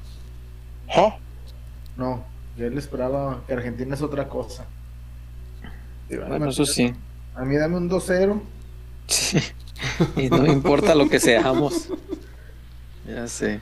No, 1.97 2.23
que 2.55 2.67
él 2.67 2.77
esperaba 2.77 3.41
que 3.47 3.53
Argentina 3.53 3.95
es 3.95 4.03
otra 4.03 4.29
cosa. 4.29 4.67
Bueno, 6.09 6.49
eso 6.49 6.65
sí. 6.65 6.93
A 7.35 7.43
mí 7.45 7.55
dame 7.57 7.77
un 7.77 7.89
2-0. 7.89 8.41
Sí. 9.07 9.39
Y 10.15 10.29
no 10.29 10.45
importa 10.47 10.95
lo 10.95 11.09
que 11.09 11.19
seamos. 11.19 11.89
Ya 13.05 13.27
sé. 13.27 13.61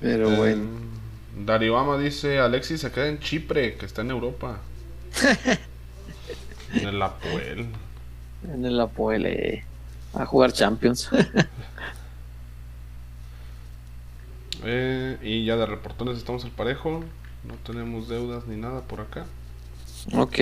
Pero 0.00 0.30
Eh, 0.30 0.36
bueno. 0.36 0.90
Dariobama 1.34 1.98
dice, 1.98 2.38
Alexis 2.38 2.80
se 2.82 2.92
queda 2.92 3.08
en 3.08 3.18
Chipre, 3.20 3.76
que 3.76 3.86
está 3.86 4.02
en 4.02 4.10
Europa. 4.10 4.60
en 6.72 6.88
el 6.88 7.00
Apuel. 7.02 7.68
En 8.42 8.64
el 8.64 8.80
Apoel. 8.80 9.26
eh. 9.26 9.64
a 10.14 10.26
jugar 10.26 10.52
Champions. 10.52 11.10
Eh, 14.64 15.18
y 15.22 15.44
ya 15.44 15.56
de 15.56 15.66
reportones 15.66 16.18
estamos 16.18 16.44
al 16.44 16.50
parejo. 16.52 17.04
No 17.42 17.54
tenemos 17.64 18.08
deudas 18.08 18.46
ni 18.46 18.56
nada 18.56 18.82
por 18.82 19.00
acá. 19.00 19.26
Ok. 20.14 20.38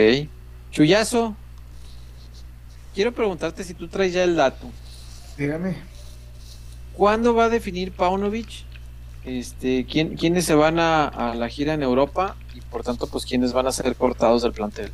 Chuyazo, 0.71 1.35
quiero 2.95 3.13
preguntarte 3.13 3.65
si 3.65 3.75
tú 3.75 3.89
traes 3.89 4.13
ya 4.13 4.25
el 4.25 4.37
dato. 4.37 4.67
Dígame. 5.37 5.77
¿Cuándo 6.95 7.35
va 7.35 7.45
a 7.45 7.49
definir 7.49 7.93
Paunovic? 7.93 8.49
Este, 9.25 9.85
¿quién, 9.87 10.17
¿Quiénes 10.17 10.45
se 10.45 10.55
van 10.55 10.79
a, 10.79 11.07
a 11.09 11.35
la 11.35 11.49
gira 11.49 11.75
en 11.75 11.83
Europa? 11.83 12.37
Y 12.55 12.61
por 12.61 12.83
tanto, 12.83 13.07
pues, 13.07 13.25
¿quiénes 13.27 13.53
van 13.53 13.67
a 13.67 13.73
ser 13.73 13.95
cortados 13.97 14.43
del 14.43 14.53
plantel? 14.53 14.91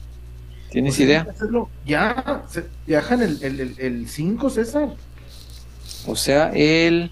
¿Tienes 0.71 0.97
Pues, 0.97 1.01
idea? 1.07 1.27
Ya, 1.85 2.45
se- 2.51 2.67
viajan 2.87 3.23
el 3.23 3.37
5, 3.39 3.47
el, 3.47 3.75
el, 3.79 4.09
5, 4.09 4.51
César. 4.51 4.89
O 6.07 6.17
sea, 6.17 6.51
el... 6.55 7.11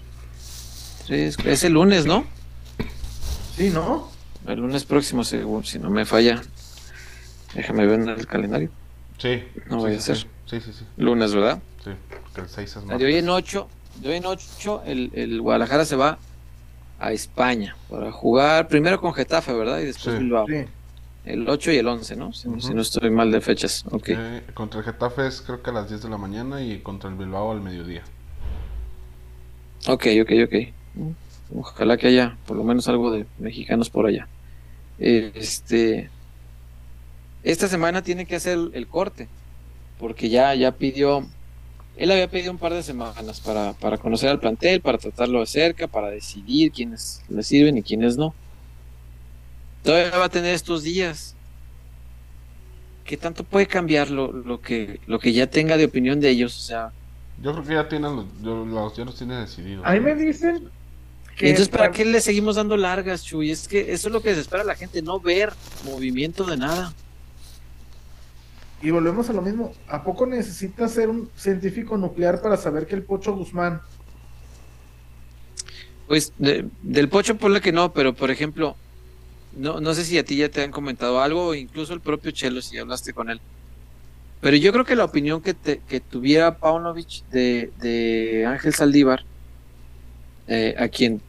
tres- 1.07 1.37
es 1.45 1.63
el 1.63 1.73
lunes, 1.73 2.05
¿no? 2.05 2.25
Sí, 3.55 3.69
¿no? 3.69 4.11
El 4.47 4.59
lunes 4.59 4.83
próximo, 4.83 5.23
según, 5.23 5.63
si 5.65 5.79
no 5.79 5.89
me 5.89 6.05
falla. 6.05 6.41
Déjame 7.55 7.85
ver 7.85 7.99
en 8.01 8.09
el 8.09 8.27
calendario. 8.27 8.69
Sí. 9.17 9.43
No 9.69 9.77
sí, 9.77 9.85
voy 9.85 9.93
a 9.93 9.97
hacer. 9.97 10.17
Sí, 10.17 10.59
sí, 10.61 10.71
sí. 10.73 10.85
Lunes, 10.97 11.33
¿verdad? 11.33 11.61
Sí, 11.83 11.91
porque 12.09 12.41
el 12.41 12.49
6 12.49 12.75
es 12.75 12.81
De 12.81 12.87
más. 12.93 13.01
hoy 13.01 13.15
en 13.15 13.29
8, 13.29 13.67
de 14.01 14.09
hoy 14.09 14.15
en 14.17 14.25
8 14.25 14.83
el, 14.85 15.11
el 15.13 15.41
Guadalajara 15.41 15.85
se 15.85 15.95
va 15.95 16.17
a 16.99 17.11
España 17.11 17.75
para 17.89 18.11
jugar 18.11 18.67
primero 18.67 18.99
con 19.01 19.13
Getafe, 19.13 19.53
¿verdad? 19.53 19.79
Y 19.79 19.85
después 19.85 20.15
Sí. 20.15 20.21
Bilbao. 20.23 20.45
Sí. 20.47 20.65
El 21.25 21.49
8 21.49 21.71
y 21.71 21.77
el 21.77 21.87
11, 21.87 22.15
¿no? 22.17 22.33
Si, 22.33 22.47
no 22.47 22.81
estoy 22.81 23.09
mal 23.09 23.31
de 23.31 23.41
fechas. 23.41 23.83
Ok. 23.89 24.09
Eh, 24.09 24.43
contra 24.53 24.79
el 24.81 24.85
Getafe 24.85 25.25
es 25.27 25.41
creo 25.41 25.63
que 25.63 25.71
a 25.71 25.73
las 25.73 25.89
10 25.89 26.03
de 26.03 26.09
la 26.09 26.17
mañana 26.17 26.61
y 26.61 26.79
contra 26.81 27.09
el 27.09 27.15
Bilbao 27.15 27.51
al 27.51 27.61
mediodía. 27.61 28.03
Ok, 29.87 30.05
ok, 30.21 30.31
ok. 30.45 31.13
Ojalá 31.55 31.97
que 31.97 32.07
haya 32.07 32.37
por 32.45 32.57
lo 32.57 32.63
menos 32.63 32.87
algo 32.87 33.11
de 33.11 33.25
mexicanos 33.39 33.89
por 33.89 34.05
allá. 34.07 34.27
Este, 34.97 36.09
esta 37.45 37.67
semana 37.67 38.01
tiene 38.03 38.25
que 38.25 38.35
hacer 38.35 38.53
el, 38.53 38.71
el 38.73 38.87
corte, 38.87 39.27
porque 39.99 40.29
ya, 40.29 40.53
ya 40.55 40.71
pidió, 40.73 41.25
él 41.95 42.11
había 42.11 42.29
pedido 42.29 42.51
un 42.51 42.57
par 42.57 42.73
de 42.73 42.83
semanas 42.83 43.39
para, 43.39 43.73
para 43.73 43.97
conocer 43.97 44.29
al 44.29 44.39
plantel, 44.39 44.81
para 44.81 44.97
tratarlo 44.97 45.39
de 45.39 45.45
cerca, 45.45 45.87
para 45.87 46.09
decidir 46.09 46.71
quiénes 46.71 47.21
le 47.29 47.43
sirven 47.43 47.77
y 47.77 47.83
quiénes 47.83 48.17
no. 48.17 48.33
Todavía 49.83 50.17
va 50.17 50.25
a 50.25 50.29
tener 50.29 50.53
estos 50.53 50.83
días. 50.83 51.35
¿Qué 53.05 53.17
tanto 53.17 53.43
puede 53.43 53.67
cambiar 53.67 54.09
lo, 54.09 54.31
lo 54.31 54.59
que, 54.59 54.99
lo 55.05 55.19
que 55.19 55.31
ya 55.31 55.47
tenga 55.47 55.77
de 55.77 55.85
opinión 55.85 56.19
de 56.19 56.29
ellos? 56.29 56.57
O 56.57 56.61
sea, 56.61 56.91
Yo 57.41 57.51
creo 57.53 57.63
que 57.63 57.73
ya 57.75 57.87
tienen 57.87 58.15
los, 58.15 58.25
yo- 58.41 58.65
los- 58.65 58.97
ya 58.97 59.05
los 59.05 59.15
tiene 59.15 59.35
decididos. 59.35 59.85
A 59.85 59.91
mí 59.91 59.99
me 59.99 60.15
dicen 60.15 60.69
que. 61.37 61.49
Entonces, 61.51 61.69
¿para 61.69 61.91
qué 61.91 62.03
le 62.03 62.19
seguimos 62.21 62.55
dando 62.55 62.75
largas, 62.77 63.23
Chuy? 63.23 63.51
Es 63.51 63.67
que 63.67 63.93
eso 63.93 64.07
es 64.07 64.13
lo 64.13 64.21
que 64.21 64.29
desespera 64.29 64.63
a 64.63 64.65
la 64.65 64.75
gente, 64.75 65.01
no 65.03 65.19
ver 65.19 65.53
movimiento 65.83 66.45
de 66.45 66.57
nada. 66.57 66.93
Y 68.81 68.91
volvemos 68.91 69.29
a 69.29 69.33
lo 69.33 69.41
mismo. 69.41 69.71
¿A 69.87 70.03
poco 70.03 70.25
necesita 70.25 70.87
ser 70.87 71.09
un 71.09 71.29
científico 71.35 71.97
nuclear 71.97 72.41
para 72.41 72.57
saber 72.57 72.85
que 72.85 72.95
el 72.95 73.03
Pocho 73.03 73.33
Guzmán 73.35 73.81
Pues 76.07 76.33
de- 76.37 76.65
del 76.83 77.09
Pocho 77.09 77.35
ponle 77.35 77.61
que 77.61 77.71
no, 77.71 77.91
pero 77.91 78.13
por 78.13 78.29
ejemplo, 78.29 78.75
no, 79.57 79.79
no 79.79 79.93
sé 79.95 80.03
si 80.05 80.17
a 80.19 80.23
ti 80.23 80.35
ya 80.37 80.49
te 80.49 80.61
han 80.61 80.71
comentado 80.71 81.19
algo, 81.19 81.47
o 81.47 81.55
incluso 81.55 81.93
el 81.93 81.99
propio 82.01 82.29
Chelo, 82.31 82.61
si 82.61 82.77
hablaste 82.77 83.11
con 83.13 83.29
él. 83.31 83.41
Pero 84.39 84.55
yo 84.57 84.71
creo 84.71 84.85
que 84.85 84.95
la 84.95 85.05
opinión 85.05 85.41
que, 85.41 85.55
te- 85.55 85.81
que 85.87 85.99
tuviera 85.99 86.59
Paunovic 86.59 87.23
de, 87.31 87.71
de 87.81 88.45
Ángel 88.45 88.75
Saldívar, 88.75 89.23
eh, 90.47 90.75
a 90.77 90.87
quien 90.89 91.21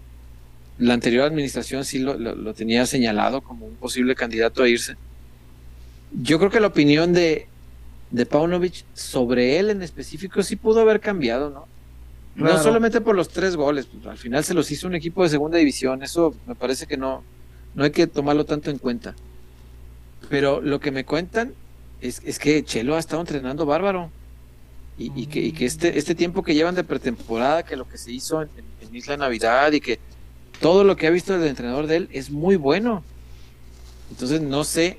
la 0.78 0.92
anterior 0.92 1.24
administración 1.24 1.84
sí 1.86 1.98
lo- 2.00 2.18
lo 2.18 2.52
tenía 2.52 2.84
señalado 2.84 3.40
como 3.40 3.64
un 3.64 3.76
posible 3.76 4.14
candidato 4.14 4.62
a 4.62 4.68
irse, 4.68 4.96
yo 6.22 6.38
creo 6.38 6.50
que 6.50 6.60
la 6.60 6.68
opinión 6.68 7.12
de, 7.12 7.46
de 8.10 8.26
Paunovic 8.26 8.84
sobre 8.94 9.58
él 9.58 9.70
en 9.70 9.82
específico 9.82 10.42
sí 10.42 10.56
pudo 10.56 10.80
haber 10.80 11.00
cambiado, 11.00 11.50
¿no? 11.50 11.66
No 12.36 12.50
solamente 12.62 13.00
por 13.00 13.16
los 13.16 13.28
tres 13.30 13.56
goles, 13.56 13.86
pues, 13.86 14.06
al 14.06 14.18
final 14.18 14.44
se 14.44 14.52
los 14.54 14.70
hizo 14.70 14.86
un 14.86 14.94
equipo 14.94 15.22
de 15.22 15.30
segunda 15.30 15.56
división, 15.58 16.02
eso 16.02 16.34
me 16.46 16.54
parece 16.54 16.86
que 16.86 16.96
no, 16.98 17.22
no 17.74 17.84
hay 17.84 17.90
que 17.90 18.06
tomarlo 18.06 18.44
tanto 18.44 18.70
en 18.70 18.78
cuenta. 18.78 19.14
Pero 20.28 20.60
lo 20.60 20.78
que 20.80 20.90
me 20.90 21.04
cuentan 21.04 21.54
es, 22.00 22.20
es 22.24 22.38
que 22.38 22.62
Chelo 22.64 22.94
ha 22.96 22.98
estado 22.98 23.22
entrenando 23.22 23.64
bárbaro. 23.64 24.10
Y, 24.98 25.12
y 25.14 25.26
que, 25.26 25.40
y 25.40 25.52
que 25.52 25.66
este, 25.66 25.98
este 25.98 26.14
tiempo 26.14 26.42
que 26.42 26.54
llevan 26.54 26.74
de 26.74 26.82
pretemporada, 26.84 27.62
que 27.62 27.76
lo 27.76 27.86
que 27.88 27.98
se 27.98 28.12
hizo 28.12 28.42
en, 28.42 28.48
en- 28.56 28.88
en 28.88 28.94
Isla 28.96 29.16
Navidad 29.18 29.72
y 29.72 29.80
que 29.80 29.98
todo 30.60 30.84
lo 30.84 30.96
que 30.96 31.06
ha 31.06 31.10
visto 31.10 31.34
el 31.34 31.42
entrenador 31.46 31.86
de 31.86 31.96
él 31.96 32.08
es 32.12 32.30
muy 32.30 32.56
bueno. 32.56 33.02
Entonces 34.10 34.40
no 34.40 34.64
sé 34.64 34.98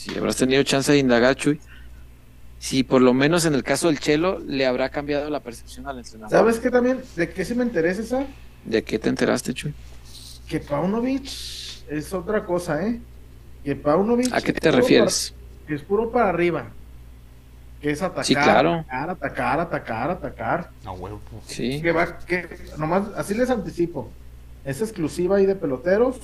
si, 0.00 0.16
habrás 0.16 0.36
tenido 0.36 0.62
chance 0.62 0.90
de 0.90 0.98
indagar, 0.98 1.36
Chuy, 1.36 1.60
si 2.58 2.82
por 2.84 3.02
lo 3.02 3.12
menos 3.12 3.44
en 3.44 3.54
el 3.54 3.62
caso 3.62 3.88
del 3.88 3.98
Chelo 4.00 4.38
le 4.38 4.66
habrá 4.66 4.88
cambiado 4.88 5.28
la 5.30 5.40
percepción 5.40 5.86
al 5.86 5.98
entrenador. 5.98 6.30
¿Sabes 6.30 6.58
qué 6.58 6.70
también? 6.70 7.00
¿De 7.16 7.30
qué 7.30 7.44
se 7.44 7.54
me 7.54 7.64
interesa 7.64 8.02
esa? 8.02 8.26
¿De 8.64 8.82
qué 8.82 8.98
te 8.98 9.08
enteraste, 9.08 9.52
Chuy? 9.54 9.74
Que 10.48 10.60
Paunovic 10.60 11.24
es 11.88 12.12
otra 12.12 12.44
cosa, 12.44 12.86
¿eh? 12.86 12.98
Que 13.64 13.76
Paunovic. 13.76 14.32
¿A 14.32 14.40
qué 14.40 14.52
es 14.52 14.58
te 14.60 14.70
puro 14.70 14.80
refieres? 14.80 15.30
para- 15.34 15.66
que 15.68 15.74
es 15.74 15.82
puro 15.82 16.10
para 16.10 16.28
arriba. 16.30 16.68
Que 17.80 17.90
es 17.92 18.02
atacar, 18.02 18.24
Sí, 18.24 18.34
claro. 18.34 18.84
atacar, 18.88 19.10
atacar, 19.10 19.60
atacar, 19.60 20.10
atacar. 20.10 20.70
A 20.84 20.92
huevo. 20.92 21.20
Sí. 21.46 21.80
Que 21.80 21.92
va, 21.92 22.18
que 22.18 22.46
nomás, 22.76 23.04
así 23.16 23.34
les 23.34 23.48
anticipo. 23.50 24.10
Es 24.64 24.80
exclusiva 24.82 25.36
ahí 25.36 25.46
de 25.46 25.54
peloteros. 25.54 26.16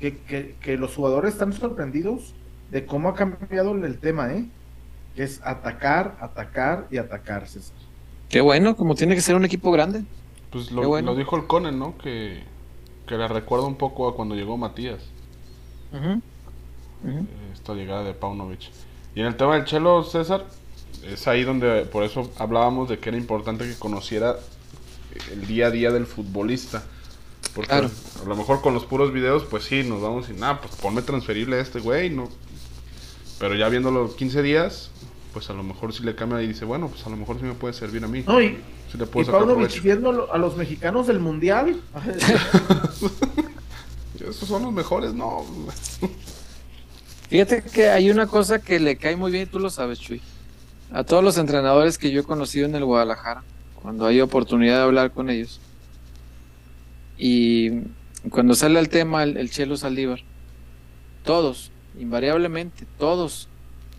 Que, 0.00 0.16
que, 0.16 0.54
que 0.60 0.76
los 0.78 0.94
jugadores 0.94 1.32
están 1.32 1.52
sorprendidos 1.52 2.32
de 2.70 2.86
cómo 2.86 3.08
ha 3.08 3.14
cambiado 3.14 3.72
el 3.72 3.98
tema, 3.98 4.32
¿eh? 4.32 4.44
Que 5.16 5.22
es 5.24 5.40
atacar, 5.44 6.16
atacar 6.20 6.86
y 6.90 6.98
atacar, 6.98 7.46
César. 7.48 7.76
Qué 8.28 8.40
bueno, 8.40 8.76
como 8.76 8.94
tiene 8.94 9.14
que 9.14 9.20
ser 9.20 9.34
un 9.36 9.44
equipo 9.44 9.70
grande. 9.72 10.04
Pues 10.50 10.70
lo, 10.70 10.82
Qué 10.82 10.86
bueno. 10.86 11.12
lo 11.12 11.18
dijo 11.18 11.36
el 11.36 11.46
Conen, 11.46 11.78
¿no? 11.78 11.96
Que, 11.98 12.42
que 13.06 13.16
le 13.16 13.26
recuerda 13.28 13.66
un 13.66 13.76
poco 13.76 14.08
a 14.08 14.14
cuando 14.14 14.34
llegó 14.34 14.56
Matías. 14.56 15.00
Eh, 15.92 17.24
Esta 17.52 17.74
llegada 17.74 18.04
de 18.04 18.14
Paunovic. 18.14 18.70
Y 19.14 19.20
en 19.20 19.26
el 19.26 19.36
tema 19.36 19.54
del 19.54 19.64
Chelo, 19.64 20.02
César, 20.04 20.44
es 21.06 21.26
ahí 21.28 21.44
donde 21.44 21.84
por 21.86 22.04
eso 22.04 22.30
hablábamos 22.38 22.88
de 22.88 22.98
que 22.98 23.08
era 23.08 23.18
importante 23.18 23.64
que 23.66 23.74
conociera 23.78 24.36
el 25.32 25.46
día 25.46 25.66
a 25.68 25.70
día 25.70 25.90
del 25.90 26.06
futbolista. 26.06 26.82
Porque 27.54 27.70
Claro. 27.70 27.90
a 28.24 28.28
lo 28.28 28.36
mejor 28.36 28.60
con 28.60 28.74
los 28.74 28.84
puros 28.84 29.12
videos, 29.12 29.44
pues 29.44 29.64
sí, 29.64 29.82
nos 29.82 30.02
vamos 30.02 30.28
y 30.28 30.34
nada, 30.34 30.60
pues 30.60 30.76
ponme 30.76 31.02
transferible 31.02 31.56
a 31.56 31.60
este 31.60 31.80
güey, 31.80 32.10
no. 32.10 32.28
Pero 33.38 33.54
ya 33.54 33.68
viéndolo 33.68 34.14
15 34.14 34.42
días, 34.42 34.90
pues 35.32 35.48
a 35.50 35.54
lo 35.54 35.62
mejor 35.62 35.92
sí 35.92 36.02
le 36.02 36.14
cambia 36.14 36.42
y 36.42 36.48
dice, 36.48 36.64
bueno, 36.64 36.88
pues 36.88 37.06
a 37.06 37.10
lo 37.10 37.16
mejor 37.16 37.38
sí 37.38 37.44
me 37.44 37.54
puede 37.54 37.74
servir 37.74 38.04
a 38.04 38.08
mí. 38.08 38.24
No, 38.26 38.40
y, 38.40 38.58
Sí 38.90 38.96
le 38.96 39.04
y 39.04 39.06
puedo 39.06 39.26
sacar 39.26 39.40
Paunovic 39.40 39.68
provecho. 39.68 39.82
viendo 39.82 40.32
a 40.32 40.38
los 40.38 40.56
mexicanos 40.56 41.06
del 41.06 41.20
mundial. 41.20 41.80
Esos 44.18 44.48
son 44.48 44.62
los 44.62 44.72
mejores, 44.72 45.14
no. 45.14 45.44
Fíjate 47.28 47.62
que 47.62 47.90
hay 47.90 48.10
una 48.10 48.26
cosa 48.26 48.60
que 48.60 48.80
le 48.80 48.96
cae 48.96 49.16
muy 49.16 49.30
bien, 49.30 49.44
y 49.44 49.46
tú 49.46 49.60
lo 49.60 49.70
sabes, 49.70 50.00
Chuy. 50.00 50.20
A 50.90 51.04
todos 51.04 51.22
los 51.22 51.36
entrenadores 51.38 51.98
que 51.98 52.10
yo 52.10 52.22
he 52.22 52.24
conocido 52.24 52.66
en 52.66 52.74
el 52.74 52.84
Guadalajara, 52.84 53.42
cuando 53.82 54.06
hay 54.06 54.20
oportunidad 54.20 54.78
de 54.78 54.82
hablar 54.82 55.12
con 55.12 55.28
ellos. 55.28 55.60
Y 57.18 57.70
cuando 58.30 58.54
sale 58.54 58.78
al 58.78 58.88
tema 58.88 59.22
el, 59.22 59.36
el 59.36 59.50
Chelo 59.50 59.76
Saldívar, 59.76 60.20
todos, 61.24 61.70
invariablemente, 61.98 62.86
todos 62.98 63.48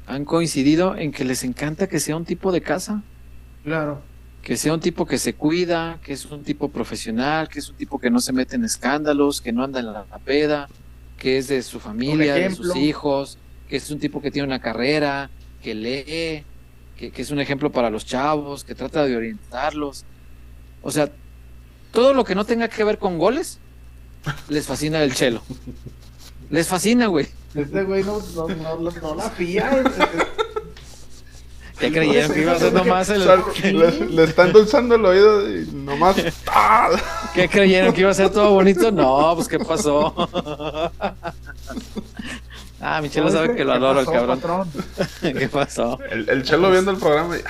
han 0.08 0.26
coincidido 0.26 0.96
en 0.96 1.12
que 1.12 1.24
les 1.24 1.44
encanta 1.44 1.88
que 1.88 2.00
sea 2.00 2.16
un 2.16 2.26
tipo 2.26 2.52
de 2.52 2.62
casa. 2.62 3.04
claro. 3.64 4.02
que 4.42 4.56
sea 4.56 4.74
un 4.74 4.80
tipo 4.80 5.06
que 5.06 5.18
se 5.18 5.34
cuida, 5.36 6.00
que 6.02 6.14
es 6.14 6.26
un 6.26 6.44
tipo 6.44 6.70
profesional, 6.70 7.50
que 7.50 7.60
es 7.60 7.70
un 7.70 7.76
tipo 7.76 8.00
que 8.00 8.10
no 8.10 8.20
se 8.20 8.32
mete 8.32 8.56
en 8.56 8.64
escándalos, 8.64 9.42
que 9.42 9.52
no 9.52 9.64
anda 9.64 9.82
en 9.82 9.94
la, 9.94 10.06
peda, 10.24 10.70
que 11.18 11.38
es 11.38 11.50
de 11.50 11.62
su 11.62 11.80
familia, 11.80 12.36
de 12.36 12.50
sus 12.50 12.76
hijos, 12.76 13.38
que 13.68 13.76
es 13.76 13.92
un 13.92 14.00
tipo 14.00 14.22
que 14.22 14.32
tiene 14.32 14.48
una 14.48 14.60
carrera, 14.60 15.30
que 15.62 15.76
lee, 15.76 16.46
que, 16.98 17.12
que 17.12 17.22
es 17.22 17.32
un 17.32 17.40
ejemplo 17.40 17.70
para 17.72 17.90
los 17.90 18.06
chavos, 18.06 18.64
que 18.64 18.74
trata 18.74 19.06
de 19.06 19.18
orientarlos. 19.18 20.06
O 20.82 20.90
sea, 20.90 21.12
todo 21.92 22.14
lo 22.14 22.24
que 22.24 22.34
no 22.34 22.46
tenga 22.46 22.70
que 22.70 22.84
ver 22.84 22.98
con 22.98 23.18
goles, 23.18 23.60
les 24.48 24.66
fascina 24.66 25.04
el 25.04 25.14
chelo. 25.14 25.44
Les 26.50 26.68
fascina, 26.68 27.08
güey. 27.08 27.28
Este 27.56 27.84
güey 27.84 28.04
no, 28.04 28.20
no, 28.36 28.48
no, 28.48 28.80
no, 28.80 28.92
no 28.92 29.16
la 29.16 29.30
pilla. 29.32 29.84
Ya 31.82 31.90
creyeron 31.92 32.34
que 32.34 32.42
iba 32.42 32.52
a 32.52 32.60
ser 32.60 32.74
nomás 32.74 33.10
el... 33.10 33.26
Le, 33.64 33.92
le 34.10 34.24
está 34.26 34.46
endulzando 34.48 34.96
el 34.96 35.06
oído 35.06 35.50
y 35.50 35.66
nomás. 35.72 36.18
¡ah! 36.48 36.90
¿Qué 37.34 37.48
creyeron 37.48 37.94
que 37.94 38.02
iba 38.02 38.12
a 38.12 38.14
ser 38.14 38.30
todo 38.32 38.52
bonito? 38.52 38.92
No, 38.92 39.34
pues 39.36 39.48
¿qué 39.48 39.60
pasó? 39.60 40.14
ah, 42.82 43.02
Michelo 43.02 43.32
sabe 43.32 43.56
que 43.56 43.64
lo 43.64 43.74
adoro 43.74 44.02
el 44.02 44.06
cabrón. 44.08 44.70
¿Qué 45.22 45.48
pasó? 45.48 45.98
El, 46.12 46.28
el 46.30 46.44
chelo 46.44 46.70
viendo 46.70 46.92
el 46.92 46.98
programa 46.98 47.38
y. 47.38 47.42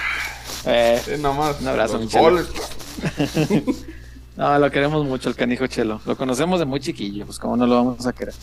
Eh, 0.66 1.02
Sí, 1.04 1.12
nomás. 1.20 1.60
Un 1.62 1.68
abrazo, 1.70 1.98
mi 1.98 2.08
Chelo. 2.08 2.42
no, 4.38 4.60
lo 4.60 4.70
queremos 4.72 5.06
mucho, 5.06 5.30
el 5.30 5.36
canijo 5.36 5.66
Chelo. 5.68 6.02
Lo 6.06 6.16
conocemos 6.16 6.60
de 6.60 6.66
muy 6.66 6.80
chiquillo, 6.80 7.26
pues 7.26 7.40
cómo 7.40 7.58
no 7.58 7.66
lo 7.66 7.76
vamos 7.76 8.06
a 8.06 8.14
querer. 8.14 8.36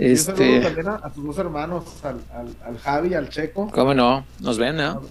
Un 0.00 0.16
saludo 0.16 0.58
Este, 0.58 0.60
también 0.60 0.88
a, 0.88 0.94
a 1.02 1.10
tus 1.12 1.24
dos 1.24 1.38
hermanos, 1.38 1.84
al, 2.02 2.20
al, 2.34 2.56
al 2.64 2.78
Javi 2.78 3.14
al 3.14 3.28
Checo. 3.28 3.70
cómo 3.70 3.94
no, 3.94 4.24
nos 4.40 4.58
ven, 4.58 4.76
¿no? 4.76 5.02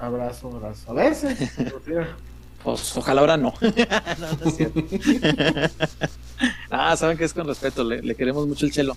Abrazo, 0.00 0.48
abrazo. 0.48 0.90
A 0.90 0.94
veces. 0.94 1.38
Pues 2.64 2.96
ojalá 2.96 3.20
ahora 3.20 3.36
no. 3.36 3.52
no, 3.60 4.26
no 4.42 4.48
es 4.48 4.56
cierto. 4.56 4.80
ah, 6.70 6.96
saben 6.96 7.18
que 7.18 7.24
es 7.24 7.34
con 7.34 7.46
respeto, 7.46 7.84
le, 7.84 8.00
le 8.00 8.14
queremos 8.14 8.46
mucho 8.46 8.64
el 8.64 8.72
chelo. 8.72 8.96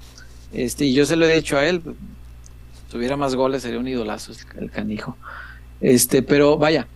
Este, 0.54 0.86
y 0.86 0.94
yo 0.94 1.06
se 1.06 1.18
lo 1.18 1.26
he 1.26 1.36
dicho 1.36 1.58
a 1.58 1.66
él, 1.66 1.82
si 1.84 2.92
tuviera 2.92 3.18
más 3.18 3.36
goles 3.36 3.64
sería 3.64 3.80
un 3.80 3.88
idolazo 3.90 4.32
el, 4.32 4.64
el 4.64 4.72
canijo. 4.72 5.18
Este, 5.82 6.24
pero 6.24 6.58
vaya, 6.58 6.88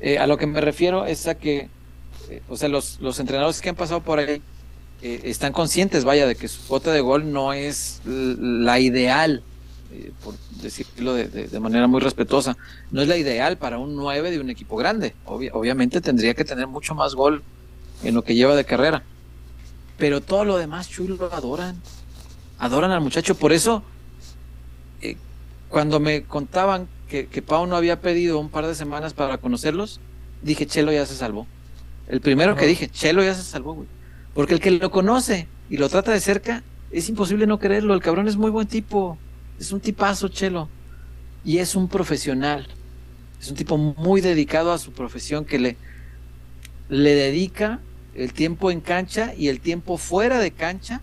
eh, 0.00 0.18
a 0.18 0.28
lo 0.28 0.36
que 0.38 0.46
me 0.46 0.60
refiero 0.60 1.04
es 1.04 1.26
a 1.26 1.34
que, 1.34 1.68
eh, 2.30 2.42
o 2.48 2.56
sea, 2.56 2.68
los, 2.68 3.00
los 3.00 3.18
entrenadores 3.18 3.60
que 3.60 3.70
han 3.70 3.74
pasado 3.76 4.00
por 4.00 4.20
ahí 4.20 4.40
eh, 5.04 5.20
están 5.24 5.52
conscientes, 5.52 6.04
vaya, 6.04 6.26
de 6.26 6.34
que 6.34 6.48
su 6.48 6.66
cuota 6.66 6.90
de 6.90 7.00
gol 7.00 7.30
no 7.32 7.52
es 7.52 8.00
la 8.04 8.80
ideal, 8.80 9.42
eh, 9.92 10.10
por 10.24 10.34
decirlo 10.62 11.14
de, 11.14 11.28
de- 11.28 11.46
de 11.48 11.60
manera 11.60 11.86
muy 11.86 12.00
respetuosa, 12.00 12.56
no 12.90 13.02
es 13.02 13.08
la 13.08 13.16
ideal 13.18 13.56
para 13.58 13.78
un 13.78 13.94
9 13.94 14.30
de 14.32 14.40
un 14.40 14.50
equipo 14.50 14.76
grande. 14.76 15.14
Obvi- 15.26 15.50
obviamente 15.52 16.00
tendría 16.00 16.34
que 16.34 16.44
tener 16.44 16.66
mucho 16.66 16.94
más 16.94 17.14
gol 17.14 17.42
en 18.02 18.14
lo 18.14 18.22
que 18.24 18.34
lleva 18.34 18.56
de 18.56 18.64
carrera. 18.64 19.02
Pero 19.98 20.20
todo 20.20 20.44
lo 20.44 20.56
demás, 20.56 20.88
Chuy, 20.88 21.06
lo 21.06 21.32
adoran. 21.32 21.76
Adoran 22.58 22.90
al 22.90 23.00
muchacho. 23.00 23.34
Por 23.36 23.52
eso, 23.52 23.82
eh, 25.02 25.16
cuando 25.68 26.00
me 26.00 26.24
contaban 26.24 26.88
que, 27.08 27.26
que 27.26 27.42
Pau 27.42 27.66
no 27.66 27.76
había 27.76 28.00
pedido 28.00 28.38
un 28.38 28.48
par 28.48 28.66
de 28.66 28.74
semanas 28.74 29.12
para 29.12 29.38
conocerlos, 29.38 30.00
dije, 30.42 30.66
Chelo 30.66 30.92
ya 30.92 31.06
se 31.06 31.14
salvó. 31.14 31.46
El 32.08 32.20
primero 32.20 32.56
que 32.56 32.66
dije, 32.66 32.88
Chelo 32.88 33.22
ya 33.22 33.34
se 33.34 33.42
salvó, 33.42 33.74
güey. 33.74 33.88
Porque 34.34 34.54
el 34.54 34.60
que 34.60 34.70
lo 34.72 34.90
conoce 34.90 35.46
y 35.70 35.76
lo 35.76 35.88
trata 35.88 36.12
de 36.12 36.20
cerca, 36.20 36.62
es 36.90 37.08
imposible 37.08 37.46
no 37.46 37.58
creerlo. 37.58 37.94
El 37.94 38.00
cabrón 38.00 38.28
es 38.28 38.36
muy 38.36 38.50
buen 38.50 38.66
tipo. 38.66 39.18
Es 39.58 39.72
un 39.72 39.80
tipazo, 39.80 40.28
Chelo. 40.28 40.68
Y 41.44 41.58
es 41.58 41.74
un 41.74 41.88
profesional. 41.88 42.66
Es 43.40 43.48
un 43.50 43.56
tipo 43.56 43.76
muy 43.76 44.20
dedicado 44.20 44.72
a 44.72 44.78
su 44.78 44.92
profesión 44.92 45.44
que 45.44 45.58
le, 45.58 45.76
le 46.88 47.14
dedica 47.14 47.80
el 48.14 48.32
tiempo 48.32 48.70
en 48.70 48.80
cancha 48.80 49.34
y 49.36 49.48
el 49.48 49.60
tiempo 49.60 49.98
fuera 49.98 50.38
de 50.38 50.50
cancha. 50.50 51.00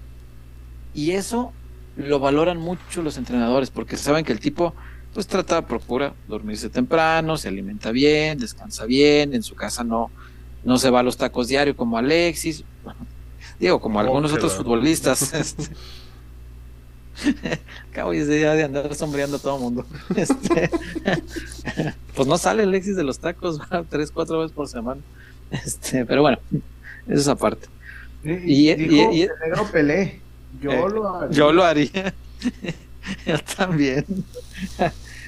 Y 0.94 1.12
eso 1.12 1.54
lo 1.96 2.20
valoran 2.20 2.58
mucho 2.58 3.02
los 3.02 3.18
entrenadores 3.18 3.70
porque 3.70 3.98
saben 3.98 4.26
que 4.26 4.32
el 4.32 4.40
tipo 4.40 4.74
pues 5.14 5.28
trata, 5.28 5.68
procura 5.68 6.14
dormirse 6.28 6.70
temprano, 6.70 7.38
se 7.38 7.50
alimenta 7.50 7.92
bien, 7.92 8.40
descansa 8.40 8.86
bien, 8.86 9.34
en 9.34 9.44
su 9.44 9.56
casa 9.56 9.84
no, 9.84 10.10
no 10.64 10.78
se 10.78 10.90
va 10.90 11.02
a 11.02 11.04
los 11.04 11.18
tacos 11.18 11.50
diario 11.50 11.76
como 11.76 11.98
Alexis, 11.98 12.64
digo, 13.66 13.80
como 13.80 14.00
algunos 14.00 14.32
otros 14.34 14.52
claro. 14.54 14.64
futbolistas. 14.64 15.34
este. 15.34 15.70
Acabo 17.92 18.14
ese 18.14 18.34
día 18.36 18.54
de 18.54 18.64
andar 18.64 18.94
sombreando 18.96 19.38
a 19.38 19.40
todo 19.40 19.56
el 19.58 19.62
mundo. 19.62 19.86
Este, 20.16 20.70
pues 22.16 22.28
no 22.28 22.38
sale 22.38 22.64
Alexis 22.64 22.96
de 22.96 23.04
los 23.04 23.20
tacos, 23.20 23.60
tres, 23.90 24.12
cuatro 24.12 24.40
veces 24.40 24.54
por 24.54 24.68
semana. 24.68 25.02
Este, 25.52 26.06
pero 26.06 26.22
bueno, 26.22 26.38
eso 27.08 27.22
es 27.22 27.28
aparte. 27.28 27.68
Y, 28.24 28.70
Y- 28.72 28.76
dijo 28.76 29.12
y- 29.12 29.18
y- 29.18 29.22
el 29.24 29.30
negro 29.44 29.68
Pelé. 29.72 30.20
Yo 30.62 30.72
Eh, 30.72 30.90
lo 30.90 31.08
haría. 31.16 31.32
Yo 31.38 31.52
lo 31.54 31.64
haría. 31.64 32.14
yo 33.26 33.38
también. 33.58 34.06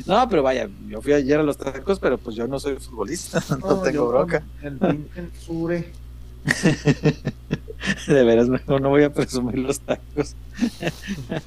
no, 0.06 0.28
pero 0.30 0.44
vaya, 0.44 0.70
yo 0.88 1.02
fui 1.02 1.14
ayer 1.14 1.40
a 1.40 1.44
los 1.44 1.58
tacos, 1.58 2.00
pero 2.00 2.18
pues 2.18 2.36
yo 2.36 2.48
no 2.48 2.60
soy 2.60 2.76
futbolista, 2.78 3.42
no, 3.60 3.82
tengo 3.82 4.12
con 4.12 4.44
El 4.62 4.78
pinche 4.78 5.30
Sure. 5.46 5.92
De 8.08 8.24
veras, 8.24 8.48
mejor 8.50 8.82
no 8.82 8.90
voy 8.90 9.04
a 9.04 9.12
presumir 9.14 9.60
los 9.60 9.80
tacos. 9.80 10.36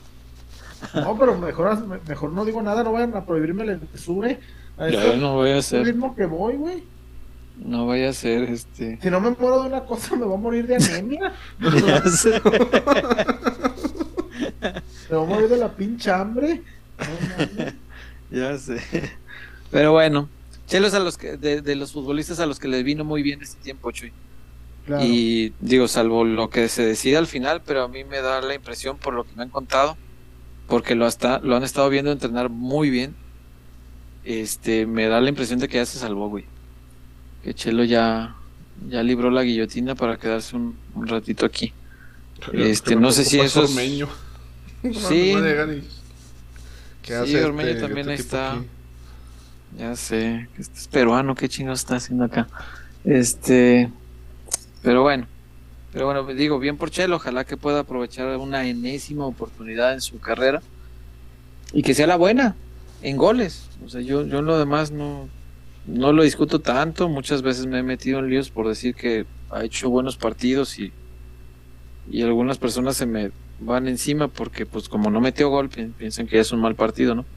No, 0.94 1.18
pero 1.18 1.36
mejor, 1.38 2.00
mejor 2.06 2.32
no 2.32 2.44
digo 2.44 2.62
nada, 2.62 2.84
no 2.84 2.92
vayan 2.92 3.16
a 3.16 3.24
prohibirme 3.24 3.64
el 3.64 3.80
Sure. 3.94 4.38
A 4.76 4.88
Yo 4.88 5.16
no 5.16 5.34
voy 5.34 5.50
a 5.50 5.58
hacer, 5.58 5.84
ritmo 5.84 6.14
que 6.14 6.26
voy, 6.26 6.54
güey. 6.56 6.84
no 7.56 7.86
voy 7.86 8.02
a 8.02 8.10
hacer 8.10 8.42
este. 8.44 8.98
Si 9.02 9.10
no 9.10 9.20
me 9.20 9.30
muero 9.30 9.62
de 9.62 9.68
una 9.68 9.80
cosa, 9.84 10.14
me 10.16 10.26
voy 10.26 10.34
a 10.34 10.38
morir 10.40 10.66
de 10.66 10.76
anemia. 10.76 11.32
Ya 11.60 12.02
sé. 12.10 12.40
me 15.10 15.16
voy 15.16 15.26
a 15.26 15.28
morir 15.28 15.48
de 15.48 15.56
la 15.56 15.74
pinche 15.74 16.10
hambre. 16.10 16.62
No. 16.98 18.36
Ya 18.38 18.58
sé. 18.58 18.78
Pero 19.70 19.92
bueno, 19.92 20.28
Chelos 20.66 20.94
a 20.94 20.98
los 20.98 21.16
que, 21.16 21.36
de, 21.36 21.62
de 21.62 21.76
los 21.76 21.92
futbolistas 21.92 22.40
a 22.40 22.46
los 22.46 22.58
que 22.58 22.68
les 22.68 22.82
vino 22.84 23.04
muy 23.04 23.22
bien 23.22 23.40
este 23.40 23.62
tiempo, 23.62 23.90
Chuy. 23.92 24.12
Claro. 24.86 25.04
Y 25.04 25.52
digo, 25.60 25.88
salvo 25.88 26.24
lo 26.24 26.48
que 26.48 26.68
se 26.68 26.84
decide 26.84 27.16
al 27.16 27.26
final, 27.26 27.60
pero 27.66 27.82
a 27.82 27.88
mí 27.88 28.04
me 28.04 28.20
da 28.22 28.40
la 28.40 28.54
impresión 28.54 28.96
por 28.98 29.14
lo 29.14 29.24
que 29.24 29.34
me 29.36 29.42
han 29.42 29.48
contado, 29.50 29.96
porque 30.68 30.94
lo 30.94 31.06
hasta 31.06 31.40
lo 31.40 31.56
han 31.56 31.64
estado 31.64 31.88
viendo 31.90 32.12
entrenar 32.12 32.48
muy 32.50 32.88
bien. 32.90 33.14
Este, 34.24 34.86
me 34.86 35.06
da 35.06 35.20
la 35.20 35.28
impresión 35.28 35.58
de 35.58 35.68
que 35.68 35.76
ya 35.78 35.86
se 35.86 35.98
salvó, 35.98 36.28
güey. 36.28 36.44
Que 37.44 37.54
Chelo 37.54 37.84
ya 37.84 38.34
ya 38.90 39.02
libró 39.02 39.30
la 39.30 39.42
guillotina 39.42 39.94
para 39.94 40.18
quedarse 40.18 40.54
un, 40.54 40.76
un 40.94 41.06
ratito 41.06 41.46
aquí. 41.46 41.72
Este, 42.52 42.94
no 42.96 43.10
sé 43.12 43.24
si 43.24 43.40
eso 43.40 43.64
es- 43.64 43.70
Ormeño. 43.70 44.08
Sí. 44.82 45.34
¿Qué 47.02 47.12
Sí, 47.12 47.12
hace 47.14 47.44
Ormeño 47.44 47.70
este- 47.70 47.80
también 47.80 48.10
este 48.10 48.22
está. 48.22 48.52
aquí? 48.52 48.66
Ya 49.78 49.96
sé, 49.96 50.48
que 50.54 50.62
este 50.62 50.78
es 50.78 50.88
peruano, 50.88 51.34
qué 51.34 51.48
chingados 51.48 51.80
está 51.80 51.96
haciendo 51.96 52.24
acá. 52.24 52.46
Este, 53.04 53.90
pero 54.86 55.02
bueno, 55.02 55.26
pero 55.90 56.06
bueno, 56.06 56.24
digo, 56.32 56.60
bien 56.60 56.78
por 56.78 56.90
Chelo, 56.90 57.16
ojalá 57.16 57.44
que 57.44 57.56
pueda 57.56 57.80
aprovechar 57.80 58.36
una 58.38 58.66
enésima 58.68 59.26
oportunidad 59.26 59.94
en 59.94 60.00
su 60.00 60.20
carrera 60.20 60.62
y 61.72 61.82
que 61.82 61.94
sea 61.94 62.06
la 62.06 62.16
buena 62.16 62.62
en 63.00 63.16
goles. 63.16 63.72
O 63.84 63.88
sea, 63.88 64.00
yo, 64.00 64.24
yo 64.26 64.42
lo 64.42 64.58
demás 64.58 64.92
no, 64.92 65.32
no 65.84 66.12
lo 66.12 66.22
discuto 66.22 66.60
tanto, 66.60 67.08
muchas 67.08 67.42
veces 67.42 67.66
me 67.66 67.80
he 67.80 67.82
metido 67.82 68.20
en 68.20 68.30
líos 68.30 68.50
por 68.52 68.68
decir 68.68 68.94
que 68.94 69.26
ha 69.50 69.64
hecho 69.64 69.90
buenos 69.90 70.16
partidos 70.18 70.78
y, 70.78 70.94
y 72.04 72.22
algunas 72.22 72.58
personas 72.58 72.96
se 72.96 73.06
me 73.06 73.32
van 73.58 73.88
encima 73.88 74.28
porque 74.28 74.66
pues 74.66 74.88
como 74.88 75.10
no 75.10 75.20
metió 75.20 75.48
gol 75.50 75.70
pi- 75.70 75.92
piensan 75.92 76.26
que 76.28 76.38
es 76.40 76.52
un 76.52 76.60
mal 76.60 76.76
partido, 76.76 77.14
¿no? 77.14 77.28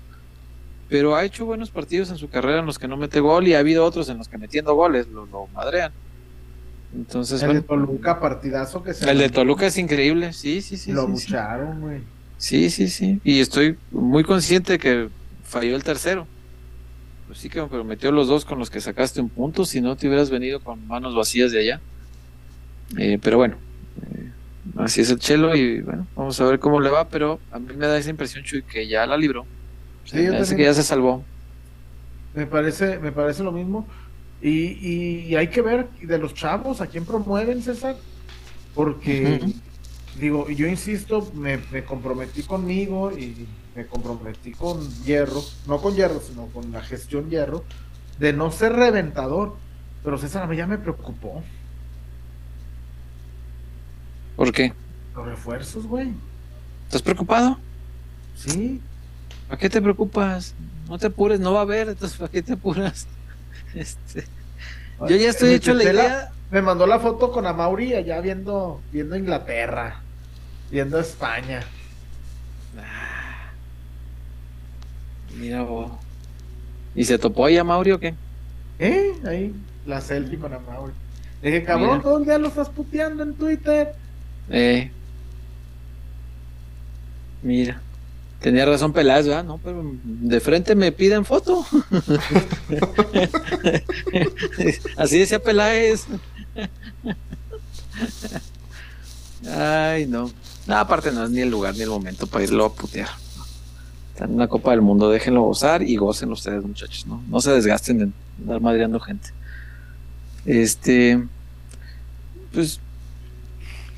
pero 0.87 1.15
ha 1.15 1.25
hecho 1.25 1.45
buenos 1.45 1.71
partidos 1.71 2.09
en 2.11 2.17
su 2.17 2.29
carrera 2.29 2.59
en 2.59 2.65
los 2.65 2.79
que 2.79 2.87
no 2.87 2.97
mete 2.97 3.19
gol 3.21 3.47
y 3.47 3.53
ha 3.55 3.59
habido 3.59 3.85
otros 3.85 4.09
en 4.09 4.17
los 4.17 4.27
que 4.29 4.37
metiendo 4.39 4.73
goles 4.75 5.07
lo, 5.07 5.25
lo 5.27 5.47
madrean. 5.49 5.93
Entonces, 6.95 7.41
el 7.43 7.53
de 7.53 7.61
Toluca, 7.61 8.19
partidazo 8.19 8.83
que 8.83 8.93
se 8.93 9.09
el 9.09 9.17
de 9.19 9.29
Toluca 9.29 9.67
es 9.67 9.77
increíble, 9.77 10.33
sí, 10.33 10.61
sí, 10.61 10.77
sí. 10.77 10.91
lo 10.91 11.05
sí, 11.05 11.11
bucharon, 11.11 11.81
güey. 11.81 12.01
Sí, 12.37 12.69
sí, 12.69 12.87
sí. 12.87 13.19
Y 13.23 13.39
estoy 13.41 13.77
muy 13.91 14.23
consciente 14.23 14.73
de 14.73 14.79
que 14.79 15.09
falló 15.43 15.75
el 15.75 15.83
tercero. 15.83 16.27
Pues 17.27 17.39
sí 17.39 17.49
que 17.49 17.61
pero 17.63 17.83
metió 17.83 18.11
los 18.11 18.27
dos 18.27 18.43
con 18.43 18.57
los 18.57 18.71
que 18.71 18.81
sacaste 18.81 19.21
un 19.21 19.29
punto, 19.29 19.65
si 19.65 19.81
no 19.81 19.95
te 19.95 20.07
hubieras 20.07 20.31
venido 20.31 20.61
con 20.61 20.87
manos 20.87 21.15
vacías 21.15 21.51
de 21.51 21.59
allá. 21.59 21.81
Eh, 22.97 23.19
pero 23.21 23.37
bueno, 23.37 23.57
eh, 24.01 24.31
así 24.77 25.01
es 25.01 25.11
el 25.11 25.19
Chelo 25.19 25.55
y 25.55 25.81
bueno, 25.81 26.07
vamos 26.15 26.39
a 26.41 26.45
ver 26.45 26.59
cómo 26.59 26.79
le 26.79 26.89
va, 26.89 27.07
pero 27.07 27.39
a 27.51 27.59
mí 27.59 27.75
me 27.75 27.85
da 27.85 27.97
esa 27.97 28.09
impresión, 28.09 28.43
Chuy, 28.43 28.63
que 28.63 28.87
ya 28.87 29.05
la 29.05 29.15
libró. 29.15 29.45
Sí, 30.05 30.17
me 30.17 30.31
parece 30.31 30.55
que 30.55 30.63
ya 30.63 30.73
se 30.73 30.81
salvó. 30.83 31.23
Me 32.33 32.45
parece, 32.47 32.99
me 32.99 33.11
parece 33.11 33.43
lo 33.43 33.51
mismo. 33.51 33.87
Y, 34.41 35.27
y 35.27 35.35
hay 35.35 35.49
que 35.49 35.61
ver 35.61 35.89
de 36.01 36.17
los 36.17 36.33
chavos 36.33 36.81
a 36.81 36.87
quién 36.87 37.05
promueven, 37.05 37.61
César. 37.61 37.97
Porque, 38.73 39.39
Ujú. 39.41 39.53
digo, 40.19 40.49
yo 40.49 40.67
insisto, 40.67 41.29
me, 41.33 41.57
me 41.71 41.83
comprometí 41.83 42.43
conmigo 42.43 43.11
y 43.11 43.47
me 43.75 43.85
comprometí 43.85 44.51
con 44.51 44.79
Hierro, 45.03 45.43
no 45.67 45.81
con 45.81 45.95
Hierro, 45.95 46.21
sino 46.21 46.45
con 46.47 46.71
la 46.71 46.81
gestión 46.81 47.29
Hierro, 47.29 47.63
de 48.17 48.33
no 48.33 48.51
ser 48.51 48.73
reventador. 48.73 49.57
Pero 50.03 50.17
César, 50.17 50.43
a 50.43 50.47
mí 50.47 50.55
ya 50.55 50.67
me 50.67 50.77
preocupó. 50.77 51.43
¿Por 54.37 54.53
qué? 54.53 54.73
Los 55.15 55.25
refuerzos, 55.25 55.85
güey. 55.85 56.13
¿Estás 56.85 57.01
preocupado? 57.01 57.59
Sí. 58.35 58.79
¿Para 59.49 59.59
qué 59.59 59.69
te 59.69 59.81
preocupas? 59.81 60.55
No 60.87 60.97
te 60.97 61.07
apures, 61.07 61.39
no 61.39 61.51
va 61.53 61.59
a 61.59 61.63
haber, 61.63 61.89
entonces 61.89 62.17
¿para 62.17 62.31
qué 62.31 62.41
te 62.41 62.53
apuras? 62.53 63.05
Este, 63.75 64.25
yo 65.07 65.15
ya 65.15 65.29
estoy 65.29 65.53
hecho 65.53 65.73
la 65.73 65.83
idea. 65.83 66.31
Me 66.51 66.61
mandó 66.61 66.87
la 66.87 66.99
foto 66.99 67.31
con 67.31 67.45
Amauri 67.45 67.93
allá 67.93 68.19
viendo, 68.21 68.81
viendo 68.91 69.15
Inglaterra, 69.15 70.01
viendo 70.71 70.99
España. 70.99 71.61
Ah, 72.77 73.51
Mira 75.37 75.61
vos. 75.61 75.91
¿Y 76.95 77.03
se 77.05 77.19
topó 77.19 77.45
ahí 77.45 77.57
a 77.57 77.63
Mauri 77.63 77.91
o 77.91 77.99
qué? 77.99 78.15
¿Eh? 78.79 79.13
Ahí, 79.27 79.53
la 79.85 80.01
selfie 80.01 80.39
con 80.39 80.53
Amauri. 80.53 80.93
Le 81.41 81.51
dije, 81.51 81.63
cabrón, 81.63 81.89
Mira. 81.91 82.01
todo 82.01 82.17
el 82.17 82.25
día 82.25 82.37
lo 82.39 82.47
estás 82.47 82.69
puteando 82.69 83.23
en 83.23 83.33
Twitter. 83.35 83.93
Eh. 84.49 84.91
Mira. 87.43 87.79
Tenía 88.39 88.65
razón 88.65 88.93
Peláez, 88.93 89.27
¿verdad? 89.27 89.43
No, 89.43 89.57
pero 89.57 89.83
de 90.03 90.39
frente 90.39 90.73
me 90.73 90.93
piden 90.93 91.25
foto. 91.25 91.65
Así 94.97 95.19
decía 95.19 95.39
Peláez. 95.39 96.05
Ay, 99.47 100.07
no. 100.07 100.31
No, 100.67 100.77
aparte 100.77 101.11
no 101.11 101.25
es 101.25 101.31
ni 101.31 101.41
el 101.41 101.49
lugar 101.49 101.75
ni 101.75 101.81
el 101.81 101.89
momento 101.89 102.27
para 102.27 102.43
irlo 102.43 102.65
a 102.65 102.73
putear. 102.73 103.09
Están 104.13 104.29
en 104.29 104.35
una 104.35 104.47
Copa 104.47 104.71
del 104.71 104.81
Mundo, 104.81 105.09
déjenlo 105.09 105.41
gozar 105.41 105.81
y 105.81 105.95
gocen 105.97 106.31
ustedes, 106.31 106.63
muchachos, 106.63 107.05
¿no? 107.07 107.21
No 107.27 107.41
se 107.41 107.51
desgasten 107.51 108.01
en 108.01 108.13
andar 108.39 108.61
madreando 108.61 108.99
gente. 108.99 109.29
Este, 110.45 111.21
pues, 112.53 112.79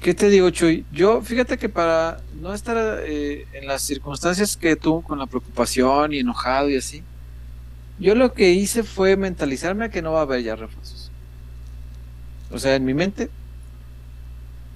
¿qué 0.02 0.14
te 0.14 0.30
digo, 0.30 0.50
Chuy? 0.50 0.86
Yo, 0.92 1.22
fíjate 1.22 1.58
que 1.58 1.70
para 1.70 2.20
no 2.42 2.54
estar 2.54 2.76
eh, 3.06 3.46
en 3.54 3.68
las 3.68 3.84
circunstancias 3.84 4.58
que 4.58 4.76
tú, 4.76 5.02
con 5.04 5.20
la 5.20 5.28
preocupación 5.28 6.14
y 6.14 6.20
enojado 6.20 6.70
y 6.70 6.78
así, 6.78 7.04
yo 8.00 8.16
lo 8.16 8.34
que 8.34 8.52
hice 8.52 8.84
fue 8.84 9.16
mentalizarme 9.16 9.86
a 9.86 9.90
que 9.90 10.02
no 10.02 10.12
va 10.12 10.20
a 10.20 10.24
haber 10.24 10.42
ya 10.42 10.56
refuerzos. 10.56 11.12
O 12.52 12.58
sea, 12.58 12.76
en 12.76 12.84
mi 12.84 12.94
mente 12.94 13.30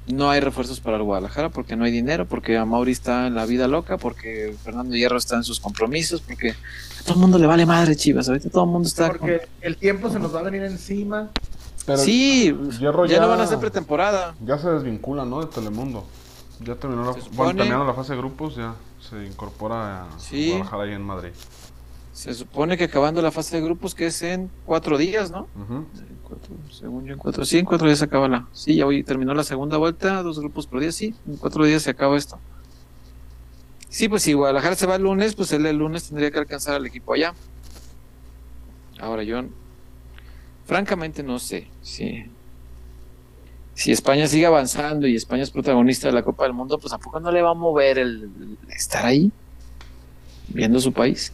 no 0.07 0.29
hay 0.29 0.39
refuerzos 0.39 0.79
para 0.79 0.97
el 0.97 1.03
Guadalajara 1.03 1.49
porque 1.49 1.75
no 1.75 1.85
hay 1.85 1.91
dinero, 1.91 2.27
porque 2.27 2.63
Mauri 2.63 2.91
está 2.91 3.25
en 3.25 3.33
la 3.33 3.47
vida 3.47 3.67
loca, 3.67 3.97
porque 3.97 4.55
Fernando 4.63 4.95
Hierro 4.95 5.17
está 5.17 5.35
en 5.37 5.43
sus 5.43 5.59
compromisos, 5.59 6.21
porque 6.21 6.51
a 6.51 7.03
todo 7.03 7.15
el 7.15 7.19
mundo 7.19 7.39
le 7.39 7.47
vale 7.47 7.65
madre 7.65 7.95
Chivas, 7.95 8.29
ahorita 8.29 8.49
todo 8.51 8.65
el 8.65 8.69
mundo 8.69 8.87
está... 8.87 9.07
Porque 9.07 9.41
el 9.61 9.75
tiempo 9.77 10.11
se 10.11 10.19
nos 10.19 10.33
va 10.33 10.41
a 10.41 10.43
venir 10.43 10.61
encima. 10.61 11.31
Pero 11.85 11.97
Sí, 11.99 12.55
Hierro 12.79 13.05
ya, 13.05 13.15
ya- 13.15 13.21
no 13.21 13.27
van 13.29 13.39
a 13.41 13.43
hacer 13.43 13.59
pretemporada. 13.59 14.35
Ya 14.43 14.57
se 14.57 14.69
desvincula, 14.69 15.23
¿no? 15.25 15.41
De 15.41 15.47
Telemundo. 15.47 16.03
Ya 16.61 16.75
terminó 16.75 17.03
la, 17.03 17.11
bueno, 17.11 17.25
supone- 17.25 17.53
terminando 17.55 17.85
la 17.85 17.93
fase 17.93 18.13
de 18.13 18.17
grupos, 18.19 18.55
ya 18.55 18.73
se 18.99 19.23
incorpora 19.25 20.03
a 20.05 20.19
Sí. 20.19 20.47
Guadalajara 20.49 20.83
ahí 20.83 20.93
en 20.93 21.01
Madrid. 21.03 21.31
Se 22.13 22.33
supone 22.33 22.77
que 22.77 22.85
acabando 22.85 23.21
la 23.21 23.29
fase 23.29 23.57
de 23.57 23.61
grupos, 23.61 23.93
que 23.93 24.07
es 24.07 24.21
en 24.21 24.49
cuatro 24.65 24.97
días, 24.97 25.31
¿no? 25.31 25.47
Cuatro- 26.23 26.55
según 26.71 27.05
yo, 27.05 27.13
en 27.13 27.19
cuatro, 27.19 27.43
sí, 27.45 27.57
en 27.59 27.65
cuatro 27.65 27.87
días 27.87 27.99
se 27.99 28.05
acaba 28.05 28.27
la. 28.29 28.47
Sí, 28.53 28.75
ya 28.75 28.85
hoy 28.87 29.03
terminó 29.03 29.33
la 29.33 29.43
segunda 29.43 29.77
vuelta, 29.77 30.23
dos 30.23 30.39
grupos 30.39 30.65
por 30.65 30.79
día, 30.79 30.91
sí, 30.93 31.13
en 31.27 31.35
cuatro 31.35 31.65
días 31.65 31.83
se 31.83 31.89
acaba 31.91 32.15
esto. 32.17 32.39
Sí, 33.89 34.07
pues 34.09 34.23
si 34.23 34.33
Guadalajara 34.33 34.75
se 34.75 34.87
va 34.87 34.95
el 34.95 35.03
lunes, 35.03 35.35
pues 35.35 35.51
él 35.51 35.65
el 35.65 35.77
lunes 35.77 36.07
tendría 36.07 36.31
que 36.31 36.39
alcanzar 36.39 36.75
al 36.75 36.85
equipo 36.85 37.13
allá. 37.13 37.33
Ahora 38.99 39.23
yo, 39.23 39.41
francamente, 40.65 41.23
no 41.23 41.39
sé 41.39 41.67
si, 41.81 42.25
si 43.73 43.91
España 43.91 44.27
sigue 44.27 44.45
avanzando 44.45 45.07
y 45.07 45.15
España 45.15 45.43
es 45.43 45.51
protagonista 45.51 46.07
de 46.07 46.13
la 46.13 46.23
Copa 46.23 46.43
del 46.43 46.53
Mundo, 46.53 46.77
pues 46.77 46.91
tampoco 46.91 47.19
no 47.19 47.31
le 47.31 47.41
va 47.41 47.51
a 47.51 47.55
mover 47.55 47.99
el, 47.99 48.23
el 48.23 48.71
estar 48.71 49.05
ahí, 49.05 49.31
viendo 50.49 50.79
su 50.79 50.91
país. 50.91 51.31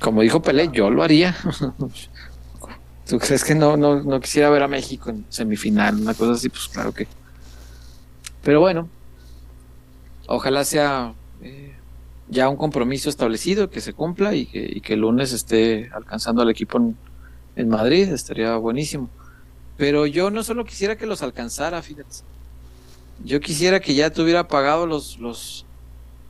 Como 0.00 0.22
dijo 0.22 0.42
Pelé, 0.42 0.70
yo 0.72 0.90
lo 0.90 1.02
haría. 1.02 1.36
¿Tú 3.06 3.18
crees 3.18 3.44
que 3.44 3.54
no, 3.54 3.76
no, 3.76 4.02
no 4.02 4.20
quisiera 4.20 4.50
ver 4.50 4.62
a 4.62 4.68
México 4.68 5.10
en 5.10 5.26
semifinal? 5.28 5.96
Una 5.96 6.14
cosa 6.14 6.32
así, 6.32 6.48
pues 6.48 6.68
claro 6.68 6.92
que. 6.92 7.06
Pero 8.42 8.60
bueno, 8.60 8.88
ojalá 10.26 10.64
sea 10.64 11.12
eh, 11.42 11.74
ya 12.28 12.48
un 12.48 12.56
compromiso 12.56 13.10
establecido, 13.10 13.68
que 13.68 13.80
se 13.80 13.92
cumpla 13.92 14.34
y 14.34 14.46
que, 14.46 14.70
y 14.74 14.80
que 14.80 14.94
el 14.94 15.00
lunes 15.00 15.32
esté 15.32 15.90
alcanzando 15.92 16.40
al 16.40 16.50
equipo 16.50 16.78
en, 16.78 16.96
en 17.60 17.68
Madrid, 17.68 18.08
estaría 18.12 18.56
buenísimo. 18.56 19.08
Pero 19.76 20.06
yo 20.06 20.30
no 20.30 20.42
solo 20.42 20.64
quisiera 20.64 20.96
que 20.96 21.06
los 21.06 21.22
alcanzara, 21.22 21.80
fíjate. 21.82 22.16
Yo 23.24 23.40
quisiera 23.40 23.80
que 23.80 23.94
ya 23.94 24.10
tuviera 24.10 24.48
pagado 24.48 24.86
los, 24.86 25.18
los, 25.18 25.64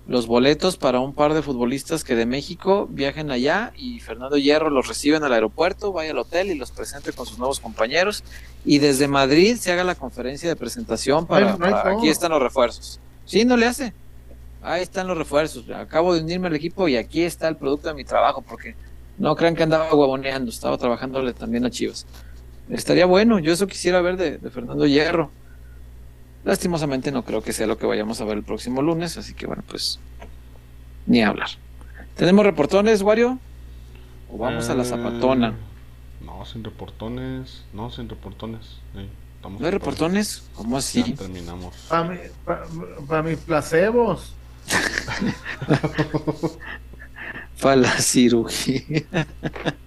los 0.09 0.27
boletos 0.27 0.77
para 0.77 1.01
un 1.01 1.15
par 1.15 1.35
de 1.35 1.43
futbolistas 1.43 2.03
que 2.05 2.15
de 2.17 2.27
México 2.27 2.89
viajen 2.91 3.31
allá 3.31 3.73
y 3.77 4.01
Fernando 4.01 4.37
Hierro 4.37 4.71
los 4.71 4.89
recibe 4.89 5.17
en 5.17 5.25
el 5.25 5.33
aeropuerto, 5.33 5.93
vaya 5.93 6.11
al 6.11 6.19
hotel 6.19 6.51
y 6.51 6.55
los 6.57 6.71
presente 6.73 7.13
con 7.13 7.27
sus 7.27 7.39
nuevos 7.39 7.61
compañeros 7.61 8.25
y 8.65 8.79
desde 8.79 9.07
Madrid 9.09 9.57
se 9.57 9.71
haga 9.73 9.85
la 9.85 9.95
conferencia 9.95 10.49
de 10.49 10.57
presentación 10.57 11.27
para, 11.27 11.57
para- 11.71 11.83
aquí 11.99 12.09
están 12.09 12.33
los 12.33 12.43
refuerzos. 12.43 12.99
Sí, 13.25 13.45
no 13.45 13.57
le 13.57 13.67
hace. 13.67 13.93
Ahí 14.63 14.83
están 14.83 15.07
los 15.07 15.17
refuerzos. 15.17 15.65
Acabo 15.71 16.13
de 16.15 16.21
unirme 16.23 16.49
al 16.49 16.57
equipo 16.57 16.87
y 16.89 16.97
aquí 16.97 17.23
está 17.23 17.47
el 17.49 17.57
producto 17.57 17.89
de 17.89 17.95
mi 17.95 18.05
trabajo 18.05 18.43
porque 18.43 18.75
no 19.21 19.37
crean 19.37 19.55
que 19.55 19.63
andaba 19.63 19.95
huevoneando, 19.95 20.51
estaba 20.51 20.77
trabajándole 20.79 21.33
también 21.33 21.65
a 21.65 21.71
Chivas. 21.71 22.07
Estaría 22.69 23.07
bueno, 23.07 23.39
yo 23.39 23.53
eso 23.53 23.67
quisiera 23.67 24.01
ver 24.01 24.17
de, 24.17 24.39
de 24.39 24.51
Fernando 24.51 24.87
Hierro. 24.87 25.31
Lastimosamente 26.45 27.13
no 27.13 27.25
creo 27.25 27.43
que 27.43 27.53
sea 27.53 27.67
lo 27.67 27.77
que 27.79 27.87
vayamos 27.87 28.21
a 28.21 28.25
ver 28.25 28.39
el 28.39 28.43
próximo 28.43 28.83
lunes, 28.83 29.17
así 29.19 29.35
que 29.35 29.47
bueno, 29.47 29.63
pues 29.69 29.99
ni 31.07 31.23
hablar. 31.23 31.49
¿Tenemos 32.17 32.45
reportones, 32.45 33.03
Wario? 33.03 33.39
¿O 34.33 34.39
vamos 34.39 34.69
a 34.71 34.75
la 34.75 34.83
Eh, 34.83 34.87
zapatona? 34.87 35.55
No, 36.25 36.45
sin 36.47 36.65
reportones. 36.65 37.65
No, 37.75 37.91
sin 37.91 38.09
reportones. 38.09 38.79
Sí, 38.95 39.09
¿No 39.59 39.65
hay 39.67 39.71
reportones? 39.73 40.45
¿Cómo 40.55 40.77
así? 40.77 41.03
Ya 41.03 41.15
terminamos. 41.17 41.75
Para 41.89 42.05
mi, 42.09 42.19
pa- 42.45 42.65
pa 43.09 43.23
mis 43.23 43.39
placebos. 43.39 44.35
Para 47.61 47.77
la 47.77 47.91
cirugía. 47.99 48.83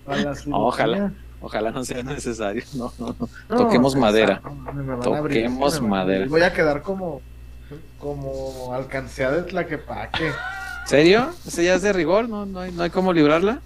para 0.05 0.21
la 0.23 0.35
cirugía. 0.35 0.55
Ojalá. 0.57 1.11
Ojalá 1.41 1.71
no 1.71 1.83
sea 1.83 2.01
necesario. 2.03 2.63
No, 2.75 2.93
no, 2.99 3.15
no. 3.19 3.29
No, 3.49 3.57
Toquemos 3.57 3.95
madera. 3.97 4.41
no, 4.43 4.73
me 4.73 4.83
van 4.95 5.13
a 5.13 5.17
abrir, 5.17 5.43
Toquemos 5.43 5.81
me 5.81 5.89
van 5.89 5.99
a 5.99 6.01
abrir. 6.03 6.17
madera. 6.19 6.29
Voy 6.29 6.41
a 6.41 6.53
quedar 6.53 6.81
como 6.81 7.21
como 7.99 8.73
alcancé 8.73 9.25
de 9.29 9.43
Tlaquepaque. 9.43 10.31
¿Serio? 10.85 11.29
¿Ese 11.47 11.63
ya 11.65 11.75
es 11.75 11.81
de 11.81 11.91
rigor? 11.93 12.29
¿No, 12.29 12.45
no, 12.45 12.59
hay, 12.59 12.71
¿No 12.71 12.83
hay 12.83 12.89
cómo 12.89 13.11
librarla? 13.13 13.61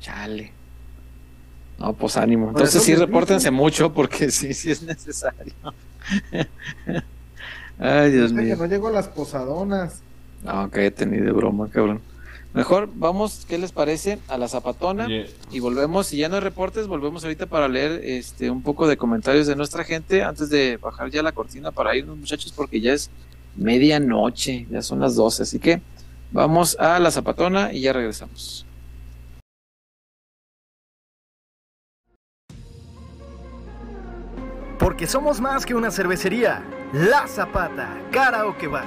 Chale. 0.00 0.52
No, 1.78 1.92
pues 1.94 2.16
ánimo. 2.16 2.48
Entonces 2.50 2.82
sí, 2.82 2.94
repórtense 2.94 3.50
mucho 3.50 3.92
porque 3.92 4.30
sí, 4.32 4.52
sí 4.54 4.70
es 4.70 4.82
necesario. 4.82 5.54
Ay, 7.78 8.10
Dios 8.12 8.30
Dice 8.30 8.42
que 8.42 8.46
mío. 8.46 8.56
no 8.56 8.66
llego 8.66 8.88
a 8.88 8.92
las 8.92 9.08
posadonas. 9.08 10.00
No, 10.44 10.70
cállate 10.70 11.06
ni 11.06 11.18
de 11.18 11.32
broma, 11.32 11.68
cabrón. 11.70 12.00
Mejor 12.54 12.88
vamos, 12.94 13.44
¿qué 13.48 13.58
les 13.58 13.72
parece? 13.72 14.20
A 14.28 14.38
la 14.38 14.46
zapatona 14.46 15.06
Oye, 15.06 15.28
y 15.50 15.58
volvemos, 15.58 16.06
si 16.06 16.18
ya 16.18 16.28
no 16.28 16.36
hay 16.36 16.40
reportes, 16.40 16.86
volvemos 16.86 17.24
ahorita 17.24 17.46
para 17.46 17.66
leer 17.66 18.00
este 18.04 18.48
un 18.48 18.62
poco 18.62 18.86
de 18.86 18.96
comentarios 18.96 19.48
de 19.48 19.56
nuestra 19.56 19.82
gente 19.82 20.22
antes 20.22 20.50
de 20.50 20.76
bajar 20.76 21.10
ya 21.10 21.24
la 21.24 21.32
cortina 21.32 21.72
para 21.72 21.96
irnos, 21.96 22.16
muchachos, 22.16 22.52
porque 22.52 22.80
ya 22.80 22.92
es 22.92 23.10
medianoche, 23.56 24.68
ya 24.70 24.82
son 24.82 25.00
las 25.00 25.16
12, 25.16 25.42
así 25.42 25.58
que 25.58 25.82
vamos 26.30 26.76
a 26.78 27.00
la 27.00 27.10
zapatona 27.10 27.72
y 27.72 27.80
ya 27.80 27.92
regresamos. 27.92 28.64
Porque 34.78 35.08
somos 35.08 35.40
más 35.40 35.66
que 35.66 35.74
una 35.74 35.90
cervecería. 35.90 36.62
La 36.92 37.26
Zapata, 37.26 38.00
Karaoke 38.12 38.68
Bar. 38.68 38.86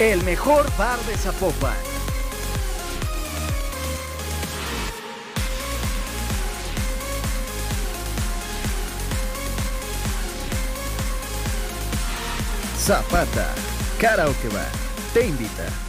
El 0.00 0.24
mejor 0.24 0.66
bar 0.76 0.98
de 1.06 1.16
Zapopan. 1.16 1.72
Zapata, 12.76 13.54
Karaoke 14.00 14.48
Bar, 14.48 14.66
te 15.14 15.26
invita. 15.28 15.83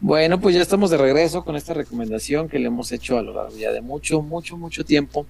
Bueno, 0.00 0.40
pues 0.40 0.54
ya 0.54 0.62
estamos 0.62 0.90
de 0.90 0.96
regreso 0.96 1.44
con 1.44 1.56
esta 1.56 1.74
recomendación 1.74 2.48
que 2.48 2.60
le 2.60 2.66
hemos 2.68 2.92
hecho 2.92 3.18
a 3.18 3.22
lo 3.22 3.34
largo 3.34 3.56
ya 3.56 3.72
de 3.72 3.80
mucho, 3.80 4.22
mucho, 4.22 4.56
mucho 4.56 4.84
tiempo. 4.84 5.26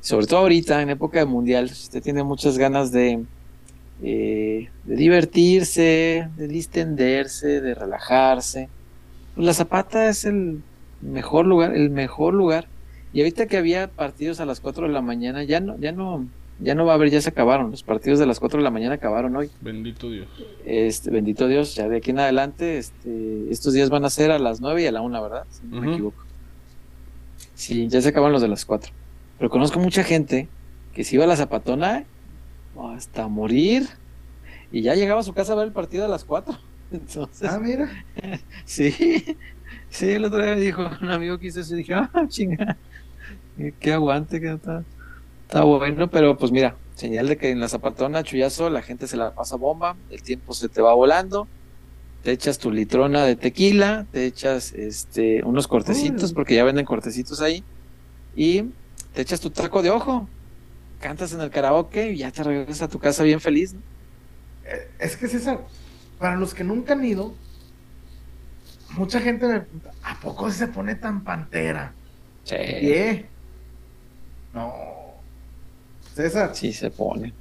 sobre 0.00 0.26
todo 0.26 0.40
ahorita, 0.40 0.82
en 0.82 0.90
época 0.90 1.18
de 1.20 1.26
mundial, 1.26 1.66
usted 1.66 2.02
tiene 2.02 2.22
muchas 2.22 2.58
ganas 2.58 2.92
de, 2.92 3.24
eh, 4.02 4.70
de 4.84 4.96
divertirse, 4.96 6.28
de 6.36 6.48
distenderse, 6.48 7.60
de 7.60 7.74
relajarse, 7.74 8.68
pues 9.34 9.46
la 9.46 9.54
Zapata 9.54 10.08
es 10.08 10.24
el 10.24 10.62
mejor 11.00 11.46
lugar, 11.46 11.74
el 11.74 11.90
mejor 11.90 12.34
lugar. 12.34 12.68
Y 13.12 13.20
ahorita 13.20 13.46
que 13.46 13.56
había 13.56 13.88
partidos 13.88 14.40
a 14.40 14.46
las 14.46 14.60
4 14.60 14.86
de 14.86 14.92
la 14.92 15.02
mañana, 15.02 15.44
ya 15.44 15.60
no, 15.60 15.78
ya 15.78 15.92
no, 15.92 16.26
ya 16.60 16.74
no 16.74 16.84
va 16.84 16.92
a 16.92 16.94
haber, 16.96 17.10
ya 17.10 17.20
se 17.20 17.30
acabaron. 17.30 17.70
Los 17.70 17.82
partidos 17.82 18.18
de 18.18 18.26
las 18.26 18.38
4 18.40 18.58
de 18.58 18.64
la 18.64 18.70
mañana 18.70 18.94
acabaron 18.94 19.34
hoy. 19.36 19.50
Bendito 19.60 20.10
Dios. 20.10 20.28
Este, 20.64 21.10
bendito 21.10 21.48
Dios, 21.48 21.74
ya 21.74 21.88
de 21.88 21.96
aquí 21.98 22.10
en 22.10 22.18
adelante, 22.20 22.78
este, 22.78 23.50
estos 23.50 23.72
días 23.72 23.90
van 23.90 24.04
a 24.04 24.10
ser 24.10 24.30
a 24.30 24.38
las 24.38 24.60
9 24.60 24.82
y 24.82 24.86
a 24.86 24.92
la 24.92 25.00
1, 25.00 25.22
¿verdad? 25.22 25.44
Si 25.50 25.66
no 25.66 25.80
me 25.80 25.92
equivoco. 25.92 26.22
Sí, 27.54 27.88
ya 27.88 28.00
se 28.00 28.08
acaban 28.10 28.32
los 28.32 28.42
de 28.42 28.48
las 28.48 28.64
4. 28.64 28.92
Pero 29.38 29.50
conozco 29.50 29.78
mucha 29.80 30.04
gente 30.04 30.48
que 30.94 31.04
se 31.04 31.14
iba 31.16 31.24
a 31.24 31.28
la 31.28 31.36
zapatona 31.36 32.04
hasta 32.94 33.26
morir 33.28 33.86
y 34.72 34.82
ya 34.82 34.94
llegaba 34.94 35.20
a 35.20 35.24
su 35.24 35.32
casa 35.32 35.52
a 35.52 35.56
ver 35.56 35.66
el 35.66 35.72
partido 35.72 36.04
a 36.04 36.08
las 36.08 36.24
4. 36.24 36.56
Entonces, 36.92 37.48
Ah, 37.48 37.58
mira. 37.58 37.88
sí, 38.64 38.92
sí, 39.88 40.10
el 40.10 40.24
otro 40.24 40.42
día 40.44 40.54
me 40.54 40.60
dijo 40.60 40.88
un 41.00 41.10
amigo 41.10 41.38
que 41.38 41.46
hizo 41.48 41.60
eso 41.60 41.74
y 41.74 41.78
dije, 41.78 41.94
ah, 41.94 42.10
chinga, 42.28 42.76
qué 43.78 43.92
aguante, 43.92 44.40
que 44.40 44.52
está, 44.52 44.84
está 45.50 45.64
bueno, 45.64 46.08
pero 46.08 46.36
pues 46.38 46.52
mira, 46.52 46.76
señal 46.94 47.26
de 47.26 47.36
que 47.36 47.50
en 47.50 47.58
la 47.58 47.68
zapatona, 47.68 48.22
chullazo, 48.22 48.70
la 48.70 48.82
gente 48.82 49.08
se 49.08 49.16
la 49.16 49.34
pasa 49.34 49.56
bomba, 49.56 49.96
el 50.08 50.22
tiempo 50.22 50.54
se 50.54 50.68
te 50.68 50.80
va 50.80 50.94
volando, 50.94 51.48
te 52.22 52.30
echas 52.30 52.58
tu 52.58 52.70
litrona 52.70 53.24
de 53.24 53.34
tequila, 53.34 54.06
te 54.12 54.26
echas 54.26 54.72
este 54.72 55.42
unos 55.42 55.66
cortecitos, 55.66 56.32
porque 56.32 56.54
ya 56.54 56.62
venden 56.62 56.84
cortecitos 56.86 57.40
ahí, 57.40 57.64
y 58.36 58.66
te 59.12 59.22
echas 59.22 59.40
tu 59.40 59.50
taco 59.50 59.82
de 59.82 59.90
ojo, 59.90 60.28
cantas 61.00 61.32
en 61.32 61.40
el 61.40 61.50
karaoke 61.50 62.12
y 62.12 62.18
ya 62.18 62.30
te 62.30 62.44
regresas 62.44 62.82
a 62.82 62.88
tu 62.88 63.00
casa 63.00 63.24
bien 63.24 63.40
feliz. 63.40 63.74
¿no? 63.74 63.80
Eh, 64.66 64.88
Es 65.00 65.16
que 65.16 65.26
César, 65.26 65.66
para 66.20 66.36
los 66.36 66.54
que 66.54 66.62
nunca 66.62 66.92
han 66.92 67.04
ido, 67.04 67.34
mucha 68.90 69.18
gente 69.18 69.48
me 69.48 69.60
pregunta, 69.62 69.90
¿a 70.04 70.14
poco 70.20 70.48
se 70.52 70.68
pone 70.68 70.94
tan 70.94 71.24
pantera? 71.24 71.92
Sí, 72.44 72.54
¿Qué? 72.54 73.26
No. 74.54 74.99
César, 76.22 76.54
sí 76.54 76.72
se 76.72 76.90
pone. 76.90 77.32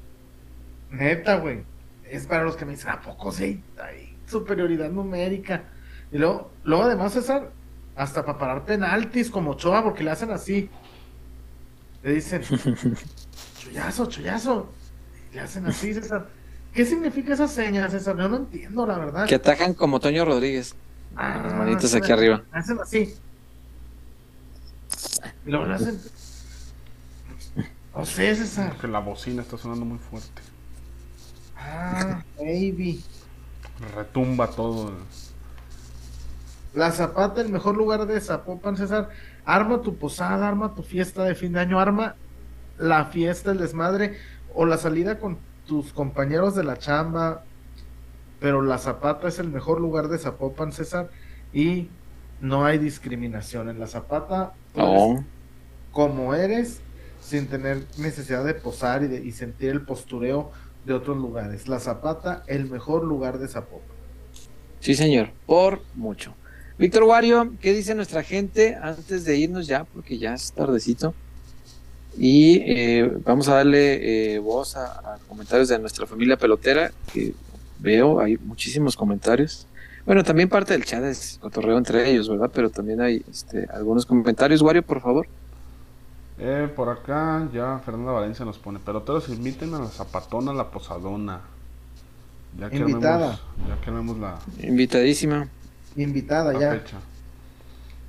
neta, 0.91 1.35
güey. 1.37 1.63
Es 2.09 2.25
para 2.25 2.43
los 2.43 2.55
que 2.55 2.65
me 2.65 2.71
dicen, 2.71 2.89
¿a 2.89 3.01
poco 3.01 3.31
sí? 3.31 3.61
Hay 3.83 4.15
superioridad 4.27 4.89
numérica. 4.89 5.63
Y 6.11 6.17
luego, 6.17 6.51
luego 6.63 6.83
además, 6.83 7.13
César, 7.13 7.51
hasta 7.95 8.25
para 8.25 8.37
parar 8.37 8.65
penaltis 8.65 9.29
como 9.29 9.53
Choa, 9.55 9.83
porque 9.83 10.03
le 10.03 10.11
hacen 10.11 10.31
así. 10.31 10.69
Le 12.01 12.13
dicen, 12.13 12.41
chullazo, 13.59 14.05
chullazo. 14.07 14.69
Y 15.31 15.35
le 15.35 15.41
hacen 15.41 15.65
así, 15.67 15.93
César. 15.93 16.27
¿Qué 16.73 16.85
significa 16.85 17.33
esa 17.33 17.47
seña, 17.47 17.89
César? 17.89 18.17
Yo 18.17 18.27
no 18.29 18.37
entiendo, 18.37 18.85
la 18.87 18.97
verdad. 18.97 19.27
Que 19.27 19.35
atajan 19.35 19.73
como 19.73 19.99
Toño 19.99 20.25
Rodríguez. 20.25 20.75
Ah, 21.15 21.41
Las 21.43 21.53
manitas 21.53 21.93
aquí 21.93 22.11
arriba. 22.11 22.43
Hacen 22.51 22.79
así. 22.79 23.13
Y 25.45 25.49
luego 25.51 25.65
le 25.65 25.73
hacen. 25.75 25.99
No 27.95 28.05
sé, 28.05 28.35
César. 28.35 28.75
Que 28.77 28.87
la 28.87 28.99
bocina 28.99 29.41
está 29.41 29.57
sonando 29.57 29.85
muy 29.85 29.97
fuerte. 29.97 30.41
Ah, 31.57 32.23
baby. 32.37 33.03
Retumba 33.95 34.47
todo. 34.47 34.91
La 36.73 36.91
Zapata, 36.91 37.41
el 37.41 37.49
mejor 37.49 37.75
lugar 37.75 38.05
de 38.05 38.19
Zapopan, 38.21 38.77
César. 38.77 39.09
Arma 39.45 39.81
tu 39.81 39.95
posada, 39.97 40.47
arma 40.47 40.75
tu 40.75 40.83
fiesta 40.83 41.23
de 41.23 41.33
fin 41.35 41.53
de 41.53 41.61
año, 41.61 41.79
arma 41.79 42.15
la 42.77 43.05
fiesta, 43.05 43.51
el 43.51 43.57
desmadre 43.57 44.17
o 44.53 44.65
la 44.65 44.77
salida 44.77 45.19
con 45.19 45.37
tus 45.65 45.91
compañeros 45.91 46.55
de 46.55 46.63
la 46.63 46.77
chamba. 46.77 47.43
Pero 48.39 48.61
la 48.61 48.77
Zapata 48.77 49.27
es 49.27 49.39
el 49.39 49.49
mejor 49.49 49.81
lugar 49.81 50.07
de 50.07 50.19
Zapopan, 50.19 50.71
César. 50.71 51.09
Y 51.51 51.89
no 52.39 52.63
hay 52.65 52.77
discriminación. 52.77 53.69
En 53.69 53.79
la 53.79 53.87
Zapata, 53.87 54.53
eres 54.75 54.87
No. 54.87 55.25
como 55.91 56.35
eres, 56.35 56.81
sin 57.29 57.47
tener 57.47 57.85
necesidad 57.97 58.43
de 58.43 58.55
posar 58.55 59.03
y, 59.03 59.07
de, 59.07 59.31
sentir 59.31 59.69
el 59.69 59.81
postureo 59.81 60.51
de 60.85 60.93
otros 60.93 61.17
lugares. 61.17 61.67
La 61.67 61.79
Zapata, 61.79 62.43
el 62.47 62.69
mejor 62.69 63.03
lugar 63.03 63.37
de 63.37 63.47
Zapopan. 63.47 63.87
Sí, 64.79 64.95
señor, 64.95 65.29
por 65.45 65.81
mucho. 65.95 66.33
Víctor 66.77 67.03
Wario, 67.03 67.53
¿qué 67.61 67.73
dice 67.73 67.93
nuestra 67.93 68.23
gente 68.23 68.75
antes 68.81 69.25
de 69.25 69.37
irnos 69.37 69.67
ya? 69.67 69.83
Porque 69.83 70.17
ya 70.17 70.33
es 70.33 70.51
tardecito. 70.53 71.13
Y 72.17 72.61
eh, 72.65 73.11
vamos 73.23 73.47
a 73.49 73.55
darle 73.55 74.33
eh, 74.33 74.39
voz 74.39 74.75
a, 74.75 74.85
a 74.85 75.17
comentarios 75.27 75.67
de 75.67 75.77
nuestra 75.77 76.07
familia 76.07 76.37
pelotera, 76.37 76.91
que 77.13 77.33
veo, 77.79 78.19
hay 78.19 78.37
muchísimos 78.37 78.95
comentarios. 78.95 79.67
Bueno, 80.05 80.23
también 80.23 80.49
parte 80.49 80.73
del 80.73 80.85
chat 80.85 81.03
es 81.03 81.37
cotorreo 81.39 81.77
entre 81.77 82.09
ellos, 82.09 82.29
¿verdad? 82.29 82.49
Pero 82.53 82.69
también 82.69 83.01
hay 83.01 83.23
este, 83.29 83.67
algunos 83.71 84.05
comentarios. 84.05 84.61
Wario, 84.61 84.81
por 84.81 85.01
favor. 85.01 85.27
Eh, 86.39 86.71
por 86.73 86.89
acá 86.89 87.49
ya 87.53 87.79
Fernanda 87.79 88.13
Valencia 88.13 88.45
nos 88.45 88.57
pone, 88.57 88.79
peloteros 88.79 89.27
inviten 89.29 89.73
a 89.73 89.79
la 89.79 89.87
zapatona, 89.89 90.51
a 90.51 90.53
la 90.55 90.71
posadona. 90.71 91.41
Ya 92.57 92.71
que 92.71 92.77
Invitada. 92.77 93.15
armemos, 93.33 93.41
ya 93.67 93.81
que 93.81 93.89
armemos 93.89 94.17
la, 94.17 94.39
Invitadísima. 94.59 95.47
Invitada 95.95 96.53
la 96.53 96.59
ya. 96.59 96.71
fecha. 96.71 96.97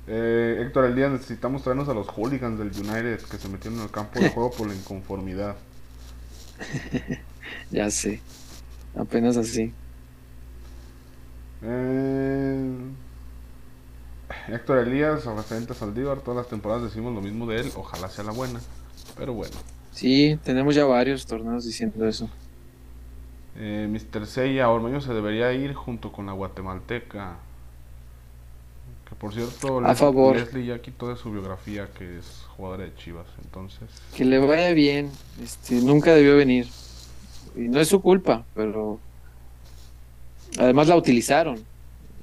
Eh, 0.07 0.63
Héctor 0.65 0.85
el 0.85 0.95
día 0.95 1.09
necesitamos 1.09 1.61
traernos 1.63 1.87
a 1.89 1.93
los 1.93 2.07
hooligans 2.07 2.57
del 2.57 2.69
United 2.69 3.19
que 3.29 3.37
se 3.37 3.49
metieron 3.49 3.79
en 3.79 3.85
el 3.85 3.91
campo 3.91 4.19
de 4.19 4.29
juego 4.33 4.51
por 4.51 4.67
la 4.67 4.75
inconformidad. 4.75 5.57
Ya 7.71 7.89
sé. 7.91 8.21
Apenas 8.95 9.35
así. 9.37 9.73
Eh, 11.61 12.93
Héctor 14.47 14.79
Elías, 14.79 15.25
referente 15.25 15.73
a 15.73 15.75
Saldívar, 15.75 16.19
todas 16.19 16.37
las 16.37 16.47
temporadas 16.47 16.83
decimos 16.83 17.13
lo 17.13 17.21
mismo 17.21 17.45
de 17.47 17.61
él, 17.61 17.71
ojalá 17.75 18.09
sea 18.09 18.23
la 18.23 18.31
buena. 18.31 18.59
Pero 19.17 19.33
bueno. 19.33 19.55
Sí, 19.91 20.39
tenemos 20.43 20.75
ya 20.75 20.85
varios 20.85 21.25
torneos 21.25 21.65
diciendo 21.65 22.07
eso. 22.07 22.29
Eh, 23.57 23.87
Mr. 23.89 24.25
Seiya 24.25 24.69
Ormeño 24.69 25.01
se 25.01 25.13
debería 25.13 25.51
ir 25.53 25.73
junto 25.73 26.11
con 26.11 26.25
la 26.25 26.31
guatemalteca. 26.33 27.35
Que 29.07 29.15
por 29.15 29.33
cierto, 29.33 29.79
A 29.85 29.93
favor. 29.95 30.37
Leslie 30.37 30.65
ya 30.67 30.81
quitó 30.81 31.09
de 31.09 31.17
su 31.17 31.31
biografía 31.31 31.89
que 31.97 32.17
es 32.19 32.45
jugadora 32.55 32.85
de 32.85 32.95
Chivas. 32.95 33.27
Entonces, 33.43 33.89
Que 34.15 34.23
le 34.23 34.39
vaya 34.39 34.71
bien. 34.71 35.11
Este, 35.43 35.75
nunca 35.81 36.13
debió 36.13 36.37
venir. 36.37 36.67
Y 37.55 37.67
no 37.67 37.81
es 37.81 37.89
su 37.89 38.01
culpa, 38.01 38.45
pero 38.55 38.99
además 40.57 40.87
la 40.87 40.95
utilizaron 40.95 41.61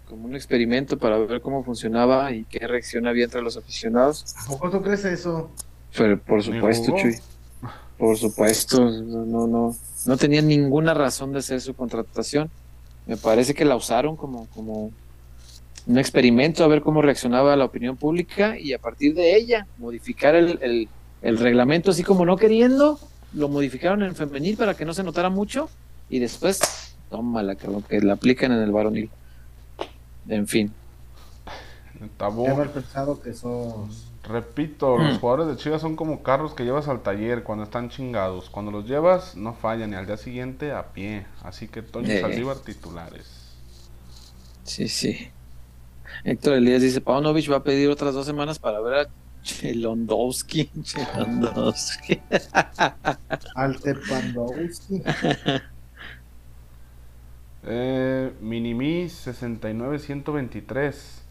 como 0.08 0.24
un 0.24 0.34
experimento 0.34 0.98
para 0.98 1.18
ver 1.18 1.40
cómo 1.40 1.62
funcionaba 1.62 2.32
y 2.32 2.44
qué 2.44 2.66
reacción 2.66 3.06
había 3.06 3.24
entre 3.24 3.42
los 3.42 3.56
aficionados. 3.56 4.24
¿A 4.36 4.46
poco 4.48 4.70
tú 4.70 4.82
crees 4.82 5.04
eso? 5.04 5.50
Pero 5.96 6.18
por 6.20 6.42
supuesto. 6.42 6.94
Chuy. 6.96 7.16
Por 7.98 8.16
supuesto, 8.16 8.78
no, 8.90 9.24
no, 9.24 9.46
no, 9.48 9.76
no 10.06 10.16
tenía 10.16 10.40
ninguna 10.40 10.94
razón 10.94 11.32
de 11.32 11.40
hacer 11.40 11.60
su 11.60 11.74
contratación. 11.74 12.48
Me 13.06 13.16
parece 13.16 13.54
que 13.54 13.64
la 13.64 13.74
usaron 13.74 14.16
como, 14.16 14.46
como 14.54 14.92
un 15.86 15.98
experimento 15.98 16.62
a 16.62 16.68
ver 16.68 16.80
cómo 16.82 17.02
reaccionaba 17.02 17.56
la 17.56 17.64
opinión 17.64 17.96
pública 17.96 18.56
y 18.58 18.72
a 18.72 18.78
partir 18.78 19.14
de 19.14 19.34
ella 19.36 19.66
modificar 19.78 20.34
el, 20.36 20.58
el- 20.62 20.88
el 21.22 21.38
reglamento 21.38 21.90
así 21.90 22.04
como 22.04 22.24
no 22.24 22.36
queriendo, 22.36 23.00
lo 23.34 23.48
modificaron 23.48 24.04
en 24.04 24.14
femenil 24.14 24.56
para 24.56 24.74
que 24.74 24.84
no 24.84 24.94
se 24.94 25.02
notara 25.02 25.30
mucho 25.30 25.68
y 26.08 26.20
después, 26.20 26.60
tómala, 27.10 27.56
cabrón, 27.56 27.82
que 27.82 28.00
la 28.00 28.12
aplican 28.12 28.52
en 28.52 28.60
el 28.60 28.70
varonil. 28.70 29.10
En 30.28 30.46
fin. 30.46 30.72
Qué 31.98 32.54
mal 32.54 32.70
pensado 32.70 33.20
que 33.20 33.32
sos. 33.34 34.04
Repito, 34.22 34.98
los 34.98 35.14
Mm. 35.16 35.20
jugadores 35.20 35.46
de 35.48 35.56
Chivas 35.56 35.80
son 35.80 35.96
como 35.96 36.22
carros 36.22 36.54
que 36.54 36.64
llevas 36.64 36.86
al 36.86 37.02
taller 37.02 37.42
cuando 37.42 37.64
están 37.64 37.88
chingados. 37.88 38.50
Cuando 38.50 38.70
los 38.70 38.86
llevas, 38.86 39.36
no 39.36 39.54
fallan 39.54 39.92
y 39.92 39.96
al 39.96 40.06
día 40.06 40.16
siguiente 40.16 40.70
a 40.72 40.92
pie. 40.92 41.26
Así 41.42 41.66
que 41.66 41.82
Toño 41.82 42.08
Eh. 42.12 42.20
Saldívar 42.20 42.58
titulares. 42.58 43.26
Sí, 44.64 44.88
sí. 44.88 45.30
Héctor 46.24 46.54
Elías 46.54 46.82
dice, 46.82 47.00
Paunovic 47.00 47.50
va 47.50 47.56
a 47.56 47.64
pedir 47.64 47.88
otras 47.88 48.14
dos 48.14 48.26
semanas 48.26 48.58
para 48.58 48.80
ver 48.80 48.94
a 48.94 49.08
Chelondowski. 49.42 50.70
Chelondowski. 50.82 52.20
Alte 53.54 53.94
Pandowski. 54.08 55.02
Eh, 57.70 58.32
Minimi 58.40 59.10
69123 59.10 61.22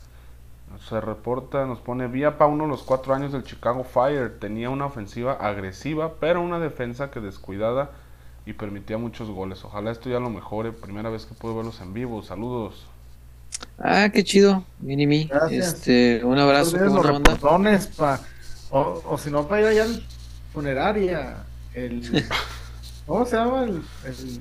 se 0.88 1.02
reporta, 1.02 1.66
nos 1.66 1.80
pone 1.80 2.08
vía 2.08 2.38
Pauno 2.38 2.68
los 2.68 2.84
cuatro 2.84 3.16
años 3.16 3.32
del 3.32 3.44
Chicago 3.44 3.84
Fire. 3.84 4.38
Tenía 4.40 4.70
una 4.70 4.86
ofensiva 4.86 5.34
agresiva, 5.34 6.14
pero 6.20 6.42
una 6.42 6.60
defensa 6.60 7.10
que 7.10 7.20
descuidada 7.22 7.90
y 8.46 8.54
permitía 8.54 8.98
muchos 9.00 9.30
goles. 9.30 9.64
Ojalá 9.66 9.90
esto 9.92 10.10
ya 10.10 10.20
lo 10.20 10.30
mejore. 10.30 10.72
Primera 10.72 11.10
vez 11.10 11.26
que 11.26 11.34
puedo 11.34 11.56
verlos 11.56 11.82
en 11.82 11.94
vivo. 11.94 12.22
Saludos. 12.22 12.86
Ah, 13.80 14.10
qué 14.14 14.24
chido, 14.24 14.64
Minimi. 14.80 15.26
Gracias. 15.26 15.74
Este, 15.74 16.24
un 16.24 16.38
abrazo, 16.38 16.78
los 16.78 17.88
pa- 17.88 18.20
o, 18.70 19.02
o 19.06 19.18
si 19.18 19.32
no, 19.32 19.48
para 19.48 19.62
ir 19.62 19.68
allá 19.68 19.84
al 19.86 20.04
funeraria. 20.54 21.38
El, 21.74 22.02
¿Cómo 23.08 23.26
se 23.26 23.36
llama? 23.38 23.64
El, 23.64 23.82
el, 24.06 24.40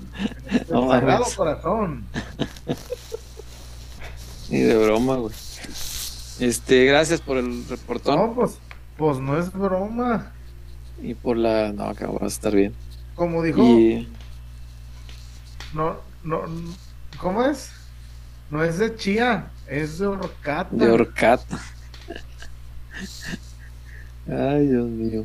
el 0.51 0.67
No 0.71 0.91
Sagrado. 0.91 1.25
Corazón. 1.37 2.05
Ni 4.51 4.59
de 4.61 4.77
broma, 4.77 5.17
güey. 5.17 5.35
Este, 6.41 6.85
gracias 6.85 7.21
por 7.23 7.39
el 7.39 7.67
reportón 7.69 8.17
No, 8.17 8.35
pues, 8.35 8.59
pues 8.99 9.19
no 9.19 9.39
es 9.39 9.51
broma. 9.53 10.33
y 11.03 11.15
por 11.15 11.37
la. 11.37 11.73
No, 11.73 11.95
que 11.95 12.05
va 12.07 12.19
a 12.23 12.27
estar 12.27 12.55
bien. 12.55 12.75
Como 13.15 13.43
dijo, 13.43 13.63
Y 13.63 14.09
no, 15.73 15.97
no, 16.25 16.43
¿cómo 17.19 17.45
es? 17.45 17.71
No 18.51 18.63
es 18.63 18.79
de 18.79 18.95
chía, 18.97 19.51
es 19.67 19.99
de 19.99 20.07
horcata. 20.09 20.69
de 20.75 20.91
horcata. 20.91 21.59
Ay, 24.29 24.67
Dios 24.67 24.87
mío. 24.89 25.25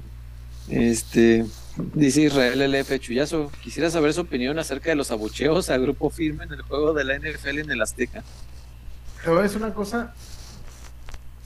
Este, 0.69 1.45
dice 1.93 2.21
Israel 2.21 2.61
LF 2.61 2.99
Chuyazo, 2.99 3.51
quisiera 3.61 3.89
saber 3.89 4.13
su 4.13 4.21
opinión 4.21 4.57
acerca 4.59 4.89
de 4.89 4.95
los 4.95 5.11
abucheos 5.11 5.69
a 5.69 5.77
grupo 5.77 6.09
firme 6.09 6.43
en 6.45 6.53
el 6.53 6.61
juego 6.61 6.93
de 6.93 7.03
la 7.03 7.17
NFL 7.17 7.59
en 7.59 7.71
el 7.71 7.81
Azteca. 7.81 8.23
A 9.25 9.31
decir 9.31 9.57
una 9.61 9.73
cosa. 9.73 10.13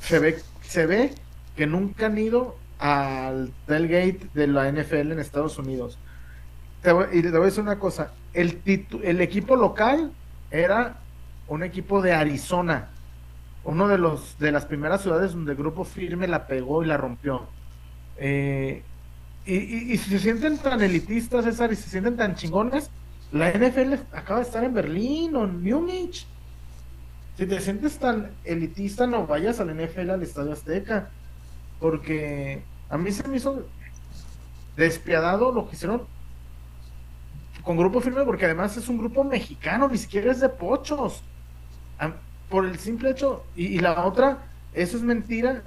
Se 0.02 0.20
ve, 0.20 0.40
se 0.62 0.86
ve 0.86 1.14
que 1.56 1.68
nunca 1.68 2.06
han 2.07 2.18
ido 2.18 2.57
al 2.80 3.52
tailgate 3.66 4.28
de 4.34 4.48
la 4.48 4.70
NFL 4.72 5.12
en 5.12 5.20
Estados 5.20 5.57
Unidos. 5.57 5.98
Te 6.82 6.91
voy- 6.91 7.07
y 7.14 7.22
te 7.22 7.32
voy 7.32 7.41
a 7.41 7.45
decir 7.45 7.64
una 7.64 7.80
cosa. 7.80 8.12
El, 8.34 8.62
el 9.03 9.22
equipo 9.22 9.56
local 9.56 10.12
era 10.52 10.98
un 11.48 11.64
equipo 11.64 12.02
de 12.02 12.14
Arizona. 12.14 12.90
Uno 13.64 13.88
de 13.88 13.98
los 13.98 14.38
de 14.38 14.52
las 14.52 14.66
primeras 14.66 15.02
ciudades 15.02 15.32
donde 15.34 15.56
grupo 15.56 15.84
firme 15.86 16.28
la 16.28 16.45
pegó 16.48 16.84
y 16.84 16.88
la 16.88 16.98
rompió. 16.98 17.48
Eh, 18.18 18.84
y, 19.46 19.94
y- 19.94 19.98
si 19.98 20.10
se 20.12 20.20
sienten 20.20 20.58
tan 20.58 20.82
elitistas, 20.82 21.46
César, 21.46 21.72
y 21.72 21.76
se 21.76 21.90
sienten 21.90 22.18
tan 22.18 22.36
chingones, 22.36 22.90
la 23.32 23.50
NFL 23.52 23.94
acaba 24.12 24.40
de 24.40 24.46
estar 24.46 24.64
en 24.64 24.74
Berlín 24.74 25.36
o 25.36 25.44
en 25.46 25.62
Múnich. 25.64 26.26
Si 27.38 27.46
te 27.46 27.60
sientes 27.60 27.98
tan 28.00 28.32
elitista, 28.46 29.08
no 29.08 29.28
vayas 29.28 29.60
al 29.60 29.70
NFL 29.76 30.10
al 30.12 30.24
Estadio 30.24 30.54
Azteca. 30.54 31.10
Porque 31.80 32.64
a 32.90 32.98
mí 32.98 33.12
se 33.12 33.28
me 33.28 33.38
hizo 33.38 33.66
despiadado 34.78 35.52
lo 35.52 35.68
que 35.68 35.76
hicieron 35.76 36.04
con 37.64 37.78
Grupo 37.78 38.00
Firme, 38.00 38.24
porque 38.24 38.46
además 38.46 38.78
es 38.78 38.88
un 38.90 38.98
grupo 38.98 39.24
mexicano, 39.24 39.88
ni 39.90 39.98
siquiera 39.98 40.32
es 40.32 40.40
de 40.40 40.50
pochos. 40.50 41.24
Por 42.50 42.66
el 42.66 42.78
simple 42.78 43.10
hecho, 43.12 43.44
y 43.56 43.80
la 43.80 44.06
otra, 44.06 44.38
eso 44.74 44.98
es 44.98 45.04
mentira, 45.04 45.64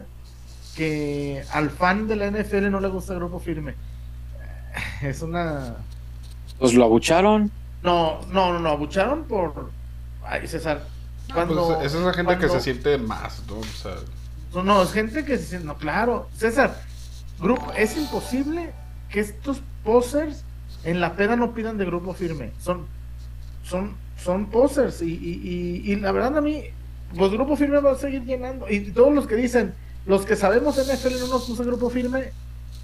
que 0.79 1.43
al 1.53 1.71
fan 1.71 2.07
de 2.07 2.15
la 2.15 2.31
NFL 2.31 2.71
no 2.71 2.79
le 2.79 2.87
gusta 2.87 3.13
el 3.13 3.19
Grupo 3.19 3.41
Firme. 3.41 3.75
Es 5.03 5.23
una... 5.23 5.75
Pues 6.61 6.73
lo 6.73 6.85
abucharon. 6.85 7.51
No, 7.83 8.21
no, 8.31 8.53
no, 8.53 8.61
no, 8.61 8.69
abucharon 8.69 9.25
por... 9.25 9.71
Ay, 10.25 10.47
César. 10.47 10.87
Cuando, 11.35 11.75
Pues 11.81 11.93
es 11.93 12.01
esa 12.01 12.13
gente 12.13 12.39
que 12.39 12.49
se 12.49 12.61
siente 12.61 12.97
más, 12.97 13.43
¿no? 13.49 13.59
O 13.59 13.65
sea, 13.65 13.97
No, 14.55 14.63
no, 14.63 14.83
es 14.85 14.93
gente 14.93 15.25
que 15.25 15.37
se 15.37 15.47
siente, 15.47 15.67
no, 15.67 15.77
claro. 15.77 16.29
César, 16.37 16.81
grupo, 17.41 17.73
es 17.77 17.97
imposible 17.97 18.71
que 19.11 19.19
estos 19.19 19.61
posers 19.83 20.45
en 20.85 21.01
la 21.01 21.17
peda 21.17 21.35
no 21.35 21.55
pidan 21.55 21.77
de 21.77 21.87
grupo 21.87 22.15
firme. 22.15 22.53
Son, 22.61 22.87
son, 23.65 23.97
son 24.23 24.47
posers. 24.47 25.03
Y, 25.03 25.13
y, 25.13 25.83
y, 25.85 25.93
y 25.93 25.97
la 25.97 26.13
verdad 26.13 26.39
a 26.39 26.41
mí, 26.41 26.63
pues 27.17 27.33
grupo 27.33 27.57
firme 27.57 27.81
va 27.81 27.93
a 27.93 27.97
seguir 27.97 28.23
llenando. 28.25 28.71
Y 28.71 28.93
todos 28.93 29.13
los 29.13 29.27
que 29.27 29.35
dicen, 29.35 29.75
los 30.09 30.25
que 30.27 30.35
sabemos 30.35 30.77
NFL 30.77 31.21
no 31.21 31.27
nos 31.29 31.45
puso 31.45 31.63
grupo 31.65 31.89
firme, 31.91 32.33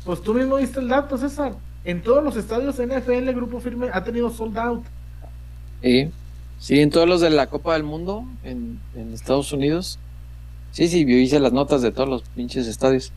pues 0.05 0.23
tú 0.23 0.33
mismo 0.35 0.59
diste 0.59 0.79
el 0.79 0.89
dato, 0.89 1.19
César. 1.19 1.55
En 1.85 2.03
todos 2.03 2.23
los 2.23 2.37
estadios 2.37 2.77
NFL, 2.79 3.31
grupo 3.35 3.59
firme 3.61 3.89
ha 3.93 4.05
tenido 4.05 4.31
sold 4.31 4.57
out. 4.59 4.85
Sí, 5.83 6.11
sí, 6.61 6.81
en 6.81 6.91
todos 6.91 7.09
los 7.09 7.21
de 7.21 7.31
la 7.31 7.49
Copa 7.49 7.73
del 7.75 7.83
Mundo 7.83 8.25
en, 8.45 8.79
en 8.95 9.13
Estados 9.13 9.53
Unidos. 9.53 9.99
Sí, 10.73 10.89
sí, 10.89 11.05
yo 11.05 11.17
hice 11.17 11.41
las 11.41 11.53
notas 11.53 11.83
de 11.83 11.91
todos 11.93 12.09
los 12.09 12.23
pinches 12.23 12.67
estadios. 12.67 13.13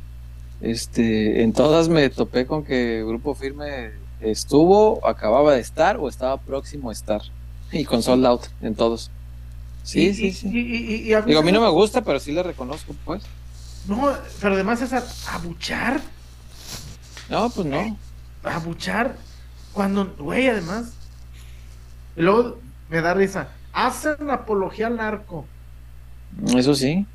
Este, 0.62 1.44
en 1.44 1.54
todas 1.54 1.88
me 1.88 2.10
topé 2.10 2.46
con 2.46 2.64
que 2.64 3.04
Grupo 3.06 3.36
Firme 3.36 3.92
estuvo, 4.22 5.06
acababa 5.08 5.54
de 5.54 5.60
estar 5.62 5.98
o 5.98 6.10
estaba 6.10 6.38
próximo 6.38 6.90
a 6.90 6.94
estar. 6.94 7.22
Y 7.72 7.86
con 7.86 8.02
sold 8.04 8.26
out 8.26 8.42
en 8.62 8.76
todos. 8.76 9.12
Sí, 9.84 10.08
Y- 10.08 10.14
sí, 10.14 10.26
y- 10.28 10.32
sí. 10.34 10.50
y- 11.08 11.14
a 11.14 11.22
Digo, 11.22 11.40
a 11.40 11.44
mí 11.44 11.52
no 11.52 11.62
me 11.62 11.70
gusta, 11.70 12.02
pero 12.04 12.20
sí 12.20 12.32
le 12.32 12.44
reconozco, 12.44 12.94
pues. 13.06 13.24
No, 13.88 14.14
pero 14.42 14.54
además 14.56 14.80
César, 14.80 15.04
abuchar. 15.32 16.02
No, 17.30 17.50
pues 17.50 17.68
no. 17.68 17.98
abuchar 18.44 19.16
cuando, 19.74 20.14
güey, 20.18 20.48
además. 20.48 20.94
Y 22.16 22.22
luego 22.22 22.58
me 22.90 23.02
da 23.02 23.14
risa. 23.14 23.50
Hacen 23.74 24.30
apología 24.30 24.88
al 24.88 24.98
narco. 24.98 25.46
Eso 26.56 26.74
sí. 26.76 27.06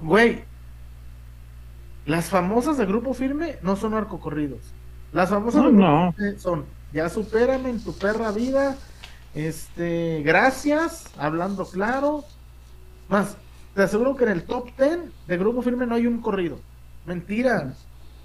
Güey, 0.00 0.44
las 2.06 2.26
famosas 2.30 2.78
de 2.78 2.86
Grupo 2.86 3.12
Firme 3.14 3.56
no 3.62 3.76
son 3.76 3.92
narcocorridos. 3.92 4.60
Las 5.12 5.30
famosas 5.30 5.62
No, 5.62 5.68
de 5.68 5.72
Grupo 5.76 5.86
no. 5.86 6.12
Firme 6.12 6.38
son 6.38 6.64
Ya 6.92 7.08
supérame 7.08 7.68
en 7.70 7.82
tu 7.82 7.92
perra 7.96 8.30
vida. 8.32 8.76
Este, 9.34 10.22
gracias, 10.24 11.04
hablando 11.18 11.64
claro. 11.66 12.24
Más, 13.08 13.36
te 13.80 13.84
aseguro 13.84 14.14
que 14.14 14.24
en 14.24 14.30
el 14.32 14.42
top 14.44 14.68
10 14.76 14.98
de 15.26 15.38
Grupo 15.38 15.62
Firme 15.62 15.86
no 15.86 15.94
hay 15.94 16.06
un 16.06 16.20
corrido. 16.20 16.58
Mentira. 17.06 17.72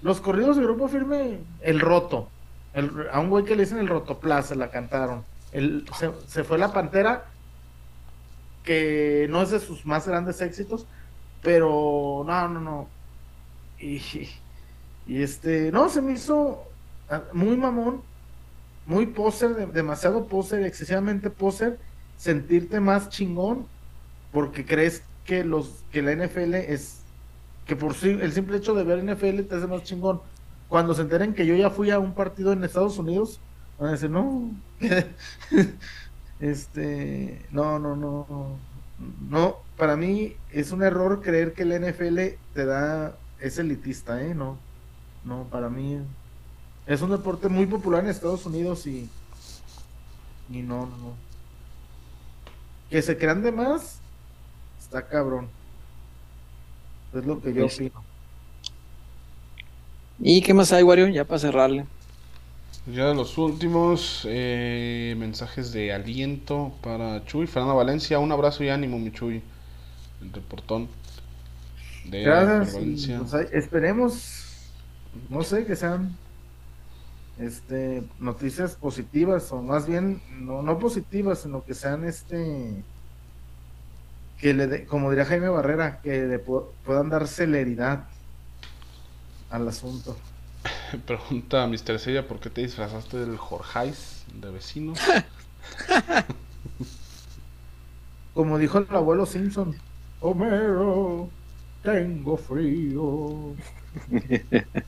Los 0.02 0.20
corridos 0.20 0.58
de 0.58 0.62
Grupo 0.62 0.86
Firme, 0.86 1.38
el 1.62 1.80
roto. 1.80 2.28
El- 2.74 3.08
a 3.10 3.20
un 3.20 3.30
güey 3.30 3.42
que 3.46 3.56
le 3.56 3.62
dicen 3.62 3.78
el 3.78 3.88
Rotoplaza 3.88 4.54
la 4.54 4.70
cantaron. 4.70 5.24
El, 5.52 5.86
se, 5.98 6.10
se 6.26 6.44
fue 6.44 6.58
la 6.58 6.74
pantera, 6.74 7.24
que 8.64 9.26
no 9.30 9.40
es 9.40 9.50
de 9.50 9.60
sus 9.60 9.86
más 9.86 10.06
grandes 10.06 10.42
éxitos, 10.42 10.84
pero 11.42 12.22
no, 12.26 12.48
no, 12.48 12.60
no. 12.60 12.88
Y, 13.80 14.02
y 15.06 15.22
este, 15.22 15.72
no, 15.72 15.88
se 15.88 16.02
me 16.02 16.12
hizo 16.12 16.64
ah, 17.08 17.22
muy 17.32 17.56
mamón, 17.56 18.02
muy 18.84 19.06
poser, 19.06 19.54
de- 19.54 19.66
demasiado 19.68 20.26
poser, 20.26 20.64
excesivamente 20.66 21.30
poser, 21.30 21.78
sentirte 22.18 22.78
más 22.78 23.08
chingón 23.08 23.66
porque 24.32 24.66
crees 24.66 25.02
que 25.26 25.44
los 25.44 25.84
que 25.90 26.02
la 26.02 26.14
NFL 26.14 26.54
es 26.54 27.00
que 27.66 27.76
por 27.76 27.94
sí 27.94 28.16
el 28.20 28.32
simple 28.32 28.56
hecho 28.56 28.74
de 28.74 28.84
ver 28.84 29.04
NFL 29.04 29.42
te 29.42 29.56
hace 29.56 29.66
más 29.66 29.82
chingón. 29.82 30.20
Cuando 30.68 30.94
se 30.94 31.02
enteren 31.02 31.34
que 31.34 31.46
yo 31.46 31.54
ya 31.54 31.70
fui 31.70 31.90
a 31.90 31.98
un 31.98 32.14
partido 32.14 32.52
en 32.52 32.64
Estados 32.64 32.98
Unidos, 32.98 33.40
van 33.78 33.88
a 33.88 33.92
decir, 33.92 34.10
no, 34.10 34.50
este, 36.40 37.44
no, 37.50 37.78
no, 37.78 37.94
no, 37.94 38.56
no, 39.28 39.56
para 39.76 39.96
mí 39.96 40.34
es 40.50 40.72
un 40.72 40.82
error 40.82 41.20
creer 41.22 41.52
que 41.52 41.64
la 41.64 41.78
NFL 41.78 42.18
te 42.54 42.64
da, 42.64 43.16
es 43.40 43.58
elitista, 43.58 44.22
¿eh? 44.22 44.34
No, 44.34 44.58
no, 45.24 45.44
para 45.50 45.68
mí 45.68 46.00
es 46.86 47.02
un 47.02 47.10
deporte 47.10 47.48
muy 47.48 47.66
popular 47.66 48.02
en 48.04 48.10
Estados 48.10 48.46
Unidos 48.46 48.86
y, 48.86 49.08
y 50.50 50.62
no, 50.62 50.86
no, 50.86 50.96
no. 50.96 51.14
Que 52.90 53.02
se 53.02 53.18
crean 53.18 53.42
de 53.42 53.52
más, 53.52 53.95
está 54.86 55.06
cabrón. 55.08 55.48
Es 57.12 57.24
lo 57.24 57.40
que 57.40 57.52
yo 57.52 57.62
Pues- 57.62 57.74
opino. 57.76 58.04
¿Y 60.18 60.40
qué 60.42 60.54
más 60.54 60.72
hay, 60.72 60.82
Wario? 60.82 61.08
Ya 61.08 61.24
para 61.24 61.38
cerrarle. 61.38 61.84
Ya 62.86 63.12
los 63.12 63.36
últimos 63.36 64.22
eh, 64.28 65.14
mensajes 65.18 65.72
de 65.72 65.92
aliento 65.92 66.72
para 66.82 67.24
Chuy. 67.26 67.46
Fernanda 67.46 67.74
Valencia, 67.74 68.18
un 68.20 68.30
abrazo 68.32 68.62
y 68.64 68.68
ánimo, 68.68 68.98
mi 68.98 69.10
Chuy. 69.10 69.42
El 70.22 70.32
reportón 70.32 70.88
de 72.06 72.22
Gracias. 72.22 72.74
y, 72.74 72.76
Valencia. 72.78 73.20
pues, 73.28 73.52
esperemos, 73.52 74.70
no 75.28 75.42
sé, 75.42 75.66
que 75.66 75.74
sean 75.76 76.16
este 77.38 78.02
noticias 78.18 78.76
positivas 78.76 79.52
o 79.52 79.60
más 79.60 79.86
bien 79.86 80.22
no, 80.38 80.62
no 80.62 80.78
positivas, 80.78 81.40
sino 81.40 81.62
que 81.64 81.74
sean 81.74 82.04
este 82.04 82.82
que 84.36 84.54
le 84.54 84.66
dé- 84.66 84.86
como 84.86 85.10
diría 85.10 85.24
Jaime 85.26 85.48
Barrera, 85.48 86.00
que 86.02 86.26
le 86.26 86.44
pu- 86.44 86.74
puedan 86.84 87.10
dar 87.10 87.26
celeridad 87.28 88.08
al 89.48 89.66
asunto. 89.68 90.24
Pregunta 91.06 91.62
a 91.62 91.66
Mr. 91.66 91.98
Sella, 91.98 92.26
¿por 92.26 92.40
qué 92.40 92.50
te 92.50 92.62
disfrazaste 92.62 93.16
del 93.18 93.36
Jorjais 93.36 94.24
de 94.32 94.50
vecino? 94.50 94.94
Como 98.32 98.58
dijo 98.58 98.78
el 98.78 98.86
abuelo 98.94 99.26
Simpson, 99.26 99.82
Homero, 100.20 101.34
tengo 101.82 102.36
frío. 102.36 103.56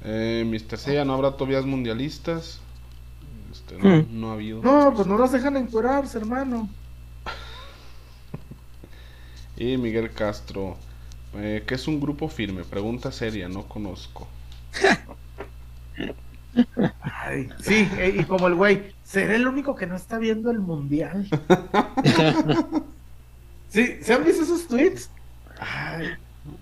Eh, 0.00 0.44
Mr. 0.46 0.78
Sella, 0.78 1.04
¿no 1.04 1.14
habrá 1.14 1.36
tobias 1.36 1.64
mundialistas? 1.66 2.65
Este, 3.66 3.78
no, 3.78 3.96
Hmm. 3.96 4.20
no 4.20 4.30
ha 4.30 4.32
habido. 4.34 4.62
No, 4.62 4.94
pues 4.94 5.06
no 5.06 5.16
los 5.18 5.32
dejan 5.32 5.56
encuerarse, 5.56 6.18
hermano. 6.18 6.68
Y 9.56 9.76
Miguel 9.76 10.12
Castro, 10.12 10.76
Eh, 11.34 11.64
¿Qué 11.66 11.74
es 11.74 11.86
un 11.86 12.00
grupo 12.00 12.28
firme? 12.28 12.64
Pregunta 12.64 13.12
seria, 13.12 13.46
no 13.48 13.64
conozco. 13.68 14.26
Ay, 17.00 17.48
sí, 17.60 17.88
eh, 17.98 18.16
y 18.20 18.24
como 18.24 18.46
el 18.46 18.54
güey, 18.54 18.94
¿seré 19.02 19.36
el 19.36 19.46
único 19.46 19.74
que 19.74 19.86
no 19.86 19.96
está 19.96 20.18
viendo 20.18 20.50
el 20.50 20.60
mundial? 20.60 21.28
sí, 23.68 23.98
¿se 24.02 24.14
han 24.14 24.24
visto 24.24 24.42
esos 24.42 24.66
tweets? 24.68 25.10
Ay, 25.58 26.08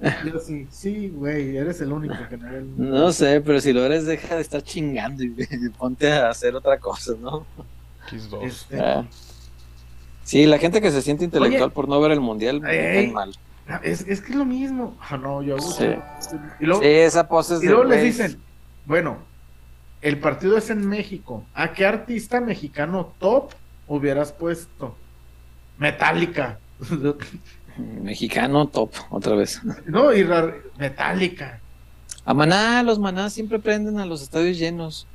yo 0.24 0.38
sí, 0.40 0.66
sí, 0.70 1.08
güey, 1.08 1.56
eres 1.56 1.80
el 1.80 1.92
único 1.92 2.14
que 2.28 2.36
no 2.36 2.50
ve 2.50 2.58
el. 2.58 2.72
No 2.76 3.12
sé, 3.12 3.40
pero 3.40 3.60
si 3.60 3.72
lo 3.72 3.84
eres, 3.84 4.06
deja 4.06 4.36
de 4.36 4.42
estar 4.42 4.62
chingando 4.62 5.22
y 5.22 5.28
ponte 5.78 6.12
a 6.12 6.30
hacer 6.30 6.54
otra 6.54 6.78
cosa, 6.78 7.12
¿no? 7.20 7.46
X2. 8.10 8.42
Este, 8.42 8.80
Ah. 8.80 9.04
Sí, 10.24 10.46
la 10.46 10.58
gente 10.58 10.80
que 10.80 10.90
se 10.90 11.02
siente 11.02 11.24
intelectual 11.24 11.64
Oye. 11.64 11.70
por 11.74 11.86
no 11.88 12.00
ver 12.00 12.12
el 12.12 12.20
mundial, 12.20 12.64
ey. 12.66 13.10
mal. 13.12 13.34
es, 13.82 14.00
es 14.08 14.20
que 14.22 14.32
es 14.32 14.38
lo 14.38 14.46
mismo. 14.46 14.96
Ah, 15.00 15.18
no, 15.18 15.42
yo 15.42 15.58
Sí. 15.58 15.84
Y 16.60 16.64
luego, 16.66 16.82
Sí, 16.82 16.88
esa 16.88 17.28
pose 17.28 17.56
es 17.56 17.62
y 17.62 17.66
de 17.66 17.72
luego 17.72 17.84
les 17.84 18.02
dicen, 18.02 18.38
bueno, 18.86 19.18
el 20.00 20.18
partido 20.18 20.56
es 20.56 20.70
en 20.70 20.86
México. 20.86 21.44
¿A 21.54 21.72
qué 21.72 21.84
artista 21.86 22.40
mexicano 22.40 23.12
top 23.18 23.52
hubieras 23.86 24.32
puesto? 24.32 24.96
Metallica. 25.78 26.58
Mexicano 27.78 28.66
top, 28.66 28.90
otra 29.10 29.34
vez. 29.34 29.60
no, 29.86 30.12
y 30.12 30.22
ra- 30.22 30.54
Metallica. 30.78 31.60
A 32.24 32.32
Maná, 32.34 32.82
los 32.82 32.98
Maná 32.98 33.28
siempre 33.30 33.58
prenden 33.58 33.98
a 33.98 34.06
los 34.06 34.22
estadios 34.22 34.58
llenos. 34.58 35.06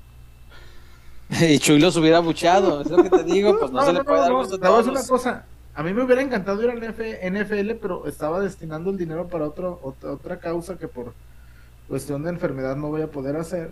Y 1.41 1.59
Chuy 1.59 1.79
los 1.79 1.95
hubiera 1.95 2.19
buchado, 2.19 2.81
es 2.81 2.89
lo 2.89 3.03
que 3.03 3.09
te 3.09 3.23
digo, 3.23 3.57
pues 3.59 3.71
no, 3.71 3.81
se 3.85 3.93
le 3.93 4.03
puede 4.03 4.19
dar 4.19 4.33
gusto 4.33 4.55
a 4.55 4.59
todos. 4.59 4.87
una 4.87 5.03
cosa. 5.05 5.45
A 5.75 5.83
mí 5.83 5.93
me 5.93 6.03
hubiera 6.03 6.21
encantado 6.21 6.61
ir 6.63 6.69
al 6.71 6.79
NF 6.79 6.99
NFL, 7.23 7.71
pero 7.81 8.05
estaba 8.07 8.39
destinando 8.39 8.89
el 8.89 8.97
dinero 8.97 9.27
para 9.27 9.45
otro, 9.45 9.79
otra, 9.83 10.11
otra 10.11 10.39
causa 10.39 10.77
que 10.77 10.87
por 10.87 11.13
cuestión 11.87 12.23
de 12.23 12.31
enfermedad 12.31 12.75
no 12.75 12.87
voy 12.89 13.03
a 13.03 13.07
poder 13.11 13.35
hacer. 13.37 13.71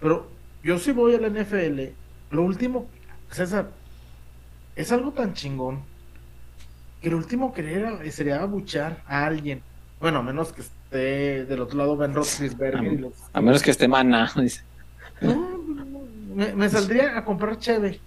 Pero 0.00 0.26
yo 0.64 0.78
sí 0.78 0.92
voy 0.92 1.14
al 1.14 1.30
NFL. 1.30 1.92
Lo 2.30 2.42
último, 2.42 2.86
César, 3.30 3.68
es 4.74 4.90
algo 4.90 5.12
tan 5.12 5.34
chingón 5.34 5.80
que 7.04 7.10
lo 7.10 7.18
último 7.18 7.52
que 7.52 7.60
haría 7.60 8.10
sería 8.10 8.40
abuchar 8.42 9.02
a 9.06 9.26
alguien. 9.26 9.62
Bueno, 10.00 10.20
a 10.20 10.22
menos 10.22 10.52
que 10.54 10.62
esté 10.62 11.44
del 11.44 11.60
otro 11.60 11.76
lado 11.76 11.98
Ben 11.98 12.14
Roethlisberger 12.14 12.82
y 12.92 12.96
los 12.96 13.12
A 13.34 13.42
menos 13.42 13.62
que 13.62 13.70
esté 13.70 13.86
dice. 14.40 14.62
no, 15.20 15.60
me, 16.34 16.54
me 16.54 16.68
saldría 16.70 17.18
a 17.18 17.24
comprar 17.24 17.58
cheve, 17.58 18.00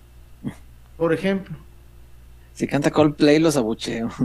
por 0.97 1.13
ejemplo. 1.13 1.55
Si 2.55 2.65
canta 2.65 2.89
Coldplay, 2.89 3.37
los 3.39 3.55
abucheo. 3.55 4.09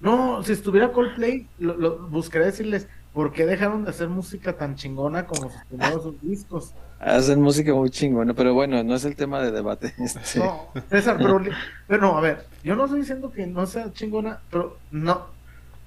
No, 0.00 0.42
si 0.42 0.52
estuviera 0.52 0.90
Coldplay, 0.92 1.46
lo, 1.58 1.76
lo- 1.76 1.98
buscaría 2.08 2.46
decirles 2.46 2.88
por 3.12 3.32
qué 3.34 3.44
dejaron 3.44 3.84
de 3.84 3.90
hacer 3.90 4.08
música 4.08 4.56
tan 4.56 4.74
chingona 4.74 5.26
como 5.26 5.50
sus 5.50 5.60
primeros 5.68 6.18
discos. 6.22 6.72
Hacen 7.00 7.40
música 7.40 7.72
muy 7.74 7.88
chingona, 7.90 8.34
pero 8.34 8.52
bueno, 8.52 8.82
no 8.84 8.94
es 8.94 9.04
el 9.06 9.16
tema 9.16 9.40
de 9.40 9.50
debate. 9.50 9.94
Este, 9.98 10.38
No, 10.38 10.68
César, 10.90 11.16
pero, 11.18 11.38
li- 11.38 11.50
pero 11.88 12.02
no, 12.02 12.18
a 12.18 12.20
ver, 12.20 12.44
yo 12.62 12.76
no 12.76 12.84
estoy 12.84 13.00
diciendo 13.00 13.32
que 13.32 13.46
no 13.46 13.66
sea 13.66 13.92
chingona, 13.92 14.40
pero 14.50 14.76
no, 14.90 15.26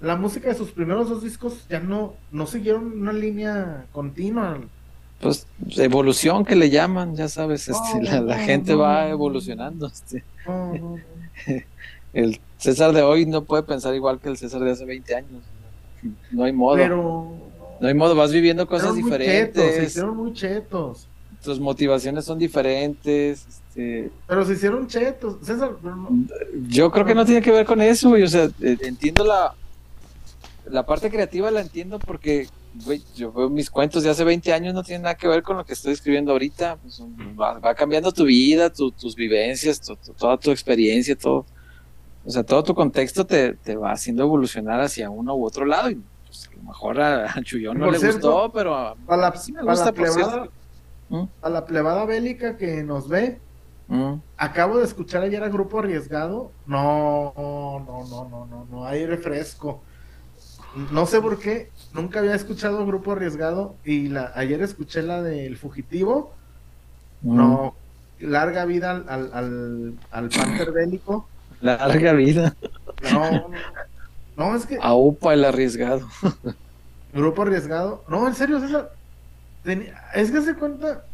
la 0.02 0.16
música 0.16 0.50
de 0.50 0.56
sus 0.56 0.72
primeros 0.72 1.10
dos 1.10 1.22
discos 1.24 1.68
ya 1.70 1.80
no, 1.80 2.16
no 2.32 2.48
siguieron 2.48 3.00
una 3.00 3.14
línea 3.14 3.86
continua. 3.92 4.58
Pues 5.22 5.46
evolución 5.78 6.44
que 6.44 6.56
le 6.56 6.70
llaman, 6.70 7.16
ya 7.16 7.30
sabes, 7.30 7.70
este, 7.70 8.02
la, 8.02 8.20
la 8.20 8.38
no, 8.38 8.44
gente 8.46 8.74
no, 8.74 8.80
va 8.80 9.08
evolucionando. 9.08 9.88
Este. 9.88 10.24
No, 10.48 10.74
no, 10.74 10.80
no. 10.80 10.98
El 12.14 12.40
César 12.58 12.92
de 12.92 13.02
hoy 13.02 13.26
no 13.26 13.44
puede 13.44 13.64
pensar 13.64 13.96
igual 13.96 14.20
que 14.20 14.30
el 14.30 14.38
César 14.38 14.62
de 14.62 14.72
hace 14.72 14.86
20 14.86 15.16
años. 15.16 15.42
No 16.32 16.44
hay 16.44 16.52
modo. 16.54 16.76
Pero 16.76 17.38
No 17.80 17.88
hay 17.88 17.94
modo, 17.94 18.16
vas 18.16 18.32
viviendo 18.32 18.68
cosas 18.68 18.94
muy 18.96 19.04
chetos, 19.04 19.12
se 19.12 19.18
diferentes. 19.20 19.90
hicieron 19.92 20.18
muy 20.18 20.34
chetos. 20.34 21.08
Tus 21.44 21.60
motivaciones 21.60 22.24
son 22.26 22.40
diferentes. 22.40 23.46
Este, 23.48 24.10
Pero 24.28 24.46
se 24.46 24.54
hicieron 24.54 24.88
chetos. 24.88 25.38
César, 25.42 25.76
pero 25.82 25.96
no- 25.96 26.10
yo 26.70 26.90
creo 26.92 27.06
que 27.06 27.16
no 27.16 27.26
tiene 27.26 27.42
que 27.42 27.52
ver 27.52 27.66
con 27.66 27.82
eso, 27.82 28.10
güey. 28.10 28.24
O 28.24 28.28
sea, 28.28 28.50
eh, 28.62 28.78
entiendo 28.82 29.26
la, 29.26 29.54
la 30.70 30.86
parte 30.86 31.10
creativa, 31.10 31.52
la 31.52 31.60
entiendo 31.62 32.00
porque, 32.00 32.48
güey, 32.86 33.02
yo 33.16 33.34
veo 33.34 33.50
mis 33.50 33.70
cuentos 33.70 34.04
de 34.04 34.10
hace 34.12 34.24
20 34.24 34.54
años, 34.54 34.74
no 34.74 34.84
tiene 34.84 35.04
nada 35.04 35.16
que 35.16 35.28
ver 35.28 35.44
con 35.44 35.58
lo 35.58 35.66
que 35.66 35.74
estoy 35.74 35.92
escribiendo 35.92 36.32
ahorita. 36.32 36.78
Pues, 36.82 37.02
va, 37.38 37.60
va 37.60 37.76
cambiando 37.76 38.14
tu 38.14 38.24
vida, 38.24 38.72
tu- 38.72 38.92
tus 38.92 39.14
vivencias, 39.16 39.82
tu- 39.82 39.98
tu- 39.98 40.14
toda 40.14 40.38
tu 40.38 40.52
experiencia, 40.52 41.16
todo. 41.18 41.46
O 42.26 42.30
sea, 42.30 42.44
todo 42.44 42.64
tu 42.64 42.74
contexto 42.74 43.26
te, 43.26 43.56
te 43.56 43.76
va 43.76 43.92
haciendo 43.92 44.24
evolucionar 44.24 44.80
hacia 44.80 45.10
uno 45.10 45.36
u 45.36 45.46
otro 45.46 45.66
lado. 45.66 45.90
Y 45.92 46.00
mejor 46.74 47.00
a, 47.00 47.34
Chuyón 47.44 47.78
no 47.78 47.92
le 47.92 48.00
cierto, 48.00 48.32
gustó, 48.32 48.52
pero 48.52 48.76
a 48.76 49.18
la, 49.18 49.36
sí 49.36 49.52
me 49.52 49.64
la 49.64 49.92
plebada. 49.92 50.48
¿Mm? 51.10 51.24
a 51.42 51.50
la 51.50 51.66
plebada 51.66 52.06
bélica 52.06 52.58
que 52.58 52.84
nos 52.84 53.08
ve, 53.08 53.40
Mm. 53.88 54.14
acabo 54.38 54.78
de 54.78 54.86
escuchar 54.86 55.24
ayer 55.24 55.44
a 55.44 55.50
Grupo 55.50 55.80
Arriesgado. 55.80 56.52
No, 56.66 57.34
no, 57.36 58.06
no, 58.10 58.30
no, 58.30 58.46
no, 58.48 58.68
no, 58.72 58.86
hay 58.86 59.06
refresco. 59.06 59.82
No 60.92 61.06
sé 61.06 61.22
por 61.22 61.38
qué, 61.38 61.70
nunca 61.94 62.20
había 62.20 62.34
escuchado 62.34 62.86
Grupo 62.86 63.12
Arriesgado 63.12 63.76
y 63.84 64.08
la, 64.08 64.32
ayer 64.36 64.62
escuché 64.62 65.04
la 65.04 65.22
del 65.22 65.58
Fugitivo. 65.58 66.34
Mm. 67.22 67.36
No, 67.36 67.76
larga 68.20 68.66
vida 68.66 68.92
al, 68.92 69.06
al, 69.10 69.32
al, 69.34 69.94
al 70.12 70.30
Panther 70.30 70.72
bélico. 70.72 71.28
Larga 71.62 72.14
vida. 72.14 72.56
No, 73.12 73.32
no, 73.32 73.50
no, 74.38 74.56
es 74.56 74.66
que 74.66 74.80
Aupa 74.82 75.34
el 75.34 75.46
arriesgado. 75.46 76.08
Grupo 77.14 77.44
Arriesgado. 77.44 78.04
No, 78.08 78.28
en 78.28 78.36
serio, 78.36 78.60
César. 78.60 78.92
Es 80.14 80.32
que 80.32 80.42
se 80.42 80.56
cuenta. 80.56 81.06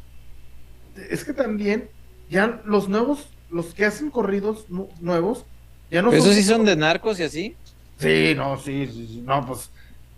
Es 1.09 1.23
que 1.23 1.33
también, 1.33 1.89
ya 2.29 2.61
los 2.65 2.89
nuevos, 2.89 3.29
los 3.49 3.73
que 3.73 3.85
hacen 3.85 4.09
corridos 4.09 4.65
nu- 4.69 4.89
nuevos, 4.99 5.45
ya 5.91 6.01
no 6.01 6.11
¿Esos 6.11 6.35
sí 6.35 6.43
son 6.43 6.65
de 6.65 6.75
narcos 6.75 7.19
y 7.19 7.23
así? 7.23 7.55
Sí, 7.97 8.33
no, 8.35 8.57
sí, 8.57 8.87
sí, 8.87 9.07
sí, 9.07 9.21
No, 9.25 9.45
pues, 9.45 9.69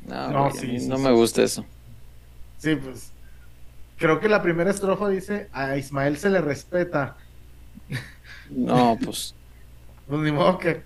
No, 0.08 0.30
No, 0.32 0.50
güey, 0.50 0.58
a 0.58 0.80
sí, 0.80 0.88
no 0.88 0.98
me 0.98 1.12
gusta 1.12 1.44
eso. 1.44 1.66
sí, 2.58 2.76
pues. 2.76 3.12
Creo 3.98 4.20
que 4.20 4.28
la 4.30 4.42
primera 4.42 4.72
estrofa 4.72 5.10
dice: 5.10 5.48
A 5.52 5.78
Ismael 5.78 6.18
se 6.18 6.30
le 6.30 6.42
respeta. 6.42 7.18
No, 8.50 8.98
pues. 9.04 9.36
Pues 10.08 10.22
ni 10.24 10.32
modo 10.34 10.58
que. 10.58 10.84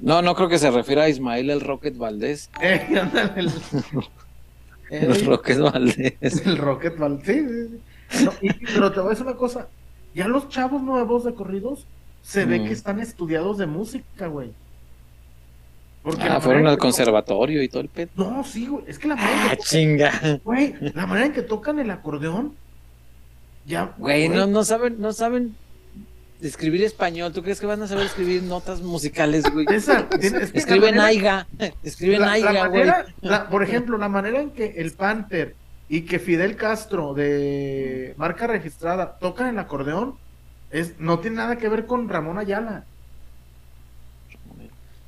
No, 0.00 0.22
no 0.22 0.34
creo 0.34 0.48
que 0.48 0.58
se 0.58 0.70
refiera 0.70 1.04
a 1.04 1.08
Ismael 1.08 1.50
el 1.50 1.60
Rocket 1.60 1.96
Valdés. 1.96 2.50
Eh, 2.60 2.86
ándale, 3.00 3.32
el, 3.40 3.50
El 4.90 5.12
Eh, 5.12 5.24
Rocket 5.24 5.58
Valdés. 5.58 6.14
el 6.46 6.56
Rocket 6.58 6.96
Ball. 6.98 7.20
Sí, 7.24 7.34
sí, 7.48 7.80
sí. 8.10 8.24
No, 8.24 8.32
y- 8.40 8.52
pero 8.66 8.90
te 8.92 9.00
voy 9.00 9.08
a 9.08 9.10
decir 9.10 9.26
una 9.26 9.36
cosa. 9.36 9.68
Ya 10.14 10.26
los 10.28 10.48
chavos 10.48 10.82
nuevos 10.82 11.24
de 11.24 11.34
corridos 11.34 11.86
se 12.22 12.44
ve 12.46 12.58
Mm. 12.60 12.64
que 12.66 12.72
están 12.72 13.00
estudiados 13.00 13.58
de 13.58 13.66
música, 13.66 14.26
güey. 14.28 14.52
Porque 16.02 16.22
Ah, 16.22 16.40
fueron 16.40 16.66
al 16.66 16.78
conservatorio 16.78 17.62
y 17.62 17.68
todo 17.68 17.82
el 17.82 17.88
pedo. 17.88 18.08
No, 18.16 18.42
sí, 18.44 18.66
güey. 18.66 18.84
Es 18.86 18.98
que 18.98 19.08
la 19.08 19.16
manera, 19.16 19.42
Ah, 19.46 19.50
que 19.50 19.56
chinga. 19.58 20.40
güey, 20.44 20.74
la 20.94 21.06
manera 21.06 21.26
en 21.26 21.32
que 21.32 21.42
tocan 21.42 21.78
el 21.80 21.90
acordeón. 21.90 22.54
Ya, 23.66 23.92
Güey, 23.98 24.30
no, 24.30 24.46
no 24.46 24.64
saben, 24.64 24.98
no 25.00 25.12
saben 25.12 25.54
escribir 26.40 26.82
español. 26.84 27.32
¿Tú 27.32 27.42
crees 27.42 27.60
que 27.60 27.66
van 27.66 27.82
a 27.82 27.88
saber 27.88 28.06
escribir 28.06 28.42
notas 28.42 28.80
musicales, 28.80 29.44
güey? 29.52 29.66
Esa, 29.70 30.06
es 30.20 30.50
que 30.52 30.58
Escriben 30.58 30.96
manera- 30.96 31.06
aiga. 31.06 31.46
Escriben 31.82 32.20
la- 32.20 32.26
la 32.26 32.32
aiga, 32.32 32.66
güey. 32.68 32.86
la- 33.20 33.48
por 33.48 33.62
ejemplo, 33.62 33.98
la 33.98 34.08
manera 34.08 34.40
en 34.40 34.50
que 34.50 34.74
el 34.78 34.92
Panther 34.92 35.54
y 35.88 36.02
que 36.02 36.18
Fidel 36.18 36.56
Castro 36.56 37.14
de 37.14 38.14
marca 38.16 38.46
registrada 38.46 39.18
tocan 39.18 39.48
el 39.48 39.58
acordeón 39.58 40.16
es 40.70 40.98
no 41.00 41.18
tiene 41.18 41.36
nada 41.38 41.56
que 41.56 41.68
ver 41.68 41.86
con 41.86 42.08
Ramón 42.08 42.38
Ayala. 42.38 42.84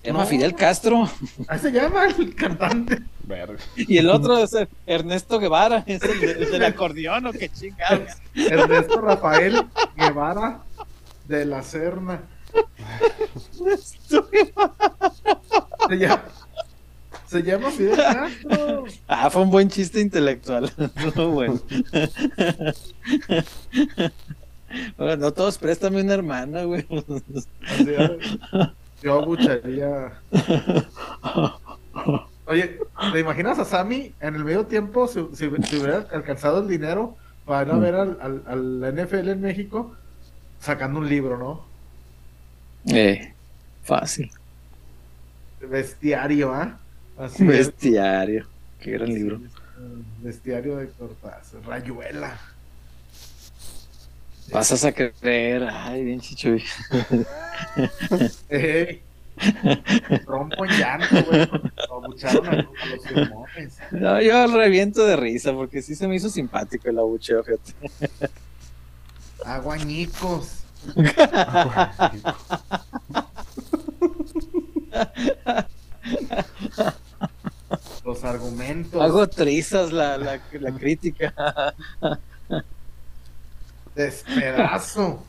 Se 0.02 0.06
llama 0.08 0.20
No. 0.20 0.26
Fidel 0.26 0.54
Castro. 0.54 1.10
Así 1.46 1.62
se 1.66 1.72
llama 1.72 2.06
el 2.06 2.34
cantante. 2.34 3.00
Verga. 3.24 3.58
Y 3.76 3.98
el 3.98 4.08
otro 4.08 4.38
es 4.38 4.54
el 4.54 4.66
Ernesto 4.86 5.38
Guevara. 5.38 5.84
Es 5.86 6.02
el, 6.02 6.18
de- 6.20 6.32
el 6.32 6.50
del 6.50 6.64
acordeón 6.64 7.26
o 7.26 7.32
qué 7.32 7.50
chingados. 7.50 8.08
Ernesto 8.34 9.00
Rafael 9.02 9.62
Guevara 9.96 10.62
de 11.30 11.44
la 11.46 11.62
Serna. 11.62 12.20
Se 15.88 15.96
llama, 15.98 16.22
se 17.26 17.42
llama 17.42 17.70
Fidel 17.70 17.96
Castro. 17.96 18.84
Ah, 19.08 19.30
fue 19.30 19.42
un 19.42 19.50
buen 19.50 19.68
chiste 19.68 20.00
intelectual. 20.00 20.64
Estuvo 20.96 21.28
bueno. 21.30 21.60
Bueno, 24.96 25.16
no 25.16 25.32
todos 25.32 25.58
préstame 25.58 26.00
una 26.02 26.14
hermana, 26.14 26.62
güey. 26.64 26.86
Yo 29.02 29.14
abucharía. 29.20 30.12
Oye, 32.46 32.78
¿te 33.12 33.20
imaginas 33.20 33.58
a 33.58 33.64
Sammy 33.64 34.12
en 34.20 34.34
el 34.34 34.44
medio 34.44 34.66
tiempo 34.66 35.06
si, 35.08 35.20
si- 35.34 35.50
si 35.64 35.76
hubiera 35.76 36.06
alcanzado 36.12 36.60
el 36.62 36.68
dinero 36.68 37.16
para 37.44 37.66
ir 37.66 37.72
a 37.72 37.78
ver 37.78 37.94
al, 37.94 38.18
al, 38.20 38.42
al 38.46 38.94
NFL 38.94 39.28
en 39.28 39.40
México 39.40 39.94
sacando 40.60 41.00
un 41.00 41.08
libro, 41.08 41.36
¿no? 41.36 41.64
Eh, 42.86 43.32
fácil. 43.82 44.30
Bestiario, 45.60 46.54
¿ah? 46.54 46.78
Así 47.18 47.42
es. 47.42 47.48
Bestiario. 47.48 48.46
Qué 48.80 48.92
gran 48.92 49.08
libro. 49.08 49.40
Bestiario 50.18 50.76
de 50.76 50.88
Cortázar. 50.90 51.62
Rayuela. 51.66 52.38
Pasas 54.50 54.84
a 54.84 54.92
creer. 54.92 55.68
Ay, 55.70 56.04
bien 56.04 56.20
chichuy. 56.20 56.62
Ey. 58.48 59.02
Rompo 60.26 60.66
en 60.66 60.70
llanto, 60.72 61.24
güey. 61.24 61.48
abucharon 61.90 62.46
a, 62.46 62.50
a 62.52 62.86
los 62.86 63.06
firmones. 63.06 63.78
No, 63.92 64.20
yo 64.20 64.46
reviento 64.48 65.06
de 65.06 65.16
risa 65.16 65.52
porque 65.54 65.80
sí 65.80 65.94
se 65.94 66.06
me 66.08 66.16
hizo 66.16 66.28
simpático 66.28 66.90
el 66.90 66.98
abucheo, 66.98 67.42
fíjate. 67.42 67.72
Aguañicos. 69.44 70.64
Los 78.04 78.24
argumentos. 78.24 79.00
Hago 79.00 79.28
trizas 79.28 79.92
la, 79.92 80.16
la, 80.18 80.40
la 80.52 80.72
crítica. 80.72 81.74
Despedazo. 83.94 85.22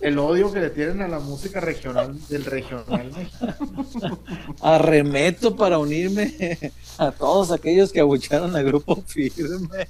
El 0.00 0.18
odio 0.18 0.52
que 0.52 0.60
le 0.60 0.70
tienen 0.70 1.02
a 1.02 1.08
la 1.08 1.20
música 1.20 1.60
regional 1.60 2.18
del 2.28 2.44
regional 2.44 3.12
mexicano. 3.12 4.18
Arremeto 4.60 5.56
para 5.56 5.78
unirme 5.78 6.72
a 6.98 7.12
todos 7.12 7.50
aquellos 7.50 7.92
que 7.92 8.00
abucharon 8.00 8.54
al 8.54 8.64
grupo 8.64 9.02
firme. 9.06 9.88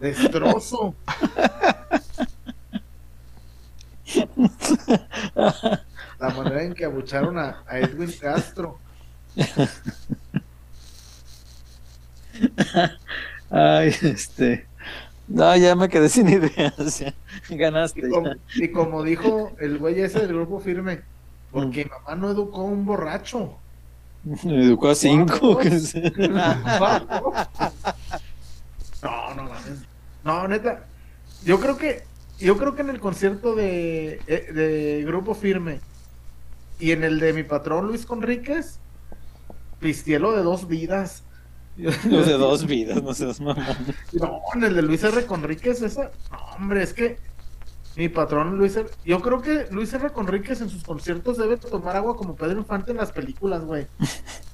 Destrozo. 0.00 0.94
La 6.18 6.28
manera 6.36 6.62
en 6.62 6.74
que 6.74 6.84
abucharon 6.84 7.38
a, 7.38 7.62
a 7.66 7.78
Edwin 7.78 8.12
Castro. 8.20 8.78
Ay, 13.50 13.94
este. 14.02 14.66
No, 15.28 15.56
ya 15.56 15.76
me 15.76 15.88
quedé 15.88 16.08
sin 16.08 16.28
ideas. 16.28 17.04
Ganaste. 17.48 18.00
Y 18.00 18.10
como, 18.10 18.28
ya. 18.28 18.36
y 18.54 18.72
como 18.72 19.02
dijo 19.02 19.52
el 19.60 19.78
güey 19.78 20.00
ese 20.00 20.20
del 20.20 20.34
grupo 20.34 20.60
firme, 20.60 21.02
porque 21.50 21.84
mi 21.84 21.90
mamá 21.90 22.14
no 22.16 22.30
educó 22.30 22.62
a 22.62 22.64
un 22.64 22.84
borracho. 22.84 23.56
Me 24.24 24.64
educó 24.64 24.90
a 24.90 24.94
cinco. 24.94 25.58
No, 29.02 29.34
no 29.34 29.44
mames. 29.44 29.89
No, 30.24 30.46
neta. 30.48 30.86
Yo 31.44 31.58
creo 31.60 31.76
que 31.76 32.04
yo 32.40 32.56
creo 32.56 32.74
que 32.74 32.80
en 32.80 32.90
el 32.90 33.00
concierto 33.00 33.54
de, 33.54 34.20
eh, 34.26 34.52
de 34.52 35.04
Grupo 35.06 35.34
Firme 35.34 35.80
y 36.78 36.92
en 36.92 37.04
el 37.04 37.20
de 37.20 37.34
mi 37.34 37.42
patrón 37.42 37.86
Luis 37.86 38.06
Conríquez, 38.06 38.78
pistielo 39.78 40.32
de 40.32 40.42
dos 40.42 40.66
vidas. 40.66 41.24
De 41.76 42.32
dos 42.36 42.66
vidas, 42.66 43.02
no 43.02 43.14
seas 43.14 43.40
mamón. 43.40 43.64
No, 44.12 44.40
en 44.54 44.64
el 44.64 44.74
de 44.74 44.82
Luis 44.82 45.02
R. 45.02 45.24
Conríquez, 45.24 45.80
esa. 45.80 46.10
No, 46.30 46.38
hombre, 46.56 46.82
es 46.82 46.92
que 46.92 47.16
mi 47.96 48.08
patrón 48.10 48.58
Luis 48.58 48.76
R. 48.76 48.90
Yo 49.04 49.20
creo 49.22 49.40
que 49.40 49.66
Luis 49.70 49.90
R. 49.94 50.10
Conríquez 50.10 50.60
en 50.60 50.68
sus 50.68 50.82
conciertos 50.82 51.38
debe 51.38 51.56
tomar 51.56 51.96
agua 51.96 52.16
como 52.16 52.34
Pedro 52.34 52.58
Infante 52.58 52.90
en 52.90 52.98
las 52.98 53.12
películas, 53.12 53.64
güey. 53.64 53.86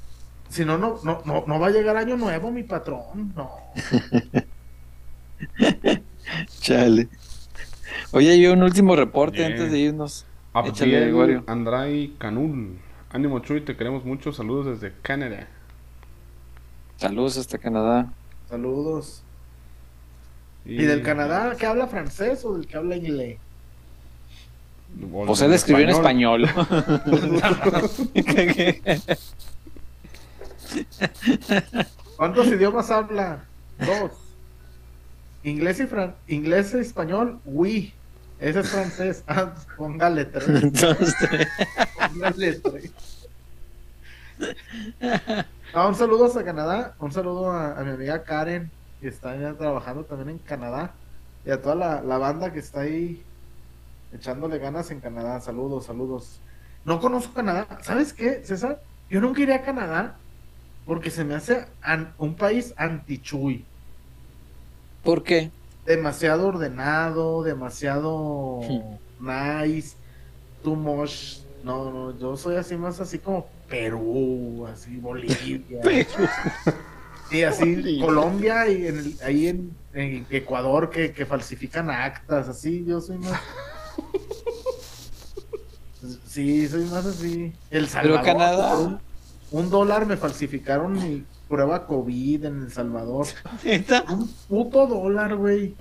Si 0.48 0.64
no, 0.64 0.78
no, 0.78 1.00
no, 1.02 1.20
no, 1.24 1.44
no 1.44 1.58
va 1.58 1.66
a 1.66 1.70
llegar 1.70 1.96
año 1.96 2.16
nuevo, 2.16 2.52
mi 2.52 2.62
patrón. 2.62 3.32
No. 3.34 3.50
Chale. 6.60 7.08
Oye, 8.12 8.40
yo 8.40 8.52
un 8.52 8.62
último 8.62 8.96
reporte 8.96 9.44
antes 9.44 9.70
de 9.70 9.78
irnos. 9.78 10.26
Échale. 10.64 11.42
Andrai 11.46 12.14
Canul. 12.18 12.78
Ánimo 13.10 13.40
Chuy, 13.40 13.60
te 13.60 13.76
queremos 13.76 14.04
mucho. 14.04 14.32
Saludos 14.32 14.80
desde 14.80 14.94
Canadá. 15.02 15.48
Saludos 16.96 17.36
hasta 17.36 17.58
Canadá. 17.58 18.12
Saludos. 18.48 19.22
¿Y 20.64 20.84
del 20.84 21.02
Canadá 21.02 21.54
que 21.56 21.66
habla 21.66 21.86
francés 21.86 22.44
o 22.44 22.56
del 22.56 22.66
que 22.66 22.76
habla 22.76 22.96
inglés? 22.96 23.38
O 25.12 25.26
Pues 25.26 25.40
él 25.42 25.52
escribió 25.52 25.84
en 25.84 25.90
español. 25.90 26.48
¿Cuántos 32.16 32.46
idiomas 32.48 32.90
habla? 32.90 33.44
Dos. 33.78 34.10
Inglés 35.46 35.78
y 35.80 35.86
fran 35.86 36.14
inglés 36.26 36.74
y 36.74 36.78
español, 36.78 37.40
oui. 37.44 37.94
Ese 38.40 38.60
es 38.60 38.68
francés. 38.68 39.24
Ah, 39.28 39.54
póngale 39.76 40.24
tres. 40.26 40.48
Entonces, 40.62 41.14
Póngale 42.12 42.52
tres. 42.54 42.92
Ah, 45.72 45.86
un 45.88 45.94
saludo 45.94 46.26
hasta 46.26 46.44
Canadá. 46.44 46.94
Un 46.98 47.12
saludo 47.12 47.50
a, 47.50 47.78
a 47.78 47.84
mi 47.84 47.90
amiga 47.90 48.22
Karen, 48.24 48.70
que 49.00 49.08
está 49.08 49.36
ya 49.36 49.54
trabajando 49.54 50.04
también 50.04 50.30
en 50.30 50.38
Canadá. 50.38 50.92
Y 51.44 51.50
a 51.50 51.62
toda 51.62 51.74
la, 51.74 52.02
la 52.02 52.18
banda 52.18 52.52
que 52.52 52.58
está 52.58 52.80
ahí 52.80 53.22
echándole 54.12 54.58
ganas 54.58 54.90
en 54.90 55.00
Canadá. 55.00 55.40
Saludos, 55.40 55.86
saludos. 55.86 56.40
No 56.84 57.00
conozco 57.00 57.34
Canadá. 57.34 57.66
¿Sabes 57.82 58.12
qué, 58.12 58.42
César? 58.44 58.80
Yo 59.08 59.20
nunca 59.20 59.40
iré 59.42 59.54
a 59.54 59.62
Canadá 59.62 60.16
porque 60.84 61.10
se 61.10 61.24
me 61.24 61.34
hace 61.34 61.66
an- 61.82 62.12
un 62.18 62.34
país 62.34 62.74
anti-chuy. 62.76 63.64
¿Por 65.06 65.22
qué? 65.22 65.50
demasiado 65.86 66.48
ordenado, 66.48 67.42
demasiado 67.44 68.60
nice, 69.20 69.96
too 70.64 70.74
much. 70.74 71.38
No, 71.62 71.90
no, 71.90 72.18
yo 72.18 72.36
soy 72.36 72.56
así 72.56 72.76
más 72.76 73.00
así 73.00 73.18
como 73.18 73.46
Perú, 73.68 74.66
así 74.72 74.96
Bolivia. 74.98 75.80
Sí, 77.28 77.42
así 77.42 77.98
Colombia 78.00 78.68
y 78.68 78.86
en 78.86 78.98
el- 78.98 79.16
ahí 79.24 79.48
en, 79.48 79.72
en 79.94 80.24
Ecuador 80.30 80.90
que, 80.90 81.10
que 81.12 81.26
falsifican 81.26 81.90
actas, 81.90 82.48
así, 82.48 82.84
yo 82.86 83.00
soy 83.00 83.18
más. 83.18 83.40
Sí, 86.28 86.68
soy 86.68 86.84
más 86.84 87.04
así. 87.06 87.52
El 87.70 87.88
Salvador. 87.88 88.24
Canadá- 88.24 88.70
por 88.76 88.86
Un, 88.86 89.00
un 89.50 89.70
dólar 89.70 90.06
me 90.06 90.16
falsificaron 90.16 90.92
mi 90.92 91.24
prueba 91.48 91.86
COVID 91.86 92.44
en 92.44 92.62
El 92.64 92.72
Salvador. 92.72 93.26
¿Neta? 93.64 94.04
Un 94.08 94.28
puto 94.48 94.86
dólar, 94.86 95.36
güey. 95.36 95.74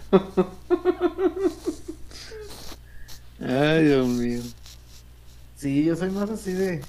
Ay, 3.40 3.84
Dios 3.86 4.08
mío. 4.08 4.42
Sí, 5.58 5.84
yo 5.86 5.96
soy 5.96 6.10
más 6.12 6.30
así 6.30 6.54
de. 6.54 6.82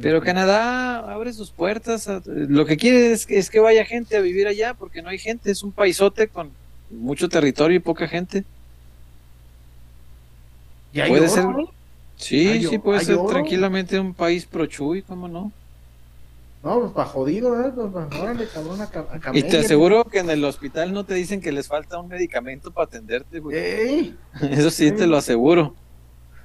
Pero 0.00 0.22
Canadá 0.22 0.98
abre 1.12 1.32
sus 1.32 1.50
puertas. 1.50 2.08
a- 2.08 2.22
lo 2.24 2.64
que 2.64 2.76
quiere 2.76 3.12
es 3.12 3.26
que, 3.26 3.38
es 3.38 3.50
que 3.50 3.60
vaya 3.60 3.84
gente 3.84 4.16
a 4.16 4.20
vivir 4.20 4.46
allá, 4.46 4.74
porque 4.74 5.02
no 5.02 5.10
hay 5.10 5.18
gente. 5.18 5.50
Es 5.50 5.62
un 5.62 5.72
paisote 5.72 6.28
con 6.28 6.50
mucho 6.90 7.28
territorio 7.28 7.76
y 7.76 7.80
poca 7.80 8.08
gente. 8.08 8.44
¿Y 10.94 11.00
hay 11.00 11.10
puede 11.10 11.26
oro, 11.28 11.34
ser-? 11.34 11.46
Sí, 12.16 12.48
¿Hay 12.48 12.64
sí, 12.64 12.78
puede 12.78 13.04
ser 13.04 13.16
oro? 13.16 13.28
tranquilamente 13.28 13.98
un 13.98 14.14
país 14.14 14.46
pro 14.46 14.66
Chuy, 14.66 15.02
¿cómo 15.02 15.28
no? 15.28 15.52
No, 16.62 16.80
pues 16.80 16.92
para 16.92 17.08
jodido, 17.08 17.60
¿eh? 17.60 17.72
Pues, 17.74 18.20
órale, 18.20 18.46
cabrón, 18.46 18.80
a, 18.80 18.84
a 18.84 19.36
Y 19.36 19.42
te 19.42 19.58
aseguro 19.58 20.04
que 20.04 20.20
en 20.20 20.30
el 20.30 20.44
hospital 20.44 20.92
no 20.92 21.04
te 21.04 21.14
dicen 21.14 21.40
que 21.40 21.50
les 21.50 21.66
falta 21.66 21.98
un 21.98 22.06
medicamento 22.08 22.70
para 22.70 22.84
atenderte, 22.86 23.40
güey. 23.40 23.56
Ey, 23.56 24.16
Eso 24.50 24.70
sí 24.70 24.92
te 24.92 25.08
lo 25.08 25.16
aseguro. 25.16 25.74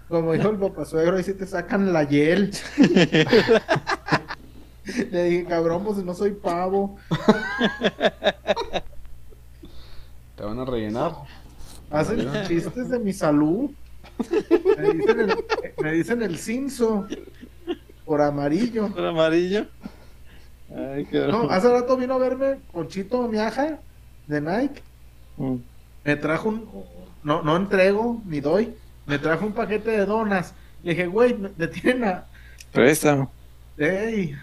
como 0.08 0.34
dijo 0.34 0.50
el 0.50 0.58
papá 0.58 0.86
suegro, 0.86 1.18
ahí 1.18 1.24
sí 1.24 1.34
te 1.34 1.46
sacan 1.46 1.94
la 1.94 2.04
hiel. 2.04 2.52
Le 5.12 5.24
dije, 5.26 5.46
cabrón, 5.46 5.84
pues 5.84 5.98
no 5.98 6.14
soy 6.16 6.32
pavo. 6.32 6.98
Te 10.36 10.44
van 10.44 10.60
a 10.60 10.66
rellenar. 10.66 11.12
Hacen 11.92 12.26
chistes 12.48 12.90
de 12.90 12.98
mi 12.98 13.14
salud. 13.14 13.70
Me 14.78 14.94
dicen 14.94 15.20
el, 15.20 15.36
me 15.84 15.92
dicen 15.92 16.24
el 16.24 16.38
cinzo 16.40 17.06
por 18.06 18.22
amarillo. 18.22 18.88
¿Por 18.88 19.06
amarillo? 19.06 19.68
Ay. 20.76 21.08
No, 21.12 21.50
hace 21.50 21.70
rato 21.70 21.96
vino 21.98 22.16
a 22.16 22.18
verme 22.18 22.60
Conchito 22.72 23.28
Miaja 23.28 23.80
de 24.28 24.42
Nike. 24.42 24.82
Mm. 25.38 25.56
Me 26.04 26.16
trajo 26.16 26.50
un. 26.50 26.70
No, 27.24 27.42
no 27.42 27.56
entrego 27.56 28.22
ni 28.26 28.40
doy. 28.40 28.74
Me 29.06 29.18
trajo 29.20 29.46
un 29.46 29.54
paquete 29.54 29.92
de 29.92 30.06
donas. 30.06 30.54
Le 30.84 30.92
dije, 30.92 31.08
güey, 31.08 31.36
detienen 31.58 32.04
a. 32.06 32.26
Préstamo. 32.72 33.32
¡Ey! 33.78 34.36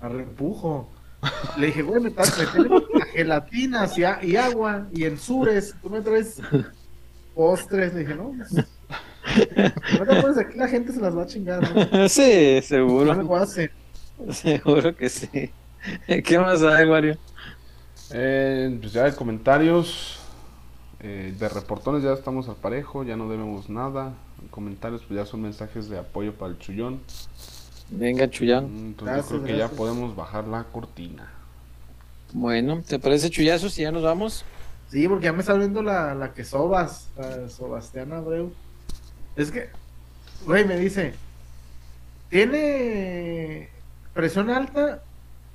A 0.00 0.08
reempujo. 0.08 0.88
Le 1.56 1.66
dije, 1.68 1.82
güey, 1.82 2.02
me, 2.02 2.10
tra- 2.10 2.36
me 2.38 2.46
tienen 2.46 2.72
a 3.02 3.06
gelatinas 3.06 3.96
y, 3.98 4.04
a- 4.04 4.18
y 4.22 4.36
agua 4.36 4.86
y 4.92 5.04
ensures. 5.04 5.74
Tú 5.82 5.88
me 5.88 6.00
traes 6.00 6.40
postres. 7.34 7.94
Le 7.94 8.00
dije, 8.00 8.14
no. 8.14 8.32
pues, 8.36 8.52
No 9.98 10.06
te 10.06 10.32
de 10.34 10.40
aquí 10.40 10.58
la 10.58 10.68
gente 10.68 10.92
se 10.92 11.00
las 11.00 11.16
va 11.16 11.22
a 11.22 11.26
chingar. 11.26 11.62
¿no? 11.92 12.08
Sí, 12.08 12.60
seguro. 12.62 13.34
Hace. 13.36 13.70
Seguro 14.30 14.96
que 14.96 15.08
sí. 15.08 15.52
¿Qué 16.24 16.38
más 16.38 16.62
hay, 16.62 16.86
Mario? 16.86 17.18
Eh, 18.10 18.78
pues 18.80 18.92
ya 18.92 19.04
de 19.04 19.14
comentarios. 19.14 20.20
Eh, 21.00 21.34
de 21.38 21.48
reportones 21.50 22.02
ya 22.02 22.12
estamos 22.14 22.48
al 22.48 22.56
parejo, 22.56 23.04
ya 23.04 23.16
no 23.16 23.28
debemos 23.28 23.68
nada. 23.68 24.14
Comentarios, 24.50 25.02
pues 25.06 25.18
ya 25.18 25.26
son 25.26 25.42
mensajes 25.42 25.88
de 25.88 25.98
apoyo 25.98 26.34
para 26.34 26.52
el 26.52 26.58
chullón. 26.58 27.02
Venga. 27.88 28.26
Mm, 28.60 28.86
Entonces 28.88 29.04
Gracias, 29.04 29.28
yo 29.28 29.28
creo 29.28 29.42
que 29.42 29.52
gracias. 29.52 29.70
ya 29.70 29.76
podemos 29.76 30.16
bajar 30.16 30.46
la 30.48 30.64
cortina. 30.64 31.30
Bueno, 32.32 32.82
¿te 32.82 32.98
parece 32.98 33.30
Chuyazo 33.30 33.70
si 33.70 33.82
ya 33.82 33.92
nos 33.92 34.02
vamos? 34.02 34.44
Sí, 34.88 35.08
porque 35.08 35.26
ya 35.26 35.32
me 35.32 35.40
está 35.40 35.54
viendo 35.54 35.82
la, 35.82 36.14
la 36.14 36.32
que 36.34 36.44
sobas, 36.44 37.12
la 37.16 37.48
Sebastián 37.48 38.12
Abreu. 38.12 38.56
Es 39.36 39.50
que, 39.50 39.70
güey, 40.46 40.64
me 40.64 40.78
dice, 40.78 41.20
¿tiene 42.28 43.73
presión 44.14 44.48
alta? 44.50 45.02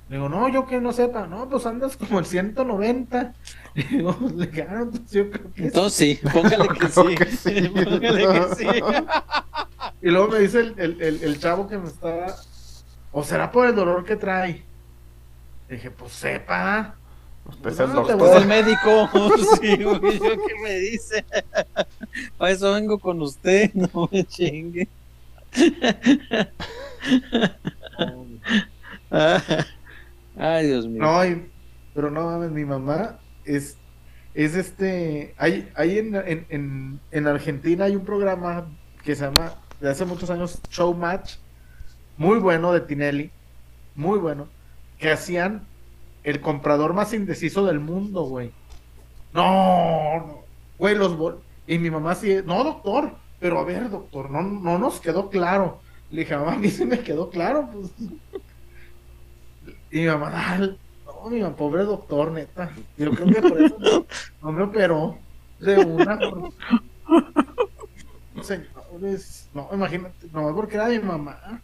Le 0.08 0.16
digo, 0.16 0.28
no, 0.28 0.48
yo 0.48 0.66
que 0.66 0.80
no 0.80 0.92
sepa, 0.92 1.26
no, 1.26 1.48
pues 1.48 1.66
andas 1.66 1.96
como 1.96 2.18
el 2.18 2.26
190. 2.26 3.32
Y 3.74 3.82
digo, 3.96 4.16
le 4.36 4.46
dije, 4.48 4.66
"Ah, 4.68 4.80
entonces 4.82 5.10
yo 5.12 5.30
creo 5.30 5.52
que 5.52 5.60
sí". 5.60 5.66
Entonces 5.66 5.94
sí, 5.94 6.20
póngale 6.32 6.68
que 6.68 6.88
sí. 6.90 7.14
que 7.14 7.26
sí. 7.26 7.68
Póngale 7.84 8.26
que 8.26 8.54
sí. 8.56 8.66
Y 10.02 10.10
luego 10.10 10.28
me 10.28 10.38
dice 10.40 10.60
el, 10.60 10.74
el, 10.78 11.00
el, 11.02 11.22
el 11.24 11.38
chavo 11.38 11.68
que 11.68 11.78
me 11.78 11.86
está, 11.88 12.34
o 13.12 13.22
será 13.22 13.50
por 13.52 13.66
el 13.66 13.74
dolor 13.74 14.04
que 14.04 14.16
trae. 14.16 14.64
Le 15.68 15.76
dije, 15.76 15.90
pues 15.90 16.12
sepa. 16.12 16.94
Usted 17.44 17.70
es 17.70 17.78
No, 17.78 17.84
el 17.84 17.90
te 17.90 17.94
doctor. 17.96 18.16
voy 18.16 18.28
Pues 18.28 18.32
a- 18.32 18.42
el 18.42 18.46
médico, 18.48 19.10
sí, 19.60 19.82
güey, 19.82 20.18
¿yo 20.18 20.44
¿qué 20.46 20.54
me 20.62 20.74
dice? 20.78 21.24
Para 22.36 22.50
eso 22.52 22.72
vengo 22.72 22.98
con 22.98 23.20
usted, 23.22 23.72
no 23.74 24.08
me 24.10 24.24
chingue. 24.24 24.88
Ay, 30.36 30.66
Dios 30.66 30.86
mío. 30.86 31.02
No, 31.02 31.20
pero 31.94 32.10
no 32.10 32.24
mames, 32.24 32.50
mi 32.50 32.64
mamá 32.64 33.18
es, 33.44 33.78
es 34.34 34.54
este, 34.54 35.34
hay, 35.38 35.68
hay 35.74 35.98
en, 35.98 36.14
en, 36.14 36.46
en, 36.48 37.00
en 37.10 37.26
Argentina 37.26 37.84
hay 37.86 37.96
un 37.96 38.04
programa 38.04 38.66
que 39.02 39.14
se 39.16 39.24
llama, 39.24 39.54
de 39.80 39.90
hace 39.90 40.04
muchos 40.04 40.30
años, 40.30 40.60
Showmatch, 40.70 41.34
muy 42.16 42.38
bueno 42.38 42.72
de 42.72 42.80
Tinelli, 42.82 43.32
muy 43.94 44.18
bueno, 44.18 44.48
que 44.98 45.10
hacían 45.10 45.66
el 46.22 46.40
comprador 46.40 46.92
más 46.94 47.12
indeciso 47.12 47.64
del 47.66 47.80
mundo, 47.80 48.22
güey. 48.24 48.52
No, 49.32 50.44
güey, 50.78 50.94
los 50.96 51.16
bol- 51.16 51.42
y 51.66 51.78
mi 51.78 51.90
mamá 51.90 52.14
sí, 52.14 52.38
no, 52.44 52.64
doctor, 52.64 53.16
pero 53.38 53.58
a 53.60 53.64
ver, 53.64 53.90
doctor, 53.90 54.30
no, 54.30 54.42
no 54.42 54.78
nos 54.78 55.00
quedó 55.00 55.30
claro. 55.30 55.80
Le 56.10 56.20
dije, 56.20 56.36
mamá, 56.36 56.52
a 56.54 56.56
mí 56.58 56.68
sí 56.70 56.84
me 56.84 57.00
quedó 57.00 57.30
claro, 57.30 57.68
pues. 57.72 57.90
Y 59.92 60.00
mi 60.00 60.06
mamá, 60.06 60.30
"Ay, 60.34 60.76
no, 61.06 61.30
mi 61.30 61.40
mamá, 61.40 61.56
pobre 61.56 61.84
doctor, 61.84 62.30
neta. 62.32 62.70
Yo 62.96 63.10
creo 63.12 63.26
que 63.26 63.42
por 63.48 63.62
eso 63.62 64.06
no, 64.42 64.52
me 64.52 64.62
operó 64.62 65.18
de 65.60 65.78
una. 65.78 66.18
Señores, 68.42 69.48
no, 69.52 69.68
imagínate, 69.72 70.26
no, 70.32 70.54
porque 70.54 70.76
era 70.76 70.88
mi 70.88 70.98
mamá. 70.98 71.60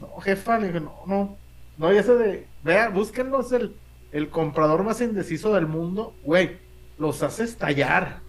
No, 0.00 0.08
jefa, 0.20 0.58
le 0.58 0.68
dije, 0.68 0.80
no, 0.80 0.94
no. 1.06 1.36
No, 1.78 1.92
y 1.92 1.98
ese 1.98 2.14
de, 2.14 2.46
vea, 2.64 2.88
búsquenlo, 2.88 3.46
el, 3.54 3.76
el 4.12 4.28
comprador 4.30 4.82
más 4.82 5.00
indeciso 5.00 5.52
del 5.54 5.66
mundo. 5.66 6.14
Güey, 6.24 6.58
los 6.98 7.22
hace 7.22 7.44
estallar. 7.44 8.20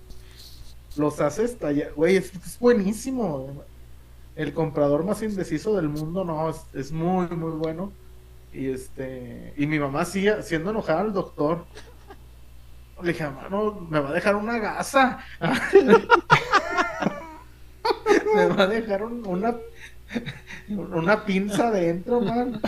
Los 0.97 1.19
hace 1.21 1.45
estallar. 1.45 1.93
Güey, 1.93 2.17
es, 2.17 2.33
es 2.35 2.59
buenísimo. 2.59 3.63
El 4.37 4.53
comprador 4.53 5.03
más 5.03 5.21
indeciso 5.23 5.75
del 5.75 5.89
mundo, 5.89 6.23
no, 6.23 6.49
es, 6.49 6.57
es 6.73 6.91
muy, 6.93 7.27
muy 7.27 7.51
bueno. 7.51 7.91
Y 8.53 8.69
este, 8.69 9.53
y 9.57 9.67
mi 9.67 9.79
mamá 9.79 10.05
sigue 10.05 10.31
haciendo 10.31 10.69
enojar 10.71 10.99
al 10.99 11.11
doctor. 11.11 11.65
Le 13.03 13.09
dije, 13.13 13.29
mano, 13.29 13.87
me 13.89 13.99
va 13.99 14.09
a 14.09 14.13
dejar 14.13 14.35
una 14.35 14.57
gasa. 14.59 15.19
me 18.35 18.45
va 18.47 18.63
a 18.63 18.67
dejar 18.67 19.03
un- 19.03 19.25
una, 19.27 19.55
una 20.69 21.25
pinza 21.25 21.67
adentro, 21.67 22.21
man. 22.21 22.61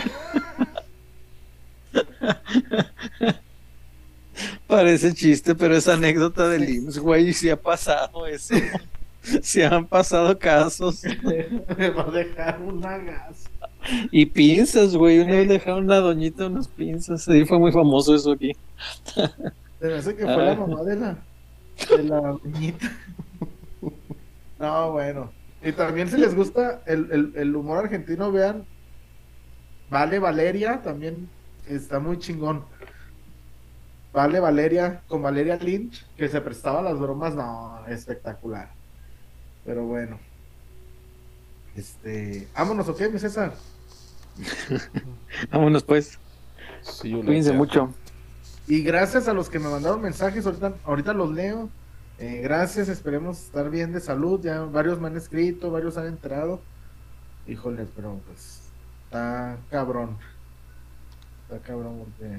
Parece 4.66 5.12
chiste, 5.14 5.54
pero 5.54 5.76
es 5.76 5.88
anécdota 5.88 6.48
del 6.48 6.68
IMSS, 6.68 6.98
güey, 6.98 7.32
sí 7.32 7.50
ha 7.50 7.60
pasado 7.60 8.26
eso. 8.26 8.54
Se 9.42 9.64
han 9.64 9.86
pasado 9.86 10.38
casos. 10.38 11.02
me 11.76 11.90
va 11.90 12.08
a 12.08 12.10
dejar 12.10 12.60
una 12.62 12.98
gasa. 12.98 13.50
Y 14.10 14.26
pinzas, 14.26 14.94
güey. 14.94 15.20
Una 15.20 15.32
vez 15.32 15.48
dejaron 15.48 15.84
una 15.84 15.96
doñita 15.96 16.46
unas 16.46 16.68
pinzas. 16.68 17.22
Sí, 17.24 17.44
fue 17.44 17.58
muy 17.58 17.72
famoso 17.72 18.14
eso 18.14 18.32
aquí. 18.32 18.52
Se 19.80 19.86
me 19.86 19.94
hace 19.94 20.14
que 20.14 20.24
fue 20.24 20.44
la 20.44 20.54
mamá 20.54 20.82
de 20.82 20.96
la, 20.96 21.18
de 21.96 22.02
la 22.04 22.36
niñita. 22.44 22.90
No, 24.58 24.92
bueno. 24.92 25.32
Y 25.62 25.72
también 25.72 26.10
si 26.10 26.18
les 26.18 26.34
gusta 26.34 26.82
el, 26.84 27.08
el, 27.10 27.32
el 27.34 27.56
humor 27.56 27.78
argentino, 27.78 28.30
vean. 28.30 28.66
Vale 29.88 30.18
Valeria, 30.18 30.82
también 30.82 31.30
está 31.66 31.98
muy 31.98 32.18
chingón. 32.18 32.66
Vale 34.12 34.38
Valeria, 34.38 35.02
con 35.06 35.22
Valeria 35.22 35.56
Lynch, 35.56 36.04
que 36.16 36.28
se 36.28 36.40
prestaba 36.40 36.82
las 36.82 36.98
bromas, 36.98 37.34
no, 37.34 37.86
espectacular. 37.88 38.79
Pero 39.64 39.84
bueno. 39.84 40.18
Este, 41.76 42.48
vámonos, 42.54 42.88
¿ok, 42.88 43.02
mi 43.12 43.18
César? 43.18 43.54
Vámonos, 45.50 45.84
pues. 45.84 46.18
Sí, 46.82 47.12
Cuídense 47.12 47.52
mucho. 47.52 47.92
Y 48.66 48.82
gracias 48.82 49.28
a 49.28 49.32
los 49.32 49.48
que 49.48 49.58
me 49.58 49.68
mandaron 49.68 50.00
mensajes, 50.00 50.46
ahorita, 50.46 50.74
ahorita 50.84 51.12
los 51.12 51.32
leo. 51.32 51.68
Eh, 52.18 52.40
gracias, 52.42 52.88
esperemos 52.88 53.38
estar 53.38 53.70
bien 53.70 53.92
de 53.92 54.00
salud. 54.00 54.40
Ya 54.42 54.60
varios 54.62 55.00
me 55.00 55.08
han 55.08 55.16
escrito, 55.16 55.70
varios 55.70 55.96
han 55.96 56.06
enterado. 56.06 56.60
Híjole, 57.46 57.86
pero 57.96 58.20
pues 58.26 58.60
está 59.04 59.58
cabrón. 59.70 60.18
Está 61.42 61.60
cabrón 61.66 61.98
porque 61.98 62.38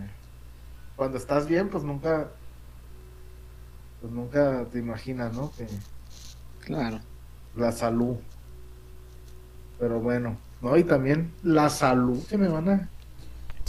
cuando 0.95 1.17
estás 1.17 1.47
bien, 1.47 1.69
pues 1.69 1.83
nunca, 1.83 2.29
pues 3.99 4.13
nunca 4.13 4.65
te 4.71 4.79
imaginas, 4.79 5.33
¿no? 5.33 5.51
Que 5.51 5.67
Claro. 6.61 6.99
La 7.55 7.71
salud. 7.71 8.15
Pero 9.79 9.99
bueno, 9.99 10.37
no, 10.61 10.77
y 10.77 10.83
también 10.83 11.31
la 11.43 11.69
salud 11.69 12.23
que 12.27 12.37
me 12.37 12.47
van 12.47 12.69
a. 12.69 12.89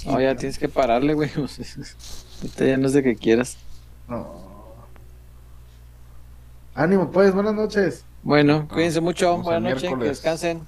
No, 0.07 0.21
ya 0.21 0.37
tienes 0.37 0.59
que 0.59 0.69
pararle, 0.69 1.15
güey. 1.15 1.31
Ahorita 1.37 2.65
ya 2.65 2.77
no 2.77 2.87
es 2.87 2.93
de 2.93 3.03
que 3.03 3.17
quieras. 3.17 3.57
No. 4.09 4.53
Ánimo, 6.75 7.11
pues, 7.11 7.35
buenas 7.35 7.55
noches. 7.55 8.05
Bueno, 8.23 8.67
cuídense 8.69 9.01
mucho. 9.01 9.39
Buenas 9.39 9.75
noches, 9.75 9.91
que 9.91 10.05
descansen. 10.05 10.59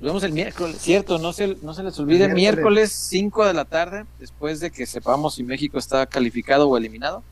Nos 0.00 0.10
vemos 0.10 0.22
el 0.22 0.32
miércoles, 0.32 0.76
cierto, 0.78 1.18
no 1.18 1.32
se, 1.32 1.56
no 1.60 1.74
se 1.74 1.82
les 1.82 1.98
olvide, 1.98 2.28
miércoles. 2.28 2.36
miércoles 2.36 2.92
5 2.92 3.46
de 3.46 3.54
la 3.54 3.64
tarde, 3.64 4.04
después 4.20 4.60
de 4.60 4.70
que 4.70 4.86
sepamos 4.86 5.34
si 5.34 5.42
México 5.42 5.76
está 5.76 6.06
calificado 6.06 6.68
o 6.68 6.76
eliminado. 6.76 7.24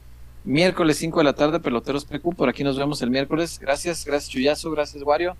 Miércoles 0.46 0.96
5 0.98 1.18
de 1.18 1.24
la 1.24 1.32
tarde, 1.32 1.58
Peloteros 1.58 2.04
PQ, 2.04 2.36
por 2.36 2.48
aquí 2.48 2.62
nos 2.62 2.78
vemos 2.78 3.02
el 3.02 3.10
miércoles. 3.10 3.58
Gracias, 3.58 4.04
gracias 4.04 4.30
Chuyazo, 4.30 4.70
gracias 4.70 5.02
Wario. 5.02 5.36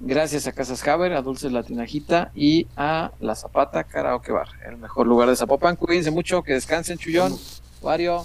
Gracias 0.00 0.48
a 0.48 0.52
Casas 0.52 0.86
Haber, 0.88 1.12
a 1.12 1.22
Dulces 1.22 1.52
Latinajita 1.52 2.32
y 2.34 2.66
a 2.76 3.12
La 3.20 3.36
Zapata 3.36 3.84
Karaoke 3.84 4.32
Bar, 4.32 4.48
el 4.66 4.76
mejor 4.76 5.06
lugar 5.06 5.28
de 5.28 5.36
Zapopan. 5.36 5.76
Cuídense 5.76 6.10
mucho, 6.10 6.42
que 6.42 6.54
descansen, 6.54 6.98
Chuyón, 6.98 7.32
Wario. 7.80 8.24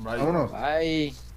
Vámonos. 0.00 0.50
Bye. 0.50 1.27